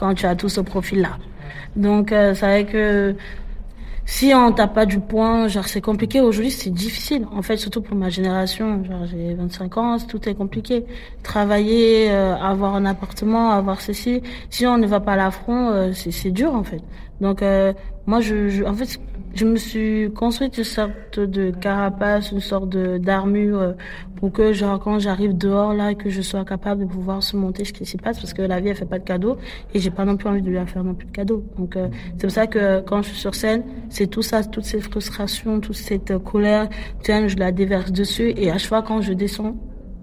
quand 0.00 0.14
tu 0.14 0.26
as 0.26 0.34
tout 0.34 0.48
ce 0.48 0.62
profil-là. 0.62 1.18
Donc, 1.76 2.10
euh, 2.10 2.34
c'est 2.34 2.46
vrai 2.46 2.64
que 2.64 3.14
si 4.06 4.32
on 4.34 4.50
t'a 4.52 4.66
pas 4.66 4.86
du 4.86 4.98
point, 4.98 5.46
genre, 5.46 5.68
c'est 5.68 5.80
compliqué 5.80 6.20
aujourd'hui, 6.20 6.50
c'est 6.50 6.70
difficile. 6.70 7.26
En 7.32 7.42
fait, 7.42 7.56
surtout 7.58 7.80
pour 7.80 7.96
ma 7.96 8.08
génération, 8.08 8.82
genre, 8.84 9.06
j'ai 9.06 9.34
25 9.34 9.76
ans, 9.78 9.98
tout 9.98 10.28
est 10.28 10.34
compliqué. 10.34 10.84
Travailler, 11.22 12.10
euh, 12.10 12.34
avoir 12.36 12.74
un 12.74 12.86
appartement, 12.86 13.50
avoir 13.50 13.80
ceci. 13.80 14.22
Si 14.50 14.66
on 14.66 14.78
ne 14.78 14.86
va 14.86 15.00
pas 15.00 15.12
à 15.12 15.16
l'affront, 15.16 15.70
euh, 15.70 15.92
c'est, 15.92 16.30
dur, 16.32 16.54
en 16.54 16.64
fait. 16.64 16.82
Donc, 17.20 17.42
euh, 17.42 17.72
moi, 18.06 18.20
je, 18.20 18.48
je, 18.48 18.64
en 18.64 18.74
fait, 18.74 18.98
je 19.34 19.44
me 19.44 19.56
suis 19.56 20.10
construite 20.12 20.58
une 20.58 20.64
sorte 20.64 21.20
de 21.20 21.50
carapace, 21.50 22.32
une 22.32 22.40
sorte 22.40 22.70
d'armure 22.70 23.58
euh, 23.60 23.72
pour 24.16 24.32
que, 24.32 24.52
genre, 24.52 24.78
quand 24.78 24.98
j'arrive 24.98 25.36
dehors, 25.36 25.72
là, 25.72 25.94
que 25.94 26.10
je 26.10 26.20
sois 26.20 26.44
capable 26.44 26.82
de 26.82 26.86
pouvoir 26.86 27.22
surmonter 27.22 27.64
ce 27.64 27.72
qui 27.72 27.86
s'y 27.86 27.96
passe 27.96 28.18
parce 28.18 28.34
que 28.34 28.42
la 28.42 28.60
vie, 28.60 28.68
elle 28.68 28.76
fait 28.76 28.84
pas 28.84 28.98
de 28.98 29.04
cadeaux 29.04 29.36
et 29.72 29.78
j'ai 29.78 29.90
pas 29.90 30.04
non 30.04 30.16
plus 30.16 30.28
envie 30.28 30.42
de 30.42 30.50
lui 30.50 30.58
faire 30.66 30.84
non 30.84 30.94
plus 30.94 31.06
de 31.06 31.12
cadeaux. 31.12 31.44
Donc, 31.56 31.76
euh, 31.76 31.88
c'est 32.16 32.26
pour 32.26 32.30
ça 32.30 32.46
que 32.46 32.80
quand 32.80 33.02
je 33.02 33.08
suis 33.08 33.18
sur 33.18 33.34
scène, 33.34 33.62
c'est 33.88 34.08
tout 34.08 34.22
ça, 34.22 34.42
toutes 34.44 34.64
ces 34.64 34.80
frustrations, 34.80 35.60
toute 35.60 35.76
cette 35.76 36.10
euh, 36.10 36.18
colère, 36.18 36.68
tiens, 37.02 37.28
je 37.28 37.36
la 37.36 37.52
déverse 37.52 37.92
dessus 37.92 38.32
et 38.36 38.50
à 38.50 38.58
chaque 38.58 38.68
fois 38.68 38.82
quand 38.82 39.00
je 39.00 39.12
descends 39.12 39.56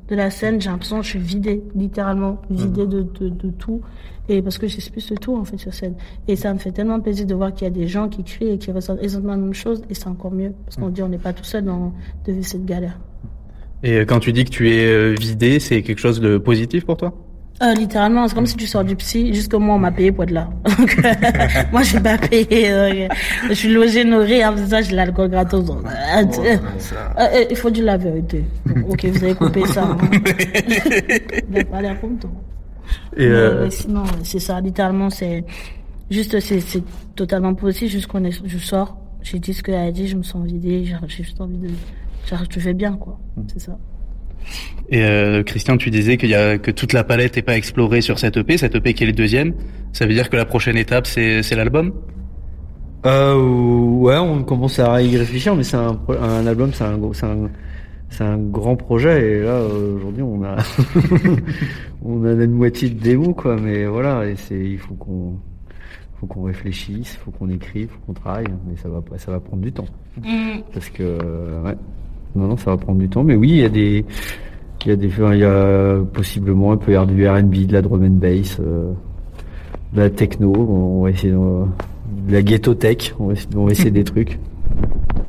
de 0.08 0.16
la 0.16 0.30
scène, 0.30 0.62
j'ai 0.62 0.70
l'impression 0.70 1.00
que 1.00 1.04
je 1.04 1.10
suis 1.10 1.20
vidée, 1.20 1.62
littéralement, 1.76 2.38
vidée 2.50 2.88
de, 2.88 3.02
de, 3.02 3.28
de 3.30 3.50
tout. 3.52 3.82
Et 4.30 4.42
parce 4.42 4.58
que 4.58 4.68
j'expulse 4.68 5.14
tout, 5.22 5.36
en 5.36 5.46
fait, 5.46 5.58
sur 5.58 5.74
scène. 5.74 5.94
Et 6.28 6.36
ça 6.36 6.54
me 6.54 6.60
fait 6.60 6.72
tellement 6.72 7.00
plaisir 7.00 7.26
de 7.26 7.34
voir 7.34 7.54
qu'il 7.54 7.64
y 7.66 7.68
a 7.68 7.74
des 7.74 7.88
gens 7.88 8.10
qui 8.10 8.24
crient 8.24 8.50
et 8.52 8.58
qui 8.58 8.72
ressentent 8.72 9.02
exactement 9.02 9.32
la 9.34 9.38
même 9.40 9.54
chose. 9.54 9.82
Et 9.90 9.94
c'est 9.94 10.08
encore 10.08 10.32
mieux. 10.32 10.52
Parce 10.66 10.76
qu'on 10.76 10.90
dit, 10.90 11.02
on 11.02 11.10
n'est 11.10 11.18
pas 11.18 11.34
tout 11.34 11.44
seul 11.46 11.64
dans, 11.64 11.94
de 12.26 12.32
vivre 12.34 12.46
cette 12.46 12.66
galère. 12.66 13.00
Et 13.84 13.94
euh, 14.00 14.06
quand 14.06 14.20
tu 14.20 14.34
dis 14.34 14.44
que 14.44 14.50
tu 14.50 14.70
es 14.74 14.86
euh, 14.86 15.16
vidé, 15.18 15.60
c'est 15.60 15.82
quelque 15.82 16.00
chose 16.00 16.20
de 16.20 16.38
positif 16.38 16.86
pour 16.86 16.98
toi? 16.98 17.14
Euh, 17.64 17.74
littéralement, 17.74 18.28
c'est 18.28 18.36
comme 18.36 18.46
si 18.46 18.56
tu 18.56 18.68
sors 18.68 18.84
du 18.84 18.96
psy, 18.96 19.34
jusque 19.34 19.54
moi 19.56 19.76
on 19.76 19.80
m'a 19.80 19.92
payé 19.92 20.12
pour 20.12 20.24
être 20.26 20.32
là. 20.32 20.50
Euh, 21.06 21.64
moi 21.72 21.82
je 21.82 21.88
suis 21.90 22.00
pas 22.00 22.18
payé. 22.18 22.70
euh, 22.72 23.08
je 23.50 23.54
suis 23.54 23.70
logé, 23.74 24.04
nourri, 24.04 24.44
en 24.46 24.52
faisant 24.54 24.68
ça 24.68 24.82
j'ai 24.84 24.96
l'alcool 24.96 25.30
gratos. 25.30 25.66
donc, 25.66 25.80
euh, 25.86 25.90
euh, 26.46 26.58
euh, 27.20 27.46
il 27.50 27.56
faut 27.56 27.70
dire 27.72 27.86
la 27.86 27.98
vérité. 27.98 28.44
ok, 28.90 29.06
vous 29.06 29.24
avez 29.24 29.34
coupé 29.36 29.66
ça. 29.66 29.84
hein. 29.86 29.98
Avez 31.54 31.64
parlé 31.64 31.88
à 31.88 31.96
Ponto. 31.96 32.28
Et, 33.16 33.28
Mais, 33.28 33.36
euh, 33.36 33.64
mais 33.66 33.72
sinon, 33.72 34.04
ouais, 34.04 34.10
c'est 34.24 34.40
ça, 34.40 34.60
littéralement, 34.62 35.10
c'est 35.10 35.44
juste, 36.10 36.40
c'est, 36.40 36.60
c'est 36.62 36.84
totalement 37.16 37.54
possible. 37.56 37.90
Juste 37.92 38.08
qu'on 38.08 38.24
est, 38.24 38.40
je 38.46 38.58
sors, 38.58 38.98
j'ai 39.22 39.40
dit 39.40 39.54
ce 39.54 39.64
qu'elle 39.64 39.76
a 39.76 39.92
dit, 39.92 40.08
je 40.08 40.18
me 40.18 40.24
sens 40.24 40.46
vidée, 40.46 40.86
j'ai 40.86 40.96
j'ai 41.08 41.24
juste 41.24 41.40
envie 41.42 41.58
de, 41.58 41.70
genre, 42.30 42.44
je 42.50 42.60
fais 42.60 42.74
bien, 42.74 42.94
quoi. 42.96 43.20
C'est 43.48 43.60
ça. 43.60 43.78
Et 44.90 45.04
euh, 45.04 45.44
Christian, 45.44 45.76
tu 45.78 45.90
disais 45.90 46.16
qu'il 46.18 46.30
y 46.30 46.36
a 46.36 46.58
que 46.58 46.72
toute 46.72 46.94
la 46.94 47.04
palette 47.04 47.36
n'est 47.36 47.42
pas 47.42 47.58
explorée 47.58 48.00
sur 48.02 48.18
cette 48.20 48.38
EP, 48.38 48.58
cette 48.58 48.76
EP 48.76 48.94
qui 48.94 49.04
est 49.04 49.08
le 49.08 49.14
deuxième. 49.14 49.54
Ça 49.92 50.06
veut 50.06 50.14
dire 50.14 50.30
que 50.30 50.38
la 50.38 50.46
prochaine 50.46 50.78
étape 50.78 51.06
c'est 51.08 51.44
c'est 51.44 51.56
l'album? 51.56 51.92
Euh, 53.06 53.36
ouais, 53.36 54.18
on 54.18 54.44
commence 54.44 54.80
à 54.80 55.02
y 55.02 55.18
réfléchir, 55.18 55.56
mais 55.56 55.64
c'est 55.64 55.78
un, 55.78 55.98
un 56.22 56.48
album, 56.48 56.72
c'est 56.74 56.84
un, 56.84 56.98
gros- 56.98 57.14
c'est 57.14 57.26
un, 57.26 57.50
c'est 58.10 58.24
un 58.24 58.38
grand 58.38 58.76
projet. 58.76 59.32
Et 59.32 59.44
là, 59.44 59.56
euh, 59.56 59.96
aujourd'hui, 59.96 60.24
on 60.24 60.44
a, 60.44 60.58
on 62.04 62.24
a 62.26 62.32
une 62.32 62.52
moitié 62.52 62.90
de 62.90 63.00
démo, 63.00 63.34
quoi. 63.34 63.58
Mais 63.58 63.86
voilà, 63.86 64.26
et 64.26 64.36
c'est, 64.36 64.60
il 64.60 64.78
faut 64.78 64.96
qu'on, 64.96 65.36
faut 66.20 66.28
qu'on 66.28 66.44
réfléchisse, 66.44 67.14
il 67.14 67.20
faut 67.24 67.32
qu'on 67.32 67.50
écrive, 67.50 67.90
faut 67.90 68.00
qu'on 68.08 68.14
travaille. 68.14 68.48
Mais 68.68 68.76
ça 68.78 68.90
va, 68.90 69.02
ça 69.18 69.32
va 69.32 69.40
prendre 69.40 69.64
du 69.64 69.72
temps. 69.72 69.86
Mm. 70.18 70.62
Parce 70.74 70.90
que, 70.90 71.04
euh, 71.04 71.62
ouais, 71.64 71.76
non, 72.36 72.48
non, 72.48 72.58
ça 72.58 72.72
va 72.72 72.78
prendre 72.78 73.00
du 73.00 73.10
temps. 73.10 73.24
Mais 73.24 73.36
oui, 73.36 73.50
il 73.50 73.58
y 73.58 73.66
a 73.66 73.70
des, 73.70 74.06
il 74.86 74.90
y 74.90 74.92
a 74.92 74.96
des, 74.96 75.08
il 75.08 75.40
y 75.40 75.44
a 75.44 76.00
possiblement 76.14 76.72
un 76.72 76.78
peu 76.78 76.94
du 77.06 77.28
R&B, 77.28 77.68
de 77.68 77.74
la 77.74 77.82
drum 77.82 78.04
and 78.04 78.20
bass, 78.20 78.58
euh, 78.60 78.94
de 79.94 80.02
la 80.02 80.10
techno. 80.10 80.54
On 80.54 81.04
va 81.04 81.10
essayer 81.12 81.34
de, 81.34 81.38
de 81.38 82.34
la 82.34 82.42
ghetto 82.42 82.74
tech. 82.74 83.14
On 83.20 83.28
va 83.28 83.34
essayer, 83.34 83.56
on 83.56 83.66
va 83.66 83.72
essayer 83.72 83.92
des 83.92 84.04
trucs. 84.06 84.40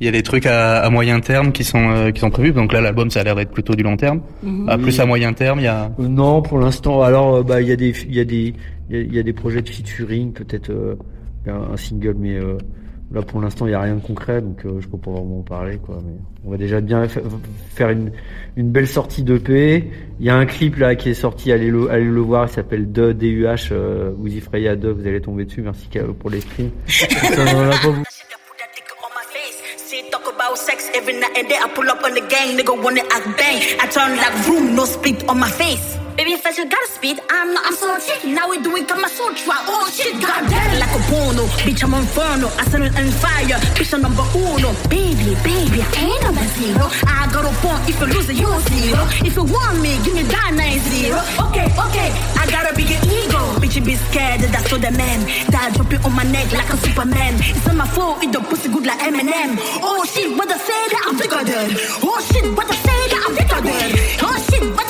Il 0.01 0.05
y 0.07 0.09
a 0.09 0.13
des 0.13 0.23
trucs 0.23 0.47
à, 0.47 0.79
à 0.81 0.91
moyen 0.91 1.21
terme 1.21 1.51
qui 1.53 1.65
sont 1.65 1.91
euh, 1.91 2.11
qui 2.13 2.21
sont 2.21 2.31
prévus. 2.31 2.53
Donc 2.53 2.73
là, 2.73 2.81
l'album 2.81 3.11
ça 3.11 3.21
a 3.21 3.25
l'air 3.25 3.35
d'être 3.37 3.51
plutôt 3.51 3.75
du 3.75 3.83
long 3.83 3.97
terme. 3.97 4.21
À 4.69 4.79
plus 4.79 4.99
à 5.01 5.07
moyen 5.07 5.33
terme, 5.33 5.59
il 5.61 5.65
y 5.65 5.67
a. 5.69 5.91
Euh, 5.99 6.07
Non, 6.09 6.41
pour 6.43 6.59
l'instant. 6.59 7.03
Alors, 7.03 7.37
euh, 7.37 7.43
bah, 7.43 7.61
il 7.61 7.69
y 7.69 7.73
a 7.73 7.77
des, 7.77 7.93
il 8.09 8.15
y 8.15 8.21
a 8.21 8.25
des, 8.25 8.55
il 8.91 8.97
y 8.97 8.99
a, 8.99 9.03
il 9.03 9.15
y 9.15 9.19
a 9.19 9.23
des 9.23 9.33
projets 9.33 9.63
de 9.63 9.69
featuring, 9.69 10.33
peut-être 10.33 10.71
euh, 10.71 10.95
un, 11.47 11.73
un 11.73 11.77
single, 11.77 12.15
mais 12.19 12.37
euh, 12.37 12.57
là, 13.13 13.23
pour 13.23 13.41
l'instant, 13.41 13.67
il 13.67 13.71
y 13.73 13.75
a 13.75 13.81
rien 13.81 13.97
de 13.97 14.01
concret, 14.01 14.41
donc 14.41 14.65
euh, 14.65 14.81
je 14.81 14.87
peux 14.89 14.99
pas 14.99 15.11
vraiment 15.11 15.41
en 15.41 15.43
parler, 15.43 15.79
quoi. 15.79 15.99
Mais 16.07 16.13
on 16.45 16.51
va 16.53 16.57
déjà 16.59 16.81
bien 16.81 17.09
fa- 17.09 17.21
faire 17.75 17.91
une, 17.91 18.13
une 18.57 18.71
belle 18.71 18.87
sortie 18.87 19.23
d'EP. 19.25 19.85
Il 20.21 20.27
y 20.27 20.31
a 20.31 20.37
un 20.37 20.47
clip 20.47 20.77
là 20.77 20.95
qui 20.95 21.09
est 21.11 21.15
sorti, 21.15 21.51
allez 21.53 21.71
le, 21.71 21.91
allez 21.91 22.05
le 22.05 22.21
voir, 22.21 22.47
il 22.49 22.53
s'appelle 22.53 22.93
De 22.93 23.13
DUH. 23.13 23.71
Euh, 23.73 24.11
Uzi 24.25 24.41
Freya 24.41 24.77
De, 24.77 24.91
vous 24.91 25.07
allez 25.07 25.21
tomber 25.21 25.45
dessus. 25.45 25.63
Merci 25.63 25.89
pour 26.21 26.31
les 26.31 26.41
streams. 26.41 26.71
sex 30.59 30.91
every 30.95 31.15
night 31.19 31.37
and 31.37 31.49
day. 31.49 31.57
I 31.57 31.69
pull 31.69 31.89
up 31.89 32.03
on 32.05 32.15
the 32.15 32.21
gang, 32.21 32.59
nigga 32.59 32.75
wanna 32.83 33.03
act 33.11 33.39
bang. 33.39 33.79
I 33.81 33.87
turn 33.87 34.17
like 34.17 34.47
room, 34.49 34.75
no 34.75 34.85
split 34.85 35.29
on 35.29 35.39
my 35.39 35.51
face. 35.51 35.97
Baby, 36.19 36.33
if 36.33 36.45
I 36.45 36.51
should 36.51 36.69
gotta 36.69 36.91
speed. 36.91 37.21
I'm 37.31 37.55
not, 37.55 37.65
I'm 37.65 37.79
so 37.79 37.95
chicken. 38.03 38.35
Now 38.35 38.51
we 38.51 38.59
doing 38.59 38.83
soul 39.07 39.31
Sutra. 39.31 39.55
Oh 39.71 39.87
shit, 39.87 40.19
goddamn. 40.19 40.83
Like 40.83 40.91
a 40.91 40.99
porno, 41.07 41.47
bitch, 41.63 41.85
I'm 41.87 41.95
on 41.95 42.03
inferno. 42.03 42.51
I 42.59 42.67
set 42.67 42.83
it 42.83 42.91
on 42.99 43.07
fire, 43.23 43.55
bitch, 43.79 43.95
I'm 43.95 44.03
number 44.03 44.27
uno. 44.35 44.75
Baby, 44.91 45.39
baby, 45.47 45.79
I 45.79 46.11
ain't 46.11 46.23
number 46.27 46.43
zero. 46.59 46.91
I 47.07 47.31
got 47.31 47.47
a 47.47 47.55
point. 47.63 47.87
If 47.87 48.03
you 48.03 48.11
lose 48.11 48.27
it, 48.27 48.35
you 48.35 48.51
zero. 48.51 49.07
If 49.23 49.39
you 49.39 49.47
want 49.47 49.79
me, 49.79 49.95
give 50.03 50.19
me 50.19 50.27
that 50.27 50.59
nine 50.59 50.83
zero. 50.91 51.23
Okay, 51.55 51.71
okay, 51.87 52.11
I 52.35 52.51
gotta 52.51 52.75
be 52.75 52.83
your 52.83 52.99
ego. 53.07 53.39
Bitch, 53.63 53.79
be 53.87 53.95
scared, 54.11 54.43
that's 54.51 54.67
for 54.67 54.83
the 54.83 54.91
man. 54.99 55.23
That 55.55 55.71
drop 55.79 55.95
it 55.95 56.03
on 56.03 56.19
my 56.19 56.27
neck 56.27 56.51
like 56.51 56.67
a 56.67 56.77
Superman. 56.83 57.39
It's 57.39 57.63
not 57.63 57.79
my 57.79 57.87
fault, 57.95 58.27
it 58.27 58.35
the 58.35 58.43
pussy 58.43 58.67
good 58.75 58.91
like 58.91 58.99
Eminem. 59.07 59.55
Oh 59.87 60.03
shit, 60.03 60.35
what 60.35 60.51
say 60.51 60.83
that 60.99 61.03
I'm 61.07 61.15
thicker 61.15 61.47
than. 61.47 61.79
Oh 62.03 62.19
shit, 62.27 62.43
what 62.59 62.67
say 62.75 63.03
that 63.07 63.23
I'm 63.23 63.35
thicker 63.39 63.63
than. 63.63 63.87
Oh 64.27 64.35
shit, 64.51 64.67
what 64.75 64.88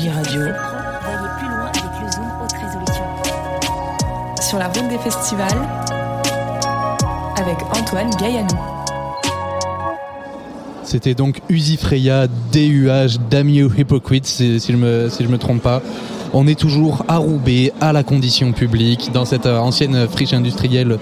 Tsugi 0.00 0.08
Radio. 0.08 0.40
Sur 4.40 4.58
la 4.58 4.68
route 4.68 4.88
des 4.88 4.98
festivals. 4.98 5.68
Avec 7.36 7.56
Antoine 7.78 8.08
Gaillanou. 8.18 8.48
C'était 10.84 11.14
donc 11.14 11.42
Uzi 11.50 11.76
Freya, 11.76 12.28
DUH, 12.50 13.18
Damn 13.30 13.50
You 13.50 13.70
Hypocrites, 13.76 14.26
si, 14.26 14.58
si 14.58 14.72
je 14.72 14.76
me, 14.78 15.10
si 15.10 15.22
je 15.22 15.28
me 15.28 15.36
trompe 15.36 15.60
pas. 15.60 15.82
On 16.32 16.46
est 16.46 16.58
toujours 16.58 17.04
à 17.06 17.18
Roubaix, 17.18 17.72
à 17.80 17.92
la 17.92 18.02
condition 18.02 18.52
publique, 18.52 19.10
dans 19.12 19.26
cette 19.26 19.46
euh, 19.46 19.58
ancienne 19.58 20.08
friche 20.08 20.32
industrielle 20.32 20.98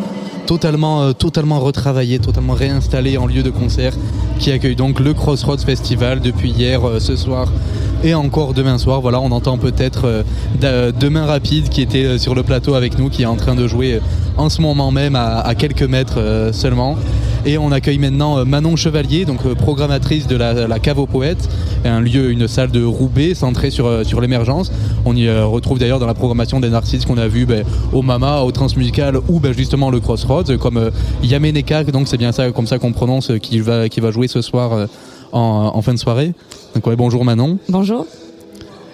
totalement, 0.46 1.02
euh, 1.02 1.12
totalement 1.12 1.60
retravaillée, 1.60 2.18
totalement 2.18 2.54
réinstallée 2.54 3.18
en 3.18 3.26
lieu 3.26 3.42
de 3.42 3.50
concert, 3.50 3.92
qui 4.38 4.50
accueille 4.50 4.76
donc 4.76 4.98
le 4.98 5.12
Crossroads 5.12 5.58
Festival 5.58 6.20
depuis 6.20 6.50
hier, 6.50 6.88
euh, 6.88 6.98
ce 6.98 7.14
soir 7.14 7.52
et 8.04 8.14
encore 8.14 8.54
demain 8.54 8.78
soir. 8.78 9.00
Voilà, 9.00 9.20
on 9.20 9.30
entend 9.30 9.58
peut-être 9.58 10.24
euh, 10.62 10.92
Demain 10.98 11.26
Rapide 11.26 11.68
qui 11.68 11.82
était 11.82 12.04
euh, 12.04 12.18
sur 12.18 12.34
le 12.34 12.42
plateau 12.42 12.74
avec 12.74 12.98
nous, 12.98 13.08
qui 13.08 13.22
est 13.22 13.26
en 13.26 13.36
train 13.36 13.54
de 13.54 13.66
jouer 13.66 13.94
euh, 13.94 14.00
en 14.36 14.48
ce 14.48 14.60
moment 14.60 14.90
même 14.90 15.16
à, 15.16 15.40
à 15.40 15.54
quelques 15.54 15.82
mètres 15.82 16.50
seulement. 16.52 16.96
Et 17.46 17.56
on 17.56 17.72
accueille 17.72 17.98
maintenant 17.98 18.44
Manon 18.44 18.76
Chevalier, 18.76 19.24
donc 19.24 19.42
programmatrice 19.54 20.26
de 20.26 20.36
la, 20.36 20.66
la 20.66 20.78
Cave 20.78 20.98
aux 20.98 21.06
Poètes, 21.06 21.48
un 21.84 22.00
lieu, 22.00 22.30
une 22.30 22.46
salle 22.46 22.70
de 22.70 22.84
Roubaix 22.84 23.34
centrée 23.34 23.70
sur, 23.70 24.04
sur 24.04 24.20
l'émergence. 24.20 24.70
On 25.04 25.16
y 25.16 25.28
retrouve 25.30 25.78
d'ailleurs 25.78 25.98
dans 25.98 26.06
la 26.06 26.14
programmation 26.14 26.60
des 26.60 26.68
narcisses 26.68 27.06
qu'on 27.06 27.18
a 27.18 27.26
vu 27.26 27.46
ben, 27.46 27.64
au 27.92 28.02
Mama, 28.02 28.42
au 28.42 28.50
Transmusical 28.52 29.18
ou 29.28 29.40
ben, 29.40 29.52
justement 29.52 29.90
le 29.90 30.00
Crossroads, 30.00 30.56
comme 30.58 30.76
euh, 30.76 30.90
Yameneka, 31.22 31.84
donc 31.84 32.08
c'est 32.08 32.16
bien 32.16 32.32
ça, 32.32 32.50
comme 32.50 32.66
ça 32.66 32.78
qu'on 32.78 32.92
prononce, 32.92 33.32
qui 33.40 33.60
va, 33.60 33.88
qui 33.88 34.00
va 34.00 34.10
jouer 34.10 34.28
ce 34.28 34.42
soir 34.42 34.86
en, 35.32 35.72
en 35.74 35.82
fin 35.82 35.94
de 35.94 35.98
soirée. 35.98 36.32
Donc 36.74 36.86
ouais, 36.86 36.96
bonjour 36.96 37.24
Manon. 37.24 37.58
Bonjour. 37.68 38.06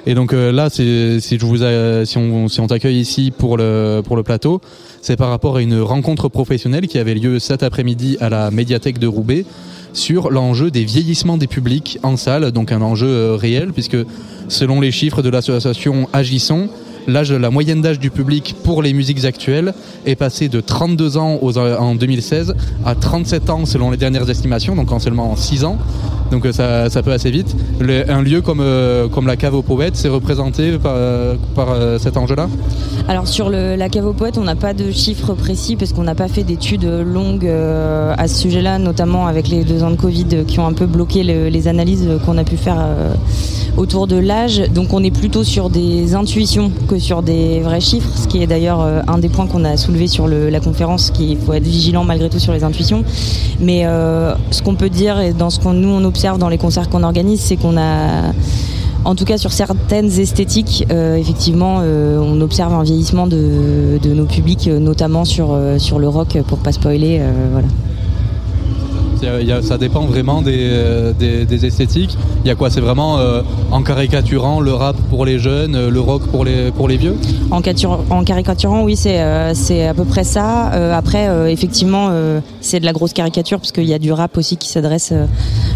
Et 0.07 0.15
donc 0.15 0.35
euh, 0.35 0.53
là, 0.53 0.69
si, 0.69 1.19
je 1.21 1.47
vous 1.47 1.63
a- 1.63 2.05
si 2.05 2.19
on, 2.19 2.49
si 2.49 2.61
on 2.61 2.67
t'accueille 2.67 2.99
ici 3.01 3.33
pour 3.37 3.57
le, 3.57 4.03
pour 4.05 4.17
le 4.17 4.23
plateau, 4.23 4.61
c'est 5.01 5.17
par 5.17 5.31
rapport 5.31 5.57
à 5.57 5.63
une 5.63 5.81
rencontre 5.81 6.29
professionnelle 6.29 6.87
qui 6.89 6.99
avait 6.99 7.15
lieu 7.15 7.39
cet 7.39 7.63
après-midi 7.63 8.19
à 8.21 8.29
la 8.29 8.51
médiathèque 8.51 8.99
de 8.99 9.07
Roubaix 9.07 9.47
sur 9.95 10.31
l'enjeu 10.31 10.71
des 10.71 10.85
vieillissements 10.85 11.37
des 11.39 11.47
publics 11.47 11.99
en 12.03 12.17
salle, 12.17 12.51
donc 12.53 12.71
un 12.73 12.83
enjeu 12.83 13.07
euh, 13.09 13.37
réel, 13.37 13.73
puisque 13.73 13.97
selon 14.49 14.81
les 14.81 14.91
chiffres 14.91 15.23
de 15.23 15.31
l'association 15.31 16.09
Agissons, 16.13 16.69
l'âge, 17.07 17.33
la 17.33 17.51
moyenne 17.51 17.81
d'âge 17.81 17.99
du 18.01 18.11
public 18.11 18.57
pour 18.63 18.83
les 18.83 18.93
musiques 18.93 19.25
actuelles 19.25 19.73
est 20.05 20.17
passée 20.17 20.49
de 20.49 20.61
32 20.61 21.17
ans 21.17 21.39
aux- 21.41 21.57
en 21.57 21.95
2016 21.95 22.55
à 22.85 22.95
37 22.95 23.49
ans 23.51 23.65
selon 23.67 23.91
les 23.91 23.97
dernières 23.97 24.29
estimations, 24.29 24.75
donc 24.75 24.91
en 24.93 24.99
seulement 24.99 25.35
6 25.37 25.65
ans. 25.65 25.79
Donc 26.35 26.47
euh, 26.47 26.53
ça, 26.53 26.91
ça 26.91 27.01
peut 27.05 27.13
assez 27.13 27.31
vite. 27.31 27.55
Un 28.09 28.21
lieu 28.21 28.41
comme, 28.41 28.59
euh, 28.61 29.07
comme 29.07 29.29
la 29.29 29.37
cave 29.37 29.55
aux 29.55 29.63
poètes, 29.63 29.95
c'est 29.95 30.09
représenté 30.09 30.73
par, 30.79 30.95
euh, 30.97 31.37
par 31.55 31.69
cet 32.01 32.17
enjeu-là 32.17 32.49
Alors 33.09 33.29
sur 33.29 33.49
la 33.51 33.89
cave 33.89 34.07
aux 34.07 34.13
poètes, 34.15 34.37
on 34.37 34.43
n'a 34.43 34.57
pas 34.57 34.75
de 34.75 34.91
chiffres 34.91 35.35
précis 35.35 35.77
parce 35.77 35.93
qu'on 35.93 36.03
n'a 36.03 36.17
pas 36.17 36.27
fait 36.27 36.43
d'études 36.43 36.85
longues 37.07 37.49
à 38.19 38.27
ce 38.27 38.35
sujet-là, 38.43 38.79
notamment 38.81 39.29
avec 39.29 39.47
les 39.49 39.63
deux 39.63 39.85
ans 39.85 39.93
de 39.93 39.97
Covid 39.97 40.45
qui 40.47 40.59
ont 40.59 40.67
un 40.67 40.73
peu 40.73 40.87
bloqué 40.87 41.23
le- 41.23 41.49
les 41.49 41.69
analyses 41.69 42.09
qu'on 42.27 42.37
a 42.37 42.43
pu 42.45 42.57
faire 42.57 42.79
autour 43.77 44.07
de 44.09 44.17
l'âge. 44.17 44.63
Donc 44.75 44.93
on 44.93 45.03
est 45.05 45.11
plutôt 45.11 45.45
sur 45.45 45.71
des 45.71 46.15
intuitions 46.17 46.73
que 46.89 46.99
sur 46.99 47.23
des 47.23 47.61
vrais 47.61 47.81
chiffres, 47.81 48.11
ce 48.17 48.27
qui 48.27 48.43
est 48.43 48.47
d'ailleurs 48.49 48.81
un 49.07 49.19
des 49.19 49.29
points 49.29 49.47
qu'on 49.47 49.65
a 49.65 49.77
soulevé 49.77 50.09
sur 50.09 50.27
la 50.27 50.61
conférence, 50.61 51.11
qu'il 51.13 51.37
faut 51.39 51.53
être 51.53 51.63
vigilant 51.67 52.03
malgré 52.05 52.29
tout 52.29 52.41
sur 52.41 52.53
les 52.53 52.65
intuitions. 52.65 53.05
Mais 53.61 53.85
ce 54.51 54.63
qu'on 54.63 54.75
peut 54.75 54.91
dire 54.91 55.21
et 55.21 55.33
dans 55.33 55.51
ce 55.51 55.61
qu'on 55.61 55.75
nous 55.75 55.89
on 55.91 56.05
observe 56.05 56.24
dans 56.33 56.49
les 56.49 56.59
concerts 56.59 56.89
qu'on 56.89 57.03
organise, 57.03 57.41
c'est 57.41 57.57
qu'on 57.57 57.77
a 57.77 58.33
en 59.07 59.15
tout 59.15 59.27
cas, 59.27 59.37
sur 59.37 59.53
certaines 59.53 60.11
esthétiques, 60.19 60.87
euh, 60.91 61.17
effectivement, 61.17 61.81
euh, 61.83 62.19
on 62.19 62.41
observe 62.41 62.73
un 62.73 62.83
vieillissement 62.83 63.27
de, 63.27 63.99
de 64.03 64.15
nos 64.15 64.25
publics, 64.25 64.67
euh, 64.67 64.79
notamment 64.79 65.27
sur, 65.27 65.55
sur 65.77 65.99
le 65.99 66.09
rock, 66.09 66.39
pour 66.49 66.57
pas 66.57 66.73
spoiler. 66.73 67.21
voilà. 67.53 67.69
Il 69.41 69.47
y 69.49 69.53
a- 69.53 69.63
ça 69.63 69.79
dépend 69.79 70.03
vraiment 70.03 70.43
des, 70.43 70.71
des, 71.19 71.47
des 71.47 71.65
esthétiques. 71.67 72.17
Il 72.45 72.49
y 72.49 72.51
a 72.51 72.55
quoi 72.55 72.69
C'est 72.69 72.83
vraiment 72.83 73.19
en 73.71 73.83
caricaturant 73.83 74.61
le 74.61 74.75
rap 74.75 74.97
pour 75.09 75.25
les 75.25 75.39
jeunes, 75.39 75.89
le 75.89 76.01
rock 76.01 76.27
pour 76.27 76.45
les, 76.45 76.71
pour 76.73 76.89
les 76.89 76.99
vieux? 76.99 77.17
En, 77.51 77.63
en 78.11 78.25
caricaturant, 78.25 78.83
oui, 78.85 78.97
c'est 78.97 79.19
à 79.19 79.95
peu 79.95 80.05
près 80.05 80.25
ça. 80.25 80.67
Après, 80.95 81.27
effectivement, 81.51 82.11
c'est 82.61 82.81
de 82.81 82.85
la 82.85 82.93
grosse 82.93 83.15
caricature 83.15 83.59
parce 83.61 83.73
qu'il 83.73 83.85
y 83.89 83.95
a 83.95 83.99
du 83.99 84.13
rap 84.13 84.37
aussi 84.37 84.59
qui 84.59 84.69
s'adresse 84.69 85.15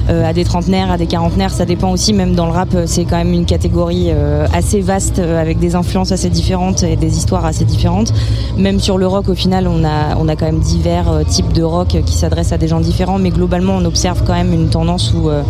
à 0.08 0.32
des 0.32 0.44
trentenaires, 0.44 0.90
à 0.90 0.96
des 0.96 1.06
quarantenaires. 1.06 1.50
Ça 1.50 1.64
dépend 1.64 1.90
aussi, 1.90 2.12
même 2.12 2.34
dans 2.34 2.46
le 2.46 2.52
rap, 2.52 2.68
euh, 2.74 2.84
c'est 2.86 3.04
quand 3.04 3.16
même 3.16 3.32
une 3.32 3.44
catégorie 3.44 4.06
euh, 4.08 4.46
assez 4.52 4.80
vaste 4.80 5.18
euh, 5.18 5.40
avec 5.40 5.58
des 5.58 5.74
influences 5.74 6.12
assez 6.12 6.30
différentes 6.30 6.82
et 6.82 6.96
des 6.96 7.16
histoires 7.16 7.44
assez 7.44 7.64
différentes. 7.64 8.12
Même 8.56 8.80
sur 8.80 8.98
le 8.98 9.06
rock, 9.06 9.28
au 9.28 9.34
final, 9.34 9.68
on 9.68 9.84
a, 9.84 10.16
on 10.16 10.28
a 10.28 10.36
quand 10.36 10.46
même 10.46 10.60
divers 10.60 11.10
euh, 11.10 11.24
types 11.24 11.52
de 11.52 11.62
rock 11.62 11.96
qui 12.06 12.14
s'adressent 12.14 12.52
à 12.52 12.58
des 12.58 12.68
gens 12.68 12.80
différents. 12.80 13.18
Mais 13.18 13.30
globalement, 13.30 13.74
on 13.76 13.84
observe 13.84 14.22
quand 14.26 14.34
même 14.34 14.52
une 14.52 14.68
tendance 14.68 15.12
où, 15.14 15.28
euh, 15.28 15.42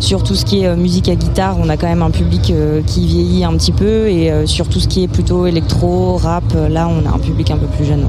sur 0.00 0.22
tout 0.22 0.34
ce 0.34 0.44
qui 0.44 0.62
est 0.62 0.66
euh, 0.66 0.76
musique 0.76 1.08
à 1.08 1.14
guitare, 1.14 1.56
on 1.60 1.68
a 1.68 1.76
quand 1.76 1.88
même 1.88 2.02
un 2.02 2.10
public 2.10 2.50
euh, 2.50 2.82
qui 2.86 3.06
vieillit 3.06 3.44
un 3.44 3.52
petit 3.54 3.72
peu. 3.72 4.08
Et 4.08 4.30
euh, 4.30 4.46
sur 4.46 4.68
tout 4.68 4.80
ce 4.80 4.88
qui 4.88 5.04
est 5.04 5.08
plutôt 5.08 5.46
électro, 5.46 6.16
rap, 6.16 6.44
euh, 6.54 6.68
là, 6.68 6.88
on 6.88 7.08
a 7.08 7.14
un 7.14 7.18
public 7.18 7.50
un 7.50 7.56
peu 7.56 7.66
plus 7.66 7.84
jeune. 7.84 8.06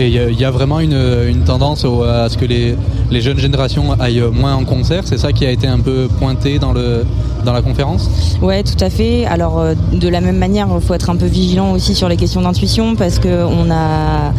Et 0.00 0.06
il 0.06 0.40
y, 0.40 0.44
a- 0.46 0.50
vraiment 0.50 0.80
une, 0.80 1.42
tendance 1.44 1.84
à 1.84 2.30
ce 2.30 2.38
que 2.38 2.46
les, 2.46 2.74
les 3.10 3.20
jeunes 3.20 3.38
générations 3.38 3.92
aillent 4.00 4.24
moins 4.32 4.54
en 4.54 4.64
concert. 4.64 5.02
C'est 5.04 5.18
ça 5.18 5.30
qui 5.30 5.44
a 5.44 5.50
été 5.50 5.66
un 5.66 5.78
peu 5.78 6.08
pointé 6.18 6.58
dans, 6.58 6.72
le, 6.72 7.04
dans 7.44 7.52
la 7.52 7.60
conférence? 7.60 8.08
Ouais, 8.40 8.62
tout 8.62 8.82
à 8.82 8.88
fait. 8.88 9.26
Alors, 9.26 9.58
euh, 9.58 9.74
de 9.92 10.08
la 10.08 10.22
même 10.22 10.38
manière, 10.38 10.68
il 10.74 10.80
faut 10.80 10.94
être 10.94 11.10
un 11.10 11.16
peu 11.16 11.26
vigilant 11.26 11.72
aussi 11.72 11.94
sur 11.94 12.08
les 12.08 12.16
questions 12.16 12.40
d'intuition 12.40 12.96
parce 12.96 13.18
que 13.18 13.44
on 13.44 13.70
a 13.70 14.32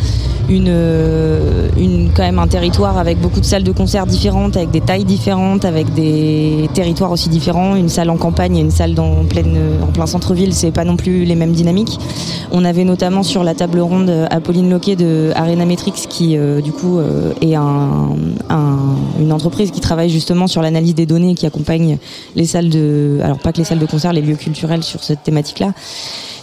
une, 0.51 0.67
euh, 0.67 1.69
une, 1.77 2.09
quand 2.15 2.23
même 2.23 2.39
un 2.39 2.47
territoire 2.47 2.97
avec 2.97 3.19
beaucoup 3.19 3.39
de 3.39 3.45
salles 3.45 3.63
de 3.63 3.71
concert 3.71 4.05
différentes, 4.05 4.57
avec 4.57 4.69
des 4.71 4.81
tailles 4.81 5.05
différentes, 5.05 5.65
avec 5.65 5.93
des 5.93 6.69
territoires 6.73 7.11
aussi 7.11 7.29
différents. 7.29 7.75
Une 7.75 7.89
salle 7.89 8.09
en 8.09 8.17
campagne 8.17 8.57
et 8.57 8.61
une 8.61 8.71
salle 8.71 8.95
pleine, 9.29 9.57
en 9.81 9.87
plein 9.91 10.05
centre-ville, 10.05 10.53
c'est 10.53 10.71
pas 10.71 10.83
non 10.83 10.97
plus 10.97 11.23
les 11.25 11.35
mêmes 11.35 11.53
dynamiques. 11.53 11.97
On 12.51 12.65
avait 12.65 12.83
notamment 12.83 13.23
sur 13.23 13.43
la 13.43 13.55
table 13.55 13.79
ronde 13.79 14.09
euh, 14.09 14.27
Apolline 14.29 14.69
Loquet 14.69 14.95
de 14.95 15.31
Arena 15.35 15.65
Metrics 15.65 16.07
qui, 16.09 16.35
euh, 16.37 16.61
du 16.61 16.71
coup, 16.73 16.99
euh, 16.99 17.31
est 17.41 17.55
un, 17.55 18.09
un- 18.49 18.77
une 19.19 19.31
entreprise 19.31 19.71
qui 19.71 19.79
travaille 19.79 20.09
justement 20.09 20.47
sur 20.47 20.61
l'analyse 20.61 20.95
des 20.95 21.05
données 21.05 21.33
qui 21.35 21.45
accompagne 21.45 21.97
les 22.35 22.45
salles 22.45 22.69
de, 22.69 23.19
alors 23.23 23.39
pas 23.39 23.53
que 23.53 23.59
les 23.59 23.63
salles 23.63 23.79
de 23.79 23.85
concert, 23.85 24.11
les 24.11 24.21
lieux 24.21 24.35
culturels 24.35 24.83
sur 24.83 25.03
cette 25.03 25.23
thématique-là 25.23 25.71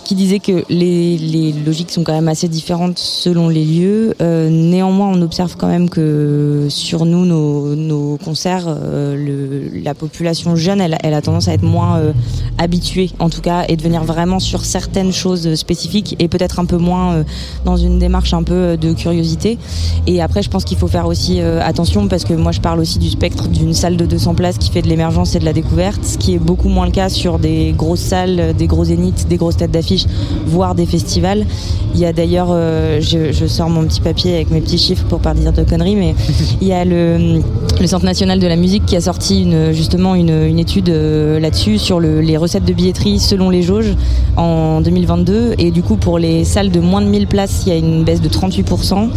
qui 0.08 0.14
disait 0.14 0.38
que 0.38 0.64
les, 0.70 1.52
logiques 1.66 1.90
sont 1.90 2.02
quand 2.02 2.14
même 2.14 2.28
assez 2.28 2.48
différentes 2.48 2.98
selon 2.98 3.50
les 3.50 3.62
lieux. 3.62 4.14
Euh, 4.22 4.48
néanmoins, 4.48 5.08
on 5.08 5.20
observe 5.20 5.54
quand 5.58 5.66
même 5.66 5.90
que 5.90 6.66
sur 6.70 7.04
nous, 7.04 7.26
nos, 7.26 8.16
concerts, 8.24 8.64
euh, 8.68 9.68
la 9.84 9.92
population 9.92 10.56
jeune, 10.56 10.80
elle, 10.80 10.94
a 10.94 11.20
tendance 11.20 11.48
à 11.48 11.52
être 11.52 11.62
moins 11.62 11.98
euh, 11.98 12.12
habituée, 12.56 13.10
en 13.18 13.28
tout 13.28 13.42
cas, 13.42 13.66
et 13.68 13.76
de 13.76 13.82
venir 13.82 14.02
vraiment 14.02 14.40
sur 14.40 14.64
certaines 14.64 15.12
choses 15.12 15.54
spécifiques 15.56 16.16
et 16.18 16.28
peut-être 16.28 16.58
un 16.58 16.64
peu 16.64 16.78
moins 16.78 17.22
dans 17.66 17.76
une 17.76 17.98
démarche 17.98 18.32
un 18.32 18.44
peu 18.44 18.78
de 18.78 18.94
curiosité. 18.94 19.58
Et 20.06 20.22
après, 20.22 20.42
je 20.42 20.48
pense 20.48 20.64
qu'il 20.64 20.78
faut 20.78 20.88
faire 20.88 21.06
aussi 21.06 21.42
attention 21.42 22.08
parce 22.08 22.24
que 22.24 22.32
moi, 22.32 22.52
je 22.52 22.60
parle 22.62 22.80
aussi 22.80 22.98
du 22.98 23.10
spectre 23.10 23.46
d'une 23.48 23.74
salle 23.74 23.98
de 23.98 24.06
200 24.06 24.34
places 24.34 24.56
qui 24.56 24.70
fait 24.70 24.80
de 24.80 24.88
l'émergence 24.88 25.34
et 25.34 25.38
de 25.38 25.44
la 25.44 25.52
découverte, 25.52 26.02
ce 26.02 26.16
qui 26.16 26.32
est 26.34 26.38
beaucoup 26.38 26.70
moins 26.70 26.86
le 26.86 26.92
cas 26.92 27.10
sur 27.10 27.38
des 27.38 27.74
grosses 27.76 28.00
salles, 28.00 28.54
des 28.56 28.66
gros 28.66 28.84
zéniths, 28.84 29.28
des 29.28 29.36
grosses 29.36 29.58
têtes 29.58 29.70
d'affiche, 29.70 29.97
voire 30.46 30.74
des 30.74 30.86
festivals. 30.86 31.46
Il 31.94 32.00
y 32.00 32.04
a 32.04 32.12
d'ailleurs, 32.12 32.48
euh, 32.50 33.00
je, 33.00 33.32
je 33.32 33.46
sors 33.46 33.68
mon 33.70 33.84
petit 33.84 34.00
papier 34.00 34.34
avec 34.34 34.50
mes 34.50 34.60
petits 34.60 34.78
chiffres 34.78 35.04
pour 35.08 35.20
pas 35.20 35.34
dire 35.34 35.52
de 35.52 35.62
conneries, 35.62 35.96
mais 35.96 36.14
il 36.60 36.68
y 36.68 36.72
a 36.72 36.84
le, 36.84 37.40
le 37.80 37.86
Centre 37.86 38.04
national 38.04 38.38
de 38.38 38.46
la 38.46 38.56
musique 38.56 38.84
qui 38.86 38.96
a 38.96 39.00
sorti 39.00 39.42
une, 39.42 39.72
justement 39.72 40.14
une, 40.14 40.30
une 40.46 40.58
étude 40.58 40.88
euh, 40.90 41.40
là-dessus 41.40 41.78
sur 41.78 42.00
le- 42.00 42.20
les 42.20 42.36
recettes 42.36 42.64
de 42.64 42.72
billetterie 42.72 43.18
selon 43.18 43.50
les 43.50 43.62
jauges 43.62 43.94
en 44.36 44.80
2022. 44.80 45.54
Et 45.58 45.70
du 45.70 45.82
coup, 45.82 45.96
pour 45.96 46.18
les 46.18 46.44
salles 46.44 46.70
de 46.70 46.80
moins 46.80 47.00
de 47.00 47.06
1000 47.08 47.26
places, 47.26 47.62
il 47.66 47.70
y 47.70 47.72
a 47.72 47.78
une 47.78 48.04
baisse 48.04 48.20
de 48.20 48.28
38%. 48.28 49.08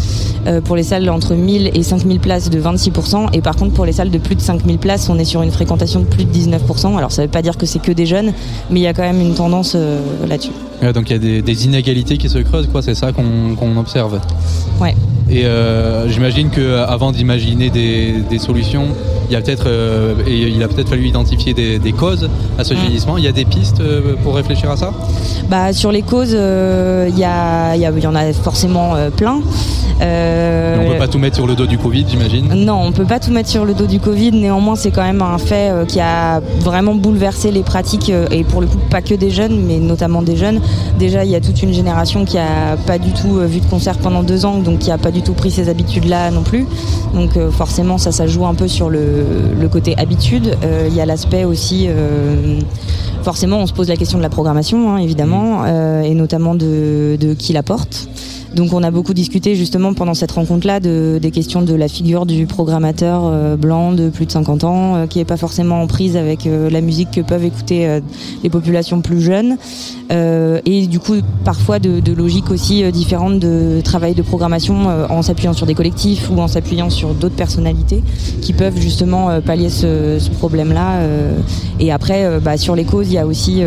Euh, 0.48 0.60
pour 0.62 0.76
les 0.76 0.84
salles 0.84 1.08
entre 1.10 1.36
1000 1.36 1.72
et 1.76 1.84
5000 1.84 2.20
places, 2.20 2.50
de 2.50 2.60
26%. 2.60 3.28
Et 3.34 3.42
par 3.42 3.56
contre, 3.56 3.74
pour 3.74 3.86
les 3.86 3.92
salles 3.92 4.10
de 4.10 4.18
plus 4.18 4.36
de 4.36 4.42
5000 4.42 4.78
places, 4.80 5.10
on 5.10 5.20
est 5.20 5.26
sur 5.26 5.42
une 5.44 5.52
fréquentation 5.52 6.00
de 6.00 6.06
plus 6.06 6.26
de 6.26 6.32
19%. 6.32 6.98
Alors, 6.98 7.12
ça 7.12 7.22
veut 7.22 7.28
pas 7.28 7.42
dire 7.42 7.58
que 7.58 7.66
c'est 7.66 7.80
que 7.80 7.92
des 7.92 8.06
jeunes, 8.06 8.34
mais 8.70 8.80
il 8.80 8.84
y 8.84 8.88
a 8.88 8.94
quand 8.94 9.04
même 9.04 9.22
une 9.22 9.34
tendance 9.36 9.76
là-dessus. 10.28 10.52
Donc 10.94 11.10
il 11.10 11.14
y 11.14 11.38
a 11.38 11.42
des, 11.42 11.66
inégalités 11.66 12.18
qui 12.18 12.28
se 12.28 12.40
creusent, 12.40 12.68
quoi. 12.68 12.82
C'est 12.82 12.96
ça 12.96 13.12
qu'on 13.12 13.56
qu'on 13.56 13.78
observe. 13.78 14.20
Ouais. 14.80 14.96
Et 15.34 15.46
euh, 15.46 16.10
j'imagine 16.10 16.50
que 16.50 16.80
avant 16.84 17.12
d'imaginer 17.14 17.70
des, 17.70 18.16
des 18.30 18.38
solutions, 18.38 18.88
il 19.30 19.34
y 19.34 19.36
a 19.38 19.42
peut-être 19.42 19.64
euh, 19.68 20.14
et 20.28 20.40
il 20.50 20.62
a 20.62 20.68
peut-être 20.68 20.90
fallu 20.90 21.08
identifier 21.08 21.54
des, 21.54 21.80
des 21.80 21.94
causes 21.94 22.30
à 22.60 22.66
ce 22.66 22.74
vieillissement. 22.74 23.18
Il 23.18 23.24
y 23.24 23.28
a 23.30 23.32
des 23.32 23.46
pistes 23.46 23.80
euh, 23.80 24.16
pour 24.24 24.36
réfléchir 24.36 24.70
à 24.70 24.76
ça? 24.76 24.92
Bah, 25.50 25.72
sur 25.72 25.92
les 25.94 26.02
causes, 26.02 26.36
euh, 26.38 27.08
il 27.10 27.18
y, 27.18 27.24
a, 27.24 27.76
il 27.76 27.82
y, 27.82 27.86
a- 27.86 27.92
il 27.96 28.04
y 28.04 28.08
en 28.08 28.16
a 28.16 28.34
forcément 28.34 28.96
euh, 28.96 29.10
plein. 29.10 29.40
Euh, 30.02 30.78
On 30.86 30.92
peut 30.92 30.98
pas 30.98 31.08
tout 31.08 31.20
mettre 31.20 31.36
sur 31.36 31.46
le 31.48 31.54
dos 31.56 31.68
du 31.68 31.78
Covid, 31.78 32.06
j'imagine? 32.10 32.48
Non, 32.66 32.82
on 32.84 32.92
peut 32.92 33.06
pas 33.06 33.20
tout 33.20 33.32
mettre 33.32 33.50
sur 33.50 33.66
le 33.66 33.74
dos 33.74 33.86
du 33.86 34.00
Covid. 34.00 34.32
Néanmoins, 34.32 34.76
c'est 34.76 34.90
quand 34.92 35.04
même 35.04 35.22
un 35.22 35.38
fait 35.38 35.70
euh, 35.70 35.86
qui 35.86 36.00
a 36.02 36.42
vraiment 36.60 36.96
bouleversé 36.96 37.52
les 37.52 37.62
pratiques 37.62 38.10
euh, 38.10 38.26
et 38.32 38.44
pour 38.44 38.62
le 38.62 38.68
coup 38.68 38.80
pas 38.90 39.02
que 39.02 39.14
des 39.14 39.30
jeunes, 39.30 39.62
mais 39.66 39.78
notamment 39.78 40.24
des 40.24 40.36
jeunes. 40.36 40.60
Déjà, 41.00 41.24
il 41.24 41.30
y 41.32 41.36
a 41.36 41.40
toute 41.40 41.62
une 41.62 41.72
génération 41.74 42.26
qui 42.26 42.38
a 42.40 42.76
pas 42.88 42.98
du 42.98 43.12
tout 43.12 43.38
euh, 43.38 43.46
vu 43.46 43.60
de 43.60 43.66
concert 43.68 43.98
pendant 44.00 44.24
deux 44.24 44.44
ans, 44.46 44.58
donc 44.58 44.80
qui 44.80 44.90
a 44.92 44.98
pas 44.98 45.12
du 45.12 45.21
tout 45.22 45.34
pris 45.34 45.52
ces 45.52 45.70
habitudes-là 45.70 46.32
non 46.32 46.44
plus. 46.44 46.66
Donc 47.14 47.38
euh, 47.38 47.52
forcément, 47.52 47.98
ça, 47.98 48.12
ça 48.12 48.28
joue 48.28 48.46
un 48.46 48.54
peu 48.56 48.68
sur 48.68 48.90
le, 48.90 49.26
le 49.60 49.68
côté 49.70 49.98
habitude. 49.98 50.58
Euh, 50.64 50.88
Il 50.90 50.96
y 50.96 51.02
a 51.02 51.06
l'aspect 51.06 51.44
aussi. 51.46 51.86
euh, 51.88 52.60
Forcément, 53.24 53.58
on 53.60 53.68
se 53.68 53.74
pose 53.74 53.88
la 53.88 53.98
question 53.98 54.18
de 54.18 54.24
la 54.24 54.30
programmation, 54.30 54.90
hein, 54.90 54.98
évidemment, 54.98 55.62
euh, 55.66 56.02
et 56.02 56.16
notamment 56.16 56.56
de, 56.56 57.18
de 57.20 57.36
qui 57.36 57.54
la 57.54 57.62
porte. 57.62 58.08
Donc 58.56 58.74
on 58.74 58.84
a 58.84 58.92
beaucoup 58.92 59.14
discuté 59.14 59.56
justement 59.56 59.94
pendant 59.94 60.14
cette 60.14 60.32
rencontre-là 60.32 60.80
de, 60.80 61.20
des 61.22 61.32
questions 61.32 61.62
de 61.62 61.74
la 61.74 61.88
figure 61.88 62.26
du 62.26 62.46
programmateur 62.46 63.22
euh, 63.24 63.56
blanc 63.56 63.94
de 63.94 64.10
plus 64.10 64.26
de 64.26 64.32
50 64.32 64.64
ans 64.64 64.96
euh, 64.96 65.08
qui 65.08 65.20
n'est 65.20 65.26
pas 65.26 65.38
forcément 65.38 65.82
en 65.82 65.88
prise 65.88 66.18
avec 66.18 66.46
euh, 66.46 66.70
la 66.70 66.82
musique 66.82 67.12
que 67.12 67.22
peuvent 67.22 67.46
écouter 67.46 68.00
les 68.44 68.50
populations 68.50 69.02
plus 69.02 69.22
jeunes 69.22 69.58
et 70.12 70.88
du 70.88 71.00
coup 71.00 71.16
parfois 71.44 71.80
de, 71.80 72.00
de 72.00 72.14
logiques 72.14 72.52
aussi 72.52 72.84
différentes 72.92 73.40
de 73.40 73.82
travail 73.84 74.14
de 74.14 74.22
programmation 74.22 74.88
en 75.10 75.22
s'appuyant 75.22 75.54
sur 75.54 75.66
des 75.66 75.74
collectifs 75.74 76.30
ou 76.30 76.40
en 76.40 76.48
s'appuyant 76.48 76.90
sur 76.90 77.14
d'autres 77.14 77.36
personnalités 77.36 78.04
qui 78.42 78.54
peuvent 78.54 78.80
justement 78.80 79.42
pallier 79.42 79.70
ce, 79.70 80.18
ce 80.20 80.30
problème-là. 80.32 81.02
et 81.80 81.92
après 81.92 82.40
bah, 82.40 82.58
sur 82.58 82.76
les 82.76 82.84
causes 82.84 83.08
il 83.10 83.14
y 83.14 83.18
a 83.18 83.26
aussi 83.26 83.62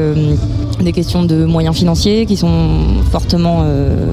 des 0.83 0.93
questions 0.93 1.25
de 1.25 1.45
moyens 1.45 1.77
financiers 1.77 2.27
qui 2.27 2.37
sont 2.37 2.69
fortement 3.11 3.63
euh, 3.65 4.13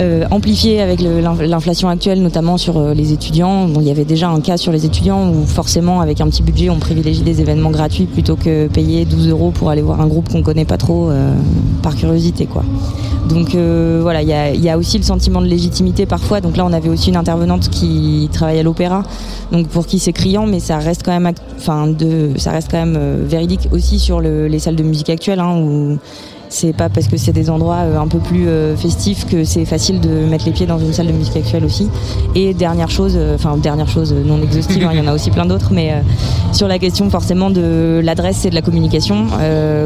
euh, 0.00 0.24
amplifié 0.30 0.80
avec 0.80 1.00
l'inflation 1.00 1.88
actuelle, 1.88 2.20
notamment 2.22 2.56
sur 2.58 2.78
euh, 2.78 2.94
les 2.94 3.12
étudiants. 3.12 3.66
Bon, 3.68 3.80
il 3.80 3.86
y 3.86 3.90
avait 3.90 4.04
déjà 4.04 4.28
un 4.28 4.40
cas 4.40 4.56
sur 4.56 4.72
les 4.72 4.84
étudiants 4.86 5.30
où 5.30 5.44
forcément, 5.46 6.00
avec 6.00 6.20
un 6.20 6.26
petit 6.28 6.42
budget, 6.42 6.68
on 6.70 6.78
privilégie 6.78 7.22
des 7.22 7.40
événements 7.40 7.70
gratuits 7.70 8.06
plutôt 8.06 8.36
que 8.36 8.66
payer 8.68 9.04
12 9.04 9.28
euros 9.28 9.50
pour 9.52 9.70
aller 9.70 9.82
voir 9.82 10.00
un 10.00 10.06
groupe 10.06 10.28
qu'on 10.28 10.42
connaît 10.42 10.64
pas 10.64 10.78
trop 10.78 11.10
euh, 11.10 11.32
par 11.82 11.94
curiosité, 11.94 12.46
quoi. 12.46 12.64
Donc 13.28 13.54
euh, 13.54 14.00
voilà, 14.02 14.20
il 14.22 14.28
y 14.28 14.32
a, 14.34 14.52
y 14.54 14.68
a 14.68 14.76
aussi 14.76 14.98
le 14.98 15.04
sentiment 15.04 15.40
de 15.40 15.46
légitimité 15.46 16.04
parfois. 16.06 16.40
Donc 16.40 16.56
là, 16.56 16.66
on 16.66 16.72
avait 16.72 16.88
aussi 16.90 17.08
une 17.10 17.16
intervenante 17.16 17.68
qui 17.70 18.28
travaille 18.32 18.58
à 18.58 18.62
l'opéra, 18.62 19.02
donc 19.52 19.68
pour 19.68 19.86
qui 19.86 19.98
c'est 19.98 20.12
criant, 20.12 20.46
mais 20.46 20.60
ça 20.60 20.78
reste 20.78 21.02
quand 21.04 21.18
même, 21.18 21.32
enfin, 21.56 21.86
de, 21.86 22.30
ça 22.36 22.50
reste 22.50 22.68
quand 22.70 22.78
même 22.78 22.96
euh, 22.98 23.24
véridique 23.26 23.68
aussi 23.72 23.98
sur 23.98 24.20
le- 24.20 24.46
les 24.48 24.58
salles 24.58 24.76
de 24.76 24.82
musique 24.82 25.08
actuelles, 25.08 25.40
hein, 25.40 25.56
où 25.56 25.98
c'est 26.54 26.72
pas 26.72 26.88
parce 26.88 27.08
que 27.08 27.16
c'est 27.16 27.32
des 27.32 27.50
endroits 27.50 27.82
euh, 27.82 27.98
un 27.98 28.06
peu 28.06 28.18
plus 28.18 28.46
euh, 28.46 28.76
festifs 28.76 29.26
que 29.26 29.42
c'est 29.42 29.64
facile 29.64 30.00
de 30.00 30.08
mettre 30.08 30.46
les 30.46 30.52
pieds 30.52 30.66
dans 30.66 30.78
une 30.78 30.92
salle 30.92 31.08
de 31.08 31.12
musique 31.12 31.36
actuelle 31.36 31.64
aussi. 31.64 31.90
Et 32.36 32.54
dernière 32.54 32.90
chose, 32.90 33.14
euh, 33.16 33.34
enfin 33.34 33.56
dernière 33.56 33.88
chose 33.88 34.14
non 34.24 34.40
exhaustive, 34.40 34.84
hein, 34.84 34.90
il 34.92 34.98
y 34.98 35.02
en 35.02 35.08
a 35.08 35.14
aussi 35.14 35.30
plein 35.30 35.46
d'autres, 35.46 35.72
mais 35.72 35.92
sur 36.52 36.68
la 36.68 36.78
question 36.78 37.10
forcément 37.10 37.50
de 37.50 38.00
l'adresse 38.04 38.44
et 38.44 38.50
de 38.50 38.54
la 38.54 38.62
communication, 38.62 39.26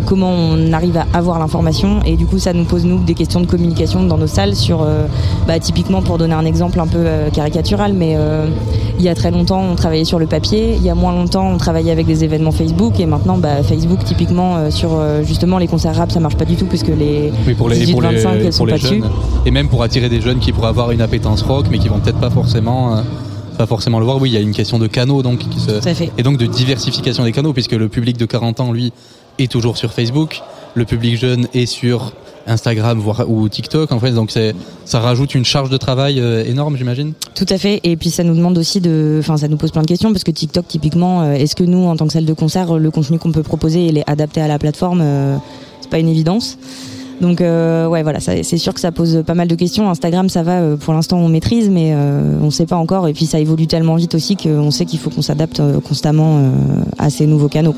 comment 0.05 0.31
on 0.31 0.73
arrive 0.73 0.99
à 0.99 1.07
avoir 1.15 1.39
l'information. 1.39 2.01
Et 2.05 2.17
du 2.17 2.27
coup 2.27 2.39
ça 2.39 2.53
nous 2.53 2.65
pose 2.65 2.85
nous 2.85 2.99
des 2.99 3.15
questions 3.15 3.41
de 3.41 3.47
communication 3.47 4.03
dans 4.03 4.19
nos 4.19 4.27
salles 4.27 4.55
sur, 4.55 4.87
bah, 5.47 5.59
typiquement 5.59 6.03
pour 6.03 6.19
donner 6.19 6.35
un 6.35 6.45
exemple 6.45 6.79
un 6.81 6.87
peu 6.87 7.05
caricatural, 7.33 7.93
mais 7.95 8.17
il 8.99 9.05
y 9.05 9.09
a 9.09 9.15
très 9.15 9.31
longtemps 9.31 9.63
on 9.63 9.75
travaillait 9.75 10.05
sur 10.05 10.19
le 10.19 10.27
papier, 10.27 10.75
il 10.77 10.83
y 10.83 10.91
a 10.91 10.95
moins 10.95 11.13
longtemps 11.13 11.49
on 11.49 11.57
travaillait 11.57 11.93
avec 11.93 12.07
des 12.07 12.25
événements 12.25 12.53
Facebook. 12.53 13.01
Et 13.01 13.07
maintenant 13.07 13.39
bah, 13.39 13.63
Facebook 13.63 14.05
typiquement 14.05 14.71
sur 14.71 15.01
justement 15.25 15.59
les 15.59 15.69
concerts 15.69 15.97
rap 15.97 16.13
ça 16.13 16.21
marche 16.21 16.37
pas 16.37 16.45
du 16.45 16.58
tout 16.59 16.67
puisque 16.67 16.89
les 16.89 17.33
Oui, 17.47 17.55
pour 17.55 17.69
les, 17.69 17.87
18-25 17.87 17.93
pour 17.93 18.03
les, 18.03 18.09
elles 18.19 18.43
pour 18.43 18.53
sont 18.53 18.65
les 18.67 18.73
pas 18.73 18.79
dessus. 18.79 19.01
jeunes. 19.01 19.11
Et 19.47 19.51
même 19.51 19.69
pour 19.69 19.83
attirer 19.83 20.09
des 20.09 20.21
jeunes 20.21 20.41
qui 20.41 20.53
pourraient 20.53 20.69
avoir 20.69 20.91
une 20.91 21.01
appétence 21.01 21.43
rock, 21.43 21.67
mais 21.71 21.79
qui 21.79 21.89
vont 21.89 22.01
peut-être 22.01 22.21
pas 22.21 22.31
forcément, 22.31 22.97
euh, 22.97 23.03
pas 23.57 23.67
forcément 23.67 23.99
le 23.99 24.05
voir. 24.05 24.21
Oui, 24.21 24.31
il 24.31 24.35
y 24.35 24.37
a 24.37 24.41
une 24.41 24.53
question 24.53 24.79
de 24.79 24.87
canaux, 24.87 25.23
donc, 25.23 25.39
qui 25.39 25.61
se, 25.61 25.71
et 26.19 26.23
donc 26.23 26.37
de 26.37 26.47
diversification 26.47 27.25
des 27.25 27.33
canaux, 27.33 27.53
puisque 27.53 27.73
le 27.73 27.89
public 27.89 28.17
de 28.19 28.27
40 28.27 28.61
ans, 28.61 28.73
lui, 28.73 28.93
est 29.39 29.51
toujours 29.51 29.77
sur 29.79 29.93
Facebook. 29.93 30.43
Le 30.75 30.85
public 30.85 31.17
jeune 31.17 31.49
est 31.55 31.67
sur 31.67 32.13
Instagram 32.47 32.99
voire 32.99 33.25
ou 33.29 33.49
TikTok 33.49 33.93
en 33.93 34.01
fait. 34.01 34.13
Donc 34.13 34.31
c'est 34.31 34.55
ça 34.85 35.01
rajoute 35.01 35.35
une 35.35 35.45
charge 35.45 35.71
de 35.71 35.77
travail 35.77 36.19
euh, 36.21 36.45
énorme, 36.45 36.77
j'imagine. 36.77 37.13
Tout 37.35 37.47
à 37.49 37.59
fait. 37.59 37.81
Et 37.85 37.97
puis 37.97 38.11
ça 38.11 38.25
nous 38.25 38.35
demande 38.35 38.57
aussi 38.59 38.81
de, 38.81 39.19
enfin 39.21 39.37
ça 39.37 39.49
nous 39.49 39.57
pose 39.57 39.71
plein 39.71 39.83
de 39.83 39.87
questions 39.87 40.13
parce 40.13 40.25
que 40.25 40.31
TikTok 40.31 40.67
typiquement, 40.67 41.23
euh, 41.23 41.33
est-ce 41.35 41.55
que 41.55 41.65
nous 41.65 41.87
en 41.87 41.97
tant 41.97 42.07
que 42.07 42.13
salle 42.13 42.25
de 42.25 42.33
concert, 42.33 42.79
le 42.79 42.91
contenu 42.91 43.19
qu'on 43.19 43.33
peut 43.33 43.43
proposer, 43.43 43.87
il 43.87 43.99
est 43.99 44.09
adapté 44.09 44.41
à 44.41 44.49
la 44.49 44.59
plateforme 44.59 45.01
euh, 45.03 45.37
Pas 45.91 45.99
une 45.99 46.09
évidence. 46.09 46.59
Donc 47.21 47.41
euh, 47.41 47.87
ouais 47.89 48.03
voilà, 48.03 48.21
c'est 48.21 48.59
sûr 48.59 48.73
que 48.73 48.81
ça 48.81 48.93
pose 48.93 49.23
pas 49.27 49.35
mal 49.35 49.49
de 49.49 49.55
questions. 49.55 49.91
Instagram 49.91 50.29
ça 50.29 50.43
va, 50.43 50.61
euh, 50.61 50.77
pour 50.77 50.95
l'instant 50.95 51.19
on 51.19 51.29
maîtrise, 51.29 51.69
mais 51.69 51.93
euh, 51.93 52.39
on 52.41 52.51
sait 52.51 52.67
pas 52.67 52.77
encore. 52.77 53.09
Et 53.09 53.13
puis 53.13 53.27
ça 53.27 53.41
évolue 53.41 53.67
tellement 53.67 53.97
vite 53.97 54.15
aussi 54.15 54.37
qu'on 54.37 54.71
sait 54.71 54.85
qu'il 54.85 54.99
faut 54.99 55.11
qu'on 55.11 55.23
s'adapte 55.23 55.61
euh, 55.61 55.81
constamment 55.81 56.41
à 56.99 57.11
ces 57.11 57.27
nouveaux 57.27 57.49
canaux. 57.49 57.75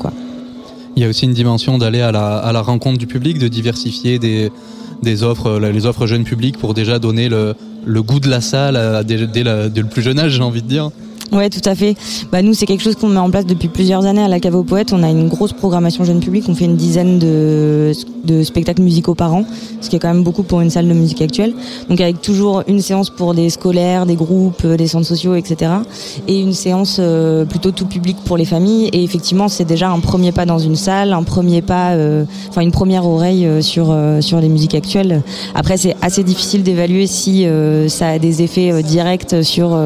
Il 0.95 1.01
y 1.01 1.05
a 1.05 1.09
aussi 1.09 1.25
une 1.25 1.33
dimension 1.33 1.77
d'aller 1.77 2.01
à 2.01 2.11
la, 2.11 2.61
rencontre 2.61 2.97
du 2.97 3.07
public, 3.07 3.39
de 3.39 3.47
diversifier 3.47 4.19
des, 4.19 5.23
offres, 5.23 5.59
les 5.59 5.85
offres 5.85 6.05
jeunes 6.05 6.23
publics 6.23 6.57
pour 6.57 6.73
déjà 6.73 6.99
donner 6.99 7.29
le, 7.29 7.55
goût 8.03 8.19
de 8.19 8.29
la 8.29 8.41
salle 8.41 9.03
dès 9.05 9.17
le 9.17 9.83
plus 9.89 10.01
jeune 10.01 10.19
âge, 10.19 10.33
j'ai 10.33 10.43
envie 10.43 10.61
de 10.61 10.67
dire. 10.67 10.91
Ouais, 11.31 11.49
tout 11.49 11.61
à 11.63 11.75
fait. 11.75 11.95
Bah 12.29 12.41
nous, 12.41 12.53
c'est 12.53 12.65
quelque 12.65 12.83
chose 12.83 12.95
qu'on 12.95 13.07
met 13.07 13.19
en 13.19 13.29
place 13.29 13.45
depuis 13.45 13.69
plusieurs 13.69 14.05
années 14.05 14.21
à 14.21 14.27
la 14.27 14.41
Cave 14.41 14.55
aux 14.55 14.63
Poètes. 14.63 14.91
On 14.91 15.01
a 15.01 15.09
une 15.09 15.29
grosse 15.29 15.53
programmation 15.53 16.03
jeune 16.03 16.19
public. 16.19 16.43
On 16.49 16.55
fait 16.55 16.65
une 16.65 16.75
dizaine 16.75 17.19
de, 17.19 17.93
de 18.25 18.43
spectacles 18.43 18.81
musicaux 18.81 19.15
par 19.15 19.33
an, 19.33 19.45
ce 19.79 19.89
qui 19.89 19.95
est 19.95 19.99
quand 19.99 20.09
même 20.09 20.23
beaucoup 20.23 20.43
pour 20.43 20.59
une 20.59 20.69
salle 20.69 20.89
de 20.89 20.93
musique 20.93 21.21
actuelle. 21.21 21.53
Donc 21.89 22.01
avec 22.01 22.21
toujours 22.21 22.63
une 22.67 22.81
séance 22.81 23.09
pour 23.09 23.33
des 23.33 23.49
scolaires, 23.49 24.05
des 24.05 24.15
groupes, 24.15 24.63
euh, 24.65 24.75
des 24.75 24.87
centres 24.87 25.07
sociaux, 25.07 25.35
etc. 25.35 25.71
Et 26.27 26.37
une 26.41 26.51
séance 26.53 26.97
euh, 26.99 27.45
plutôt 27.45 27.71
tout 27.71 27.85
public 27.85 28.17
pour 28.25 28.35
les 28.35 28.45
familles. 28.45 28.89
Et 28.91 29.01
effectivement, 29.01 29.47
c'est 29.47 29.63
déjà 29.63 29.89
un 29.89 29.99
premier 29.99 30.33
pas 30.33 30.45
dans 30.45 30.59
une 30.59 30.75
salle, 30.75 31.13
un 31.13 31.23
premier 31.23 31.61
pas, 31.61 31.91
euh, 31.91 32.25
enfin 32.49 32.59
une 32.59 32.71
première 32.71 33.05
oreille 33.05 33.45
euh, 33.45 33.61
sur 33.61 33.95
sur 34.19 34.41
les 34.41 34.49
musiques 34.49 34.75
actuelles. 34.75 35.21
Après, 35.55 35.77
c'est 35.77 35.95
assez 36.01 36.23
difficile 36.23 36.63
d'évaluer 36.63 37.07
si 37.07 37.45
ça 37.87 38.09
a 38.09 38.19
des 38.19 38.41
effets 38.41 38.83
directs 38.83 39.43
sur 39.43 39.77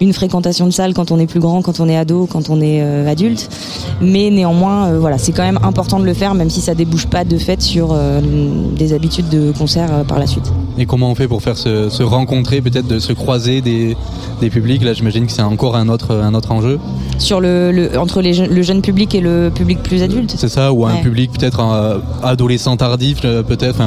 une 0.00 0.12
fréquentation 0.12 0.66
de 0.66 0.70
salle 0.70 0.94
quand 0.94 1.10
on 1.10 1.18
est 1.18 1.26
plus 1.26 1.40
grand, 1.40 1.60
quand 1.62 1.80
on 1.80 1.88
est 1.88 1.96
ado, 1.96 2.26
quand 2.30 2.50
on 2.50 2.60
est 2.60 2.80
euh, 2.82 3.08
adulte. 3.10 3.48
Mais 4.00 4.30
néanmoins, 4.30 4.86
euh, 4.88 4.98
voilà, 5.00 5.18
c'est 5.18 5.32
quand 5.32 5.42
même 5.42 5.58
important 5.62 5.98
de 5.98 6.04
le 6.04 6.14
faire, 6.14 6.34
même 6.34 6.50
si 6.50 6.60
ça 6.60 6.74
débouche 6.74 7.06
pas 7.06 7.24
de 7.24 7.36
fait 7.36 7.60
sur 7.60 7.88
euh, 7.92 8.20
des 8.76 8.92
habitudes 8.92 9.28
de 9.28 9.50
concert 9.52 9.88
par 10.06 10.18
la 10.18 10.26
suite. 10.26 10.52
Et 10.78 10.86
comment 10.86 11.10
on 11.10 11.14
fait 11.14 11.26
pour 11.26 11.42
faire 11.42 11.56
se, 11.56 11.88
se 11.88 12.02
rencontrer, 12.04 12.60
peut-être 12.60 12.86
de 12.86 12.98
se 13.00 13.12
croiser 13.12 13.60
des, 13.60 13.96
des 14.40 14.50
publics? 14.50 14.84
Là, 14.84 14.92
j'imagine 14.92 15.26
que 15.26 15.32
c'est 15.32 15.42
encore 15.42 15.74
un 15.76 15.88
autre, 15.88 16.14
un 16.14 16.34
autre 16.34 16.52
enjeu. 16.52 16.78
Sur 17.18 17.40
le, 17.40 17.72
le- 17.72 17.98
entre 17.98 18.20
les 18.22 18.32
le 18.46 18.62
jeune 18.62 18.82
public 18.82 19.14
et 19.16 19.20
le 19.20 19.50
public 19.52 19.82
plus 19.82 20.02
adulte. 20.02 20.34
C'est 20.36 20.48
ça, 20.48 20.72
ou 20.72 20.86
un 20.86 20.94
Ouais. 20.94 21.00
public 21.02 21.32
peut-être 21.32 21.60
adolescent 22.22 22.76
tardif, 22.76 23.20
peut-être 23.22 23.78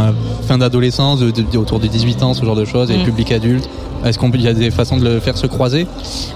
fin 0.47 0.57
d'adolescence, 0.57 1.19
autour 1.55 1.79
de 1.79 1.88
18 1.88 2.23
ans, 2.23 2.33
ce 2.33 2.43
genre 2.45 2.55
de 2.55 2.65
choses, 2.65 2.91
et 2.91 2.95
Mm. 2.95 2.99
le 2.99 3.05
public 3.05 3.31
adulte. 3.31 3.69
Est-ce 4.03 4.17
qu'il 4.17 4.41
y 4.41 4.47
a 4.47 4.53
des 4.53 4.71
façons 4.71 4.97
de 4.97 5.03
le 5.03 5.19
faire 5.19 5.38
se 5.38 5.45
croiser? 5.47 5.85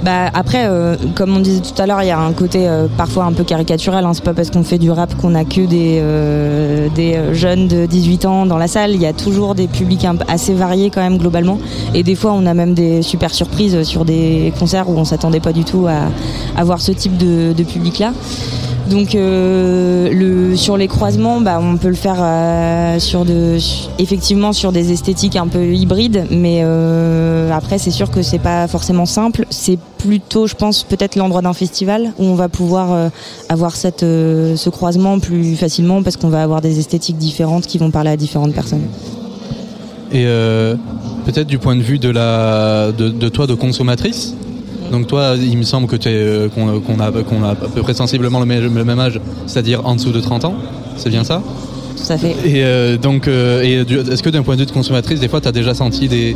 Bah 0.03 0.29
après, 0.33 0.65
euh, 0.67 0.95
comme 1.15 1.35
on 1.35 1.39
disait 1.39 1.61
tout 1.61 1.81
à 1.81 1.85
l'heure, 1.85 2.01
il 2.01 2.07
y 2.07 2.11
a 2.11 2.19
un 2.19 2.33
côté 2.33 2.67
euh, 2.67 2.87
parfois 2.97 3.25
un 3.25 3.33
peu 3.33 3.43
caricatural. 3.43 4.05
Hein. 4.05 4.13
C'est 4.13 4.23
pas 4.23 4.33
parce 4.33 4.51
qu'on 4.51 4.63
fait 4.63 4.77
du 4.77 4.91
rap 4.91 5.15
qu'on 5.15 5.35
a 5.35 5.45
que 5.45 5.65
des 5.65 5.99
euh, 6.01 6.89
des 6.93 7.33
jeunes 7.33 7.67
de 7.67 7.85
18 7.85 8.25
ans 8.25 8.45
dans 8.45 8.57
la 8.57 8.67
salle. 8.67 8.91
Il 8.91 9.01
y 9.01 9.05
a 9.05 9.13
toujours 9.13 9.55
des 9.55 9.67
publics 9.67 10.05
assez 10.27 10.53
variés 10.53 10.89
quand 10.89 11.01
même 11.01 11.17
globalement. 11.17 11.59
Et 11.93 12.03
des 12.03 12.15
fois, 12.15 12.33
on 12.33 12.45
a 12.45 12.53
même 12.53 12.73
des 12.73 13.01
super 13.01 13.33
surprises 13.33 13.83
sur 13.83 14.05
des 14.05 14.53
concerts 14.59 14.89
où 14.89 14.97
on 14.97 15.05
s'attendait 15.05 15.39
pas 15.39 15.53
du 15.53 15.63
tout 15.63 15.87
à, 15.87 16.09
à 16.59 16.63
voir 16.63 16.81
ce 16.81 16.91
type 16.91 17.17
de, 17.17 17.53
de 17.53 17.63
public 17.63 17.99
là. 17.99 18.11
Donc 18.89 19.15
euh, 19.15 20.11
le, 20.11 20.55
sur 20.55 20.77
les 20.77 20.87
croisements, 20.87 21.41
bah, 21.41 21.59
on 21.61 21.77
peut 21.77 21.87
le 21.87 21.95
faire 21.95 22.17
euh, 22.19 22.99
sur 22.99 23.25
de, 23.25 23.57
effectivement 23.97 24.53
sur 24.53 24.71
des 24.71 24.91
esthétiques 24.91 25.35
un 25.35 25.47
peu 25.47 25.73
hybrides, 25.73 26.25
mais 26.29 26.61
euh, 26.63 27.51
après 27.51 27.79
c'est 27.79 27.91
sûr 27.91 28.11
que 28.11 28.21
c'est 28.21 28.39
pas 28.39 28.67
forcément 28.67 29.07
simple. 29.07 29.45
C'est 29.49 29.79
plutôt, 29.97 30.45
je 30.45 30.53
pense, 30.53 30.83
peut-être 30.83 31.15
l'endroit 31.15 31.41
d'un 31.41 31.53
festival 31.53 32.13
où 32.19 32.25
on 32.25 32.35
va 32.35 32.47
pouvoir 32.47 33.09
avoir 33.49 33.75
ce 33.75 34.69
croisement 34.69 35.19
plus 35.19 35.55
facilement 35.55 36.03
parce 36.03 36.15
qu'on 36.15 36.29
va 36.29 36.43
avoir 36.43 36.61
des 36.61 36.77
esthétiques 36.77 37.17
différentes 37.17 37.65
qui 37.65 37.79
vont 37.79 37.89
parler 37.89 38.11
à 38.11 38.17
différentes 38.17 38.53
personnes. 38.53 38.83
Et 40.11 40.25
peut-être 41.25 41.47
du 41.47 41.57
point 41.57 41.75
de 41.75 41.81
vue 41.81 41.97
de, 41.97 42.09
la, 42.09 42.91
de 42.91 43.29
toi, 43.29 43.47
de 43.47 43.55
consommatrice 43.55 44.35
donc 44.91 45.07
toi, 45.07 45.35
il 45.39 45.57
me 45.57 45.63
semble 45.63 45.87
que 45.87 45.95
tu 45.95 46.09
es, 46.09 46.13
euh, 46.13 46.49
qu'on 46.49 46.99
a, 46.99 47.11
qu'on 47.11 47.43
a 47.43 47.49
à 47.49 47.55
peu 47.55 47.81
près 47.81 47.93
sensiblement 47.93 48.39
le 48.39 48.45
même, 48.45 48.73
le 48.73 48.83
même 48.83 48.99
âge, 48.99 49.19
c'est-à-dire 49.47 49.85
en 49.85 49.95
dessous 49.95 50.11
de 50.11 50.21
30 50.21 50.45
ans, 50.45 50.55
c'est 50.97 51.09
bien 51.09 51.23
ça? 51.23 51.41
Tout 51.95 52.13
à 52.13 52.17
fait. 52.17 52.35
Et 52.45 52.63
euh, 52.63 52.97
donc, 52.97 53.27
euh, 53.27 53.61
est-ce 53.63 54.21
que 54.21 54.29
d'un 54.29 54.43
point 54.43 54.55
de 54.55 54.61
vue 54.61 54.65
de 54.65 54.71
consommatrice, 54.71 55.19
des 55.19 55.27
fois, 55.27 55.41
tu 55.41 55.47
as 55.47 55.51
déjà 55.51 55.73
senti 55.73 56.07
des. 56.07 56.35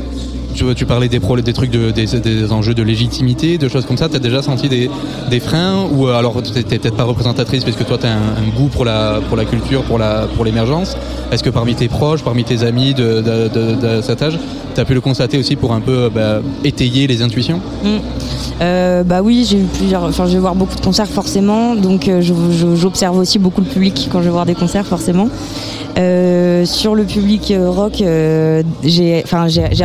Tu, 0.56 0.64
tu 0.76 0.86
parlais 0.86 1.08
des, 1.08 1.20
trucs, 1.20 1.72
de, 1.72 1.92
des, 1.92 2.52
enjeux 2.52 2.74
de 2.74 2.84
légitimité, 2.84 3.58
de 3.58 3.68
choses 3.68 3.86
comme 3.86 3.98
ça. 3.98 4.10
Tu 4.10 4.16
as 4.16 4.20
déjà 4.20 4.42
senti 4.42 4.68
des, 4.68 5.40
freins 5.40 5.88
Ou 5.92 6.08
euh, 6.08 6.18
alors, 6.18 6.42
tu 6.42 6.52
peut-être 6.64 6.96
pas 6.96 7.04
représentatrice 7.04 7.64
parce 7.64 7.78
que 7.78 7.84
toi, 7.84 7.98
tu 7.98 8.08
as 8.08 8.14
un, 8.14 8.50
goût 8.58 8.68
pour 8.68 8.86
la, 8.86 9.20
pour 9.28 9.38
la 9.38 9.46
culture, 9.46 9.84
pour 9.84 9.98
la- 9.98 10.28
pour 10.36 10.46
l'émergence. 10.46 10.98
Est-ce 11.32 11.44
que 11.44 11.50
parmi 11.50 11.76
tes 11.76 11.88
proches, 11.88 12.24
parmi 12.24 12.44
tes 12.44 12.64
amis 12.64 12.94
de, 12.94 13.24
cet 14.02 14.22
âge, 14.22 14.40
tu 14.74 14.82
as 14.82 14.86
pu 14.86 14.94
le 14.94 15.02
constater 15.02 15.38
aussi 15.38 15.56
pour 15.56 15.74
un 15.74 15.82
peu 15.82 16.10
bah, 16.14 16.42
étayer 16.64 17.08
les 17.08 17.22
intuitions? 17.22 17.62
Mm. 17.84 17.88
Euh, 18.62 19.04
bah 19.04 19.22
oui, 19.22 19.46
j'ai 19.50 19.58
eu 19.58 19.66
plusieurs. 19.78 20.04
Enfin, 20.04 20.26
je 20.26 20.34
vais 20.34 20.40
voir 20.40 20.56
beaucoup 20.56 20.76
de 20.76 20.82
concerts 20.82 21.08
forcément, 21.08 21.76
donc 21.76 22.08
euh, 22.08 22.22
j'observe 22.22 23.18
aussi 23.18 23.40
beaucoup 23.40 23.62
le 23.62 23.68
public 23.68 24.10
quand 24.12 24.20
je 24.20 24.26
vais 24.26 24.32
voir 24.32 24.46
des 24.46 24.56
concerts 24.56 24.86
forcément. 24.86 25.30
Euh, 26.00 26.64
sur 26.64 26.96
le 26.96 27.04
public 27.04 27.52
euh, 27.52 27.70
rock, 27.70 28.02
euh, 28.02 28.64
j'ai, 28.84 29.22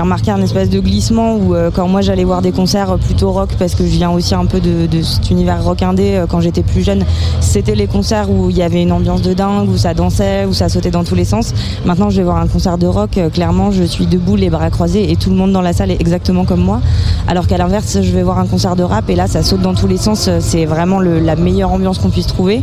remarqué 0.01 0.31
un 0.31 0.41
espèce 0.43 0.70
de 0.70 0.78
glissement 0.78 1.35
où 1.35 1.55
quand 1.74 1.89
moi 1.89 2.03
j'allais 2.03 2.24
voir 2.24 2.43
des 2.43 2.53
concerts 2.53 2.97
plutôt 2.99 3.32
rock, 3.32 3.51
parce 3.59 3.74
que 3.74 3.85
je 3.85 3.91
viens 3.91 4.11
aussi 4.11 4.35
un 4.35 4.47
peu 4.47 4.61
de, 4.61 5.03
cet 5.03 5.31
univers 5.31 5.65
rock 5.65 5.82
indé 5.82 6.23
quand 6.28 6.41
j'étais 6.41 6.62
plus 6.62 6.82
jeune, 6.82 7.05
c'était 7.41 7.74
les 7.74 7.86
concerts 7.86 8.31
où 8.31 8.51
il 8.51 8.57
y 8.57 8.62
avait 8.62 8.82
une 8.82 8.93
ambiance 8.93 9.23
de 9.23 9.32
dingue, 9.32 9.69
où 9.69 9.77
ça 9.77 9.95
dansait, 9.95 10.45
où 10.45 10.53
ça 10.53 10.69
sautait 10.69 10.91
dans 10.91 11.05
tous 11.05 11.15
les 11.15 11.24
sens. 11.24 11.53
Maintenant, 11.85 12.11
je 12.11 12.19
vais 12.19 12.23
voir 12.23 12.36
un 12.36 12.47
concert 12.47 12.78
de 12.78 12.86
rock, 12.86 13.19
clairement, 13.32 13.70
je 13.70 13.82
suis 13.82 14.07
debout, 14.07 14.36
les 14.36 14.51
bras 14.51 14.70
croisés, 14.70 15.11
et 15.11 15.16
tout 15.16 15.31
le 15.31 15.36
monde 15.36 15.53
dans 15.53 15.62
la 15.62 15.73
salle 15.73 15.91
est 15.91 16.01
exactement 16.01 16.45
comme 16.45 16.61
moi. 16.61 16.81
Alors 17.27 17.47
qu'à 17.47 17.59
l'inverse, 17.59 17.99
je 18.03 18.12
vais 18.12 18.23
voir 18.23 18.39
un 18.39 18.47
concert 18.47 18.77
de 18.77 18.82
rap 18.82 19.09
et 19.09 19.16
là, 19.16 19.27
ça 19.27 19.43
saute 19.43 19.62
dans 19.62 19.74
tous 19.74 19.86
les 19.86 19.97
sens. 19.97 20.28
C'est 20.41 20.66
vraiment 20.66 21.01
la 21.01 21.36
meilleure 21.36 21.73
ambiance 21.73 21.99
qu'on 21.99 22.11
puisse 22.11 22.27
trouver. 22.27 22.62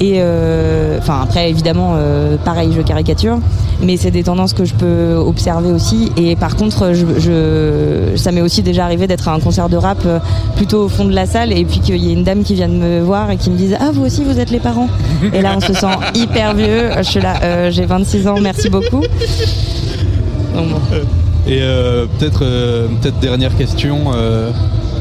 Et 0.00 0.20
enfin, 0.98 1.20
après, 1.22 1.50
évidemment, 1.50 1.94
pareil, 2.44 2.72
je 2.74 2.80
caricature, 2.90 3.38
mais 3.82 3.96
c'est 3.96 4.10
des 4.10 4.24
tendances 4.24 4.52
que 4.52 4.64
je 4.64 4.74
peux 4.74 5.14
observer 5.14 5.70
aussi. 5.70 6.10
Et 6.16 6.34
par 6.36 6.56
contre, 6.56 6.92
je, 6.92 7.06
je- 7.18 8.16
ça 8.16 8.32
m'est 8.32 8.40
aussi 8.40 8.62
déjà 8.62 8.84
arrivé 8.84 9.06
d'être 9.06 9.28
à 9.28 9.32
un 9.34 9.40
concert 9.40 9.68
de 9.68 9.76
rap 9.76 9.98
euh, 10.06 10.18
plutôt 10.56 10.80
au 10.84 10.88
fond 10.88 11.04
de 11.04 11.14
la 11.14 11.26
salle 11.26 11.52
et 11.52 11.64
puis 11.64 11.78
qu'il 11.80 11.96
y 12.04 12.10
ait 12.10 12.12
une 12.14 12.24
dame 12.24 12.42
qui 12.42 12.54
vient 12.54 12.68
de 12.68 12.74
me 12.74 13.00
voir 13.00 13.30
et 13.30 13.36
qui 13.36 13.50
me 13.50 13.56
dise 13.56 13.76
Ah, 13.80 13.90
vous 13.92 14.04
aussi, 14.04 14.24
vous 14.24 14.38
êtes 14.40 14.50
les 14.50 14.58
parents 14.58 14.88
Et 15.32 15.40
là, 15.40 15.54
on 15.56 15.60
se 15.60 15.72
sent 15.72 15.94
hyper 16.14 16.54
vieux. 16.54 16.90
Je 16.98 17.02
suis 17.02 17.20
là, 17.20 17.34
euh, 17.42 17.70
j'ai 17.70 17.86
26 17.86 18.26
ans, 18.26 18.40
merci 18.40 18.68
beaucoup. 18.68 19.02
Donc, 20.54 20.68
bon. 20.68 20.80
Et 21.46 21.58
euh, 21.62 22.06
peut-être 22.18 22.40
euh, 22.44 22.88
peut-être 23.00 23.18
dernière 23.20 23.56
question 23.56 23.96
euh, 24.14 24.50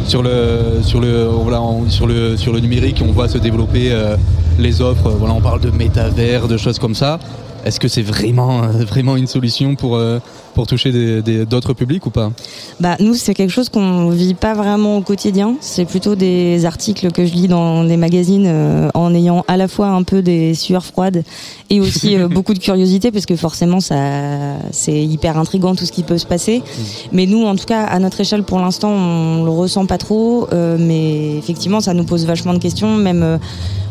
sur 0.05 0.21
le 0.23 0.81
sur 0.83 0.99
le 1.01 1.25
voilà 1.25 1.61
on- 1.61 1.89
sur 1.89 2.07
le 2.07 2.37
sur 2.37 2.53
le 2.53 2.59
numérique 2.61 3.03
on 3.07 3.11
voit 3.11 3.27
se 3.27 3.37
développer 3.37 3.89
euh, 3.91 4.15
les 4.57 4.81
offres 4.81 5.09
voilà 5.19 5.33
on 5.33 5.41
parle 5.41 5.59
de 5.59 5.69
métavers 5.69 6.47
de 6.47 6.55
choses 6.57 6.79
comme 6.79 6.95
ça 6.95 7.19
est-ce 7.65 7.79
que 7.79 7.87
c'est 7.87 8.01
vraiment 8.01 8.63
euh, 8.63 8.67
vraiment 8.85 9.15
une 9.15 9.27
solution 9.27 9.75
pour 9.75 9.95
euh, 9.97 10.19
pour 10.55 10.65
toucher 10.67 10.91
des- 10.91 11.21
des- 11.21 11.45
d'autres 11.45 11.73
publics 11.73 12.05
ou 12.05 12.09
pas 12.09 12.31
Bah 12.79 12.95
nous 12.99 13.13
c'est 13.13 13.33
quelque 13.33 13.51
chose 13.51 13.69
qu'on 13.69 14.09
vit 14.09 14.33
pas 14.33 14.53
vraiment 14.53 14.97
au 14.97 15.01
quotidien. 15.01 15.55
C'est 15.61 15.85
plutôt 15.85 16.15
des 16.15 16.65
articles 16.65 17.11
que 17.11 17.25
je 17.25 17.33
lis 17.33 17.47
dans 17.47 17.83
des 17.83 17.97
magazines 17.97 18.45
euh, 18.47 18.89
en 18.93 19.13
ayant 19.13 19.43
à 19.47 19.57
la 19.57 19.67
fois 19.67 19.87
un 19.89 20.03
peu 20.03 20.21
des 20.21 20.53
sueurs 20.55 20.85
froides 20.85 21.23
et 21.69 21.79
aussi 21.79 22.15
euh, 22.17 22.27
beaucoup 22.35 22.53
de 22.53 22.59
curiosité 22.59 23.11
parce 23.11 23.25
que 23.25 23.35
forcément 23.35 23.79
ça 23.79 23.95
c'est 24.71 25.01
hyper 25.01 25.37
intrigant 25.37 25.75
tout 25.75 25.85
ce 25.85 25.91
qui 25.91 26.03
peut 26.03 26.17
se 26.17 26.25
passer. 26.25 26.61
Mais 27.11 27.25
nous 27.25 27.45
en 27.45 27.55
tout 27.55 27.65
cas 27.65 27.83
à 27.83 27.99
notre 27.99 28.19
échelle 28.21 28.43
pour 28.43 28.59
l'instant 28.59 28.89
on 28.91 29.43
le 29.43 29.51
ressent 29.51 29.85
pas 29.85 29.97
trop. 29.97 30.47
euh, 30.53 30.77
mais 30.79 31.37
effectivement 31.37 31.79
ça 31.81 31.93
nous 31.93 32.03
pose 32.05 32.25
vachement 32.25 32.53
de 32.53 32.59
questions. 32.59 32.95
Même 32.97 33.39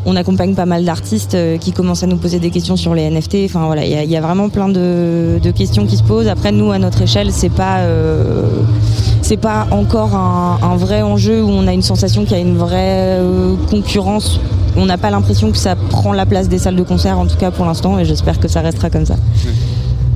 on 0.05 0.15
accompagne 0.15 0.55
pas 0.55 0.65
mal 0.65 0.85
d'artistes 0.85 1.37
qui 1.59 1.71
commencent 1.73 2.03
à 2.03 2.07
nous 2.07 2.15
poser 2.17 2.39
des 2.39 2.51
questions 2.51 2.77
sur 2.77 2.95
les 2.95 3.09
NFT. 3.09 3.35
Enfin 3.45 3.58
il 3.77 4.09
y 4.11 4.17
a, 4.17 4.21
vraiment 4.21 4.49
plein 4.49 4.69
de, 4.69 5.39
questions 5.55 5.85
qui 5.85 5.97
se 5.97 6.03
posent. 6.03 6.27
Après 6.27 6.51
nous 6.51 6.71
à 6.71 6.79
notre 6.79 7.01
échelle 7.01 7.31
c'est 7.31 7.49
pas 7.49 7.79
euh, 7.79 8.43
c'est 9.21 9.37
pas 9.37 9.67
encore 9.71 10.15
un, 10.15 10.59
un 10.61 10.75
vrai 10.75 11.01
enjeu 11.01 11.43
où 11.43 11.49
on 11.49 11.67
a 11.67 11.73
une 11.73 11.81
sensation 11.81 12.23
qu'il 12.23 12.37
y 12.37 12.39
a 12.39 12.43
une 12.43 12.57
vraie 12.57 13.17
euh, 13.19 13.55
concurrence. 13.69 14.39
On 14.75 14.85
n'a 14.85 14.97
pas 14.97 15.09
l'impression 15.09 15.51
que 15.51 15.57
ça 15.57 15.75
prend 15.75 16.13
la 16.13 16.25
place 16.25 16.47
des 16.47 16.59
salles 16.59 16.75
de 16.75 16.83
concert, 16.83 17.19
en 17.19 17.25
tout 17.25 17.37
cas 17.37 17.51
pour 17.51 17.65
l'instant, 17.65 17.99
et 17.99 18.05
j'espère 18.05 18.39
que 18.39 18.47
ça 18.47 18.61
restera 18.61 18.89
comme 18.89 19.05
ça. 19.05 19.15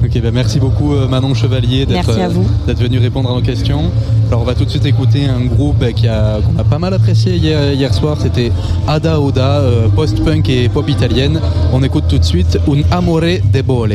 Ok, 0.03 0.19
ben 0.21 0.33
merci 0.33 0.59
beaucoup 0.59 0.93
euh, 0.93 1.07
Manon 1.07 1.33
Chevalier 1.33 1.85
d'être 1.85 2.09
euh, 2.09 2.27
vous. 2.27 2.45
d'être 2.67 2.79
venu 2.79 2.99
répondre 2.99 3.31
à 3.31 3.35
nos 3.35 3.41
questions. 3.41 3.89
Alors 4.27 4.41
on 4.41 4.43
va 4.43 4.53
tout 4.53 4.65
de 4.65 4.69
suite 4.69 4.85
écouter 4.85 5.27
un 5.27 5.45
groupe 5.45 5.81
euh, 5.81 6.39
a 6.39 6.41
qu'on 6.41 6.59
a 6.59 6.63
pas 6.65 6.77
mal 6.77 6.93
apprécié 6.93 7.37
hier, 7.37 7.71
hier 7.71 7.93
soir. 7.93 8.17
C'était 8.19 8.51
Ada 8.85 9.21
Oda, 9.21 9.59
euh, 9.59 9.87
post-punk 9.87 10.49
et 10.49 10.67
pop 10.67 10.89
italienne. 10.89 11.39
On 11.71 11.81
écoute 11.83 12.03
tout 12.09 12.17
de 12.17 12.23
suite 12.25 12.59
Un 12.67 12.97
amore 12.97 13.21
debole, 13.53 13.93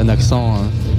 un 0.00 0.08
accent 0.08 0.54
euh, 0.54 0.93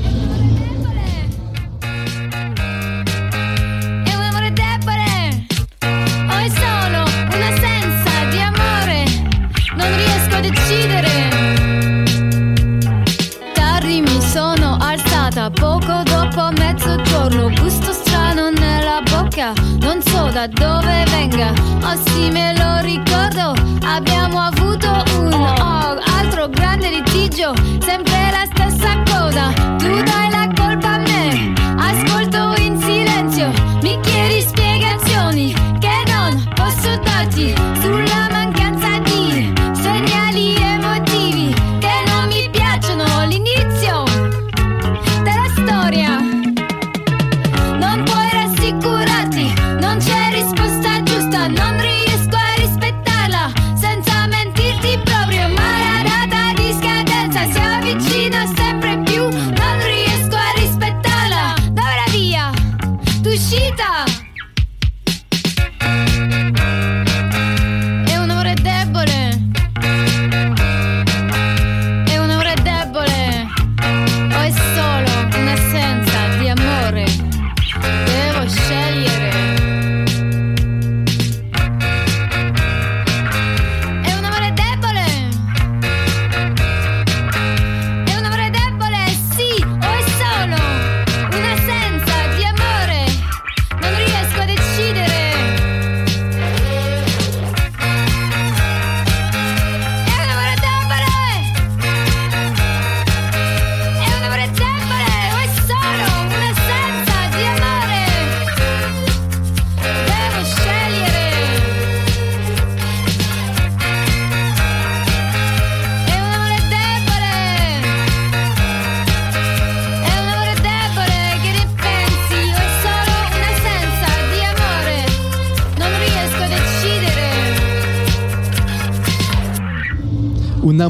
manca, 19.35 19.53
non 19.79 20.01
so 20.01 20.29
da 20.31 20.47
dove 20.47 21.03
venga. 21.09 21.53
Oh 21.83 21.95
sì, 22.05 22.29
me 22.29 22.53
lo 22.57 22.79
ricordo, 22.81 23.53
abbiamo 23.83 24.39
avuto 24.39 24.87
un 25.19 25.33
oh, 25.33 25.99
altro 26.17 26.47
grande 26.49 26.89
litigio, 26.89 27.53
sempre 27.79 28.31
la 28.31 28.45
stessa 28.53 29.03
cosa. 29.05 29.51
Tu 29.77 30.03
dai 30.03 30.29
la 30.31 30.49
colpa 30.55 30.93
a 30.93 30.97
me, 30.97 31.53
ascolto 31.77 32.53
in 32.61 32.79
silenzio, 32.81 33.51
mi 33.81 33.99
chiedi 34.01 34.41
spiegazioni 34.41 35.53
che 35.79 36.03
non 36.07 36.43
posso 36.55 36.97
darti 37.03 37.53
sulla 37.81 38.29
mancanza 38.31 38.54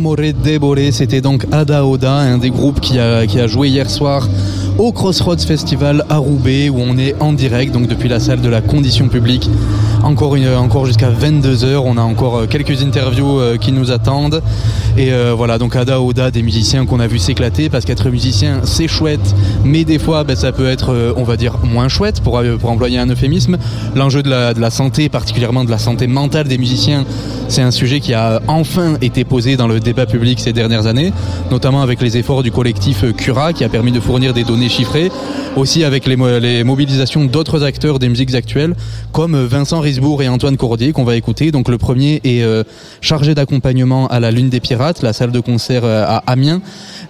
Amore 0.06 0.34
Debole, 0.44 0.92
c'était 0.92 1.20
donc 1.20 1.48
Ada 1.52 1.84
Oda, 1.84 2.14
un 2.14 2.38
des 2.38 2.52
groupes 2.52 2.80
qui 2.80 3.00
a, 3.00 3.48
joué 3.48 3.70
hier 3.70 3.90
soir 3.90 4.30
au 4.78 4.92
Crossroads 4.92 5.40
Festival 5.40 6.06
à 6.10 6.18
Roubaix, 6.18 6.70
où 6.70 6.78
on 6.78 6.96
est 6.96 7.20
en 7.20 7.34
direct, 7.34 7.74
donc 7.74 7.88
depuis 7.88 8.08
la 8.08 8.20
salle 8.20 8.40
de 8.40 8.48
la 8.48 8.62
condition 8.62 9.08
publique. 9.08 9.50
Encore, 10.04 10.36
encore 10.60 10.86
jusqu'à 10.86 11.10
22h, 11.10 11.78
on 11.84 11.98
a 11.98 12.04
encore 12.04 12.38
euh, 12.38 12.46
quelques 12.46 12.84
interviews 12.84 13.40
euh, 13.40 13.58
qui 13.58 13.72
nous 13.72 13.90
attendent. 13.90 14.44
Et 14.98 15.12
euh, 15.12 15.34
voilà, 15.36 15.58
donc 15.58 15.76
Ada 15.76 16.00
Oda, 16.00 16.32
des 16.32 16.42
musiciens 16.42 16.86
qu'on 16.86 17.02
a 17.02 17.08
vu 17.08 17.20
s'éclater, 17.20 17.68
parce 17.70 17.84
qu'être 17.84 18.10
musicien, 18.10 18.62
c'est 18.64 18.88
chouette, 18.88 19.36
mais 19.66 19.84
des 19.84 20.00
fois, 20.00 20.24
ben, 20.24 20.38
ça 20.38 20.54
peut 20.54 20.68
être, 20.70 20.94
euh, 20.94 21.14
on 21.18 21.24
va 21.24 21.36
dire, 21.36 21.58
moins 21.66 21.90
chouette, 21.90 22.22
pour, 22.22 22.38
euh, 22.38 22.56
pour 22.56 22.70
employer 22.72 22.98
un 22.98 23.08
euphémisme. 23.10 23.58
L'enjeu 23.94 24.24
de 24.24 24.30
la, 24.30 24.72
santé, 24.72 25.10
particulièrement 25.10 25.66
de 25.66 25.70
la 25.70 25.80
santé 25.80 26.08
mentale 26.08 26.48
des 26.48 26.58
musiciens, 26.58 27.04
c'est 27.50 27.62
un 27.62 27.72
sujet 27.72 28.00
qui 28.00 28.14
a 28.14 28.42
enfin 28.48 28.96
été 29.02 29.26
posé 29.26 29.58
dans 29.58 29.68
le 29.68 29.82
débat 29.82 30.06
public 30.06 30.40
ces 30.40 30.54
dernières 30.54 30.88
années, 30.88 31.12
notamment 31.52 31.82
avec 31.82 32.02
les 32.02 32.16
efforts 32.16 32.42
du 32.42 32.52
collectif 32.52 33.04
Cura 33.18 33.52
qui 33.52 33.66
a 33.66 33.70
permis 33.70 33.92
de 33.92 34.00
fournir 34.00 34.34
des 34.34 34.46
données 34.46 34.70
chiffrées, 34.70 35.12
aussi 35.58 35.84
avec 35.84 36.06
les, 36.06 36.16
mo- 36.16 36.40
les 36.40 36.64
mobilisations 36.64 37.26
d'autres 37.26 37.64
acteurs 37.64 38.00
des 38.00 38.08
musiques 38.08 38.34
actuelles, 38.34 38.76
comme 39.12 39.36
Vincent 39.46 39.82
Risbourg 39.82 40.24
et 40.24 40.30
Antoine 40.30 40.56
Cordier 40.56 40.94
qu'on 40.94 41.04
va 41.04 41.18
écouter. 41.18 41.52
Donc 41.52 41.68
le 41.68 41.78
premier 41.78 42.22
est 42.24 42.44
chargé 43.02 43.36
d'accompagnement 43.36 44.08
à 44.08 44.20
la 44.20 44.32
Lune 44.32 44.50
des 44.50 44.60
Pirates, 44.60 44.85
la 45.02 45.14
salle 45.14 45.32
de 45.32 45.40
concert 45.40 45.84
euh, 45.84 46.04
à 46.06 46.24
Amiens. 46.28 46.62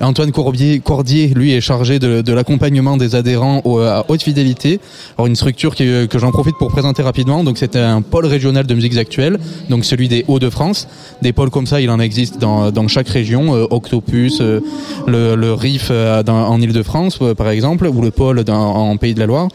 Antoine 0.02 0.32
Cordier, 0.32 1.28
lui, 1.36 1.54
est 1.54 1.62
chargé 1.62 2.00
de, 2.00 2.34
l'accompagnement 2.34 2.98
des 2.98 3.16
adhérents 3.16 3.62
à 3.82 4.06
haute 4.10 4.22
fidélité. 4.22 4.80
Alors 5.18 5.28
une 5.28 5.36
structure 5.36 5.76
qui- 5.76 6.08
que 6.08 6.20
j'en 6.20 6.32
profite 6.32 6.56
pour 6.58 6.70
présenter 6.72 7.02
rapidement. 7.02 7.44
Donc 7.44 7.58
c'est 7.58 7.76
un 7.76 8.02
pôle 8.02 8.26
régional 8.26 8.66
de 8.66 8.74
musiques 8.74 8.98
actuelles, 8.98 9.40
donc 9.70 9.86
celui 9.86 10.08
des 10.08 10.26
Hauts-de-France. 10.28 10.88
Des 11.22 11.34
pôles 11.34 11.50
comme 11.50 11.68
ça, 11.68 11.80
il 11.82 11.90
en 11.90 12.00
existe 12.00 12.40
dans, 12.40 12.88
chaque 12.88 13.10
région. 13.10 13.56
Euh, 13.56 13.68
Octopus, 13.70 14.40
euh, 14.42 14.60
le, 15.08 15.36
le 15.36 15.54
RIF 15.54 15.88
euh, 15.92 16.24
en 16.28 16.62
Ile-de-France, 16.62 17.20
euh, 17.22 17.34
par 17.34 17.50
exemple, 17.50 17.88
ou 17.88 18.02
le 18.02 18.12
pôle 18.12 18.44
en 18.50 18.98
Pays 18.98 19.14
de 19.14 19.20
la 19.20 19.26
Loire. 19.26 19.48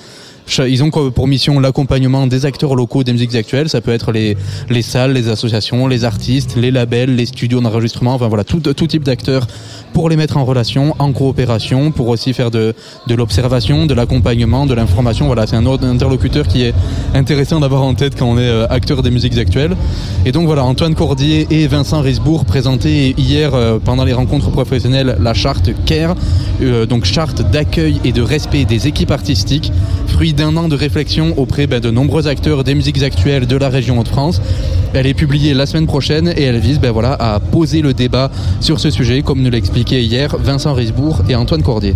Ils 0.59 0.83
ont 0.83 0.91
pour 0.91 1.29
mission 1.29 1.61
l'accompagnement 1.61 2.27
des 2.27 2.45
acteurs 2.47 2.75
locaux 2.75 3.05
des 3.05 3.13
musiques 3.13 3.35
actuelles. 3.35 3.69
Ça 3.69 3.81
peut 3.81 3.93
être 3.93 4.13
les, 4.13 4.37
les 4.69 4.83
salles, 4.83 5.13
les 5.13 5.29
associations, 5.29 5.87
les 5.87 6.05
artistes, 6.05 6.57
les 6.57 6.71
labels, 6.71 7.15
les 7.15 7.27
studios 7.27 7.61
d'enregistrement, 7.61 8.15
enfin 8.15 8.29
voilà, 8.29 8.45
tout, 8.45 8.61
tout 8.61 8.87
type 8.87 9.05
d'acteurs 9.05 9.47
pour 9.93 10.09
les 10.09 10.17
mettre 10.17 10.37
en 10.37 10.45
relation, 10.45 10.95
en 10.99 11.13
coopération, 11.13 11.91
pour 11.91 12.09
aussi 12.09 12.33
faire 12.33 12.51
de, 12.51 12.75
de 13.07 13.15
l'observation, 13.15 13.87
de 13.87 13.95
l'accompagnement, 13.95 14.67
de 14.67 14.75
l'information. 14.75 15.27
Voilà, 15.27 15.47
c'est 15.47 15.57
un 15.57 15.67
autre 15.67 15.87
interlocuteur 15.87 16.47
qui 16.47 16.63
est 16.63 16.75
intéressant 17.15 17.61
d'avoir 17.61 17.83
en 17.83 17.95
tête 17.95 18.17
quand 18.17 18.27
on 18.27 18.39
est 18.39 18.49
euh, 18.49 18.67
acteur 18.69 19.03
des 19.03 19.11
musiques 19.11 19.39
actuelles. 19.39 19.77
Et 20.25 20.33
donc 20.33 20.47
voilà, 20.47 20.65
Antoine 20.65 20.95
Cordier 20.95 21.47
et 21.51 21.67
Vincent 21.67 22.01
Risbourg 22.01 22.45
présentaient 22.45 23.15
hier 23.17 23.55
euh, 23.55 23.79
pendant 23.85 24.05
les 24.05 24.13
rencontres 24.13 24.51
professionnelles 24.51 25.17
la 25.21 25.35
charte 25.35 25.71
CARE, 25.85 26.15
euh, 26.63 26.87
donc 26.87 27.05
charte 27.05 27.43
d'accueil 27.51 28.01
et 28.05 28.13
de 28.13 28.23
respect 28.23 28.65
des 28.65 28.87
équipes 28.87 29.11
artistiques, 29.11 29.73
fruit 30.07 30.33
d'un 30.41 30.57
an 30.57 30.69
de 30.69 30.75
réflexion 30.75 31.39
auprès 31.39 31.67
ben, 31.67 31.81
de 31.81 31.91
nombreux 31.91 32.27
acteurs 32.27 32.65
des 32.65 32.75
musiques 32.75 33.03
actuelles 33.03 33.47
de 33.47 33.57
la 33.57 33.69
région 33.69 33.99
Hauts-de-France. 33.99 34.41
Elle 34.95 35.07
est 35.07 35.13
publiée 35.13 35.53
la 35.53 35.67
semaine 35.67 35.87
prochaine 35.87 36.29
et 36.29 36.45
elle 36.45 36.59
vise 36.59 36.81
ben, 36.81 36.93
voilà, 36.93 37.13
à 37.13 37.41
poser 37.41 37.83
le 37.83 37.93
débat 37.93 38.31
sur 38.59 38.81
ce 38.81 38.89
sujet, 38.89 39.21
comme 39.21 39.43
nous 39.43 39.51
l'expliquaient 39.51 40.03
hier 40.03 40.35
Vincent 40.39 40.73
Risbourg 40.73 41.21
et 41.29 41.35
Antoine 41.35 41.63
Cordier. 41.63 41.95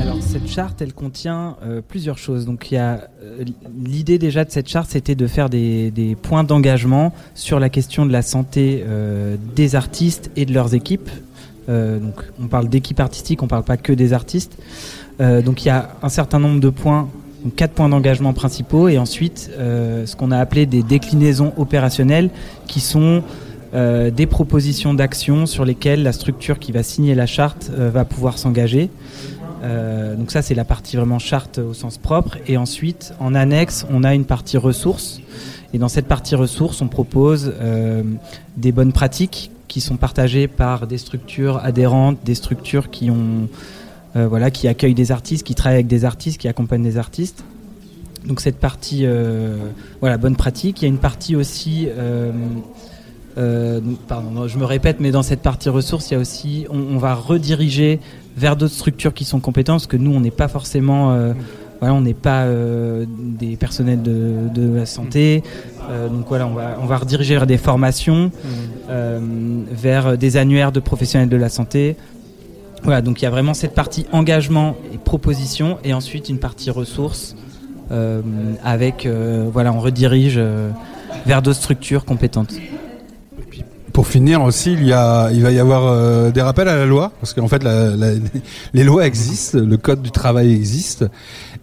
Alors 0.00 0.16
cette 0.20 0.48
charte, 0.48 0.82
elle 0.82 0.92
contient 0.92 1.54
euh, 1.62 1.80
plusieurs 1.86 2.18
choses. 2.18 2.46
Donc 2.46 2.72
il 2.72 2.74
y 2.74 2.78
a 2.78 3.08
euh, 3.22 3.44
l'idée 3.84 4.18
déjà 4.18 4.44
de 4.44 4.50
cette 4.50 4.68
charte, 4.68 4.90
c'était 4.90 5.14
de 5.14 5.28
faire 5.28 5.48
des, 5.48 6.16
points 6.20 6.42
d'engagement 6.42 7.12
sur 7.36 7.60
la 7.60 7.68
question 7.68 8.06
de 8.06 8.10
la 8.10 8.22
santé 8.22 8.82
euh, 8.84 9.36
des 9.54 9.76
artistes 9.76 10.32
et 10.34 10.46
de 10.46 10.52
leurs 10.52 10.74
équipes. 10.74 11.10
Donc 11.68 12.16
on 12.42 12.48
parle 12.48 12.68
d'équipe 12.68 12.98
artistique, 12.98 13.40
on 13.42 13.46
parle 13.46 13.62
pas 13.62 13.76
que 13.76 13.92
des 13.92 14.12
artistes. 14.12 14.58
Donc 15.20 15.64
il 15.64 15.68
y 15.68 15.70
a 15.70 15.90
un 16.02 16.08
certain 16.10 16.38
nombre 16.38 16.60
de 16.60 16.68
points, 16.68 17.08
donc 17.44 17.54
quatre 17.54 17.72
points 17.72 17.88
d'engagement 17.88 18.32
principaux, 18.32 18.88
et 18.88 18.98
ensuite 18.98 19.50
euh, 19.58 20.06
ce 20.06 20.16
qu'on 20.16 20.30
a 20.30 20.38
appelé 20.38 20.66
des 20.66 20.82
déclinaisons 20.82 21.52
opérationnelles, 21.56 22.30
qui 22.66 22.80
sont 22.80 23.22
euh, 23.74 24.10
des 24.10 24.26
propositions 24.26 24.94
d'action 24.94 25.46
sur 25.46 25.64
lesquelles 25.64 26.02
la 26.02 26.12
structure 26.12 26.58
qui 26.58 26.72
va 26.72 26.82
signer 26.82 27.14
la 27.14 27.26
charte 27.26 27.70
euh, 27.76 27.90
va 27.90 28.04
pouvoir 28.04 28.38
s'engager. 28.38 28.90
Donc 30.18 30.32
ça 30.32 30.42
c'est 30.42 30.56
la 30.56 30.64
partie 30.64 30.96
vraiment 30.96 31.20
charte 31.20 31.58
au 31.58 31.72
sens 31.72 31.96
propre 31.96 32.36
et 32.48 32.56
ensuite 32.56 33.14
en 33.20 33.32
annexe 33.32 33.86
on 33.90 34.02
a 34.02 34.12
une 34.12 34.24
partie 34.24 34.56
ressources 34.56 35.20
et 35.72 35.78
dans 35.78 35.86
cette 35.86 36.08
partie 36.08 36.34
ressources 36.34 36.82
on 36.82 36.88
propose 36.88 37.54
des 38.56 38.72
bonnes 38.72 38.90
pratiques 38.92 39.52
qui 39.68 39.80
sont 39.80 39.98
partagées 39.98 40.48
par 40.48 40.88
des 40.88 40.98
structures 40.98 41.60
adhérentes, 41.62 42.18
des 42.24 42.34
structures 42.34 42.90
qui 42.90 43.08
ont 43.08 43.48
euh, 44.16 44.28
voilà 44.28 44.50
qui 44.50 44.68
accueillent 44.68 44.94
des 44.94 45.12
artistes, 45.12 45.46
qui 45.46 45.54
travaillent 45.54 45.78
avec 45.78 45.86
des 45.86 46.04
artistes, 46.04 46.40
qui 46.40 46.48
accompagnent 46.48 46.82
des 46.82 46.98
artistes. 46.98 47.44
Donc 48.26 48.40
cette 48.40 48.58
partie 48.58 49.02
euh, 49.04 49.56
voilà 50.00 50.16
bonne 50.18 50.36
pratique. 50.36 50.80
Il 50.80 50.84
y 50.84 50.86
a 50.86 50.88
une 50.88 50.98
partie 50.98 51.36
aussi 51.36 51.88
euh, 53.38 53.80
pardon, 54.08 54.46
je 54.46 54.58
me 54.58 54.64
répète, 54.64 54.98
mais 55.00 55.10
dans 55.10 55.22
cette 55.22 55.40
partie 55.40 55.68
ressources, 55.68 56.10
il 56.10 56.14
y 56.14 56.16
a 56.16 56.20
aussi, 56.20 56.66
on, 56.70 56.78
on 56.78 56.98
va 56.98 57.14
rediriger 57.14 57.98
vers 58.36 58.56
d'autres 58.56 58.74
structures 58.74 59.14
qui 59.14 59.24
sont 59.24 59.40
compétentes, 59.40 59.80
parce 59.80 59.86
que 59.86 59.96
nous, 59.96 60.12
on 60.12 60.20
n'est 60.20 60.30
pas 60.30 60.48
forcément, 60.48 61.16
voilà, 61.80 61.94
on 61.94 62.02
n'est 62.02 62.12
pas 62.12 62.46
des 63.40 63.56
personnels 63.56 64.02
de, 64.02 64.48
de 64.54 64.74
la 64.74 64.86
santé. 64.86 65.42
Donc 66.10 66.26
voilà, 66.28 66.46
on 66.46 66.52
va, 66.52 66.78
on 66.80 66.86
va 66.86 66.98
rediriger 66.98 67.34
vers 67.34 67.46
des 67.46 67.58
formations, 67.58 68.30
euh, 68.88 69.18
vers 69.70 70.18
des 70.18 70.36
annuaires 70.36 70.72
de 70.72 70.80
professionnels 70.80 71.28
de 71.28 71.36
la 71.36 71.48
santé. 71.48 71.96
Voilà, 72.84 73.00
donc 73.00 73.20
il 73.20 73.24
y 73.24 73.28
a 73.28 73.30
vraiment 73.30 73.54
cette 73.54 73.74
partie 73.74 74.06
engagement 74.12 74.76
et 74.92 74.98
proposition, 74.98 75.78
et 75.84 75.94
ensuite 75.94 76.28
une 76.28 76.38
partie 76.38 76.70
ressources. 76.70 77.36
euh, 77.90 78.22
avec 78.64 79.04
euh, 79.06 79.48
voilà, 79.52 79.70
on 79.72 79.78
redirige 79.80 80.34
euh, 80.38 80.70
vers 81.26 81.42
d'autres 81.42 81.58
structures 81.58 82.04
compétentes. 82.06 82.54
Pour 83.92 84.06
finir 84.06 84.42
aussi, 84.42 84.72
il, 84.72 84.84
y 84.86 84.92
a, 84.94 85.30
il 85.32 85.42
va 85.42 85.50
y 85.50 85.58
avoir 85.58 86.32
des 86.32 86.40
rappels 86.40 86.68
à 86.68 86.76
la 86.76 86.86
loi, 86.86 87.12
parce 87.20 87.34
qu'en 87.34 87.48
fait, 87.48 87.62
la, 87.62 87.94
la- 87.94 88.12
les 88.72 88.84
lois 88.84 89.06
existent, 89.06 89.58
le 89.58 89.76
code 89.76 90.00
du 90.00 90.10
travail 90.10 90.50
existe, 90.54 91.04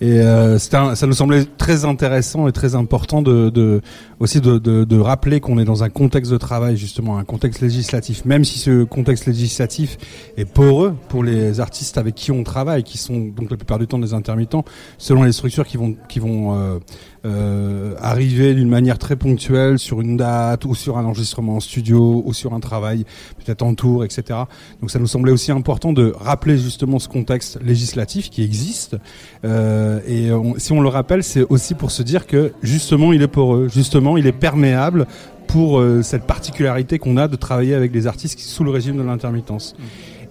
et 0.02 0.20
euh, 0.22 0.58
un- 0.74 0.96
ça 0.96 1.08
nous 1.08 1.14
semblait 1.14 1.46
très 1.58 1.86
intéressant 1.86 2.48
et 2.48 2.52
très 2.52 2.76
important 2.76 3.22
de, 3.22 3.50
de 3.50 3.82
aussi 4.20 4.40
de, 4.42 4.58
de, 4.58 4.84
de 4.84 5.00
rappeler 5.00 5.40
qu'on 5.40 5.60
est 5.60 5.66
dans 5.66 5.84
un 5.84 5.90
contexte 5.90 6.32
de 6.32 6.38
travail, 6.38 6.78
justement, 6.78 7.18
un 7.18 7.24
contexte 7.24 7.62
législatif, 7.62 8.26
même 8.26 8.44
si 8.46 8.60
ce 8.60 8.84
contexte 8.84 9.26
législatif 9.26 9.98
est 10.38 10.46
poreux 10.46 10.94
pour 11.10 11.24
les 11.24 11.60
artistes 11.60 11.98
avec 11.98 12.16
qui 12.16 12.32
on 12.32 12.44
travaille, 12.44 12.84
qui 12.84 12.98
sont 12.98 13.18
donc 13.36 13.52
la 13.52 13.58
plupart 13.58 13.80
du 13.80 13.88
temps 13.88 14.00
des 14.00 14.14
intermittents, 14.14 14.64
selon 14.98 15.24
les 15.24 15.32
structures 15.32 15.66
qui 15.66 15.78
vont, 15.78 15.96
qui 16.08 16.20
vont 16.20 16.58
euh, 16.58 16.80
euh, 17.26 17.96
arriver 18.00 18.54
d'une 18.54 18.70
manière 18.70 18.98
très 18.98 19.16
ponctuelle 19.16 19.80
sur 19.80 20.02
une 20.02 20.18
date 20.18 20.66
ou 20.66 20.76
sur 20.76 20.98
un 20.98 21.06
enregistrement 21.06 21.56
en 21.56 21.60
studio 21.60 22.24
ou 22.26 22.34
sur 22.34 22.54
un 22.54 22.60
travail 22.60 23.06
peut-être 23.44 23.62
en 23.62 23.76
tour, 23.76 24.04
etc. 24.04 24.40
Donc 24.82 24.92
ça 24.92 25.00
nous 25.00 25.08
semblait 25.08 25.32
aussi 25.32 25.52
important 25.52 25.94
de 25.94 26.14
rappeler 26.18 26.58
justement 26.58 27.00
ce 27.00 27.08
contexte 27.08 27.60
législatif 27.62 28.30
qui 28.30 28.44
existe. 28.44 28.98
Euh, 29.46 30.00
et 30.08 30.30
si 30.60 30.72
on 30.72 30.82
le 30.82 30.90
rappelle, 30.90 31.24
c'est 31.24 31.46
aussi 31.50 31.76
pour 31.76 31.92
se 31.92 32.04
dire 32.04 32.28
que 32.28 32.54
justement 32.64 33.14
il 33.14 33.22
est 33.22 33.28
poreux, 33.28 33.68
justement 33.68 34.18
il 34.18 34.28
est 34.28 34.32
perméable 34.32 35.08
pour 35.50 35.80
euh, 35.80 36.04
cette 36.04 36.26
particularité 36.26 37.00
qu'on 37.00 37.18
a 37.18 37.28
de 37.28 37.36
travailler 37.36 37.74
avec 37.74 37.92
des 37.92 38.06
artistes 38.06 38.40
sous 38.40 38.64
le 38.64 38.70
régime 38.70 38.98
de 38.98 39.02
l'intermittence. 39.02 39.76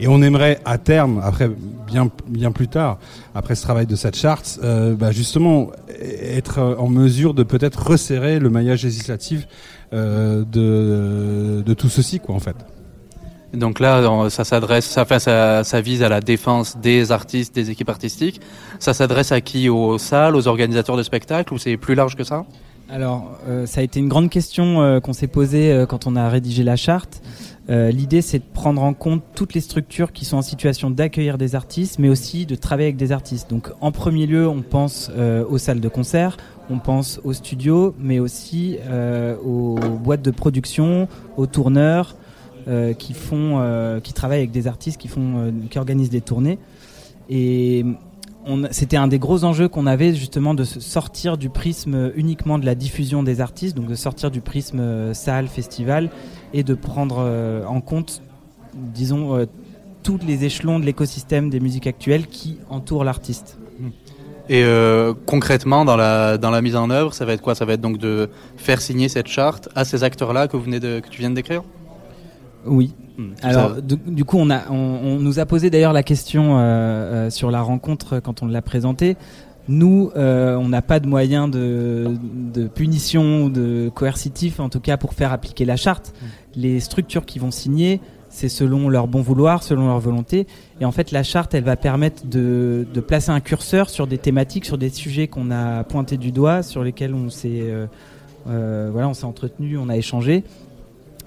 Et 0.01 0.09
on 0.09 0.23
aimerait 0.23 0.61
à 0.65 0.79
terme, 0.79 1.21
après 1.25 1.51
bien 1.87 2.11
bien 2.29 2.53
plus 2.53 2.69
tard, 2.69 2.99
après 3.35 3.55
ce 3.55 3.63
travail 3.63 3.87
de 3.87 3.97
cette 3.97 4.17
charte, 4.17 4.61
euh, 4.63 4.95
bah, 4.95 5.11
justement 5.11 5.71
être 6.01 6.77
en 6.79 6.89
mesure 6.89 7.35
de 7.35 7.43
peut-être 7.43 7.89
resserrer 7.89 8.39
le 8.39 8.51
maillage 8.51 8.85
législatif 8.85 9.49
euh, 9.93 10.45
de 10.45 11.63
de 11.63 11.75
tout 11.75 11.89
ceci, 11.89 12.21
quoi, 12.21 12.35
en 12.35 12.41
fait. 12.41 12.57
Donc 13.55 13.81
là, 13.81 14.29
ça 14.29 14.45
s'adresse, 14.45 14.85
ça, 14.85 15.07
ça, 15.19 15.65
ça 15.65 15.81
vise 15.81 16.03
à 16.03 16.11
la 16.11 16.21
défense 16.21 16.77
des 16.77 17.13
artistes, 17.13 17.55
des 17.55 17.71
équipes 17.71 17.89
artistiques. 17.89 18.43
Ça 18.79 18.93
s'adresse 18.93 19.33
à 19.33 19.41
qui? 19.41 19.71
Aux 19.71 19.97
salles, 19.97 20.37
aux 20.37 20.49
organisateurs 20.49 20.99
de 20.99 21.03
spectacles 21.03 21.55
ou 21.55 21.59
c'est 21.59 21.79
plus 21.79 21.95
large 21.95 22.15
que 22.15 22.25
ça? 22.25 22.45
Alors, 22.91 23.39
euh, 23.47 23.67
ça 23.67 23.81
a 23.81 23.85
été 23.85 24.01
une 24.01 24.09
grande 24.09 24.31
question 24.31 24.81
euh, 24.81 25.01
qu'on 25.01 25.13
s'est 25.13 25.27
posée 25.27 25.73
euh, 25.73 25.85
quand 25.85 26.07
on 26.07 26.17
a 26.17 26.29
rédigé 26.29 26.63
la 26.63 26.77
charte. 26.77 27.23
Euh, 27.71 27.91
L'idée, 27.91 28.23
c'est 28.23 28.39
de 28.39 28.45
prendre 28.53 28.83
en 28.83 28.95
compte 28.95 29.23
toutes 29.35 29.55
les 29.55 29.61
structures 29.61 30.13
qui 30.13 30.25
sont 30.25 30.39
en 30.39 30.43
situation 30.43 30.91
d'accueillir 30.91 31.37
des 31.37 31.55
artistes, 31.55 31.99
mais 31.99 32.09
aussi 32.09 32.47
de 32.47 32.55
travailler 32.55 32.89
avec 32.89 32.97
des 32.97 33.13
artistes. 33.13 33.51
Donc, 33.51 33.71
en 33.81 33.93
premier 33.93 34.27
lieu, 34.27 34.49
on 34.49 34.63
pense 34.63 35.11
euh, 35.15 35.45
aux 35.49 35.59
salles 35.59 35.81
de 35.81 35.89
concert, 35.89 36.37
on 36.71 36.79
pense 36.79 37.21
aux 37.25 37.35
studios, 37.35 37.95
mais 37.99 38.19
aussi 38.21 38.79
euh, 38.89 39.37
aux 39.39 39.79
boîtes 39.79 40.23
de 40.23 40.31
production, 40.31 41.09
aux 41.37 41.47
tourneurs 41.47 42.17
qui 42.99 43.15
font, 43.15 43.99
qui 44.05 44.13
travaillent 44.13 44.41
avec 44.41 44.51
des 44.51 44.67
artistes, 44.67 45.01
qui 45.01 45.09
qui 45.71 45.79
organisent 45.79 46.11
des 46.11 46.21
tournées. 46.21 46.59
Et 47.31 47.83
c'était 48.71 48.97
un 48.97 49.09
des 49.09 49.19
gros 49.19 49.45
enjeux 49.45 49.69
qu'on 49.69 49.87
avait 49.87 50.15
justement 50.15 50.55
de 50.55 50.65
sortir 50.65 51.37
du 51.37 51.51
prisme 51.51 52.13
uniquement 52.17 52.59
de 52.59 52.67
la 52.67 52.75
diffusion 52.75 53.23
des 53.23 53.41
artistes, 53.41 53.77
donc 53.77 53.87
de 53.87 53.95
sortir 53.95 54.31
du 54.31 54.41
prisme 54.41 54.81
euh, 54.81 55.15
salle, 55.15 55.49
festival, 55.49 56.11
et 56.53 56.63
de 56.63 56.75
prendre 56.75 57.19
euh, 57.21 57.65
en 57.67 57.81
compte, 57.81 58.23
disons, 58.75 59.37
euh, 59.37 59.47
tous 60.03 60.19
les 60.27 60.45
échelons 60.45 60.79
de 60.79 60.87
l'écosystème 60.87 61.51
des 61.51 61.61
musiques 61.61 61.87
actuelles 61.87 62.27
qui 62.27 62.59
entourent 62.71 63.05
l'artiste. 63.05 63.59
Et 64.49 64.63
euh, 64.65 65.13
concrètement, 65.27 65.85
dans 65.85 65.97
la, 65.97 66.39
dans 66.39 66.51
la 66.51 66.63
mise 66.63 66.77
en 66.77 66.89
œuvre, 66.89 67.13
ça 67.13 67.27
va 67.27 67.35
être 67.35 67.43
quoi? 67.43 67.55
Ça 67.55 67.67
va 67.67 67.75
être 67.75 67.83
donc 67.83 67.99
de 67.99 68.31
faire 68.57 68.81
signer 68.81 69.11
cette 69.11 69.27
charte 69.27 69.69
à 69.75 69.85
ces 69.85 70.05
acteurs-là 70.05 70.49
que, 70.49 70.57
vous 70.57 70.63
venez 70.63 70.81
de, 70.81 71.01
que 71.01 71.09
tu 71.09 71.21
viens 71.21 71.31
de 71.31 71.35
décrire? 71.35 71.63
Oui. 72.67 72.95
Hmm. 73.17 73.31
Alors, 73.43 73.83
du, 73.83 73.97
du 73.97 74.25
coup, 74.25 74.39
on, 74.39 74.51
a, 74.51 74.71
on, 74.71 74.75
on 74.75 75.19
nous 75.19 75.39
a 75.39 75.47
posé 75.47 75.71
d'ailleurs 75.71 75.93
la 75.93 76.03
question 76.03 76.59
euh, 76.59 76.61
euh, 76.61 77.31
sur 77.31 77.51
la 77.51 77.63
rencontre 77.63 78.21
quand 78.21 78.43
on 78.43 78.47
l'a 78.47 78.63
présentée. 78.63 79.17
Nous, 79.69 80.11
euh, 80.17 80.57
on 80.57 80.69
n'a 80.69 80.81
pas 80.81 80.99
de 80.99 81.07
moyens 81.07 81.51
de, 81.51 82.17
de 82.55 82.69
punition 82.69 83.45
ou 83.45 83.51
de 83.51 83.91
coercitif, 83.95 84.61
en 84.61 84.71
tout 84.71 84.81
cas 84.81 84.97
pour 84.97 85.13
faire 85.13 85.33
appliquer 85.33 85.65
la 85.67 85.77
charte. 85.77 86.15
Les 86.55 86.81
structures 86.81 87.27
qui 87.27 87.39
vont 87.39 87.51
signer, 87.51 88.01
c'est 88.31 88.49
selon 88.49 88.89
leur 88.89 89.09
bon 89.09 89.21
vouloir, 89.21 89.63
selon 89.63 89.89
leur 89.89 90.01
volonté. 90.01 90.47
Et 90.81 90.87
en 90.87 90.93
fait, 90.93 91.11
la 91.11 91.23
charte, 91.23 91.53
elle 91.55 91.65
va 91.65 91.77
permettre 91.77 92.27
de, 92.27 92.87
de 92.93 93.01
placer 93.01 93.31
un 93.31 93.41
curseur 93.41 93.91
sur 93.91 94.07
des 94.07 94.17
thématiques, 94.17 94.65
sur 94.65 94.79
des 94.79 94.89
sujets 94.89 95.29
qu'on 95.29 95.51
a 95.51 95.85
pointés 95.85 96.17
du 96.17 96.33
doigt, 96.33 96.63
sur 96.63 96.83
lesquels 96.83 97.13
on 97.15 97.29
s'est 97.29 97.71
euh, 98.49 98.89
voilà, 98.91 99.09
on 99.09 99.15
s'est 99.15 99.27
entretenu, 99.27 99.77
on 99.77 99.89
a 99.89 99.97
échangé 99.97 100.45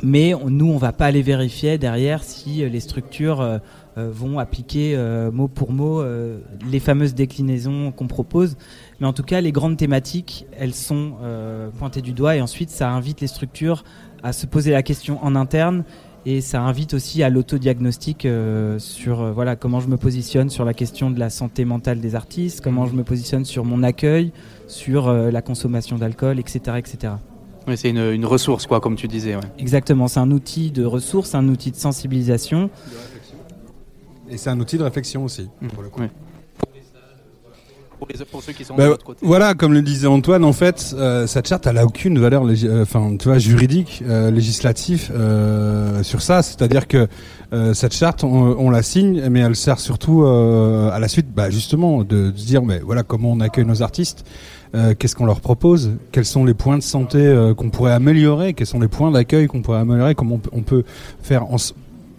mais 0.03 0.33
on- 0.33 0.49
nous, 0.49 0.67
on 0.67 0.77
va 0.77 0.91
pas 0.93 1.05
aller 1.05 1.21
vérifier 1.21 1.77
derrière 1.77 2.23
si 2.23 2.63
euh, 2.63 2.69
les 2.69 2.79
structures 2.79 3.41
euh, 3.41 3.57
euh, 3.97 4.09
vont 4.11 4.39
appliquer 4.39 4.97
mot 5.33 5.47
pour 5.49 5.71
mot 5.71 6.01
les 6.69 6.79
fameuses 6.79 7.13
déclinaisons 7.13 7.91
qu'on 7.91 8.07
propose. 8.07 8.55
Mais 8.99 9.07
en 9.07 9.13
tout 9.13 9.23
cas, 9.23 9.41
les 9.41 9.51
grandes 9.51 9.75
thématiques, 9.77 10.45
elles 10.57 10.73
sont 10.73 11.13
pointées 11.77 12.01
du 12.01 12.13
doigt 12.13 12.35
et 12.37 12.41
ensuite, 12.41 12.69
ça 12.69 12.89
invite 12.89 13.19
les 13.19 13.27
structures 13.27 13.83
à 14.23 14.31
se 14.31 14.45
poser 14.45 14.71
la 14.71 14.81
question 14.81 15.19
en 15.23 15.35
interne 15.35 15.83
et 16.25 16.39
ça 16.41 16.61
invite 16.61 16.93
aussi 16.93 17.23
à 17.23 17.29
l'autodiagnostic 17.29 18.25
euh, 18.25 18.77
sur 18.77 19.21
euh, 19.21 19.31
voilà 19.31 19.55
comment 19.55 19.79
je 19.79 19.87
me 19.87 19.97
positionne 19.97 20.49
sur 20.51 20.65
la 20.65 20.73
question 20.75 21.09
de 21.09 21.19
la 21.19 21.31
santé 21.31 21.65
mentale 21.65 21.99
des 21.99 22.13
artistes, 22.13 22.61
comment 22.61 22.85
je 22.85 22.93
me 22.93 23.03
positionne 23.03 23.43
sur 23.43 23.65
mon 23.65 23.81
accueil, 23.81 24.31
sur 24.67 25.07
euh, 25.07 25.31
la 25.31 25.41
consommation 25.41 25.97
d'alcool, 25.97 26.39
etc., 26.39 26.77
etc. 26.77 27.13
Oui, 27.67 27.77
c'est 27.77 27.89
une, 27.89 28.11
une 28.11 28.25
ressource, 28.25 28.65
quoi, 28.65 28.79
comme 28.79 28.95
tu 28.95 29.07
disais. 29.07 29.35
Ouais. 29.35 29.41
Exactement, 29.59 30.07
c'est 30.07 30.19
un 30.19 30.31
outil 30.31 30.71
de 30.71 30.83
ressources, 30.83 31.35
un 31.35 31.47
outil 31.47 31.71
de 31.71 31.75
sensibilisation. 31.75 32.69
Et 34.29 34.37
c'est 34.37 34.49
un 34.49 34.59
outil 34.59 34.77
de 34.77 34.83
réflexion 34.83 35.23
aussi, 35.25 35.49
pour 35.73 35.83
le 35.83 35.89
coup. 35.89 36.01
Pour, 38.01 38.07
les- 38.07 38.25
pour 38.25 38.41
ceux 38.41 38.51
qui 38.53 38.65
sont 38.65 38.73
Bah, 38.73 38.85
de 38.85 38.89
l'autre 38.89 39.05
côté. 39.05 39.19
voilà, 39.23 39.53
comme 39.53 39.73
le 39.73 39.83
disait 39.83 40.07
Antoine, 40.07 40.43
en 40.43 40.53
fait, 40.53 40.95
euh, 40.97 41.27
cette 41.27 41.47
charte, 41.47 41.67
elle 41.67 41.77
a 41.77 41.85
aucune 41.85 42.17
valeur, 42.17 42.43
euh, 42.47 42.81
enfin, 42.81 43.15
tu 43.19 43.27
vois, 43.27 43.37
juridique, 43.37 44.01
euh, 44.09 44.31
législatif 44.31 45.11
euh, 45.13 46.01
sur 46.01 46.23
ça. 46.23 46.41
C'est-à-dire 46.41 46.87
que 46.87 47.07
cette 47.73 47.93
charte, 47.93 48.23
on, 48.23 48.55
on 48.57 48.71
la 48.71 48.81
signe, 48.81 49.21
mais 49.29 49.41
elle 49.41 49.55
sert 49.55 49.79
surtout 49.79 50.23
à 50.25 50.97
la 50.99 51.07
suite, 51.07 51.27
bah, 51.35 51.51
justement, 51.51 52.03
de, 52.03 52.33
se 52.35 52.45
dire, 52.47 52.63
mais 52.63 52.79
voilà, 52.79 53.03
comment 53.03 53.31
on 53.33 53.39
accueille 53.39 53.65
nos 53.65 53.83
artistes. 53.83 54.25
Qu'est-ce 54.97 55.15
qu'on 55.17 55.25
leur 55.25 55.41
propose 55.41 55.91
Quels 56.13 56.23
sont 56.25 56.45
les 56.45 56.53
points 56.55 56.77
de 56.77 56.83
santé 56.83 57.51
qu'on 57.57 57.69
pourrait 57.69 57.91
améliorer 57.91 58.53
Quels 58.53 58.65
sont 58.67 58.79
les 58.79 58.87
points 58.87 59.11
d'accueil 59.11 59.45
qu'on 59.47 59.61
pourrait 59.61 59.79
améliorer 59.79 60.15
Comment 60.15 60.35
on 60.35 60.39
peut, 60.39 60.49
on 60.53 60.61
peut 60.61 60.83
faire 61.21 61.43
en, 61.53 61.57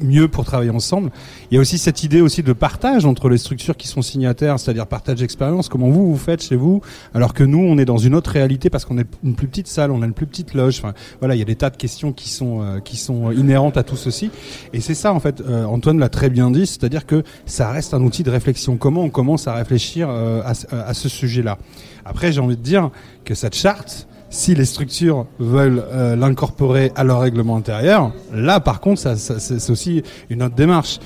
mieux 0.03 0.29
pour 0.29 0.45
travailler 0.45 0.71
ensemble. 0.71 1.11
Il 1.51 1.55
y 1.55 1.59
a 1.59 1.61
aussi 1.61 1.79
cette 1.79 2.03
idée 2.03 2.21
aussi 2.21 2.43
de 2.43 2.53
partage 2.53 3.05
entre 3.05 3.29
les 3.29 3.39
structures 3.39 3.77
qui 3.77 3.89
sont 3.89 4.03
signataires, 4.03 4.59
c'est-à-dire 4.59 4.87
partage 4.87 5.19
d'expérience. 5.19 5.69
Comment 5.69 5.89
vous 5.89 6.11
vous 6.11 6.17
faites 6.19 6.43
chez 6.43 6.57
vous, 6.57 6.81
alors 7.15 7.35
que 7.35 7.45
nous 7.45 7.59
on 7.61 7.79
est 7.79 7.85
dans 7.85 7.99
une 7.99 8.15
autre 8.15 8.31
réalité 8.31 8.71
parce 8.71 8.85
qu'on 8.85 8.99
est 8.99 9.07
une 9.23 9.35
plus 9.35 9.49
petite 9.49 9.69
salle, 9.69 9.91
on 9.91 10.03
a 10.03 10.07
une 10.07 10.15
plus 10.15 10.27
petite 10.27 10.55
loge. 10.55 10.79
Enfin, 10.79 10.95
voilà, 11.21 11.35
il 11.35 11.39
y 11.39 11.43
a 11.43 11.47
des 11.47 11.57
tas 11.57 11.71
de 11.71 11.77
questions 11.77 12.13
qui 12.13 12.29
sont 12.29 12.63
euh, 12.63 12.81
qui 12.81 12.97
sont 12.97 13.31
inhérentes 13.31 13.77
à 13.77 13.83
tout 13.83 13.97
ceci. 13.97 14.31
Et 14.73 14.81
c'est 14.81 14.95
ça 14.95 15.13
en 15.13 15.21
fait. 15.21 15.41
euh, 15.41 15.65
Antoine 15.65 15.99
l'a 15.99 16.09
très 16.09 16.31
bien 16.31 16.51
dit, 16.51 16.67
c'est-à-dire 16.67 17.07
que 17.07 17.23
ça 17.47 17.71
reste 17.71 17.95
un 17.95 18.03
outil 18.03 18.23
de 18.23 18.31
réflexion. 18.31 18.77
Comment 18.77 19.03
on 19.03 19.11
commence 19.11 19.47
à 19.47 19.55
réfléchir 19.55 20.09
euh, 20.11 20.43
à, 20.43 20.89
à 20.89 20.95
ce 20.95 21.09
sujet-là? 21.09 21.59
Après, 22.05 22.33
j'ai 22.33 22.41
envie 22.41 22.57
de 22.57 22.63
dire 22.63 22.91
que 23.25 23.35
cette 23.35 23.55
charte 23.55 24.09
si 24.33 24.55
les 24.55 24.65
structures 24.65 25.27
veulent 25.39 25.85
euh, 25.93 26.17
l'incorporer 26.17 26.91
à 26.97 27.05
leur 27.05 27.21
règlement 27.21 27.55
intérieur, 27.55 28.13
là 28.33 28.61
par 28.61 28.81
contre, 28.81 29.01
c'est 29.17 29.71
aussi 29.71 30.03
une 30.31 30.43
autre 30.43 30.55
démarche. 30.55 30.99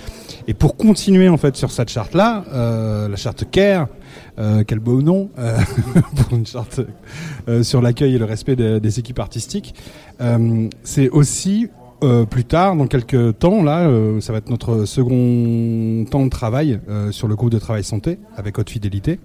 Et 0.46 0.54
pour 0.54 0.76
continuer 0.76 1.28
en 1.28 1.36
fait 1.36 1.56
sur 1.56 1.72
cette 1.72 1.90
charte-là, 1.90 2.44
euh, 2.54 3.08
la 3.08 3.16
charte 3.16 3.44
CARE, 3.50 3.88
euh, 4.38 4.62
quel 4.64 4.78
beau 4.78 5.02
nom 5.02 5.28
pour 6.16 6.38
une 6.38 6.46
charte 6.46 6.80
sur 7.62 7.82
l'accueil 7.82 8.14
et 8.14 8.18
le 8.18 8.24
respect 8.24 8.54
des, 8.54 8.98
équipes 8.98 9.18
artistiques, 9.18 9.74
c'est 10.84 11.08
aussi 11.10 11.68
plus 12.30 12.44
tard, 12.44 12.76
dans 12.76 12.86
quelques 12.86 13.38
temps, 13.38 13.62
là, 13.62 13.90
ça 14.20 14.32
va 14.32 14.38
être 14.38 14.50
notre 14.50 14.84
second 14.84 16.04
temps 16.08 16.24
de 16.24 16.30
travail 16.30 16.78
sur 17.10 17.26
le 17.26 17.34
groupe 17.34 17.50
de 17.50 17.58
travail 17.58 17.82
santé 17.82 18.18
avec 18.36 18.58
haute 18.58 18.70
fidélité 18.70 19.18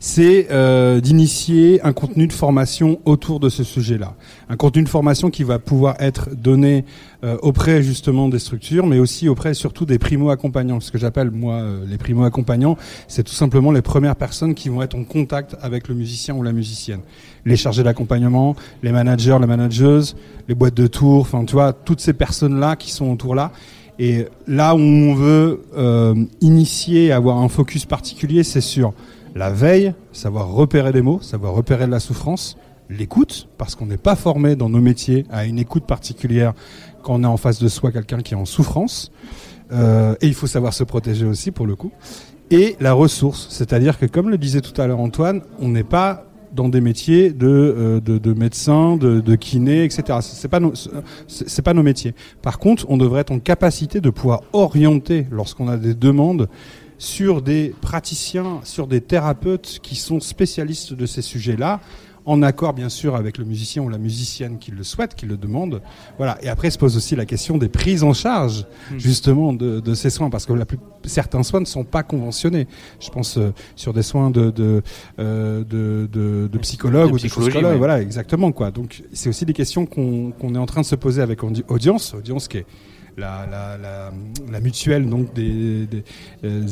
c'est 0.00 0.48
euh, 0.50 1.00
d'initier 1.00 1.80
un 1.82 1.92
contenu 1.92 2.26
de 2.26 2.32
formation 2.32 3.00
autour 3.04 3.40
de 3.40 3.48
ce 3.48 3.64
sujet-là. 3.64 4.14
Un 4.48 4.56
contenu 4.56 4.82
de 4.82 4.88
formation 4.88 5.30
qui 5.30 5.44
va 5.44 5.58
pouvoir 5.58 5.96
être 5.98 6.30
donné 6.34 6.84
euh, 7.24 7.36
auprès 7.42 7.82
justement 7.82 8.28
des 8.28 8.38
structures, 8.38 8.86
mais 8.86 8.98
aussi 8.98 9.28
auprès 9.28 9.54
surtout 9.54 9.86
des 9.86 9.98
primo-accompagnants. 9.98 10.80
Ce 10.80 10.90
que 10.90 10.98
j'appelle 10.98 11.30
moi 11.30 11.54
euh, 11.54 11.84
les 11.88 11.96
primo-accompagnants, 11.96 12.76
c'est 13.08 13.22
tout 13.22 13.32
simplement 13.32 13.72
les 13.72 13.82
premières 13.82 14.16
personnes 14.16 14.54
qui 14.54 14.68
vont 14.68 14.82
être 14.82 14.94
en 14.94 15.04
contact 15.04 15.56
avec 15.62 15.88
le 15.88 15.94
musicien 15.94 16.34
ou 16.34 16.42
la 16.42 16.52
musicienne. 16.52 17.00
Les 17.46 17.56
chargés 17.56 17.82
d'accompagnement, 17.82 18.56
les 18.82 18.92
managers, 18.92 19.38
les 19.40 19.46
manageuses, 19.46 20.16
les 20.48 20.54
boîtes 20.54 20.74
de 20.74 20.86
tour, 20.86 21.20
enfin 21.20 21.44
tu 21.44 21.52
vois, 21.54 21.72
toutes 21.72 22.00
ces 22.00 22.12
personnes-là 22.12 22.76
qui 22.76 22.90
sont 22.90 23.10
autour 23.10 23.34
là. 23.34 23.52
Et 23.98 24.26
là 24.46 24.74
où 24.74 24.80
on 24.80 25.14
veut 25.14 25.62
euh, 25.76 26.14
initier, 26.40 27.12
avoir 27.12 27.38
un 27.38 27.48
focus 27.48 27.84
particulier, 27.84 28.42
c'est 28.42 28.60
sur 28.60 28.92
la 29.34 29.50
veille, 29.50 29.94
savoir 30.12 30.48
repérer 30.48 30.92
des 30.92 31.02
mots, 31.02 31.20
savoir 31.20 31.54
repérer 31.54 31.86
de 31.86 31.90
la 31.90 32.00
souffrance, 32.00 32.56
l'écoute, 32.88 33.48
parce 33.58 33.74
qu'on 33.74 33.86
n'est 33.86 33.96
pas 33.96 34.16
formé 34.16 34.56
dans 34.56 34.68
nos 34.68 34.80
métiers 34.80 35.24
à 35.30 35.44
une 35.44 35.58
écoute 35.58 35.84
particulière 35.84 36.52
quand 37.02 37.14
on 37.14 37.24
est 37.24 37.26
en 37.26 37.36
face 37.36 37.58
de 37.58 37.68
soi 37.68 37.92
quelqu'un 37.92 38.20
qui 38.20 38.34
est 38.34 38.36
en 38.36 38.44
souffrance. 38.44 39.10
Euh, 39.72 40.14
et 40.20 40.26
il 40.26 40.34
faut 40.34 40.46
savoir 40.46 40.72
se 40.72 40.84
protéger 40.84 41.26
aussi 41.26 41.50
pour 41.50 41.66
le 41.66 41.74
coup. 41.74 41.92
Et 42.50 42.76
la 42.80 42.92
ressource, 42.92 43.48
c'est-à-dire 43.50 43.98
que 43.98 44.06
comme 44.06 44.30
le 44.30 44.38
disait 44.38 44.60
tout 44.60 44.78
à 44.80 44.86
l'heure 44.86 45.00
Antoine, 45.00 45.42
on 45.58 45.68
n'est 45.68 45.82
pas 45.84 46.26
dans 46.52 46.68
des 46.68 46.80
métiers 46.80 47.32
de, 47.32 47.48
euh, 47.48 48.00
de, 48.00 48.18
de 48.18 48.32
médecins, 48.32 48.96
de, 48.96 49.20
de 49.20 49.34
kinés, 49.34 49.82
etc. 49.82 50.18
C'est 50.20 50.48
pas 50.48 50.60
nos, 50.60 50.72
c'est 51.26 51.62
pas 51.62 51.74
nos 51.74 51.82
métiers. 51.82 52.14
Par 52.42 52.60
contre, 52.60 52.86
on 52.88 52.96
devrait 52.96 53.22
être 53.22 53.32
en 53.32 53.40
capacité 53.40 54.00
de 54.00 54.10
pouvoir 54.10 54.42
orienter 54.52 55.26
lorsqu'on 55.32 55.68
a 55.68 55.76
des 55.76 55.94
demandes 55.94 56.48
sur 56.98 57.42
des 57.42 57.74
praticiens, 57.80 58.60
sur 58.64 58.86
des 58.86 59.00
thérapeutes 59.00 59.80
qui 59.82 59.96
sont 59.96 60.20
spécialistes 60.20 60.92
de 60.94 61.06
ces 61.06 61.22
sujets-là, 61.22 61.80
en 62.26 62.40
accord 62.40 62.72
bien 62.72 62.88
sûr 62.88 63.16
avec 63.16 63.36
le 63.36 63.44
musicien 63.44 63.82
ou 63.82 63.90
la 63.90 63.98
musicienne 63.98 64.58
qui 64.58 64.70
le 64.70 64.82
souhaite, 64.82 65.14
qui 65.14 65.26
le 65.26 65.36
demande. 65.36 65.82
Voilà. 66.16 66.38
Et 66.42 66.48
après 66.48 66.70
se 66.70 66.78
pose 66.78 66.96
aussi 66.96 67.14
la 67.14 67.26
question 67.26 67.58
des 67.58 67.68
prises 67.68 68.02
en 68.02 68.14
charge 68.14 68.64
Hmm. 68.90 68.98
justement 68.98 69.52
de, 69.52 69.80
de 69.80 69.94
ces 69.94 70.08
soins, 70.08 70.30
parce 70.30 70.46
que 70.46 70.54
la 70.54 70.64
plus, 70.64 70.78
certains 71.04 71.42
soins 71.42 71.60
ne 71.60 71.66
sont 71.66 71.84
pas 71.84 72.02
conventionnés. 72.02 72.66
Je 72.98 73.10
pense 73.10 73.36
euh, 73.36 73.52
sur 73.76 73.92
des 73.92 74.02
soins 74.02 74.30
de 74.30 74.50
de, 74.50 74.82
euh, 75.18 75.64
de, 75.64 76.08
de, 76.10 76.48
de 76.50 76.58
psychologues 76.58 77.08
De 77.10 77.14
ou 77.14 77.18
de 77.18 77.22
oui. 77.72 77.76
Voilà, 77.78 78.00
exactement 78.00 78.52
quoi. 78.52 78.70
Donc 78.70 79.02
c'est 79.12 79.28
aussi 79.28 79.44
des 79.44 79.52
questions 79.52 79.84
qu'on 79.84 80.32
est 80.54 80.58
en 80.58 80.66
train 80.66 80.80
de 80.80 80.86
se 80.86 80.96
poser 80.96 81.20
avec 81.20 81.42
audi- 81.42 81.64
audience, 81.68 82.14
audience 82.14 82.48
qui 82.48 82.58
est 82.58 82.66
la, 83.16 83.46
la, 83.50 84.10
la, 84.50 84.60
mutuelle 84.60 85.08
donc 85.08 85.32
des, 85.34 85.86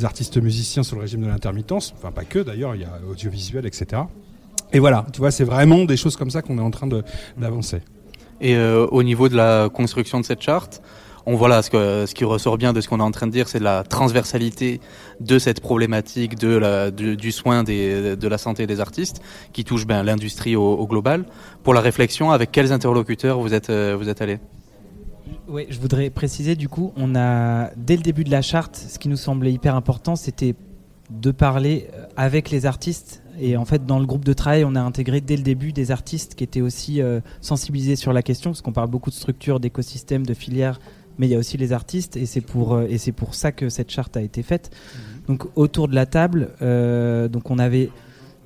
artistes 0.04 0.38
musiciens 0.38 0.82
sur 0.82 0.96
le 0.96 1.02
régime 1.02 1.22
de 1.22 1.26
l'intermittence, 1.26 1.94
enfin 1.96 2.10
pas 2.10 2.24
que 2.24 2.40
d'ailleurs, 2.40 2.74
il 2.74 2.82
y 2.82 2.84
a 2.84 2.98
audiovisuel, 3.08 3.66
etc. 3.66 4.02
Et 4.72 4.78
voilà, 4.78 5.06
tu 5.12 5.20
vois, 5.20 5.30
c'est 5.30 5.44
vraiment 5.44 5.84
des 5.84 5.96
choses 5.96 6.16
comme 6.16 6.30
ça 6.30 6.42
qu'on 6.42 6.58
est 6.58 6.62
en 6.62 6.70
train 6.70 6.88
d'avancer. 7.36 7.82
Et 8.40 8.56
euh, 8.56 8.86
au 8.90 9.02
niveau 9.02 9.28
de 9.28 9.36
la 9.36 9.68
construction 9.68 10.18
de 10.18 10.24
cette 10.24 10.42
charte, 10.42 10.82
on 11.26 11.36
voit 11.36 11.48
là 11.48 11.62
ce, 11.62 11.70
ce 11.70 12.14
qui 12.14 12.24
ressort 12.24 12.58
bien 12.58 12.72
de 12.72 12.80
ce 12.80 12.88
qu'on 12.88 12.98
est 12.98 13.04
en 13.04 13.12
train 13.12 13.28
de 13.28 13.32
dire, 13.32 13.48
c'est 13.48 13.60
la 13.60 13.84
transversalité 13.84 14.80
de 15.20 15.38
cette 15.38 15.60
problématique 15.60 16.36
de 16.36 16.56
la, 16.56 16.90
du, 16.90 17.16
du 17.16 17.30
soin 17.30 17.62
des, 17.62 18.16
de 18.16 18.28
la 18.28 18.38
santé 18.38 18.66
des 18.66 18.80
artistes 18.80 19.22
qui 19.52 19.62
touche 19.64 19.86
ben, 19.86 20.02
l'industrie 20.02 20.56
au, 20.56 20.72
au 20.72 20.86
global. 20.88 21.24
Pour 21.62 21.74
la 21.74 21.80
réflexion, 21.80 22.32
avec 22.32 22.50
quels 22.50 22.72
interlocuteurs 22.72 23.38
vous 23.38 23.54
êtes, 23.54 23.70
euh, 23.70 23.94
vous 23.96 24.08
êtes 24.08 24.20
allés? 24.20 24.40
Oui, 25.48 25.66
je 25.68 25.80
voudrais 25.80 26.10
préciser 26.10 26.54
du 26.54 26.68
coup, 26.68 26.92
on 26.96 27.14
a 27.14 27.70
dès 27.76 27.96
le 27.96 28.02
début 28.02 28.24
de 28.24 28.30
la 28.30 28.42
charte, 28.42 28.76
ce 28.76 28.98
qui 28.98 29.08
nous 29.08 29.16
semblait 29.16 29.52
hyper 29.52 29.74
important, 29.74 30.16
c'était 30.16 30.54
de 31.10 31.30
parler 31.30 31.88
euh, 31.94 32.06
avec 32.16 32.50
les 32.50 32.64
artistes. 32.64 33.22
Et 33.40 33.56
en 33.56 33.64
fait, 33.64 33.84
dans 33.84 33.98
le 33.98 34.06
groupe 34.06 34.24
de 34.24 34.32
travail, 34.32 34.64
on 34.64 34.74
a 34.74 34.80
intégré 34.80 35.20
dès 35.20 35.36
le 35.36 35.42
début 35.42 35.72
des 35.72 35.90
artistes 35.90 36.34
qui 36.34 36.44
étaient 36.44 36.60
aussi 36.60 37.02
euh, 37.02 37.20
sensibilisés 37.40 37.96
sur 37.96 38.12
la 38.12 38.22
question, 38.22 38.50
parce 38.50 38.62
qu'on 38.62 38.72
parle 38.72 38.90
beaucoup 38.90 39.10
de 39.10 39.14
structures, 39.14 39.58
d'écosystèmes, 39.58 40.24
de 40.24 40.34
filières, 40.34 40.78
mais 41.18 41.26
il 41.26 41.30
y 41.30 41.34
a 41.34 41.38
aussi 41.38 41.56
les 41.56 41.72
artistes, 41.72 42.16
et 42.16 42.26
c'est 42.26 42.40
pour 42.40 42.74
euh, 42.74 42.86
et 42.88 42.98
c'est 42.98 43.12
pour 43.12 43.34
ça 43.34 43.52
que 43.52 43.68
cette 43.68 43.90
charte 43.90 44.16
a 44.16 44.22
été 44.22 44.42
faite. 44.42 44.70
Donc 45.28 45.46
autour 45.56 45.88
de 45.88 45.94
la 45.94 46.06
table, 46.06 46.50
euh, 46.62 47.28
donc 47.28 47.50
on 47.50 47.58
avait 47.58 47.90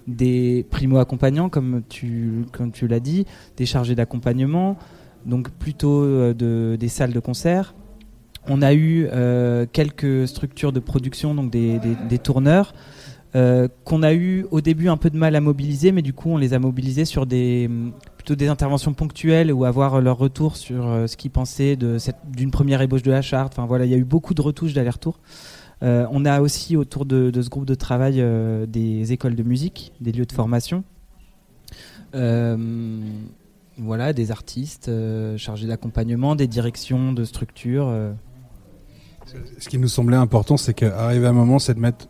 des 0.06 0.66
primo 0.70 0.98
accompagnants, 0.98 1.48
comme 1.48 1.82
tu 1.88 2.44
comme 2.52 2.72
tu 2.72 2.86
l'as 2.86 3.00
dit, 3.00 3.26
des 3.56 3.66
chargés 3.66 3.94
d'accompagnement, 3.94 4.76
donc 5.26 5.50
plutôt 5.50 6.02
euh, 6.02 6.32
de, 6.34 6.76
des 6.78 6.88
salles 6.88 7.12
de 7.12 7.20
concert. 7.20 7.74
On 8.48 8.62
a 8.62 8.72
eu 8.72 9.08
euh, 9.12 9.66
quelques 9.70 10.28
structures 10.28 10.72
de 10.72 10.80
production, 10.80 11.34
donc 11.34 11.50
des, 11.50 11.80
des- 12.08 12.18
tourneurs, 12.18 12.74
euh, 13.34 13.66
qu'on 13.84 14.02
a 14.04 14.14
eu 14.14 14.46
au 14.52 14.60
début 14.60 14.88
un 14.88 14.96
peu 14.96 15.10
de 15.10 15.18
mal 15.18 15.34
à 15.34 15.40
mobiliser, 15.40 15.90
mais 15.90 16.02
du 16.02 16.12
coup 16.12 16.30
on 16.30 16.36
les 16.36 16.54
a 16.54 16.58
mobilisés 16.60 17.04
sur 17.04 17.26
des 17.26 17.68
plutôt 18.16 18.36
des 18.36 18.46
interventions 18.48 18.94
ponctuelles 18.94 19.52
ou 19.52 19.64
avoir 19.64 20.00
leur 20.00 20.16
retour 20.16 20.56
sur 20.56 21.04
ce 21.06 21.16
qu'ils 21.16 21.32
pensaient 21.32 21.76
d'une 21.76 22.50
première 22.50 22.80
ébauche 22.82 23.02
de 23.02 23.10
la 23.10 23.22
charte. 23.22 23.52
Enfin 23.56 23.66
voilà, 23.66 23.84
il 23.84 23.90
y 23.90 23.94
a 23.94 23.98
eu 23.98 24.04
beaucoup 24.04 24.32
de 24.34 24.42
retouches 24.42 24.72
d'aller-retour. 24.74 25.18
On 25.82 26.24
a 26.24 26.40
aussi 26.40 26.76
autour 26.76 27.04
de, 27.04 27.30
de 27.30 27.42
ce 27.42 27.48
groupe 27.50 27.66
de 27.66 27.74
travail 27.74 28.24
des 28.68 29.12
écoles 29.12 29.34
de 29.34 29.42
musique, 29.42 29.92
des 30.00 30.12
lieux 30.12 30.24
de 30.26 30.32
formation. 30.32 30.82
Voilà, 33.78 34.12
des 34.12 34.30
artistes 34.30 34.88
euh, 34.88 35.36
chargés 35.36 35.66
d'accompagnement, 35.66 36.34
des 36.34 36.46
directions 36.46 37.12
de 37.12 37.24
structures. 37.24 37.88
euh. 37.88 38.12
Ce 39.58 39.68
qui 39.68 39.78
nous 39.78 39.88
semblait 39.88 40.16
important, 40.16 40.56
c'est 40.56 40.72
qu'arriver 40.72 41.26
un 41.26 41.32
moment, 41.32 41.58
c'est 41.58 41.74
de 41.74 41.80
mettre 41.80 42.08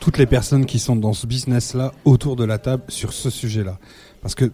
toutes 0.00 0.16
les 0.18 0.26
personnes 0.26 0.64
qui 0.64 0.78
sont 0.78 0.96
dans 0.96 1.12
ce 1.12 1.26
business-là 1.26 1.92
autour 2.04 2.36
de 2.36 2.44
la 2.44 2.58
table 2.58 2.84
sur 2.88 3.12
ce 3.12 3.30
sujet-là. 3.30 3.78
Parce 4.22 4.34
que 4.34 4.52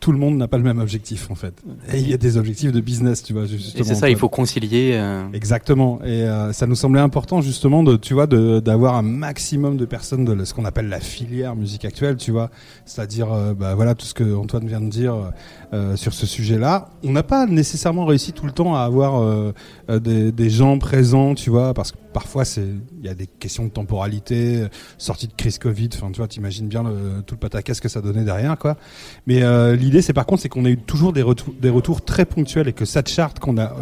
tout 0.00 0.12
le 0.12 0.18
monde 0.18 0.36
n'a 0.36 0.46
pas 0.46 0.58
le 0.58 0.62
même 0.64 0.78
objectif, 0.78 1.28
en 1.30 1.34
fait. 1.34 1.54
Et 1.92 1.98
il 1.98 2.08
y 2.08 2.14
a 2.14 2.16
des 2.16 2.36
objectifs 2.36 2.70
de 2.70 2.80
business, 2.80 3.22
tu 3.22 3.32
vois, 3.32 3.46
justement. 3.46 3.80
Et 3.82 3.86
c'est 3.86 3.94
ça, 3.96 4.08
il 4.08 4.16
faut 4.16 4.28
concilier. 4.28 4.92
euh, 4.94 5.24
Exactement. 5.32 5.98
Et 6.04 6.22
euh, 6.22 6.52
ça 6.52 6.66
nous 6.68 6.76
semblait 6.76 7.00
important 7.00 7.40
justement 7.40 7.82
de, 7.82 7.96
tu 7.96 8.14
vois, 8.14 8.26
de- 8.28 8.60
d'avoir 8.60 8.94
un 8.94 9.02
maximum 9.02 9.76
de 9.76 9.84
personnes 9.84 10.24
de 10.24 10.44
ce 10.44 10.54
qu'on 10.54 10.64
appelle 10.64 10.88
la 10.88 11.00
filière 11.00 11.56
musique 11.56 11.84
actuelle, 11.84 12.16
tu 12.16 12.30
vois. 12.30 12.50
C'est-à-dire, 12.86 13.32
euh, 13.32 13.54
bah, 13.54 13.74
voilà, 13.74 13.94
tout 13.94 14.06
ce 14.06 14.14
que 14.14 14.36
Antoine 14.36 14.66
vient 14.68 14.80
de 14.80 14.88
dire 14.88 15.16
euh, 15.72 15.96
sur 15.96 16.12
ce 16.14 16.26
sujet-là. 16.26 16.90
On 17.02 17.10
n'a 17.10 17.22
pas 17.24 17.46
nécessairement 17.46 18.04
réussi 18.06 18.32
tout 18.32 18.46
le 18.46 18.52
temps 18.52 18.76
à 18.76 18.80
avoir 18.82 19.22
des, 19.88 20.30
des 20.32 20.50
gens 20.50 20.78
présents, 20.78 21.34
tu 21.34 21.50
vois, 21.50 21.74
parce 21.74 21.92
que 21.92 21.96
parfois 22.12 22.44
c'est, 22.44 22.64
il 23.00 23.04
y 23.06 23.08
a 23.08 23.14
des 23.14 23.26
questions 23.26 23.64
de 23.64 23.70
temporalité, 23.70 24.66
sortie 24.96 25.26
de 25.28 25.32
crise 25.36 25.58
Covid. 25.58 25.88
Enfin, 25.94 26.10
tu 26.10 26.18
vois, 26.18 26.28
t'imagines 26.28 26.68
bien 26.68 26.82
le, 26.82 27.22
tout 27.26 27.34
le 27.34 27.38
pataquès 27.40 27.80
que 27.80 27.88
ça 27.88 28.00
donnait 28.00 28.24
derrière, 28.24 28.56
quoi. 28.58 28.76
Mais 29.26 29.42
l'idée, 29.88 30.02
c'est 30.02 30.12
par 30.12 30.26
contre, 30.26 30.42
c'est 30.42 30.50
qu'on 30.50 30.66
a 30.66 30.68
eu 30.68 30.76
toujours 30.76 31.14
des 31.14 31.22
retours, 31.22 32.02
très 32.02 32.26
ponctuels 32.26 32.68
et 32.68 32.74
que 32.74 32.84
cette 32.84 33.08
charte 33.08 33.38
qu'on 33.38 33.56
a, 33.56 33.72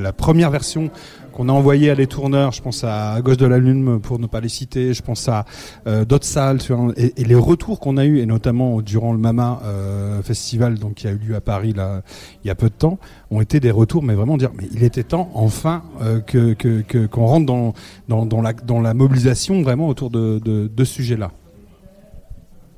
la, 0.00 0.12
première 0.12 0.50
version 0.50 0.90
qu'on 1.32 1.48
a 1.48 1.52
envoyée 1.52 1.90
à 1.90 1.94
les 1.94 2.06
tourneurs, 2.06 2.52
je 2.52 2.62
pense 2.62 2.84
à, 2.84 3.12
à 3.12 3.20
Gauche 3.20 3.36
de 3.36 3.46
la 3.46 3.58
Lune 3.58 4.00
pour 4.00 4.20
ne 4.20 4.26
pas 4.26 4.40
les 4.40 4.48
citer, 4.48 4.94
je 4.94 5.02
pense 5.02 5.28
à 5.28 5.44
euh, 5.86 6.04
d'autres 6.04 6.26
salles, 6.26 6.58
et, 6.96 7.12
les 7.24 7.34
retours 7.34 7.80
qu'on 7.80 7.96
a 7.96 8.04
eu 8.04 8.18
et 8.18 8.26
notamment 8.26 8.80
durant 8.80 9.12
le 9.12 9.18
Mama 9.18 9.60
euh, 9.64 10.22
Festival, 10.22 10.78
donc 10.78 10.94
qui 10.94 11.08
a 11.08 11.10
eu 11.10 11.18
lieu 11.18 11.34
à 11.34 11.40
Paris 11.40 11.74
il 11.74 12.46
y 12.46 12.50
a 12.50 12.54
peu 12.54 12.68
de 12.68 12.74
temps, 12.74 12.98
ont 13.30 13.40
été 13.40 13.58
des 13.58 13.72
retours, 13.72 14.04
mais 14.04 14.14
vraiment 14.14 14.36
dire, 14.36 14.50
mais 14.56 14.68
il 14.72 14.84
était 14.84 15.02
temps 15.02 15.30
enfin 15.34 15.82
euh, 16.00 16.20
que 16.20 16.54
qu'on 17.06 17.26
rentre 17.26 17.46
dans 17.46 18.80
la 18.80 18.94
mobilisation 18.94 19.62
vraiment 19.62 19.88
autour 19.88 20.10
de 20.10 20.40
de, 20.44 20.70
de 20.72 20.84
ce 20.84 20.94
sujet-là. 20.94 21.32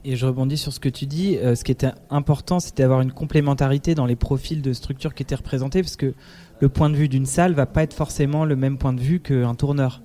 Et 0.05 0.17
je 0.17 0.27
rebondis 0.27 0.57
sur 0.57 0.73
ce 0.73 0.81
que 0.81 0.89
tu 0.89 1.07
dis. 1.07 1.37
euh, 1.37 1.55
ce 1.55 1.63
qui 1.63 1.71
était 1.71 1.93
important, 2.11 2.59
c'était 2.59 2.83
d'avoir 2.83 3.03
une 3.03 3.13
complémentarité 3.13 3.95
dans 3.95 4.07
les 4.07 4.17
profils 4.17 4.61
de 4.61 4.73
structures 4.73 5.15
qui 5.15 5.23
étaient 5.23 5.37
représentés, 5.37 5.81
parce 5.81 5.97
que 5.97 6.15
le 6.61 6.69
point 6.69 6.91
de 6.91 6.97
vue 6.97 7.09
d'une 7.09 7.27
salle 7.27 7.53
va 7.53 7.67
pas 7.67 7.85
être 7.85 7.95
forcément 7.95 8.45
le 8.45 8.57
même 8.57 8.79
point 8.79 8.93
de 8.93 9.01
vue 9.01 9.21
qu'un 9.21 9.55
tourneur. 9.55 10.03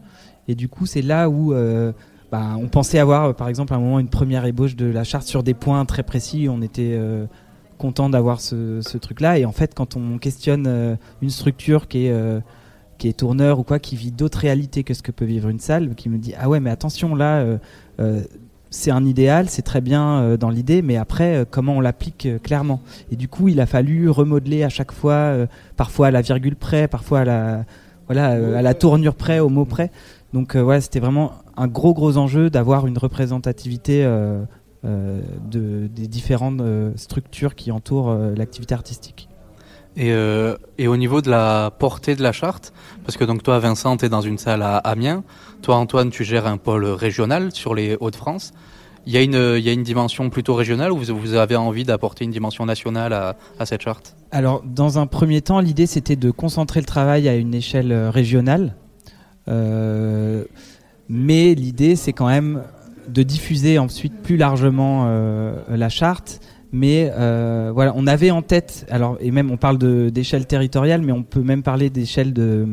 Et 0.48 0.56
du 0.56 0.70
coup, 0.70 0.86
c'est 0.86 1.02
là 1.02 1.30
où 1.30 1.52
euh, 1.54 1.94
bah, 2.32 2.56
on 2.60 2.68
pensait 2.68 3.00
avoir, 3.00 3.26
euh, 3.26 3.34
par 3.34 3.50
exemple, 3.50 3.74
à 3.74 3.78
un 3.78 3.80
moment 3.80 4.00
une 4.00 4.10
première 4.10 4.46
ébauche 4.46 4.76
de 4.76 4.86
la 4.86 5.04
charte 5.04 5.26
sur 5.26 5.42
des 5.42 5.56
points 5.56 5.84
très 5.86 6.04
précis. 6.04 6.48
On 6.48 6.62
était 6.62 7.00
content 7.80 8.10
d'avoir 8.10 8.40
ce, 8.40 8.98
truc-là. 8.98 9.40
Et 9.40 9.46
en 9.46 9.52
fait, 9.52 9.74
quand 9.74 9.96
on 9.96 10.20
questionne 10.20 10.98
une 11.22 11.30
structure 11.30 11.88
qui 11.88 12.06
est 12.06 12.42
qui 12.98 13.08
est 13.08 13.14
tourneur 13.14 13.60
ou 13.60 13.64
quoi, 13.64 13.78
qui 13.78 13.96
vit 13.96 14.12
d'autres 14.12 14.40
réalités 14.40 14.84
que 14.84 14.96
ce 14.96 15.04
que 15.04 15.12
peut 15.12 15.26
vivre 15.26 15.50
une 15.50 15.60
salle, 15.60 15.94
qui 15.94 16.10
me 16.10 16.18
dit 16.18 16.34
ah 16.36 16.50
ouais 16.50 16.60
mais 16.60 16.72
attention 16.72 17.14
là, 17.14 17.46
c'est 18.70 18.92
un 18.92 19.06
idéal, 19.06 19.50
c'est 19.50 19.62
très 19.62 19.82
bien 19.82 20.20
euh, 20.20 20.38
dans 20.38 20.50
l'idée, 20.50 20.82
mais 20.82 20.98
après 20.98 21.38
euh, 21.38 21.46
comment 21.50 21.74
on 21.74 21.80
l'applique 21.80 22.26
euh, 22.26 22.40
clairement. 22.40 22.82
Et 23.12 23.16
du 23.16 23.28
coup 23.28 23.48
il 23.48 23.60
a 23.60 23.66
fallu 23.66 24.10
remodeler 24.10 24.64
à 24.64 24.70
chaque 24.70 24.92
fois, 24.92 25.34
parfois 25.76 26.08
à 26.08 26.12
la 26.12 26.22
virgule 26.22 26.56
près, 26.56 26.88
parfois 26.88 27.22
à 27.22 27.26
la 27.26 27.66
voilà 28.08 28.62
la 28.62 28.74
tournure 28.74 29.16
près, 29.16 29.40
au 29.40 29.50
mot 29.50 29.66
près. 29.66 29.92
Donc 30.34 30.56
ouais 30.56 30.82
c'était 30.82 31.00
vraiment 31.00 31.34
un 31.56 31.68
gros 31.68 31.94
gros 31.94 32.18
enjeu 32.18 32.50
d'avoir 32.50 32.88
une 32.88 32.98
représentativité 32.98 34.04
de, 34.84 35.88
des 35.88 36.08
différentes 36.08 36.62
structures 36.96 37.56
qui 37.56 37.72
entourent 37.72 38.14
l'activité 38.36 38.74
artistique. 38.74 39.28
Et, 39.98 40.14
et 40.78 40.88
au 40.88 40.96
niveau 40.96 41.22
de 41.22 41.30
la 41.30 41.72
portée 41.78 42.16
de 42.16 42.24
la 42.24 42.32
charte, 42.32 42.72
parce 43.04 43.18
que 43.18 43.26
donc 43.26 43.44
toi 43.44 43.60
Vincent, 43.60 43.98
tu 43.98 44.06
es 44.06 44.10
dans 44.10 44.22
une 44.22 44.38
salle 44.38 44.62
à 44.62 44.78
Amiens, 44.78 45.24
toi 45.62 45.76
Antoine, 45.76 46.10
tu 46.10 46.24
gères 46.24 46.48
un 46.48 46.58
pôle 46.58 46.86
régional 46.86 47.52
sur 47.54 47.76
les 47.76 47.98
Hauts-de-France. 48.00 48.54
Il 49.06 49.14
y, 49.14 49.18
a 49.18 49.22
une, 49.22 49.84
dimension 49.84 50.30
plutôt 50.30 50.54
régionale 50.54 50.92
ou 50.92 50.98
vous, 50.98 51.34
avez 51.36 51.56
envie 51.56 51.86
d'apporter 51.86 52.26
une 52.26 52.32
dimension 52.32 52.66
nationale 52.66 53.14
à, 53.14 53.66
cette 53.66 53.82
charte? 53.82 54.18
Alors, 54.32 54.62
dans 54.66 55.00
un 55.00 55.08
premier 55.08 55.42
temps, 55.42 55.62
l'idée 55.62 55.86
c'était 55.86 56.18
de 56.18 56.30
concentrer 56.30 56.82
le 56.82 56.86
travail 56.86 57.30
à 57.30 57.36
une 57.36 57.54
échelle 57.54 57.94
euh, 57.94 58.10
régionale. 58.10 58.76
Euh, 59.48 60.44
mais 61.08 61.56
l'idée 61.56 61.96
c'est 61.96 62.12
quand 62.12 62.28
même 62.28 62.64
de 63.08 63.24
diffuser 63.24 63.80
ensuite 63.80 64.22
plus 64.22 64.36
largement 64.36 65.06
euh, 65.08 65.56
la 65.70 65.88
charte. 65.88 66.42
Mais 66.74 67.10
voilà, 67.74 67.94
on 67.96 68.08
avait 68.08 68.30
en 68.32 68.42
tête, 68.42 68.86
alors 68.92 69.18
et 69.22 69.32
même 69.32 69.52
on 69.52 69.58
parle 69.58 69.78
d'échelle 70.12 70.46
territoriale, 70.46 71.02
mais 71.02 71.14
on 71.14 71.24
peut 71.24 71.42
même 71.42 71.64
parler 71.64 71.90
d'échelle 71.90 72.34
de, 72.34 72.68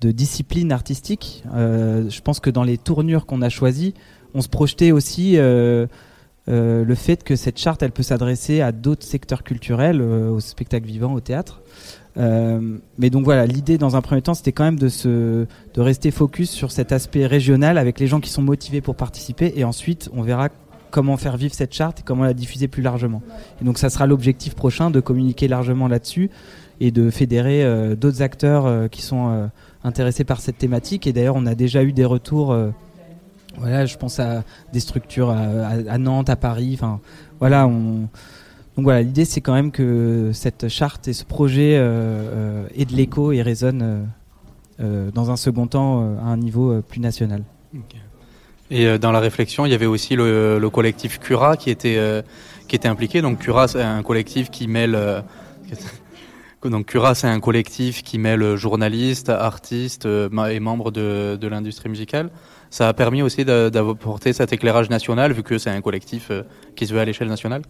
de 0.00 0.12
discipline 0.12 0.72
artistique. 0.72 1.44
Euh, 1.54 2.08
je 2.08 2.20
pense 2.20 2.40
que 2.40 2.50
dans 2.50 2.62
les 2.62 2.78
tournures 2.78 3.26
qu'on 3.26 3.42
a 3.42 3.48
choisies, 3.48 3.94
on 4.34 4.40
se 4.40 4.48
projetait 4.48 4.92
aussi 4.92 5.36
euh, 5.36 5.86
euh, 6.48 6.84
le 6.84 6.94
fait 6.94 7.22
que 7.22 7.36
cette 7.36 7.58
charte, 7.58 7.82
elle 7.82 7.92
peut 7.92 8.02
s'adresser 8.02 8.60
à 8.60 8.72
d'autres 8.72 9.04
secteurs 9.04 9.42
culturels, 9.42 10.00
au 10.00 10.40
spectacle 10.40 10.86
vivant, 10.86 11.12
au 11.12 11.20
théâtre. 11.20 11.60
Mais 12.16 13.10
donc 13.10 13.24
voilà, 13.24 13.46
l'idée 13.46 13.78
dans 13.78 13.96
un 13.96 14.02
premier 14.02 14.22
temps, 14.22 14.34
c'était 14.34 14.52
quand 14.52 14.64
même 14.64 14.78
de 14.78 14.88
se, 14.88 15.46
de 15.74 15.80
rester 15.80 16.10
focus 16.10 16.50
sur 16.50 16.70
cet 16.70 16.92
aspect 16.92 17.26
régional 17.26 17.78
avec 17.78 17.98
les 17.98 18.06
gens 18.06 18.20
qui 18.20 18.30
sont 18.30 18.42
motivés 18.42 18.80
pour 18.80 18.94
participer, 18.94 19.52
et 19.56 19.64
ensuite 19.64 20.10
on 20.12 20.22
verra 20.22 20.48
comment 20.90 21.16
faire 21.16 21.36
vivre 21.36 21.54
cette 21.54 21.72
charte 21.72 22.00
et 22.00 22.02
comment 22.02 22.24
la 22.24 22.34
diffuser 22.34 22.68
plus 22.68 22.82
largement. 22.82 23.22
Et 23.62 23.64
donc 23.64 23.78
ça 23.78 23.90
sera 23.90 24.06
l'objectif 24.06 24.54
prochain 24.54 24.90
de 24.90 25.00
communiquer 25.00 25.48
largement 25.48 25.88
là-dessus 25.88 26.30
et 26.80 26.90
de 26.90 27.10
fédérer 27.10 27.94
d'autres 27.96 28.22
acteurs 28.22 28.90
qui 28.90 29.00
sont 29.00 29.50
intéressés 29.84 30.24
par 30.24 30.40
cette 30.40 30.58
thématique. 30.58 31.06
Et 31.06 31.12
d'ailleurs, 31.12 31.36
on 31.36 31.46
a 31.46 31.54
déjà 31.54 31.82
eu 31.82 31.92
des 31.92 32.04
retours. 32.04 32.52
euh, 32.52 32.70
voilà, 33.58 33.84
je 33.84 33.96
pense 33.96 34.20
à 34.20 34.44
des 34.72 34.80
structures 34.80 35.30
à, 35.30 35.98
Nantes, 35.98 36.30
à 36.30 36.36
Paris. 36.36 36.72
Enfin, 36.74 37.00
voilà, 37.40 37.66
on. 37.66 38.08
Donc 38.76 38.84
voilà, 38.84 39.02
l'idée 39.02 39.24
c'est 39.24 39.40
quand 39.40 39.52
même 39.52 39.72
que 39.72 40.30
cette 40.32 40.68
charte 40.68 41.08
et 41.08 41.12
ce 41.12 41.24
projet 41.24 41.76
euh, 41.76 41.82
euh, 41.82 42.66
aient 42.76 42.84
de 42.84 42.94
l'écho 42.94 43.32
et 43.32 43.42
résonnent 43.42 43.82
euh, 43.82 44.02
euh, 44.80 45.10
dans 45.10 45.30
un 45.30 45.36
second 45.36 45.66
temps 45.66 46.02
euh, 46.02 46.18
à 46.20 46.28
un 46.28 46.36
niveau 46.36 46.70
euh, 46.70 46.80
plus 46.80 47.00
national. 47.00 47.42
Et 48.70 48.86
euh, 48.86 48.96
dans 48.96 49.10
la 49.10 49.18
réflexion, 49.18 49.66
il 49.66 49.72
y 49.72 49.74
avait 49.74 49.86
aussi 49.86 50.14
le, 50.14 50.58
le 50.60 50.70
collectif 50.70 51.18
Cura 51.18 51.56
qui 51.56 51.68
était 51.68 51.96
euh, 51.98 52.22
qui 52.68 52.76
était 52.76 52.88
impliqué. 52.88 53.20
Donc 53.20 53.40
Cura, 53.40 53.66
c'est 53.66 53.82
un 53.82 54.02
collectif 54.04 54.50
qui 54.50 54.68
mêle 54.68 54.94
euh, 54.94 55.20
donc 56.68 56.86
Cura, 56.86 57.14
c'est 57.14 57.26
un 57.26 57.40
collectif 57.40 58.02
qui 58.02 58.18
mêle 58.18 58.56
journalistes, 58.56 59.30
artistes 59.30 60.04
euh, 60.04 60.28
et 60.48 60.60
membres 60.60 60.90
de, 60.90 61.36
de 61.40 61.48
l'industrie 61.48 61.88
musicale. 61.88 62.30
Ça 62.68 62.88
a 62.88 62.92
permis 62.92 63.22
aussi 63.22 63.44
d'apporter 63.44 64.32
cet 64.32 64.52
éclairage 64.52 64.90
national, 64.90 65.32
vu 65.32 65.42
que 65.42 65.58
c'est 65.58 65.70
un 65.70 65.80
collectif 65.80 66.28
euh, 66.30 66.42
qui 66.76 66.86
se 66.86 66.92
veut 66.92 67.00
à 67.00 67.04
l'échelle 67.04 67.28
nationale. 67.28 67.62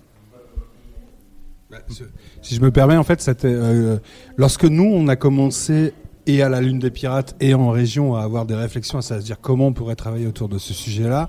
Si 2.43 2.57
je 2.57 2.61
me 2.61 2.73
permets, 2.73 2.97
en 2.97 3.05
fait, 3.05 3.45
euh, 3.45 3.99
lorsque 4.37 4.65
nous 4.65 4.91
on 4.93 5.07
a 5.07 5.15
commencé 5.15 5.95
et 6.27 6.43
à 6.43 6.49
la 6.49 6.61
Lune 6.61 6.79
des 6.79 6.91
Pirates 6.91 7.37
et 7.41 7.55
en 7.55 7.71
région 7.71 8.15
à 8.15 8.23
avoir 8.23 8.45
des 8.45 8.55
réflexions 8.55 8.99
à 8.99 9.03
se 9.03 9.15
dire 9.15 9.41
comment 9.41 9.69
on 9.69 9.73
pourrait 9.73 9.97
travailler 9.97 10.27
autour 10.27 10.49
de 10.49 10.59
ce 10.59 10.75
sujet-là. 10.75 11.29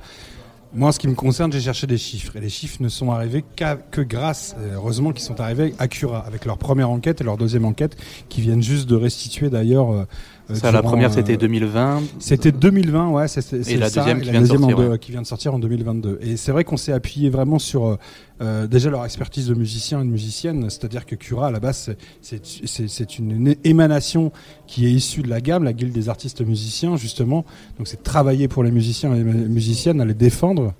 Moi, 0.74 0.88
en 0.88 0.92
ce 0.94 1.00
qui 1.00 1.10
me 1.10 1.16
concerne, 1.16 1.52
j'ai 1.52 1.60
cherché 1.60 1.86
des 1.86 1.98
chiffres 1.98 2.34
et 2.38 2.40
les 2.40 2.50
chiffres 2.50 2.78
ne 2.80 2.88
sont 2.88 3.12
arrivés 3.12 3.44
que 3.92 4.02
grâce, 4.02 4.56
et 4.58 4.72
heureusement, 4.74 5.12
qu'ils 5.12 5.26
sont 5.26 5.42
arrivés 5.42 5.76
à 5.80 5.90
Cura 5.90 6.20
avec 6.20 6.46
leur 6.46 6.58
première 6.58 6.90
enquête 6.90 7.20
et 7.20 7.26
leur 7.26 7.36
deuxième 7.36 7.66
enquête 7.66 7.98
qui 8.30 8.40
viennent 8.40 8.64
juste 8.64 8.88
de 8.88 8.96
restituer 8.96 9.50
d'ailleurs. 9.50 10.08
Euh, 10.52 10.56
euh, 10.56 10.60
Ça, 10.60 10.72
la 10.72 10.82
première, 10.84 11.10
euh, 11.10 11.14
c'était 11.14 11.38
2020. 11.38 12.02
C'était 12.20 12.52
2020, 12.52 13.10
ouais. 13.10 13.28
c'est- 13.28 13.42
c'est- 13.42 13.58
Et 13.58 13.64
c'est 13.64 13.78
la 13.78 13.90
ça, 13.90 14.02
deuxième 14.02 14.18
et 14.18 14.22
qui 14.22 14.26
la 14.28 14.32
vient 14.34 14.42
de 14.42 14.46
deuxième 14.46 14.64
en 14.64 14.70
sortir, 14.70 14.86
deux- 14.86 14.92
ouais. 14.92 15.00
qui 15.00 15.12
vient 15.12 15.22
de 15.22 15.28
sortir 15.28 15.54
en 15.54 15.60
2022. 15.60 16.20
Et 16.22 16.38
c'est 16.38 16.52
vrai 16.52 16.64
qu'on 16.64 16.78
s'est 16.78 16.94
appuyé 16.94 17.30
vraiment 17.30 17.60
sur 17.60 17.86
euh, 17.88 17.96
euh, 18.42 18.68
déjà 18.68 18.90
leur 18.90 19.06
expertise 19.06 19.48
de 19.48 19.54
musiciens 19.54 20.02
et 20.02 20.06
de 20.06 20.10
musiciennes, 20.10 20.70
c'est-à-dire 20.70 21.06
que 21.06 21.16
Cura 21.16 21.48
à 21.48 21.52
la 21.52 21.60
base 21.60 21.96
c'est- 22.22 23.20
une 23.20 23.56
émanation 23.64 24.32
qui 24.68 24.86
est 24.88 24.92
issue 24.92 25.22
de 25.22 25.30
la 25.30 25.42
gamme, 25.42 25.64
la 25.64 25.74
guilde 25.74 25.92
des 25.94 26.10
artistes 26.10 26.42
musiciens 26.42 26.96
justement. 26.98 27.46
Donc 27.78 27.88
c'est 27.88 28.02
travailler 28.04 28.48
pour 28.48 28.64
les 28.64 28.72
musiciens 28.72 29.14
et 29.14 29.18
les 29.20 29.24
musiciennes, 29.24 30.02
à 30.02 30.06
les 30.06 30.14
défendre. 30.14 30.74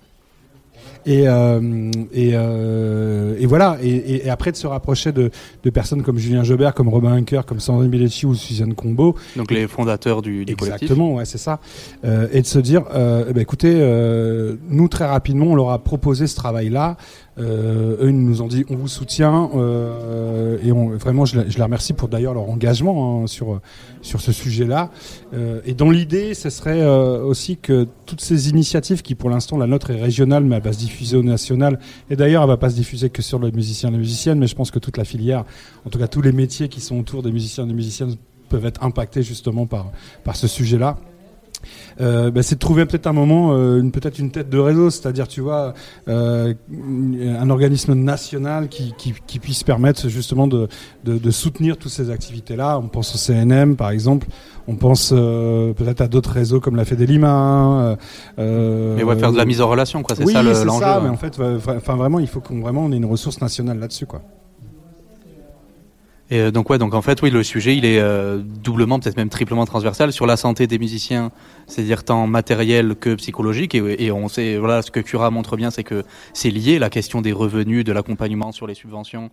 Et, 1.06 1.28
euh, 1.28 1.90
et, 2.14 2.32
euh, 2.34 3.36
et 3.40 3.46
voilà. 3.46 3.78
Et, 3.84 4.30
après 4.30 4.52
de 4.52 4.58
se 4.58 4.68
rapprocher 4.68 5.12
de, 5.12 5.32
de 5.64 5.70
personnes 5.70 6.04
comme 6.04 6.18
Julien 6.18 6.44
Jobert, 6.44 6.74
comme 6.74 6.90
Robin 6.90 7.12
Hunker, 7.14 7.42
comme 7.46 7.60
Sandrine 7.60 7.90
Bilecci 7.90 8.26
ou 8.26 8.36
Suzanne 8.36 8.74
Combo. 8.76 9.16
Donc 9.36 9.52
les 9.52 9.68
fondateurs 9.68 10.22
du, 10.22 10.46
du 10.46 10.56
collectif. 10.56 10.84
Exactement, 10.84 11.16
ouais, 11.16 11.26
c'est 11.26 11.38
ça. 11.38 11.60
Euh, 12.06 12.28
et 12.32 12.42
de 12.42 12.48
se 12.48 12.60
dire, 12.60 12.84
euh, 12.94 13.26
eh 13.30 13.34
ben, 13.34 13.42
écoutez, 13.42 13.74
euh, 13.76 14.56
nous 14.70 14.88
très 14.88 15.06
rapidement, 15.06 15.48
on 15.48 15.56
leur 15.56 15.72
a 15.72 15.80
proposé 15.80 16.28
ce 16.28 16.36
travail-là. 16.36 16.98
Euh, 17.40 17.96
eux, 18.02 18.10
ils 18.10 18.24
nous 18.26 18.42
ont 18.42 18.48
dit, 18.48 18.66
on 18.70 18.76
vous 18.76 18.88
soutient. 18.90 19.50
euh, 19.56 20.58
et 20.64 20.72
on, 20.72 20.90
vraiment, 20.90 21.26
je, 21.26 21.40
les- 21.40 21.50
je 21.50 21.58
les 21.58 21.64
remercie 21.64 21.94
pour 21.94 22.10
d'ailleurs 22.10 22.34
leur 22.34 22.50
engagement 22.50 23.24
hein, 23.24 23.28
sur 23.28 23.60
sur 24.02 24.20
ce 24.22 24.32
sujet-là. 24.32 24.90
Euh, 25.34 25.62
et 25.66 25.74
dans 25.74 25.90
l'idée, 25.90 26.34
ce 26.34 26.50
serait 26.50 26.82
euh, 26.82 27.24
aussi 27.24 27.58
que 27.58 27.88
toutes 28.06 28.22
ces 28.22 28.50
initiatives, 28.50 29.02
qui 29.02 29.16
pour 29.16 29.30
l'instant 29.30 29.58
la 29.58 29.68
nôtre 29.68 29.92
est 29.92 30.02
régionale, 30.02 30.44
mais 30.44 30.58
elle 30.58 30.62
va 30.64 30.72
se 30.92 30.98
diffuser 30.98 31.18
au 31.18 31.24
national. 31.24 31.80
Et 32.10 32.16
d'ailleurs, 32.16 32.44
elle 32.44 32.50
va 32.50 32.58
pas 32.58 32.70
se 32.70 32.76
diffuser 32.76 33.10
que 33.10 33.22
sur 33.22 33.40
les 33.40 33.52
musiciens 33.52 33.90
et 33.90 33.94
les 33.94 33.98
musiciennes, 33.98 34.40
mais 34.40 34.48
je 34.48 34.56
pense 34.56 34.72
que 34.72 34.80
toute 34.80 34.98
la 34.98 35.06
filière, 35.06 35.46
en 35.86 35.90
tout 35.90 36.00
cas 36.00 36.08
tous 36.08 36.22
les 36.22 36.32
métiers 36.32 36.68
qui 36.70 36.82
sont 36.82 37.00
autour 37.00 37.24
des 37.24 37.32
musiciens 37.32 37.64
et 37.64 37.68
des 37.68 37.74
musiciennes, 37.74 38.16
peuvent 38.50 38.66
être 38.66 38.84
impactés 38.84 39.24
justement 39.24 39.66
par 39.66 39.92
par 40.24 40.36
ce 40.36 40.48
sujet-là. 40.48 40.98
Euh, 42.00 42.32
bah, 42.32 42.44
c'est 42.44 42.56
de 42.56 42.60
trouver 42.60 42.86
peut-être 42.86 43.08
un 43.08 43.14
moment, 43.14 43.54
euh, 43.54 43.80
une, 43.80 43.92
peut-être 43.92 44.20
une 44.20 44.32
tête 44.32 44.50
de 44.50 44.58
réseau, 44.60 44.90
c'est-à-dire, 44.90 45.28
tu 45.28 45.42
vois, 45.42 45.74
euh, 46.08 46.54
un 46.72 47.50
organisme 47.50 47.94
national 47.94 48.68
qui, 48.70 48.94
qui, 48.98 49.14
qui 49.28 49.40
puisse 49.40 49.64
permettre 49.64 50.10
justement 50.10 50.48
de, 50.48 50.68
de, 51.04 51.18
de 51.18 51.32
soutenir 51.32 51.78
toutes 51.78 51.92
ces 51.92 52.10
activités-là. 52.10 52.80
On 52.80 52.88
pense 52.88 53.14
au 53.16 53.18
CNM, 53.18 53.76
par 53.76 53.90
exemple. 53.92 54.28
On 54.68 54.76
pense 54.76 55.10
peut-être 55.10 56.02
à 56.02 56.08
d'autres 56.08 56.32
réseaux 56.32 56.60
comme 56.60 56.76
la 56.76 56.86
Fédé 56.86 57.06
Lima. 57.06 57.98
Euh, 58.40 58.96
Mais 58.96 59.04
ouais, 59.04 59.18
faire 59.18 59.32
de 59.32 59.38
la 59.38 59.46
mise 59.46 59.60
en 59.62 59.68
relation, 59.68 60.04
quoi. 60.04 60.16
C'est 60.16 60.24
oui, 60.26 60.34
ça 60.34 60.44
le- 60.44 60.54
c'est 60.54 60.66
l'enjeu. 60.66 60.82
ça, 60.86 60.98
hein. 60.98 61.02
mais 61.04 61.10
en 61.10 61.18
fait, 61.18 61.38
enfin 61.76 61.96
vraiment, 61.96 62.20
il 62.20 62.28
faut 62.28 62.40
qu'on 62.42 62.60
vraiment 62.62 62.86
on 62.86 62.92
ait 62.92 62.98
une 62.98 63.06
ressource 63.06 63.42
nationale 63.42 63.80
là-dessus, 63.80 64.06
quoi. 64.06 64.22
Et 66.32 66.40
euh, 66.40 66.50
donc 66.52 66.70
ouais, 66.70 66.78
donc 66.78 66.94
en 66.94 67.02
fait 67.02 67.22
oui, 67.22 67.30
le 67.30 67.44
sujet 67.44 67.76
il 67.76 67.84
est 67.86 68.00
euh, 68.00 68.38
doublement, 68.38 69.00
peut-être 69.00 69.18
même 69.18 69.30
triplement 69.30 69.66
transversal 69.66 70.12
sur 70.14 70.26
la 70.26 70.38
santé 70.38 70.66
des 70.66 70.80
musiciens, 70.80 71.32
c'est-à-dire 71.68 72.04
tant 72.06 72.26
matériel 72.26 72.96
que 72.96 73.14
psychologique. 73.16 73.76
Et, 73.76 74.06
et 74.06 74.12
on 74.12 74.30
sait, 74.30 74.58
voilà, 74.58 74.82
ce 74.82 74.92
que 74.92 75.02
Cura 75.02 75.30
montre 75.30 75.58
bien, 75.58 75.70
c'est 75.72 75.84
que 75.84 76.04
c'est 76.34 76.50
lié 76.50 76.80
la 76.80 76.90
question 76.90 77.22
des 77.22 77.34
revenus, 77.34 77.84
de 77.84 77.92
l'accompagnement 77.92 78.52
sur 78.54 78.66
les 78.66 78.74
subventions. 78.76 79.30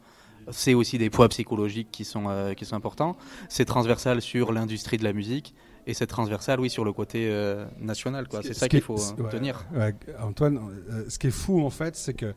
C'est 0.51 0.75
aussi 0.75 0.99
des 0.99 1.09
poids 1.11 1.29
psychologiques 1.29 1.89
qui 1.93 2.05
sont 2.05 2.25
euh, 2.29 2.55
qui 2.55 2.65
sont 2.65 2.75
importants. 2.75 3.16
C'est 3.49 3.65
transversal 3.65 4.20
sur 4.20 4.53
l'industrie 4.53 4.97
de 4.97 5.05
la 5.05 5.12
musique 5.12 5.55
et 5.87 5.95
c'est 5.95 6.07
transversal, 6.07 6.59
oui, 6.59 6.69
sur 6.69 6.85
le 6.85 6.93
côté 6.93 7.29
euh, 7.31 7.65
national. 7.81 8.27
quoi. 8.29 8.41
C'est 8.43 8.55
Ce 8.55 8.61
ça 8.61 8.69
qui 8.69 8.77
qu'il 8.77 8.83
faut 8.83 8.97
ouais, 8.97 9.29
tenir. 9.31 9.66
ouais, 9.75 9.95
Antoine, 10.23 10.59
euh, 10.91 11.05
ce 11.09 11.19
qui 11.19 11.29
est 11.29 11.31
fou 11.31 11.65
en 11.65 11.70
fait, 11.70 11.95
c'est 11.97 12.15
que 12.15 12.35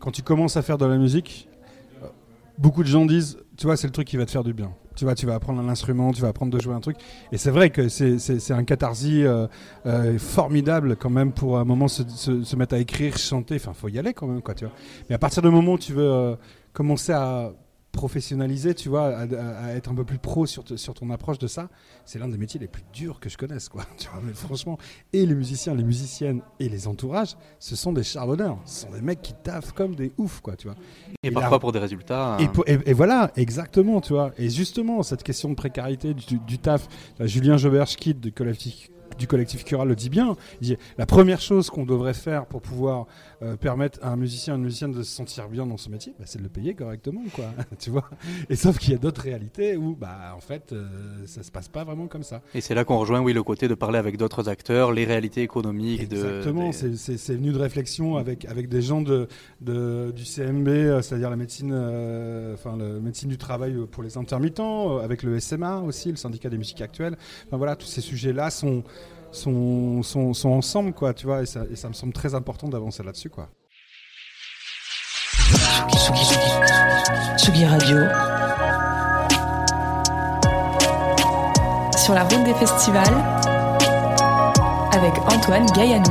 quand 0.00 0.10
tu 0.10 0.22
commences 0.22 0.56
à 0.56 0.62
faire 0.62 0.76
de 0.76 0.86
la 0.86 0.98
musique, 0.98 1.48
beaucoup 2.58 2.82
de 2.82 2.88
gens 2.88 3.04
disent, 3.06 3.38
tu 3.56 3.66
vois, 3.66 3.76
c'est 3.76 3.86
le 3.86 3.92
truc 3.92 4.06
qui 4.08 4.16
va 4.16 4.26
te 4.26 4.30
faire 4.30 4.44
du 4.44 4.52
bien. 4.54 4.72
Tu 4.94 5.04
vois, 5.04 5.14
tu 5.14 5.24
vas 5.24 5.34
apprendre 5.34 5.60
un 5.60 5.68
instrument, 5.70 6.12
tu 6.12 6.20
vas 6.20 6.28
apprendre 6.28 6.52
de 6.52 6.60
jouer 6.60 6.74
un 6.74 6.80
truc. 6.80 6.96
Et 7.32 7.38
c'est 7.38 7.50
vrai 7.50 7.70
que 7.70 7.88
c'est- 7.88 8.50
un 8.50 8.64
catharsis 8.64 9.24
euh, 9.24 9.46
euh, 9.86 10.18
formidable 10.18 10.96
quand 10.96 11.08
même 11.08 11.32
pour 11.32 11.58
un 11.58 11.64
moment 11.64 11.88
se, 11.88 12.02
se- 12.08 12.42
se 12.44 12.56
mettre 12.56 12.74
à 12.74 12.78
écrire, 12.78 13.16
chanter. 13.16 13.54
Enfin, 13.56 13.72
faut 13.72 13.88
y 13.88 13.98
aller 13.98 14.12
quand 14.12 14.26
même, 14.26 14.42
quoi, 14.42 14.54
tu 14.54 14.64
vois. 14.66 14.74
Mais 15.08 15.14
à 15.14 15.18
partir 15.18 15.42
du 15.42 15.48
moment 15.48 15.72
où 15.74 15.78
tu 15.78 15.92
veux 15.94 16.02
euh, 16.10 16.36
commencer 16.74 17.12
à 17.12 17.52
professionnaliser, 17.92 18.74
tu 18.74 18.88
vois, 18.88 19.16
à, 19.18 19.72
être 19.74 19.90
un 19.90 19.94
peu 19.94 20.04
plus 20.04 20.18
pro 20.18 20.46
sur, 20.46 20.64
te- 20.64 20.76
sur 20.76 20.94
ton 20.94 21.10
approche 21.10 21.38
de 21.38 21.46
ça, 21.46 21.68
c'est 22.04 22.18
l'un 22.18 22.26
des 22.28 22.38
métiers 22.38 22.58
les 22.58 22.66
plus 22.66 22.82
durs 22.92 23.20
que 23.20 23.28
je 23.28 23.36
connaisse, 23.36 23.68
quoi. 23.68 23.84
Tu 23.98 24.08
vois, 24.08 24.20
mais 24.24 24.32
franchement, 24.32 24.78
et 25.12 25.24
les 25.26 25.34
musiciens, 25.34 25.74
les 25.74 25.84
musiciennes 25.84 26.40
et 26.58 26.68
les 26.68 26.88
entourages, 26.88 27.36
ce 27.58 27.76
sont 27.76 27.92
des 27.92 28.02
charbonneurs. 28.02 28.58
Ce 28.64 28.82
sont 28.86 28.90
des 28.92 29.02
mecs 29.02 29.22
qui 29.22 29.34
taffent 29.34 29.72
comme 29.72 29.94
des 29.94 30.10
oufs, 30.18 30.40
quoi, 30.40 30.56
tu 30.56 30.66
vois. 30.66 30.76
Et 31.22 31.30
parfois 31.30 31.60
pour 31.60 31.70
des 31.72 31.78
résultats. 31.78 32.38
et, 32.40 32.48
pour- 32.48 32.64
et- 32.66 32.78
et 32.86 32.92
voilà, 32.94 33.30
exactement, 33.36 34.00
tu 34.00 34.14
vois. 34.14 34.32
Et 34.38 34.48
justement, 34.50 35.02
cette 35.02 35.22
question 35.22 35.50
de 35.50 35.54
précarité 35.54 36.14
du, 36.14 36.38
du 36.38 36.58
taf, 36.58 36.88
là, 37.18 37.26
Julien 37.26 37.56
Jobert-Schkid 37.56 38.18
du 38.20 38.32
collectif, 38.32 38.88
du 39.18 39.26
collectif 39.26 39.62
Cural 39.64 39.86
le 39.88 39.94
dit 39.94 40.08
bien. 40.08 40.36
Il 40.62 40.68
dit 40.68 40.76
la 40.96 41.04
première 41.04 41.40
chose 41.40 41.68
qu'on 41.68 41.84
devrait 41.84 42.14
faire 42.14 42.46
pour 42.46 42.62
pouvoir 42.62 43.06
euh, 43.42 43.56
permettre 43.56 43.98
à 44.02 44.10
un 44.12 44.16
musicien, 44.16 44.54
une 44.56 44.62
musicienne 44.62 44.92
de 44.92 45.02
se 45.02 45.10
sentir 45.10 45.48
bien 45.48 45.66
dans 45.66 45.76
son 45.76 45.90
métier, 45.90 46.14
bah, 46.18 46.24
c'est 46.28 46.38
de 46.38 46.44
le 46.44 46.48
payer 46.48 46.74
correctement, 46.74 47.22
quoi. 47.34 47.46
tu 47.78 47.90
vois. 47.90 48.08
Et 48.48 48.56
sauf 48.56 48.78
qu'il 48.78 48.92
y 48.92 48.94
a 48.94 48.98
d'autres 48.98 49.22
réalités 49.22 49.76
où, 49.76 49.96
bah, 49.96 50.34
en 50.36 50.40
fait, 50.40 50.72
euh, 50.72 50.86
ça 51.26 51.42
se 51.42 51.50
passe 51.50 51.68
pas 51.68 51.82
vraiment 51.84 52.06
comme 52.06 52.22
ça. 52.22 52.40
Et 52.54 52.60
c'est 52.60 52.74
là 52.74 52.84
qu'on 52.84 52.98
rejoint, 52.98 53.20
oui, 53.20 53.32
le 53.32 53.42
côté 53.42 53.66
de 53.68 53.74
parler 53.74 53.98
avec 53.98 54.16
d'autres 54.16 54.48
acteurs, 54.48 54.92
les 54.92 55.04
réalités 55.04 55.42
économiques. 55.42 56.08
de- 56.08 56.16
Exactement, 56.16 56.70
des- 56.70 56.96
c'est- 56.96 57.34
venu 57.34 57.52
de 57.52 57.58
réflexion 57.58 58.16
avec, 58.16 58.44
avec 58.44 58.68
des 58.68 58.82
gens 58.82 59.00
de, 59.02 59.26
de- 59.60 60.12
du 60.14 60.24
CMB, 60.24 60.68
euh, 60.68 61.02
c'est-à-dire 61.02 61.30
la 61.30 61.36
médecine, 61.36 61.72
euh, 61.74 62.54
enfin, 62.54 62.76
la 62.76 63.00
médecine 63.00 63.28
du 63.28 63.38
travail 63.38 63.74
pour 63.90 64.02
les 64.02 64.16
intermittents, 64.16 64.98
avec 64.98 65.22
le 65.22 65.38
SMA 65.40 65.80
aussi, 65.80 66.10
le 66.10 66.16
syndicat 66.16 66.48
des 66.48 66.58
musiques 66.58 66.80
actuelles. 66.80 67.16
Enfin 67.46 67.56
voilà, 67.56 67.76
tous 67.76 67.86
ces 67.86 68.00
sujets-là 68.00 68.50
sont, 68.50 68.84
sont, 69.32 70.02
sont, 70.02 70.34
sont 70.34 70.50
ensemble, 70.50 70.92
quoi, 70.92 71.12
tu 71.14 71.26
vois, 71.26 71.42
et 71.42 71.46
ça, 71.46 71.62
et 71.70 71.76
ça 71.76 71.88
me 71.88 71.94
semble 71.94 72.12
très 72.12 72.34
important 72.34 72.68
d'avancer 72.68 73.02
là-dessus, 73.02 73.30
quoi. 73.30 73.48
Tsugi 77.38 77.64
Radio. 77.64 77.96
Sur 81.96 82.14
la 82.14 82.24
route 82.24 82.44
des 82.44 82.54
festivals. 82.54 83.14
Avec 84.92 85.12
Antoine 85.30 85.66
Gaillanou. 85.74 86.04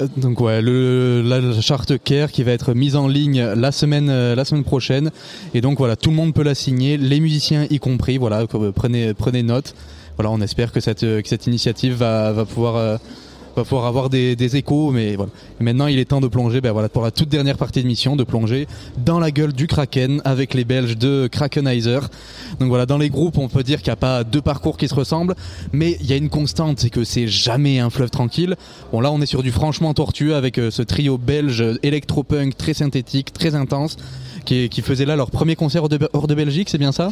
Euh, 0.00 0.06
Donc 0.16 0.40
ouais, 0.40 0.62
le, 0.62 1.22
la, 1.22 1.40
la 1.40 1.60
charte 1.60 1.98
CARE 2.02 2.30
qui 2.30 2.42
va 2.42 2.52
être 2.52 2.74
mise 2.74 2.96
en 2.96 3.06
ligne 3.08 3.42
la 3.42 3.72
semaine 3.72 4.08
euh, 4.08 4.34
la 4.34 4.44
semaine 4.44 4.64
prochaine 4.64 5.10
et 5.52 5.60
donc 5.60 5.78
voilà 5.78 5.96
tout 5.96 6.10
le 6.10 6.16
monde 6.16 6.32
peut 6.32 6.44
la 6.44 6.54
signer, 6.54 6.96
les 6.96 7.20
musiciens 7.20 7.66
y 7.68 7.78
compris. 7.78 8.16
Voilà, 8.18 8.44
euh, 8.54 8.72
prenez 8.72 9.14
prenez 9.14 9.42
note. 9.42 9.74
Voilà, 10.16 10.30
on 10.30 10.40
espère 10.40 10.72
que 10.72 10.80
cette 10.80 11.00
que 11.00 11.28
cette 11.28 11.46
initiative 11.46 11.94
va 11.94 12.32
va 12.32 12.44
pouvoir 12.44 12.76
euh, 12.76 12.96
va 13.56 13.64
pouvoir 13.64 13.86
avoir 13.86 14.10
des, 14.10 14.36
des 14.36 14.56
échos, 14.56 14.90
mais 14.92 15.16
voilà. 15.16 15.32
Maintenant, 15.58 15.86
il 15.88 15.98
est 15.98 16.04
temps 16.04 16.20
de 16.20 16.28
plonger, 16.28 16.60
ben 16.60 16.72
voilà, 16.72 16.88
pour 16.88 17.02
la 17.02 17.10
toute 17.10 17.28
dernière 17.28 17.56
partie 17.56 17.82
de 17.82 17.86
mission, 17.88 18.14
de 18.14 18.22
plonger 18.22 18.68
dans 18.98 19.18
la 19.18 19.30
gueule 19.30 19.52
du 19.52 19.66
Kraken 19.66 20.22
avec 20.24 20.54
les 20.54 20.64
Belges 20.64 20.96
de 20.96 21.28
Krakenizer. 21.30 22.08
Donc 22.60 22.68
voilà, 22.68 22.86
dans 22.86 22.98
les 22.98 23.10
groupes, 23.10 23.38
on 23.38 23.48
peut 23.48 23.64
dire 23.64 23.78
qu'il 23.78 23.88
n'y 23.88 23.94
a 23.94 23.96
pas 23.96 24.22
deux 24.22 24.40
parcours 24.40 24.76
qui 24.76 24.86
se 24.88 24.94
ressemblent, 24.94 25.34
mais 25.72 25.96
il 26.00 26.06
y 26.06 26.12
a 26.12 26.16
une 26.16 26.28
constante, 26.28 26.78
c'est 26.80 26.90
que 26.90 27.02
c'est 27.02 27.26
jamais 27.26 27.80
un 27.80 27.90
fleuve 27.90 28.10
tranquille. 28.10 28.56
Bon 28.92 29.00
là, 29.00 29.10
on 29.10 29.20
est 29.20 29.26
sur 29.26 29.42
du 29.42 29.50
franchement 29.50 29.94
tortueux 29.94 30.36
avec 30.36 30.58
euh, 30.58 30.70
ce 30.70 30.82
trio 30.82 31.18
belge 31.18 31.64
électropunk 31.82 32.56
très 32.56 32.74
synthétique, 32.74 33.32
très 33.32 33.54
intense, 33.56 33.96
qui, 34.44 34.68
qui 34.68 34.80
faisait 34.80 35.06
là 35.06 35.16
leur 35.16 35.30
premier 35.30 35.56
concert 35.56 35.82
hors 35.82 35.88
de, 35.88 35.98
hors 36.12 36.28
de 36.28 36.34
Belgique, 36.34 36.68
c'est 36.70 36.78
bien 36.78 36.92
ça? 36.92 37.10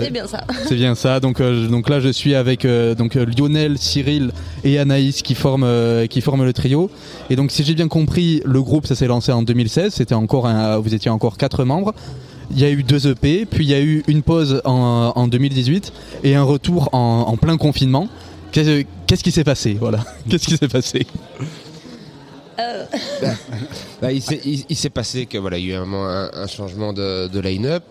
C'est 0.00 0.10
bien 0.10 0.26
ça. 0.26 0.44
c'est 0.68 0.74
bien 0.76 0.94
ça. 0.94 1.20
Donc, 1.20 1.40
euh, 1.40 1.66
donc 1.68 1.88
là, 1.88 2.00
je 2.00 2.08
suis 2.08 2.34
avec 2.34 2.64
euh, 2.64 2.94
donc 2.94 3.16
euh, 3.16 3.24
Lionel, 3.26 3.78
Cyril 3.78 4.32
et 4.64 4.78
Anaïs 4.78 5.22
qui 5.22 5.34
forment 5.34 5.64
euh, 5.64 6.06
qui 6.06 6.20
forment 6.20 6.44
le 6.44 6.52
trio. 6.52 6.90
Et 7.30 7.36
donc, 7.36 7.50
si 7.50 7.64
j'ai 7.64 7.74
bien 7.74 7.88
compris, 7.88 8.42
le 8.44 8.62
groupe 8.62 8.86
ça 8.86 8.94
s'est 8.94 9.06
lancé 9.06 9.32
en 9.32 9.42
2016. 9.42 9.92
C'était 9.94 10.14
encore 10.14 10.46
un, 10.46 10.78
vous 10.78 10.94
étiez 10.94 11.10
encore 11.10 11.36
quatre 11.36 11.64
membres. 11.64 11.94
Il 12.50 12.60
y 12.60 12.64
a 12.64 12.70
eu 12.70 12.82
deux 12.82 13.06
EP, 13.08 13.46
puis 13.46 13.64
il 13.64 13.70
y 13.70 13.74
a 13.74 13.80
eu 13.80 14.02
une 14.08 14.22
pause 14.22 14.60
en, 14.66 15.12
en 15.16 15.26
2018 15.28 15.92
et 16.24 16.34
un 16.34 16.42
retour 16.42 16.90
en, 16.92 17.24
en 17.28 17.36
plein 17.38 17.56
confinement. 17.56 18.08
Qu'est-ce 18.50 18.84
qu'est-ce 19.06 19.24
qui 19.24 19.30
s'est 19.32 19.44
passé? 19.44 19.76
Voilà. 19.80 20.00
Qu'est-ce 20.28 20.46
qui 20.48 20.56
s'est 20.58 20.68
passé? 20.68 21.06
Euh, 22.58 22.84
Bah, 24.02 24.12
il 24.12 24.20
s'est 24.20 24.40
il- 24.44 24.64
il 24.68 24.76
s'est 24.76 24.90
passé 24.90 25.26
que 25.26 25.38
voilà, 25.38 25.56
il 25.58 25.66
y 25.66 25.70
a 25.72 25.74
eu 25.76 25.78
un, 25.78 25.86
moment 25.86 26.06
un, 26.08 26.30
un 26.34 26.46
changement 26.46 26.92
de, 26.92 27.28
de 27.28 27.40
line-up. 27.40 27.84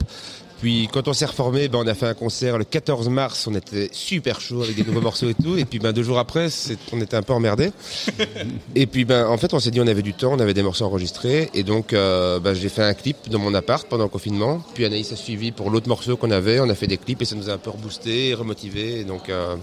Puis 0.62 0.88
quand 0.94 1.08
on 1.08 1.14
s'est 1.14 1.26
reformé, 1.26 1.68
ben, 1.70 1.80
on 1.84 1.88
a 1.88 1.96
fait 1.96 2.06
un 2.06 2.14
concert 2.14 2.60
le 2.60 2.64
14 2.64 3.10
mars. 3.10 3.48
On 3.48 3.56
était 3.56 3.90
super 3.92 4.40
chaud 4.40 4.62
avec 4.62 4.76
des 4.76 4.84
nouveaux 4.84 5.02
morceaux 5.02 5.28
et 5.28 5.34
tout. 5.34 5.58
Et 5.58 5.66
puis 5.66 5.80
ben, 5.80 5.92
deux 5.92 6.04
jours 6.04 6.20
après, 6.20 6.50
on 6.94 7.02
était 7.02 7.18
un 7.18 7.24
peu 7.24 7.34
emmerdé. 7.34 7.72
Et 8.76 8.86
puis 8.86 9.04
ben, 9.04 9.26
en 9.26 9.38
fait, 9.38 9.56
on 9.56 9.60
s'est 9.60 9.72
dit 9.72 9.82
on 9.82 9.88
avait 9.88 10.04
du 10.04 10.14
temps, 10.14 10.34
on 10.34 10.40
avait 10.40 10.54
des 10.54 10.62
morceaux 10.62 10.86
enregistrés. 10.86 11.50
Et 11.56 11.64
donc 11.64 11.94
euh, 11.94 12.40
ben, 12.40 12.54
j'ai 12.54 12.70
fait 12.70 12.84
un 12.84 12.94
clip 12.94 13.18
dans 13.28 13.40
mon 13.40 13.56
appart 13.56 13.88
pendant 13.88 14.04
le 14.04 14.10
confinement. 14.10 14.62
Puis 14.76 14.86
Anaïs 14.86 15.12
a 15.12 15.16
suivi 15.16 15.52
pour 15.52 15.72
l'autre 15.72 15.88
morceau 15.88 16.16
qu'on 16.16 16.30
avait. 16.30 16.60
On 16.60 16.70
a 16.70 16.76
fait 16.76 16.88
des 16.88 16.98
clips 16.98 17.24
et 17.24 17.26
ça 17.26 17.36
nous 17.36 17.50
a 17.50 17.54
un 17.54 17.58
peu 17.58 17.72
reboosté, 17.72 18.36
remotivé. 18.36 19.00
Et 19.00 19.04
donc 19.04 19.30
euh, 19.30 19.56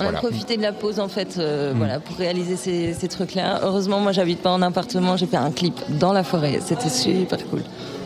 On 0.00 0.04
a 0.04 0.12
profité 0.14 0.56
de 0.56 0.62
la 0.62 0.72
pause 0.72 0.98
en 0.98 1.08
fait 1.08 1.36
euh, 1.38 1.72
voilà, 1.76 2.00
pour 2.00 2.16
réaliser 2.16 2.56
ces, 2.56 2.92
ces 2.94 3.06
trucs-là. 3.06 3.60
Heureusement, 3.62 4.00
moi 4.00 4.10
j'habite 4.10 4.40
pas 4.40 4.50
en 4.50 4.62
appartement, 4.62 5.16
j'ai 5.16 5.26
fait 5.26 5.36
un 5.36 5.52
clip 5.52 5.80
dans 5.90 6.12
la 6.12 6.24
forêt. 6.24 6.58
C'était 6.60 6.88
super 6.88 7.38
cool. 7.50 7.62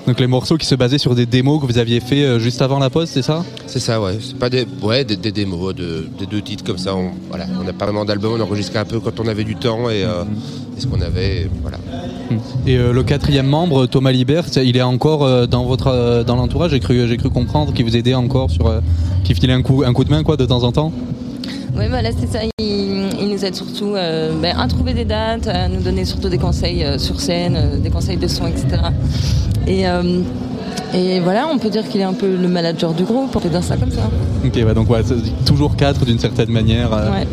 Donc 0.07 0.21
les 0.21 0.27
morceaux 0.27 0.57
qui 0.57 0.67
se 0.67 0.75
basaient 0.75 0.97
sur 0.97 1.15
des 1.15 1.27
démos 1.27 1.61
que 1.61 1.67
vous 1.67 1.77
aviez 1.77 2.01
fait 2.01 2.25
euh, 2.25 2.39
juste 2.39 2.63
avant 2.63 2.79
la 2.79 2.89
pause, 2.89 3.11
c'est 3.11 3.21
ça? 3.21 3.45
C'est 3.67 3.79
ça, 3.79 4.01
ouais. 4.01 4.19
C'est 4.21 4.39
pas 4.39 4.49
des, 4.49 4.67
ouais, 4.83 5.05
des, 5.05 5.17
des 5.17 5.33
démos, 5.33 5.75
de, 5.75 6.09
des 6.19 6.25
deux 6.25 6.41
titres 6.41 6.65
comme 6.65 6.79
ça. 6.79 6.97
On, 6.97 7.11
voilà, 7.29 7.45
on 7.61 7.65
n'a 7.65 7.75
pas 7.75 7.85
vraiment 7.85 8.07
d'album, 8.07 8.33
on 8.39 8.41
enregistrait 8.41 8.79
un 8.79 8.87
peu 8.87 9.01
quand 9.01 9.21
on 9.21 9.29
avait 9.29 9.45
du 9.45 9.57
temps 9.57 9.91
et, 9.91 10.05
euh, 10.05 10.25
et 10.77 10.81
ce 10.81 10.87
qu'on 10.87 11.03
avait, 11.03 11.43
et 11.43 11.51
voilà. 11.61 11.77
Et 12.67 12.77
euh, 12.77 12.95
le 12.95 13.03
quatrième 13.03 13.47
membre, 13.47 13.85
Thomas 13.87 14.13
Libert, 14.13 14.47
il 14.57 14.79
est 14.79 14.83
encore 14.83 15.25
euh, 15.25 15.47
dans 15.47 15.67
votre 15.67 15.89
euh, 15.89 16.25
dans 16.25 16.37
l'entourage? 16.37 16.71
J'ai 16.71 16.81
cru 16.81 17.07
j'ai 17.07 17.17
cru 17.19 17.29
comprendre 17.29 17.75
qu'il 17.75 17.85
vous 17.85 17.97
aidait 17.97 18.15
encore 18.15 18.51
sur, 18.51 18.67
euh, 18.67 18.81
qu'il 19.25 19.35
filait 19.37 19.53
un 19.53 19.63
coup 19.63 19.83
un 19.85 19.93
coup 19.93 20.05
de 20.05 20.11
main 20.11 20.23
quoi 20.23 20.39
de 20.39 20.47
temps 20.47 20.63
en 20.63 20.73
temps? 20.73 20.91
Oui, 21.77 21.85
voilà, 21.89 22.11
c'est 22.19 22.27
ça. 22.27 22.41
Il 22.59 22.88
nous 23.39 23.45
aide 23.45 23.55
surtout 23.55 23.95
euh, 23.95 24.33
ben, 24.41 24.57
à 24.59 24.67
trouver 24.67 24.95
des 24.95 25.05
dates, 25.05 25.47
à 25.47 25.69
nous 25.69 25.81
donner 25.81 26.05
surtout 26.05 26.29
des 26.29 26.39
conseils 26.39 26.83
euh, 26.85 26.99
sur 26.99 27.21
scène, 27.21 27.57
euh, 27.57 27.79
des 27.79 27.91
conseils 27.91 28.17
de 28.17 28.27
son, 28.27 28.47
etc. 28.47 28.67
Et, 29.67 29.85
et 30.97 31.21
voilà, 31.21 31.47
on 31.53 31.59
peut 31.59 31.69
dire 31.69 31.87
qu'il 31.87 32.01
est 32.01 32.05
un 32.05 32.15
peu 32.15 32.35
le 32.35 32.49
manager 32.49 32.95
du 32.95 33.05
groupe, 33.05 33.37
on 33.37 33.39
peut 33.39 33.49
dire 33.51 33.63
ça 33.63 33.77
comme 33.77 33.91
ça. 33.91 34.01
Ok, 34.45 34.55
ouais, 34.55 34.75
donc 34.75 34.89
ouais, 34.89 35.01
toujours 35.45 35.77
quatre 35.77 36.07
d'une 36.07 36.19
certaine 36.19 36.51
manière. 36.51 36.91
Ouais. 36.91 37.27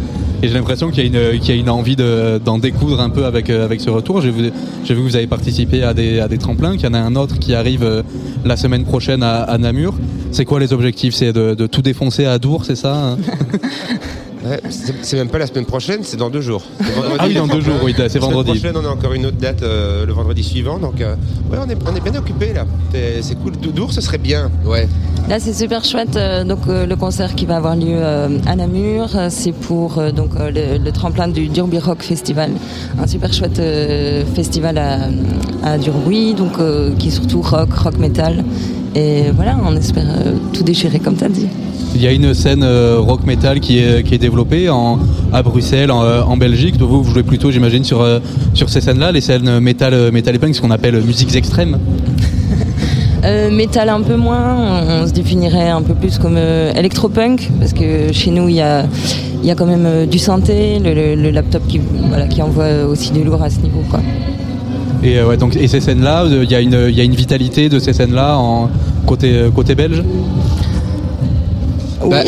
Et 0.44 0.50
j'ai 0.50 0.54
l'impression 0.54 0.92
qu'il 0.92 1.02
y 1.14 1.18
a 1.18 1.32
une, 1.34 1.40
qu'il 1.40 1.56
y 1.56 1.58
a 1.58 1.62
une 1.62 1.70
envie 1.70 1.96
de- 1.96 2.42
d'en 2.44 2.58
découdre 2.60 3.00
un 3.00 3.10
peu 3.10 3.26
avec, 3.26 3.50
avec 3.50 3.80
ce 3.80 3.90
retour. 3.90 4.20
J'ai 4.22 4.32
vu, 4.32 4.52
j'ai 4.84 4.94
vu 4.94 5.00
que 5.02 5.06
vous 5.08 5.16
avez 5.16 5.28
participé 5.28 5.82
à 5.84 5.94
des, 5.94 6.20
à 6.20 6.28
des 6.28 6.38
tremplins, 6.38 6.74
qu'il 6.76 6.84
y 6.86 6.90
en 6.90 6.94
a 6.94 7.00
un 7.00 7.16
autre 7.16 7.40
qui 7.40 7.56
arrive 7.56 8.04
la 8.44 8.58
semaine 8.58 8.84
prochaine 8.84 9.24
à, 9.24 9.44
à 9.44 9.58
Namur. 9.58 9.94
C'est 10.32 10.44
quoi 10.44 10.60
les 10.60 10.74
objectifs? 10.74 11.16
C'est 11.16 11.32
de, 11.32 11.54
de 11.56 11.68
tout 11.68 11.82
défoncer 11.82 12.26
à 12.26 12.38
Dour, 12.38 12.66
c'est 12.66 12.76
ça 12.76 12.94
hein? 12.94 13.18
Ouais, 14.46 14.62
c'est 14.70 15.18
même 15.18 15.30
pas 15.30 15.40
la 15.40 15.48
semaine 15.48 15.66
prochaine, 15.66 16.02
c'est 16.04 16.18
dans 16.18 16.30
deux 16.30 16.42
jours. 16.42 16.62
Vendredi, 16.80 17.16
Ah 17.20 17.26
oui, 17.28 17.34
dans 17.34 17.48
deux 17.48 17.62
jours, 17.62 17.76
oui, 17.84 17.94
c'est 17.96 18.04
La 18.04 18.10
semaine 18.10 18.22
vendredi. 18.26 18.52
prochaine, 18.60 18.76
on 18.78 18.86
a 18.86 18.90
encore 18.90 19.14
une 19.14 19.26
autre 19.26 19.38
date 19.38 19.64
euh, 19.64 20.06
le 20.06 20.14
vendredi 20.14 20.44
suivant. 20.44 20.78
Donc, 20.78 21.02
euh, 21.02 21.16
ouais, 21.52 21.58
on 21.60 21.68
est, 21.68 21.78
on 21.92 21.96
est 21.96 22.00
bien 22.00 22.14
occupé 22.20 22.54
là. 22.54 22.66
C'est 22.92 23.22
c'est 23.24 23.36
cool. 23.36 23.54
Doudour, 23.58 23.92
ce 23.92 24.02
serait 24.02 24.20
bien. 24.20 24.52
Ouais. 24.64 24.88
Là, 25.28 25.40
c'est 25.40 25.54
super 25.54 25.84
chouette. 25.84 26.16
euh, 26.16 26.44
donc, 26.44 26.60
euh, 26.68 26.86
le 26.86 26.96
concert 26.96 27.34
qui 27.34 27.48
va 27.48 27.56
avoir 27.58 27.76
lieu 27.76 27.96
euh, 27.98 28.38
à 28.46 28.56
Namur, 28.56 29.10
c'est 29.30 29.52
pour 29.54 29.98
euh, 29.98 30.12
donc 30.12 30.30
euh, 30.40 30.52
le, 30.52 30.84
le 30.84 30.92
tremplin 30.92 31.28
du 31.28 31.48
Durby 31.48 31.80
Rock 31.80 32.04
Festival, 32.04 32.52
un 33.02 33.08
super 33.08 33.34
chouette 33.34 33.58
euh, 33.58 34.24
festival 34.36 34.78
à, 34.78 35.08
à 35.64 35.78
Durbuy, 35.80 36.36
donc 36.36 36.60
euh, 36.60 36.92
qui 37.00 37.08
est 37.08 37.12
surtout 37.12 37.42
rock, 37.42 37.74
rock 37.74 37.98
metal. 37.98 38.44
Et 38.94 39.32
voilà, 39.32 39.58
on 39.66 39.76
espère 39.76 40.06
euh, 40.08 40.34
tout 40.54 40.64
déchirer 40.64 41.00
comme 41.00 41.16
t'as 41.16 41.30
dit. 41.30 41.48
Il 41.96 42.02
y 42.02 42.08
a 42.08 42.12
une 42.12 42.34
scène 42.34 42.64
euh, 42.64 42.98
rock 43.00 43.26
metal 43.26 43.60
qui 43.62 43.80
est, 43.80 44.04
qui 44.04 44.16
est 44.16 44.18
développée 44.18 44.70
en, 44.70 45.00
à 45.32 45.42
Bruxelles, 45.44 45.92
en, 45.92 46.04
euh, 46.04 46.22
en 46.22 46.36
Belgique. 46.38 46.78
Donc 46.78 46.90
vous, 46.90 47.02
vous 47.04 47.12
jouez 47.14 47.24
plutôt, 47.24 47.52
j'imagine, 47.52 47.84
sur, 47.86 48.02
euh, 48.02 48.20
sur 48.54 48.70
ces 48.70 48.82
scènes-là, 48.82 49.12
les 49.14 49.22
scènes 49.22 49.60
metal, 49.60 50.12
metal 50.12 50.36
et 50.36 50.40
punk, 50.40 50.56
ce 50.56 50.62
qu'on 50.62 50.72
appelle 50.72 51.02
musiques 51.02 51.36
extrêmes. 51.36 51.78
Euh, 53.24 53.50
métal 53.50 53.90
un 53.90 54.02
peu 54.02 54.16
moins, 54.18 54.56
on, 54.56 55.02
on 55.04 55.08
se 55.08 55.12
définirait 55.12 55.70
un 55.70 55.82
peu 55.82 55.96
plus 55.96 56.20
comme 56.20 56.38
électropunk, 56.38 57.50
parce 57.60 57.74
que 57.74 58.12
chez 58.14 58.30
nous 58.30 58.50
il 58.50 58.56
y 58.58 58.62
a, 58.62 58.86
y 59.44 59.50
a 59.50 59.56
quand 59.56 59.66
même 59.66 60.06
du 60.06 60.20
synthé, 60.20 60.78
le, 60.78 60.94
le- 60.94 61.16
le 61.16 61.32
laptop 61.32 61.64
qui, 61.68 61.82
voilà, 62.08 62.28
qui 62.28 62.44
envoie 62.44 62.84
aussi 62.88 63.12
du 63.12 63.24
lourd 63.24 63.42
à 63.42 63.50
ce 63.50 63.62
niveau. 63.62 63.82
Quoi. 63.90 64.02
Et, 65.04 65.24
ouais, 65.24 65.38
donc, 65.38 65.56
et 65.56 65.68
ces 65.68 65.80
scènes-là, 65.82 66.26
il 66.30 66.52
y, 66.52 66.54
a 66.54 66.62
une- 66.62 66.86
il 66.88 66.96
y 66.96 67.02
a 67.02 67.04
une 67.04 67.16
vitalité 67.16 67.68
de 67.68 67.80
ces 67.80 67.94
scènes-là 67.94 68.38
en 68.38 68.70
côté, 69.08 69.46
côté 69.56 69.74
belge? 69.74 70.04
Bah, 72.10 72.24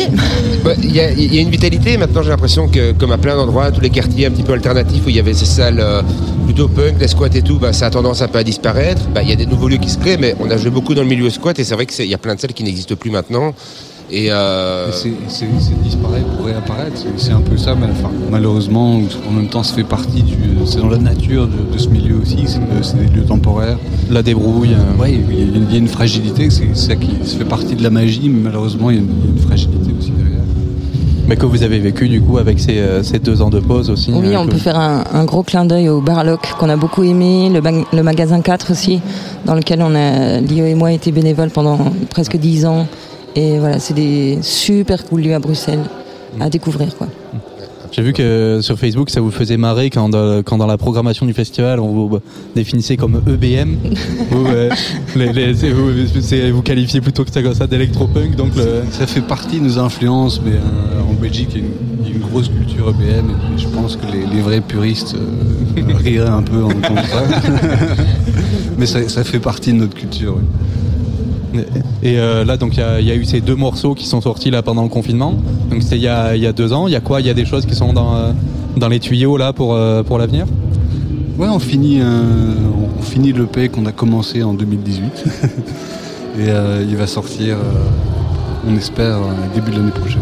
bah, 0.64 0.72
Il 0.82 0.94
y, 0.94 1.00
a- 1.00 1.10
il 1.12 1.34
y 1.34 1.38
a 1.38 1.40
une 1.40 1.50
vitalité. 1.50 1.96
Maintenant, 1.96 2.22
j'ai 2.22 2.30
l'impression 2.30 2.68
que, 2.68 2.92
comme 2.92 3.12
à 3.12 3.18
plein 3.18 3.36
d'endroits, 3.36 3.70
tous 3.70 3.80
les 3.80 3.90
quartiers 3.90 4.26
un 4.26 4.30
petit 4.30 4.42
peu 4.42 4.52
alternatifs 4.52 5.04
où 5.06 5.08
il 5.08 5.16
y 5.16 5.20
avait 5.20 5.34
ces 5.34 5.44
salles 5.46 5.80
euh, 5.80 6.02
plutôt 6.44 6.68
punk, 6.68 6.94
les 7.00 7.08
squats 7.08 7.28
et 7.34 7.42
tout, 7.42 7.58
bah, 7.58 7.72
ça 7.72 7.86
a 7.86 7.90
tendance 7.90 8.22
un 8.22 8.28
peu 8.28 8.38
à 8.38 8.44
disparaître. 8.44 9.02
Il 9.22 9.28
y 9.28 9.32
a 9.32 9.36
des 9.36 9.46
nouveaux 9.46 9.68
lieux 9.68 9.76
qui 9.78 9.88
se 9.90 9.98
créent, 9.98 10.18
mais 10.18 10.34
on 10.40 10.50
a 10.50 10.56
joué 10.56 10.70
beaucoup 10.70 10.94
dans 10.94 11.02
le 11.02 11.08
milieu 11.08 11.30
squat 11.30 11.58
et 11.58 11.64
c'est 11.64 11.74
vrai 11.74 11.86
qu'il 11.86 12.06
y 12.06 12.14
a 12.14 12.18
plein 12.18 12.34
de 12.34 12.40
salles 12.40 12.52
qui 12.52 12.64
n'existent 12.64 12.96
plus 12.96 13.10
maintenant. 13.10 13.54
Et, 14.10 14.32
euh, 14.32 14.90
c'est- 14.90 15.12
C'est 15.28 15.46
c'est 15.60 15.82
disparaître 15.82 16.26
pour 16.36 16.46
réapparaître, 16.46 16.96
c'est- 16.96 17.12
c'est 17.26 17.32
un 17.32 17.42
peu 17.42 17.58
ça, 17.58 17.74
mais 17.74 17.86
enfin, 17.92 18.10
malheureusement, 18.30 18.94
en 19.28 19.30
même 19.32 19.48
temps, 19.48 19.62
ça 19.62 19.74
fait 19.74 19.84
partie 19.84 20.22
du. 20.22 20.34
C'est 20.64 20.78
dans 20.78 20.88
la 20.88 20.96
nature 20.96 21.46
de, 21.46 21.74
de 21.74 21.78
ce 21.78 21.88
milieu 21.88 22.16
aussi, 22.22 22.38
c'est 22.46 22.58
de- 22.60 22.82
c'est 22.82 22.96
des 22.96 23.14
lieux 23.14 23.24
temporaires. 23.26 23.76
La 24.10 24.22
débrouille. 24.22 24.76
Oui, 24.98 25.20
il 25.30 25.38
y, 25.38 25.42
a 25.42 25.44
une- 25.44 25.66
il 25.68 25.72
y 25.72 25.76
a 25.76 25.78
une 25.78 25.88
fragilité, 25.88 26.48
c'est 26.48 26.74
ça 26.74 26.96
qui 26.96 27.10
ça 27.24 27.36
fait 27.36 27.44
partie 27.44 27.74
de 27.74 27.82
la 27.82 27.90
magie, 27.90 28.30
mais 28.30 28.40
malheureusement, 28.44 28.88
il 28.90 28.96
y 28.96 28.98
a 28.98 29.02
une, 29.02 29.08
il 29.20 29.24
y 29.26 29.28
a 29.28 29.36
une 29.36 29.42
fragilité 29.46 29.90
aussi 29.98 30.10
derrière. 30.12 30.38
Mais 31.28 31.36
que 31.36 31.44
vous 31.44 31.62
avez 31.62 31.78
vécu 31.78 32.08
du 32.08 32.22
coup 32.22 32.38
avec 32.38 32.58
ces, 32.58 32.78
euh, 32.78 33.02
ces 33.02 33.18
deux 33.18 33.42
ans 33.42 33.50
de 33.50 33.60
pause 33.60 33.90
aussi. 33.90 34.10
Oui, 34.14 34.34
hein, 34.34 34.40
on 34.42 34.46
que- 34.46 34.52
peut 34.52 34.56
faire 34.58 34.78
un, 34.78 35.04
un 35.12 35.24
gros 35.26 35.42
clin 35.42 35.66
d'œil 35.66 35.90
au 35.90 36.00
Barlock 36.00 36.40
qu'on 36.58 36.70
a 36.70 36.76
beaucoup 36.76 37.02
aimé, 37.02 37.50
le, 37.52 38.02
magasin 38.02 38.40
4 38.40 38.72
aussi, 38.72 39.00
dans 39.44 39.54
lequel 39.54 39.82
on 39.82 39.94
a, 39.94 40.40
Lio 40.40 40.64
et 40.64 40.74
moi, 40.74 40.92
été 40.92 41.12
bénévoles 41.12 41.50
pendant 41.50 41.78
presque 42.08 42.38
10 42.38 42.64
ans. 42.64 42.86
Et 43.36 43.58
voilà, 43.58 43.78
c'est 43.78 43.94
des 43.94 44.38
super 44.42 45.04
cool 45.04 45.22
lieux 45.22 45.34
à 45.34 45.38
Bruxelles 45.38 45.84
à 46.40 46.50
découvrir. 46.50 46.96
Quoi. 46.96 47.08
J'ai 47.90 48.02
vu 48.02 48.12
que 48.12 48.22
euh, 48.22 48.60
sur 48.62 48.78
Facebook, 48.78 49.08
ça 49.10 49.20
vous 49.20 49.30
faisait 49.30 49.56
marrer 49.56 49.88
quand 49.90 50.08
dans, 50.10 50.42
quand 50.42 50.58
dans 50.58 50.66
la 50.66 50.76
programmation 50.76 51.24
du 51.24 51.32
festival, 51.32 51.80
on 51.80 51.88
vous 51.88 52.18
définissait 52.54 52.96
comme 52.96 53.22
EBM. 53.26 53.76
vous, 54.30 54.46
euh, 54.46 54.68
les- 55.16 55.32
les- 55.32 55.54
c'est- 55.54 56.50
vous, 56.50 56.62
qualifiez 56.62 57.00
plutôt 57.00 57.24
que 57.24 57.32
ça 57.32 57.42
comme 57.42 57.54
ça 57.54 57.66
d'électropunk. 57.66 58.36
Donc 58.36 58.54
le- 58.56 58.82
Ça 58.92 59.06
fait 59.06 59.22
partie 59.22 59.58
de 59.58 59.64
nos 59.64 59.78
influences, 59.78 60.40
mais 60.44 60.52
euh, 60.52 61.10
en 61.10 61.14
Belgique, 61.14 61.48
il 61.54 61.60
y, 61.62 61.64
a 61.64 61.66
une, 61.66 61.72
il 62.02 62.08
y 62.08 62.12
a 62.12 62.16
une 62.16 62.22
grosse 62.22 62.48
culture 62.48 62.90
EBM, 62.90 63.30
et 63.30 63.58
je 63.58 63.68
pense 63.68 63.96
que 63.96 64.04
les, 64.12 64.26
les 64.36 64.42
vrais 64.42 64.60
puristes 64.60 65.14
euh, 65.16 65.82
riraient 65.96 66.28
un 66.28 66.42
peu 66.42 66.62
en 66.62 66.68
entendant 66.70 67.02
ça. 67.04 67.22
mais 68.78 68.86
ça, 68.86 69.08
ça 69.08 69.24
fait 69.24 69.40
partie 69.40 69.72
de 69.72 69.78
notre 69.78 69.94
culture. 69.94 70.34
oui. 70.36 70.42
Et 72.02 72.18
euh, 72.18 72.44
là, 72.44 72.56
donc 72.56 72.76
il 72.76 72.80
y 72.80 72.82
a, 72.82 73.00
il 73.00 73.06
y 73.06 73.10
a 73.10 73.14
eu 73.14 73.24
ces 73.24 73.40
deux 73.40 73.54
morceaux 73.54 73.94
qui 73.94 74.06
sont 74.06 74.20
sortis 74.20 74.50
là 74.50 74.62
pendant 74.62 74.82
le 74.82 74.88
confinement. 74.88 75.34
Donc 75.70 75.82
c'était 75.82 75.96
il 75.96 76.02
y 76.02 76.08
a, 76.08 76.36
il 76.36 76.42
y 76.42 76.46
a 76.46 76.52
deux 76.52 76.72
ans. 76.72 76.86
Il 76.88 76.92
y 76.92 76.96
a 76.96 77.00
quoi? 77.00 77.20
Il 77.20 77.26
y 77.26 77.30
a 77.30 77.34
des 77.34 77.44
choses 77.46 77.66
qui 77.66 77.74
sont 77.74 77.92
dans, 77.92 78.14
euh, 78.16 78.32
dans 78.76 78.88
les 78.88 79.00
tuyaux 79.00 79.36
là 79.36 79.52
pour, 79.52 79.74
euh, 79.74 80.02
pour 80.02 80.18
l'avenir? 80.18 80.46
Ouais, 81.38 81.48
on 81.48 81.58
finit, 81.58 82.00
euh, 82.00 82.52
on 82.98 83.02
finit 83.02 83.32
le 83.32 83.42
l'EP 83.42 83.68
qu'on 83.68 83.86
a 83.86 83.92
commencé 83.92 84.42
en 84.42 84.54
2018. 84.54 85.02
Et 86.40 86.48
euh, 86.50 86.84
il 86.88 86.96
va 86.96 87.06
sortir, 87.06 87.56
euh, 87.56 88.68
on 88.68 88.76
espère, 88.76 89.18
début 89.54 89.70
de 89.72 89.76
l'année 89.76 89.90
prochaine. 89.92 90.20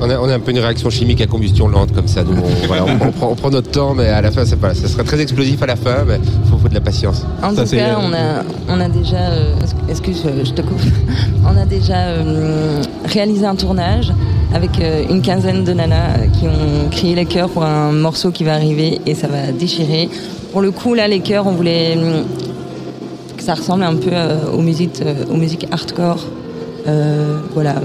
on, 0.00 0.08
a, 0.10 0.18
on 0.18 0.28
a 0.28 0.34
un 0.34 0.40
peu 0.40 0.50
une 0.52 0.58
réaction 0.58 0.90
chimique 0.90 1.20
à 1.20 1.26
combustion 1.26 1.68
lente 1.68 1.92
comme 1.92 2.08
ça. 2.08 2.24
Nous, 2.24 2.32
on, 2.32 2.66
voilà, 2.66 2.84
on- 2.84 3.06
on 3.08 3.12
prend, 3.12 3.28
on 3.30 3.34
prend 3.36 3.50
notre 3.50 3.70
temps, 3.70 3.94
mais 3.94 4.06
à 4.08 4.20
la 4.20 4.30
fin, 4.32 4.44
c'est 4.44 4.56
pas, 4.56 4.74
ça 4.74 4.88
sera 4.88 5.04
très 5.04 5.20
explosif 5.20 5.62
à 5.62 5.66
la 5.66 5.76
fin, 5.76 6.04
mais 6.06 6.18
faut, 6.62 6.68
de 6.68 6.74
la 6.74 6.80
patience. 6.80 7.26
En 7.42 7.50
tout 7.54 7.64
cas, 7.64 7.98
on 8.00 8.12
a, 8.12 8.42
on 8.68 8.80
a 8.80 8.88
déjà, 8.88 9.16
euh, 9.16 9.54
excuse, 9.88 10.22
euh, 10.24 10.44
je 10.44 10.52
te 10.52 10.62
coupe, 10.62 10.80
on 11.44 11.56
a 11.56 11.64
déjà 11.66 12.06
euh, 12.06 12.82
réalisé 13.04 13.44
un 13.46 13.56
tournage 13.56 14.12
avec 14.54 14.80
euh, 14.80 15.04
une 15.08 15.22
quinzaine 15.22 15.64
de 15.64 15.72
nanas 15.72 16.18
euh, 16.18 16.26
qui 16.26 16.46
ont 16.46 16.88
crié 16.90 17.14
les 17.14 17.24
chœurs 17.24 17.48
pour 17.48 17.64
un 17.64 17.92
morceau 17.92 18.30
qui 18.30 18.44
va 18.44 18.54
arriver 18.54 19.00
et 19.06 19.14
ça 19.14 19.26
va 19.26 19.50
déchirer. 19.52 20.08
Pour 20.52 20.60
le 20.60 20.70
coup, 20.70 20.94
là, 20.94 21.08
les 21.08 21.20
chœurs, 21.20 21.46
on 21.46 21.52
voulait 21.52 21.96
que 23.36 23.42
ça 23.42 23.54
ressemble 23.54 23.84
un 23.84 23.96
peu 23.96 24.10
euh, 24.12 24.52
aux 24.52 24.60
musiques, 24.60 25.00
euh, 25.02 25.24
aux 25.30 25.36
musiques 25.36 25.66
hardcore. 25.70 26.26
Euh, 26.86 27.38
voilà, 27.54 27.76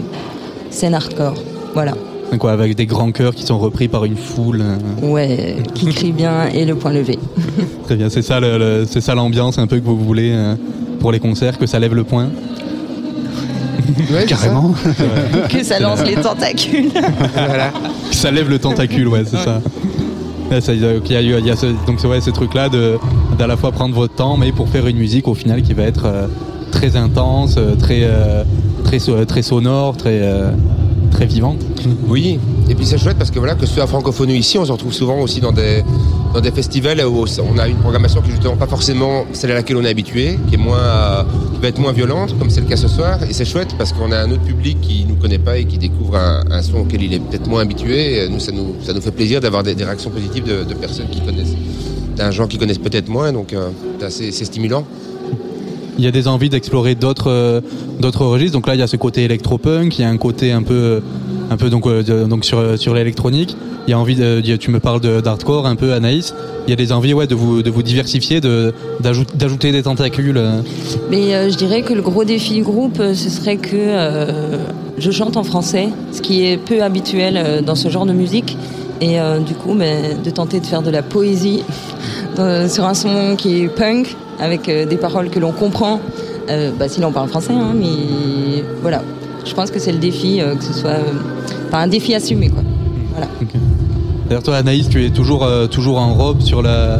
scène 0.69 0.93
hardcore. 0.93 1.35
Voilà. 1.73 1.93
Quoi, 2.39 2.51
avec 2.51 2.75
des 2.75 2.85
grands 2.85 3.11
chœurs 3.11 3.33
qui 3.33 3.43
sont 3.43 3.57
repris 3.57 3.87
par 3.87 4.05
une 4.05 4.17
foule. 4.17 4.61
euh, 4.61 4.77
Ouais, 5.11 5.55
qui 5.73 5.87
crie 5.87 6.11
bien 6.11 6.47
et 6.53 6.65
le 6.65 6.75
point 6.75 6.91
levé. 6.91 7.17
Très 7.85 7.95
bien, 7.95 8.09
c'est 8.09 8.21
ça, 8.21 8.39
le- 8.39 8.57
le- 8.57 8.85
c'est 8.87 9.01
ça 9.01 9.15
l'ambiance 9.15 9.57
un 9.57 9.65
peu 9.65 9.79
que 9.79 9.85
vous 9.85 9.97
voulez 9.97 10.31
euh, 10.33 10.55
pour 10.99 11.11
les 11.11 11.19
concerts, 11.19 11.57
que 11.57 11.65
ça 11.65 11.79
lève 11.79 11.95
le 11.95 12.03
point. 12.03 12.29
Carrément. 14.27 14.73
que 15.49 15.63
ça 15.63 15.79
lance 15.79 16.03
les 16.05 16.15
tentacules. 16.15 16.91
Que 16.91 18.15
ça 18.15 18.29
lève 18.31 18.49
le 18.49 18.59
tentacule, 18.59 19.07
ouais, 19.07 19.23
c'est 19.25 19.37
ça. 19.37 19.61
Ouais, 20.51 20.61
ça, 20.61 20.73
il 20.73 20.81
y 20.81 20.85
a- 20.85 20.93
il 20.95 21.11
y 21.11 21.33
a, 21.33 21.39
il 21.39 21.45
y 21.45 21.51
a 21.51 21.55
ce, 21.55 21.65
donc 21.87 21.99
c'est 21.99 22.07
ouais, 22.07 22.21
ce 22.21 22.29
truc-là 22.29 22.69
de 22.69 22.97
d'à 23.37 23.47
la 23.47 23.57
fois 23.57 23.71
prendre 23.71 23.95
votre 23.95 24.13
temps, 24.15 24.37
mais 24.37 24.51
pour 24.51 24.69
faire 24.69 24.87
une 24.87 24.97
musique 24.97 25.27
au 25.27 25.33
final 25.33 25.61
qui 25.61 25.73
va 25.73 25.83
être 25.83 26.05
euh, 26.05 26.27
très 26.71 26.95
intense, 26.95 27.55
euh, 27.57 27.75
très 27.75 28.01
euh, 28.03 28.43
très 28.83 28.99
so- 28.99 29.25
très 29.25 29.41
sonore, 29.41 29.97
très 29.97 30.19
euh, 30.21 30.51
Oui, 32.07 32.39
et 32.69 32.75
puis 32.75 32.85
c'est 32.85 32.97
chouette 32.97 33.17
parce 33.17 33.31
que 33.31 33.39
voilà, 33.39 33.55
que 33.55 33.65
ce 33.65 33.73
soit 33.73 33.87
francophone 33.87 34.29
ici, 34.29 34.57
on 34.57 34.65
se 34.65 34.71
retrouve 34.71 34.93
souvent 34.93 35.19
aussi 35.19 35.39
dans 35.39 35.51
des, 35.51 35.83
dans 36.33 36.41
des 36.41 36.51
festivals 36.51 37.03
où 37.05 37.25
on 37.41 37.57
a 37.57 37.67
une 37.67 37.77
programmation 37.77 38.21
qui 38.21 38.29
est 38.29 38.33
justement 38.33 38.55
pas 38.55 38.67
forcément 38.67 39.25
celle 39.33 39.51
à 39.51 39.55
laquelle 39.55 39.77
on 39.77 39.83
est 39.83 39.89
habitué, 39.89 40.37
qui 40.47 40.55
est 40.55 40.57
moins, 40.57 41.25
qui 41.55 41.61
va 41.61 41.67
être 41.69 41.79
moins 41.79 41.91
violente, 41.91 42.37
comme 42.37 42.49
c'est 42.49 42.61
le 42.61 42.67
cas 42.67 42.77
ce 42.77 42.87
soir. 42.87 43.19
Et 43.29 43.33
c'est 43.33 43.45
chouette 43.45 43.75
parce 43.77 43.93
qu'on 43.93 44.11
a 44.11 44.19
un 44.19 44.31
autre 44.31 44.43
public 44.43 44.79
qui 44.81 45.05
nous 45.07 45.15
connaît 45.15 45.39
pas 45.39 45.57
et 45.57 45.65
qui 45.65 45.77
découvre 45.77 46.15
un, 46.15 46.61
son 46.61 46.79
auquel 46.79 47.01
il 47.03 47.13
est 47.13 47.19
peut-être 47.19 47.47
moins 47.47 47.61
habitué. 47.61 48.27
Nous, 48.29 48.39
ça 48.39 48.51
nous, 48.51 48.75
ça 48.83 48.93
nous 48.93 49.01
fait 49.01 49.11
plaisir 49.11 49.41
d'avoir 49.41 49.63
des, 49.63 49.73
réactions 49.73 50.09
positives 50.09 50.43
de, 50.45 50.73
personnes 50.73 51.09
qui 51.09 51.21
connaissent, 51.21 51.55
d'un 52.15 52.31
genre 52.31 52.47
qui 52.47 52.57
connaissent 52.57 52.77
peut-être 52.77 53.09
moins, 53.09 53.31
donc 53.31 53.53
euh, 53.53 53.69
c'est 54.09 54.31
stimulant. 54.31 54.85
Il 55.97 56.03
y 56.03 56.07
a 56.07 56.11
des 56.11 56.27
envies 56.27 56.49
d'explorer 56.49 56.95
d'autres 56.95 57.29
euh, 57.31 57.61
d'autres 57.99 58.25
registres. 58.25 58.53
Donc 58.53 58.67
là, 58.67 58.75
il 58.75 58.79
y 58.79 58.83
a 58.83 58.87
ce 58.87 58.97
côté 58.97 59.23
électropunk, 59.23 59.97
il 59.97 60.01
y 60.01 60.05
a 60.05 60.09
un 60.09 60.17
côté 60.17 60.51
un 60.51 60.61
peu 60.63 61.01
un 61.49 61.57
peu 61.57 61.69
donc 61.69 61.87
euh, 61.87 62.25
donc 62.27 62.45
sur 62.45 62.77
sur 62.77 62.93
l'électronique. 62.93 63.55
Il 63.87 63.91
y 63.91 63.93
a 63.93 63.99
envie 63.99 64.15
de 64.15 64.41
tu 64.57 64.69
me 64.69 64.79
parles 64.79 64.99
d'hardcore 65.21 65.65
un 65.65 65.75
peu 65.75 65.93
Anaïs. 65.93 66.33
Il 66.67 66.69
y 66.71 66.73
a 66.73 66.75
des 66.75 66.91
envies 66.91 67.13
ouais 67.13 67.25
de 67.25 67.35
vous 67.35 67.63
de 67.63 67.69
vous 67.71 67.81
diversifier, 67.83 68.41
de 68.41 68.73
d'ajout- 68.99 69.25
d'ajouter 69.35 69.71
des 69.71 69.83
tentacules. 69.83 70.37
euh. 70.37 70.61
Mais 71.09 71.33
euh, 71.33 71.49
je 71.49 71.55
dirais 71.57 71.81
que 71.83 71.93
le 71.93 72.01
gros 72.01 72.25
défi 72.25 72.55
du 72.55 72.63
groupe, 72.63 72.99
euh, 72.99 73.13
ce 73.13 73.29
serait 73.29 73.55
que 73.57 73.69
euh, 73.75 74.57
je 74.97 75.09
chante 75.09 75.37
en 75.37 75.43
français, 75.43 75.87
ce 76.11 76.21
qui 76.21 76.45
est 76.45 76.57
peu 76.57 76.83
habituel 76.83 77.35
euh, 77.37 77.61
dans 77.61 77.75
ce 77.75 77.87
genre 77.89 78.05
de 78.05 78.11
musique. 78.13 78.57
Et 78.99 79.19
euh, 79.21 79.39
du 79.39 79.53
coup, 79.53 79.73
ben, 79.73 80.21
de 80.21 80.29
tenter 80.31 80.59
de 80.59 80.65
faire 80.65 80.81
de 80.81 80.89
la 80.89 81.01
poésie 81.01 81.63
sur 82.67 82.83
un 82.85 82.93
son 82.93 83.35
qui 83.37 83.61
est 83.63 83.67
punk, 83.67 84.15
avec 84.39 84.69
euh, 84.69 84.85
des 84.85 84.97
paroles 84.97 85.29
que 85.29 85.39
l'on 85.39 85.51
comprend, 85.51 85.99
euh, 86.49 86.71
bah, 86.77 86.87
si 86.89 87.01
l'on 87.01 87.11
parle 87.11 87.29
français. 87.29 87.53
hein, 87.53 87.73
mais 87.75 88.63
voilà, 88.81 89.01
je 89.45 89.53
pense 89.53 89.71
que 89.71 89.79
c'est 89.79 89.91
le 89.91 89.97
défi, 89.99 90.41
euh, 90.41 90.55
que 90.55 90.63
ce 90.63 90.73
soit 90.73 90.97
un 91.73 91.87
défi 91.87 92.13
assumé. 92.15 92.49
Quoi. 92.49 92.63
Voilà. 93.11 93.27
D'ailleurs 94.27 94.43
toi 94.43 94.55
Anaïs, 94.57 94.89
tu 94.89 95.05
es 95.05 95.09
toujours 95.09 95.47
toujours 95.71 95.99
en 95.99 96.13
robe 96.13 96.41
sur 96.41 96.61
la 96.61 96.99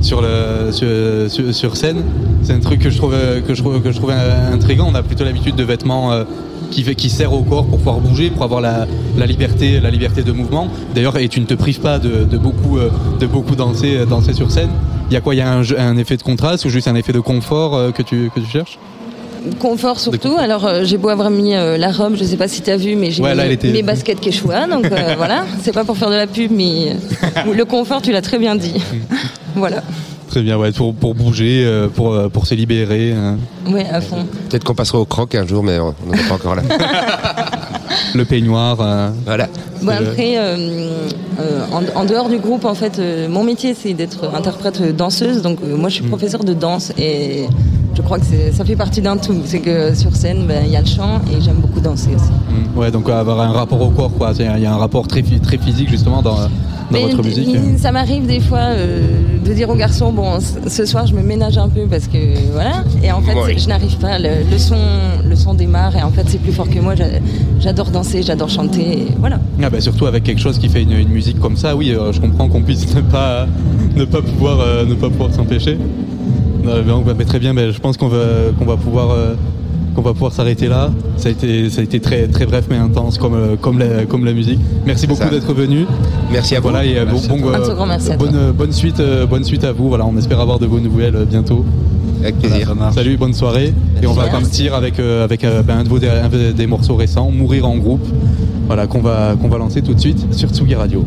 sur 0.00 0.22
le 0.22 0.70
sur, 0.72 1.54
sur- 1.54 1.76
scène. 1.76 2.02
C'est 2.42 2.52
un 2.54 2.60
truc 2.60 2.80
que 2.80 2.90
je 2.90 2.96
trouve 2.96 3.14
que 3.46 3.54
je 3.54 3.62
que 3.62 3.90
je 3.90 3.96
trouve 3.96 4.12
intriguant. 4.52 4.86
On 4.90 4.94
a 4.94 5.02
plutôt 5.02 5.24
l'habitude 5.24 5.56
de 5.56 5.64
vêtements 5.64 6.12
qui 6.70 6.82
fait 6.84 6.94
qui 6.94 7.10
serrent 7.10 7.34
au 7.34 7.42
corps 7.42 7.66
pour 7.66 7.78
pouvoir 7.78 7.98
bouger, 7.98 8.30
pour 8.30 8.44
avoir 8.44 8.60
la, 8.60 8.86
la 9.18 9.26
liberté 9.26 9.80
la 9.80 9.90
liberté 9.90 10.22
de 10.22 10.32
mouvement. 10.32 10.68
D'ailleurs 10.94 11.18
et 11.18 11.28
tu 11.28 11.40
ne 11.40 11.46
te 11.46 11.54
prives 11.54 11.80
pas 11.80 11.98
de, 11.98 12.24
de 12.24 12.38
beaucoup 12.38 12.78
de 13.20 13.26
beaucoup 13.26 13.56
danser 13.56 14.06
danser 14.08 14.32
sur 14.32 14.50
scène. 14.50 14.70
Il 15.10 15.14
y 15.14 15.16
a 15.16 15.20
quoi 15.20 15.34
Il 15.34 15.38
y 15.38 15.40
a 15.40 15.50
un, 15.50 15.96
effet 15.96 16.16
de 16.16 16.22
contraste 16.22 16.64
ou 16.64 16.68
juste 16.70 16.88
un 16.88 16.94
effet 16.94 17.12
de 17.12 17.20
confort 17.20 17.74
euh, 17.76 17.90
que 17.90 18.02
tu 18.02 18.30
que 18.34 18.40
tu 18.40 18.46
cherches? 18.46 18.78
Confort 19.58 19.98
surtout. 19.98 20.36
Alors 20.38 20.66
euh, 20.66 20.84
j'ai 20.84 20.98
beau 20.98 21.08
avoir 21.08 21.30
mis 21.30 21.54
euh, 21.54 21.76
la 21.78 21.90
robe, 21.90 22.14
je 22.16 22.24
sais 22.24 22.36
pas 22.36 22.46
si 22.46 22.60
t'as 22.60 22.76
vu, 22.76 22.94
mais 22.94 23.10
j'ai 23.10 23.22
Ouais, 23.22 23.30
mis 23.32 23.36
là, 23.38 23.46
elle 23.46 23.52
était- 23.52 23.72
mes 23.72 23.82
baskets 23.82 24.20
Quechua, 24.20 24.66
donc 24.66 24.84
euh, 24.86 25.14
voilà. 25.16 25.44
C'est 25.62 25.72
pas 25.72 25.84
pour 25.84 25.96
faire 25.96 26.10
de 26.10 26.16
la 26.16 26.26
pub, 26.26 26.52
mais 26.52 26.90
euh, 27.46 27.52
le 27.54 27.64
confort, 27.64 28.02
tu 28.02 28.12
l'as 28.12 28.22
très 28.22 28.38
bien 28.38 28.54
dit. 28.54 28.74
voilà. 29.56 29.82
Très 30.28 30.42
bien, 30.42 30.56
ouais, 30.58 30.70
pour, 30.70 30.94
pour 30.94 31.16
bouger, 31.16 31.64
euh, 31.64 31.88
pour, 31.88 32.14
euh, 32.14 32.28
pour 32.28 32.46
se 32.46 32.54
libérer. 32.54 33.12
euh. 33.12 33.34
Ouais, 33.66 33.84
à 33.90 34.00
fond. 34.00 34.24
Peut-être 34.48 34.62
qu'on 34.62 34.74
passera 34.76 34.98
au 35.00 35.04
croc 35.04 35.34
un 35.34 35.44
jour, 35.44 35.64
mais 35.64 35.80
on 35.80 35.92
n'en 36.06 36.12
est 36.14 36.28
pas 36.28 36.34
encore 36.34 36.54
là. 36.54 36.62
Le 38.14 38.24
peignoir. 38.24 38.78
euh. 38.80 39.10
Voilà. 39.24 39.48
Bon, 39.82 39.92
après, 39.92 40.36
euh, 40.36 40.56
euh, 41.40 41.64
en, 41.72 42.00
en 42.00 42.04
dehors 42.04 42.28
du 42.28 42.38
groupe, 42.38 42.64
en 42.64 42.74
fait, 42.74 42.98
euh, 42.98 43.28
mon 43.28 43.44
métier 43.44 43.74
c'est 43.74 43.94
d'être 43.94 44.30
interprète 44.34 44.94
danseuse. 44.94 45.42
Donc 45.42 45.58
euh, 45.62 45.76
moi, 45.76 45.88
je 45.88 45.94
suis 45.96 46.04
professeur 46.04 46.44
de 46.44 46.52
danse 46.52 46.92
et 46.98 47.46
je 47.94 48.02
crois 48.02 48.18
que 48.18 48.24
ça 48.52 48.64
fait 48.64 48.76
partie 48.76 49.00
d'un 49.02 49.16
tout. 49.16 49.34
C'est 49.44 49.60
que 49.60 49.94
sur 49.94 50.14
scène, 50.16 50.46
ben, 50.46 50.62
il 50.64 50.70
y 50.72 50.76
a 50.76 50.80
le 50.80 50.86
chant 50.86 51.20
et 51.32 51.40
j'aime 51.40 51.56
beaucoup 51.56 51.80
danser 51.80 52.10
aussi. 52.14 52.30
Mm. 52.74 52.78
Ouais, 52.78 52.90
donc 52.90 53.08
avoir 53.08 53.40
un 53.40 53.52
rapport 53.52 53.80
au 53.80 53.90
corps, 53.90 54.12
quoi. 54.16 54.32
C'est- 54.34 54.46
Il 54.56 54.62
y 54.62 54.66
a 54.66 54.72
un 54.74 54.78
rapport 54.78 55.06
très, 55.08 55.22
très 55.22 55.58
physique 55.58 55.88
justement 55.90 56.22
dans, 56.22 56.34
dans 56.36 56.48
Mais 56.92 57.02
votre 57.02 57.22
musique. 57.22 57.48
Ça 57.78 57.92
m'arrive 57.92 58.26
des 58.26 58.40
fois 58.40 58.58
euh, 58.58 59.00
de 59.44 59.52
dire 59.54 59.70
aux 59.70 59.74
garçons 59.76 60.12
bon 60.12 60.38
ce 60.66 60.84
soir 60.84 61.06
je 61.06 61.14
me 61.14 61.22
ménage 61.22 61.56
un 61.56 61.68
peu 61.68 61.82
parce 61.88 62.06
que 62.08 62.18
voilà 62.52 62.82
et 63.02 63.10
en 63.12 63.20
fait 63.22 63.34
Ouais. 63.34 63.56
je 63.56 63.68
n'arrive 63.68 63.96
pas 63.98 64.18
le, 64.18 64.28
le 64.50 64.58
son 64.58 64.76
le 65.24 65.36
son 65.36 65.54
démarre 65.54 65.96
et 65.96 66.02
en 66.02 66.10
fait 66.10 66.24
c'est 66.26 66.38
plus 66.38 66.52
fort 66.52 66.68
que 66.68 66.78
moi 66.80 66.94
J'a- 66.96 67.20
j'adore 67.60 67.90
danser 67.90 68.22
j'adore 68.22 68.48
chanter 68.48 69.06
voilà 69.18 69.38
Ah 69.62 69.70
bah 69.70 69.80
surtout 69.80 70.06
avec 70.06 70.24
quelque 70.24 70.40
chose 70.40 70.58
qui 70.58 70.68
fait 70.68 70.82
une, 70.82 70.92
une 70.92 71.08
musique 71.10 71.38
comme 71.38 71.56
ça, 71.56 71.76
oui, 71.76 71.92
euh, 71.92 72.12
je 72.12 72.20
comprends 72.20 72.48
qu'on 72.48 72.62
puisse 72.62 72.92
ne 72.94 73.00
pas 73.02 73.46
ne 73.96 74.04
pas 74.04 74.20
pouvoir 74.20 74.58
euh, 74.60 74.84
ne 74.84 74.94
pas 74.94 75.08
pouvoir 75.10 75.32
s'empêcher. 75.32 75.78
Euh, 76.66 76.82
on 76.92 77.00
va- 77.00 77.14
mais 77.14 77.24
très 77.24 77.38
bien, 77.38 77.54
je 77.54 77.78
pense 77.78 77.96
qu'on 77.96 78.08
va 78.08 78.18
qu'on 78.58 78.64
va 78.66 78.76
pouvoir 78.76 79.10
euh, 79.10 79.34
qu'on 79.94 80.02
va 80.02 80.12
pouvoir 80.12 80.32
s'arrêter 80.32 80.68
là. 80.68 80.90
Ça 81.16 81.28
a 81.28 81.32
été 81.32 81.68
ça 81.70 81.80
a 81.80 81.84
été 81.84 82.00
très 82.00 82.26
très 82.28 82.46
bref 82.46 82.66
mais 82.70 82.76
intense 82.76 83.18
comme 83.18 83.34
euh, 83.34 83.56
comme 83.60 83.78
la 83.78 84.04
comme 84.06 84.24
la 84.24 84.32
musique. 84.32 84.60
Merci 84.86 85.06
beaucoup 85.06 85.28
d'être 85.30 85.52
venu. 85.52 85.86
Merci 86.30 86.56
à 86.56 86.60
vous. 86.60 86.68
Voilà 86.68 86.84
et 86.84 86.94
bon, 87.04 87.12
Merci 87.12 87.26
à 87.26 87.28
bon, 87.34 87.40
toi. 87.42 87.56
Un 87.56 87.60
tout 87.68 87.74
grand 87.74 87.86
merci 87.86 88.12
à 88.12 88.16
toi. 88.16 88.28
bonne 88.28 88.52
bonne 88.52 88.72
suite 88.72 89.00
euh, 89.00 89.26
bonne 89.26 89.44
suite 89.44 89.64
à 89.64 89.72
vous. 89.72 89.88
Voilà, 89.88 90.06
on 90.06 90.16
espère 90.16 90.40
avoir 90.40 90.58
de 90.58 90.66
vos 90.66 90.80
nouvelles 90.80 91.16
euh, 91.16 91.24
bientôt. 91.24 91.64
Avec 92.22 92.38
plaisir. 92.38 92.74
Salut, 92.94 93.16
bonne 93.16 93.32
soirée. 93.32 93.72
Et 94.02 94.06
on 94.06 94.12
va 94.12 94.26
partir 94.26 94.74
avec, 94.74 94.98
euh, 95.00 95.24
avec 95.24 95.42
euh, 95.42 95.62
ben, 95.62 95.78
un, 95.78 95.84
de 95.84 95.88
vos, 95.88 95.96
un 95.96 96.52
des 96.54 96.66
morceaux 96.66 96.94
récents, 96.96 97.30
Mourir 97.30 97.66
en 97.66 97.78
groupe, 97.78 98.06
voilà, 98.66 98.86
qu'on 98.86 99.00
va, 99.00 99.36
qu'on 99.40 99.48
va 99.48 99.56
lancer 99.56 99.80
tout 99.80 99.94
de 99.94 100.00
suite 100.00 100.26
sur 100.34 100.50
Tsugi 100.50 100.74
Radio. 100.74 101.02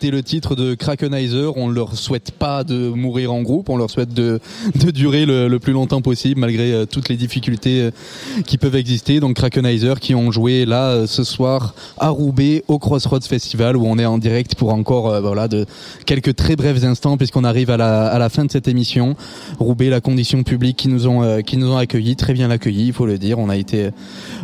C'était 0.00 0.12
le 0.12 0.22
titre 0.22 0.54
de 0.54 0.76
Krakenizer. 0.76 1.56
On 1.56 1.68
leur 1.68 1.96
souhaite 1.96 2.30
pas 2.30 2.62
de 2.62 2.88
mourir 2.88 3.32
en 3.32 3.42
groupe, 3.42 3.68
on 3.68 3.76
leur 3.76 3.90
souhaite 3.90 4.14
de, 4.14 4.38
de 4.76 4.92
durer 4.92 5.26
le, 5.26 5.48
le 5.48 5.58
plus 5.58 5.72
longtemps 5.72 6.02
possible 6.02 6.40
malgré 6.40 6.72
euh, 6.72 6.86
toutes 6.86 7.08
les 7.08 7.16
difficultés 7.16 7.82
euh, 7.82 7.90
qui 8.46 8.58
peuvent 8.58 8.76
exister. 8.76 9.18
Donc 9.18 9.34
Krakenizer 9.34 9.98
qui 9.98 10.14
ont 10.14 10.30
joué 10.30 10.66
là 10.66 10.90
euh, 10.90 11.06
ce 11.08 11.24
soir 11.24 11.74
à 11.96 12.10
Roubaix 12.10 12.62
au 12.68 12.78
Crossroads 12.78 13.22
Festival 13.22 13.76
où 13.76 13.86
on 13.86 13.98
est 13.98 14.06
en 14.06 14.18
direct 14.18 14.54
pour 14.54 14.72
encore 14.72 15.20
voilà 15.20 15.48
de 15.48 15.66
quelques 16.06 16.36
très 16.36 16.54
brefs 16.54 16.84
instants 16.84 17.16
puisqu'on 17.16 17.42
arrive 17.42 17.70
à 17.70 17.76
la, 17.76 18.06
à 18.06 18.20
la 18.20 18.28
fin 18.28 18.44
de 18.44 18.52
cette 18.52 18.68
émission. 18.68 19.16
Roubaix, 19.58 19.88
la 19.88 20.00
condition 20.00 20.44
publique 20.44 20.76
qui 20.76 20.86
nous 20.86 21.08
ont 21.08 21.42
qui 21.42 21.56
nous 21.56 21.72
ont 21.72 21.76
accueillis, 21.76 22.14
très 22.14 22.34
bien 22.34 22.52
accueillis, 22.52 22.86
il 22.86 22.92
faut 22.92 23.06
le 23.06 23.18
dire. 23.18 23.40
On 23.40 23.48
a 23.48 23.56
été 23.56 23.90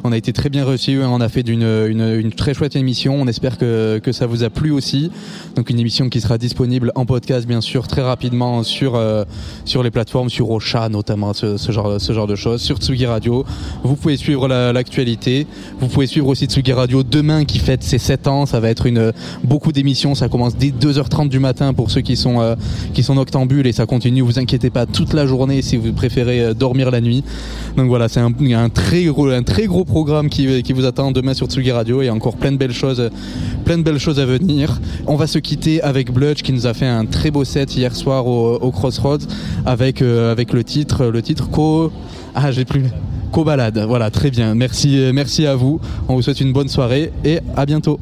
on 0.03 0.11
a 0.11 0.17
été 0.17 0.33
très 0.33 0.49
bien 0.49 0.65
reçus. 0.65 1.01
On 1.01 1.21
a 1.21 1.29
fait 1.29 1.45
d'une 1.45 1.63
une, 1.63 2.19
une 2.19 2.33
très 2.33 2.55
chouette 2.55 2.75
émission. 2.75 3.15
On 3.15 3.29
espère 3.29 3.57
que 3.57 4.01
que 4.03 4.11
ça 4.11 4.27
vous 4.27 4.43
a 4.43 4.51
plu 4.51 4.73
aussi. 4.73 5.13
Donc 5.57 5.71
une 5.71 5.79
émission 5.79 6.09
qui 6.09 6.21
sera 6.21 6.39
disponible 6.39 6.91
en 6.95 7.07
podcast 7.07 7.47
bien 7.47 7.61
sûr 7.61 7.87
très 7.87 8.03
rapidement 8.03 8.63
sur 8.63 8.95
euh, 8.97 9.25
sur 9.65 9.83
les 9.83 9.91
plateformes, 9.91 10.29
sur 10.31 10.51
Ocha 10.51 10.89
notamment, 10.89 11.33
ce, 11.33 11.57
ce 11.57 11.73
genre 11.73 12.01
ce 12.01 12.13
genre 12.13 12.27
de 12.27 12.35
choses, 12.37 12.61
sur 12.61 12.79
Tsugi 12.79 13.07
Radio. 13.07 13.45
Vous 13.83 13.97
pouvez 13.97 14.17
suivre 14.17 14.49
la- 14.49 14.73
l'actualité. 14.73 15.47
Vous 15.81 15.89
pouvez 15.89 16.07
suivre 16.07 16.29
aussi 16.29 16.47
Tsugi 16.47 16.73
Radio 16.73 17.03
demain 17.03 17.45
qui 17.45 17.59
fête 17.59 17.83
ses 17.83 17.99
7 17.99 18.27
ans. 18.27 18.47
Ça 18.47 18.61
va 18.61 18.69
être 18.71 18.87
une 18.87 19.13
beaucoup 19.45 19.73
d'émissions. 19.73 20.15
Ça 20.15 20.29
commence 20.29 20.57
dès 20.57 20.69
2h30 20.71 21.29
du 21.29 21.39
matin 21.39 21.73
pour 21.75 21.91
ceux 21.91 22.01
qui 22.01 22.17
sont 22.17 22.41
euh, 22.41 22.57
qui 22.93 23.03
sont 23.03 23.15
noctambules 23.15 23.67
et 23.67 23.73
ça 23.73 23.87
continue. 23.87 24.23
Vous 24.23 24.39
inquiétez 24.39 24.71
pas 24.71 24.87
toute 24.87 25.13
la 25.13 25.27
journée 25.27 25.63
si 25.63 25.77
vous 25.77 25.93
préférez 25.93 26.41
euh, 26.41 26.55
dormir 26.55 26.91
la 26.91 27.01
nuit. 27.01 27.23
Donc 27.77 27.89
voilà, 27.89 28.09
c'est 28.09 28.21
un, 28.21 28.33
un 28.55 28.69
très 28.71 29.05
gros 29.05 29.29
un 29.29 29.43
très 29.43 29.67
gros 29.67 29.85
programme 29.85 30.29
qui 30.29 30.63
qui 30.63 30.73
vous 30.73 30.85
attend 30.85 31.13
demain 31.13 31.35
sur 31.35 31.47
Tsugi 31.47 31.71
Radio 31.73 32.03
et 32.03 32.11
encore 32.11 32.37
plein 32.37 32.53
de 32.53 32.57
belles 32.57 32.73
choses 32.73 33.11
plein 33.65 33.79
de 33.79 33.83
belles 33.83 33.99
choses 33.99 34.19
à 34.21 34.27
venir. 34.27 34.81
On 35.07 35.17
va 35.17 35.27
quitter 35.39 35.83
avec 35.83 36.13
Bludge 36.13 36.43
qui 36.43 36.53
nous 36.53 36.67
a 36.67 36.75
fait 36.75 36.87
un 36.87 37.07
très 37.07 37.31
beau 37.31 37.45
set 37.45 37.77
hier 37.77 37.95
soir 37.95 38.27
au, 38.27 38.71
Crossroads 38.71 39.27
avec 39.67 40.03
euh, 40.03 40.33
avec 40.33 40.53
le 40.53 40.65
titre 40.65 41.07
le 41.07 41.23
titre 41.23 41.49
Co 41.51 41.93
ah 42.35 42.51
j'ai 42.51 42.65
plus 42.65 42.85
Co 43.35 43.43
balade. 43.43 43.85
Voilà, 43.89 44.13
très 44.13 44.31
bien. 44.31 44.55
Merci 44.55 44.97
euh, 44.97 45.13
merci 45.13 45.45
à 45.45 45.57
vous. 45.57 45.81
On 46.09 46.15
vous 46.15 46.23
souhaite 46.23 46.41
une 46.41 46.53
bonne 46.53 46.69
soirée 46.69 47.13
et 47.25 47.41
à 47.57 47.67
bientôt. 47.67 47.99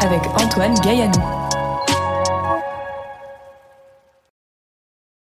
Avec 0.00 0.22
Antoine 0.36 0.74
Gaillanou. 0.82 1.33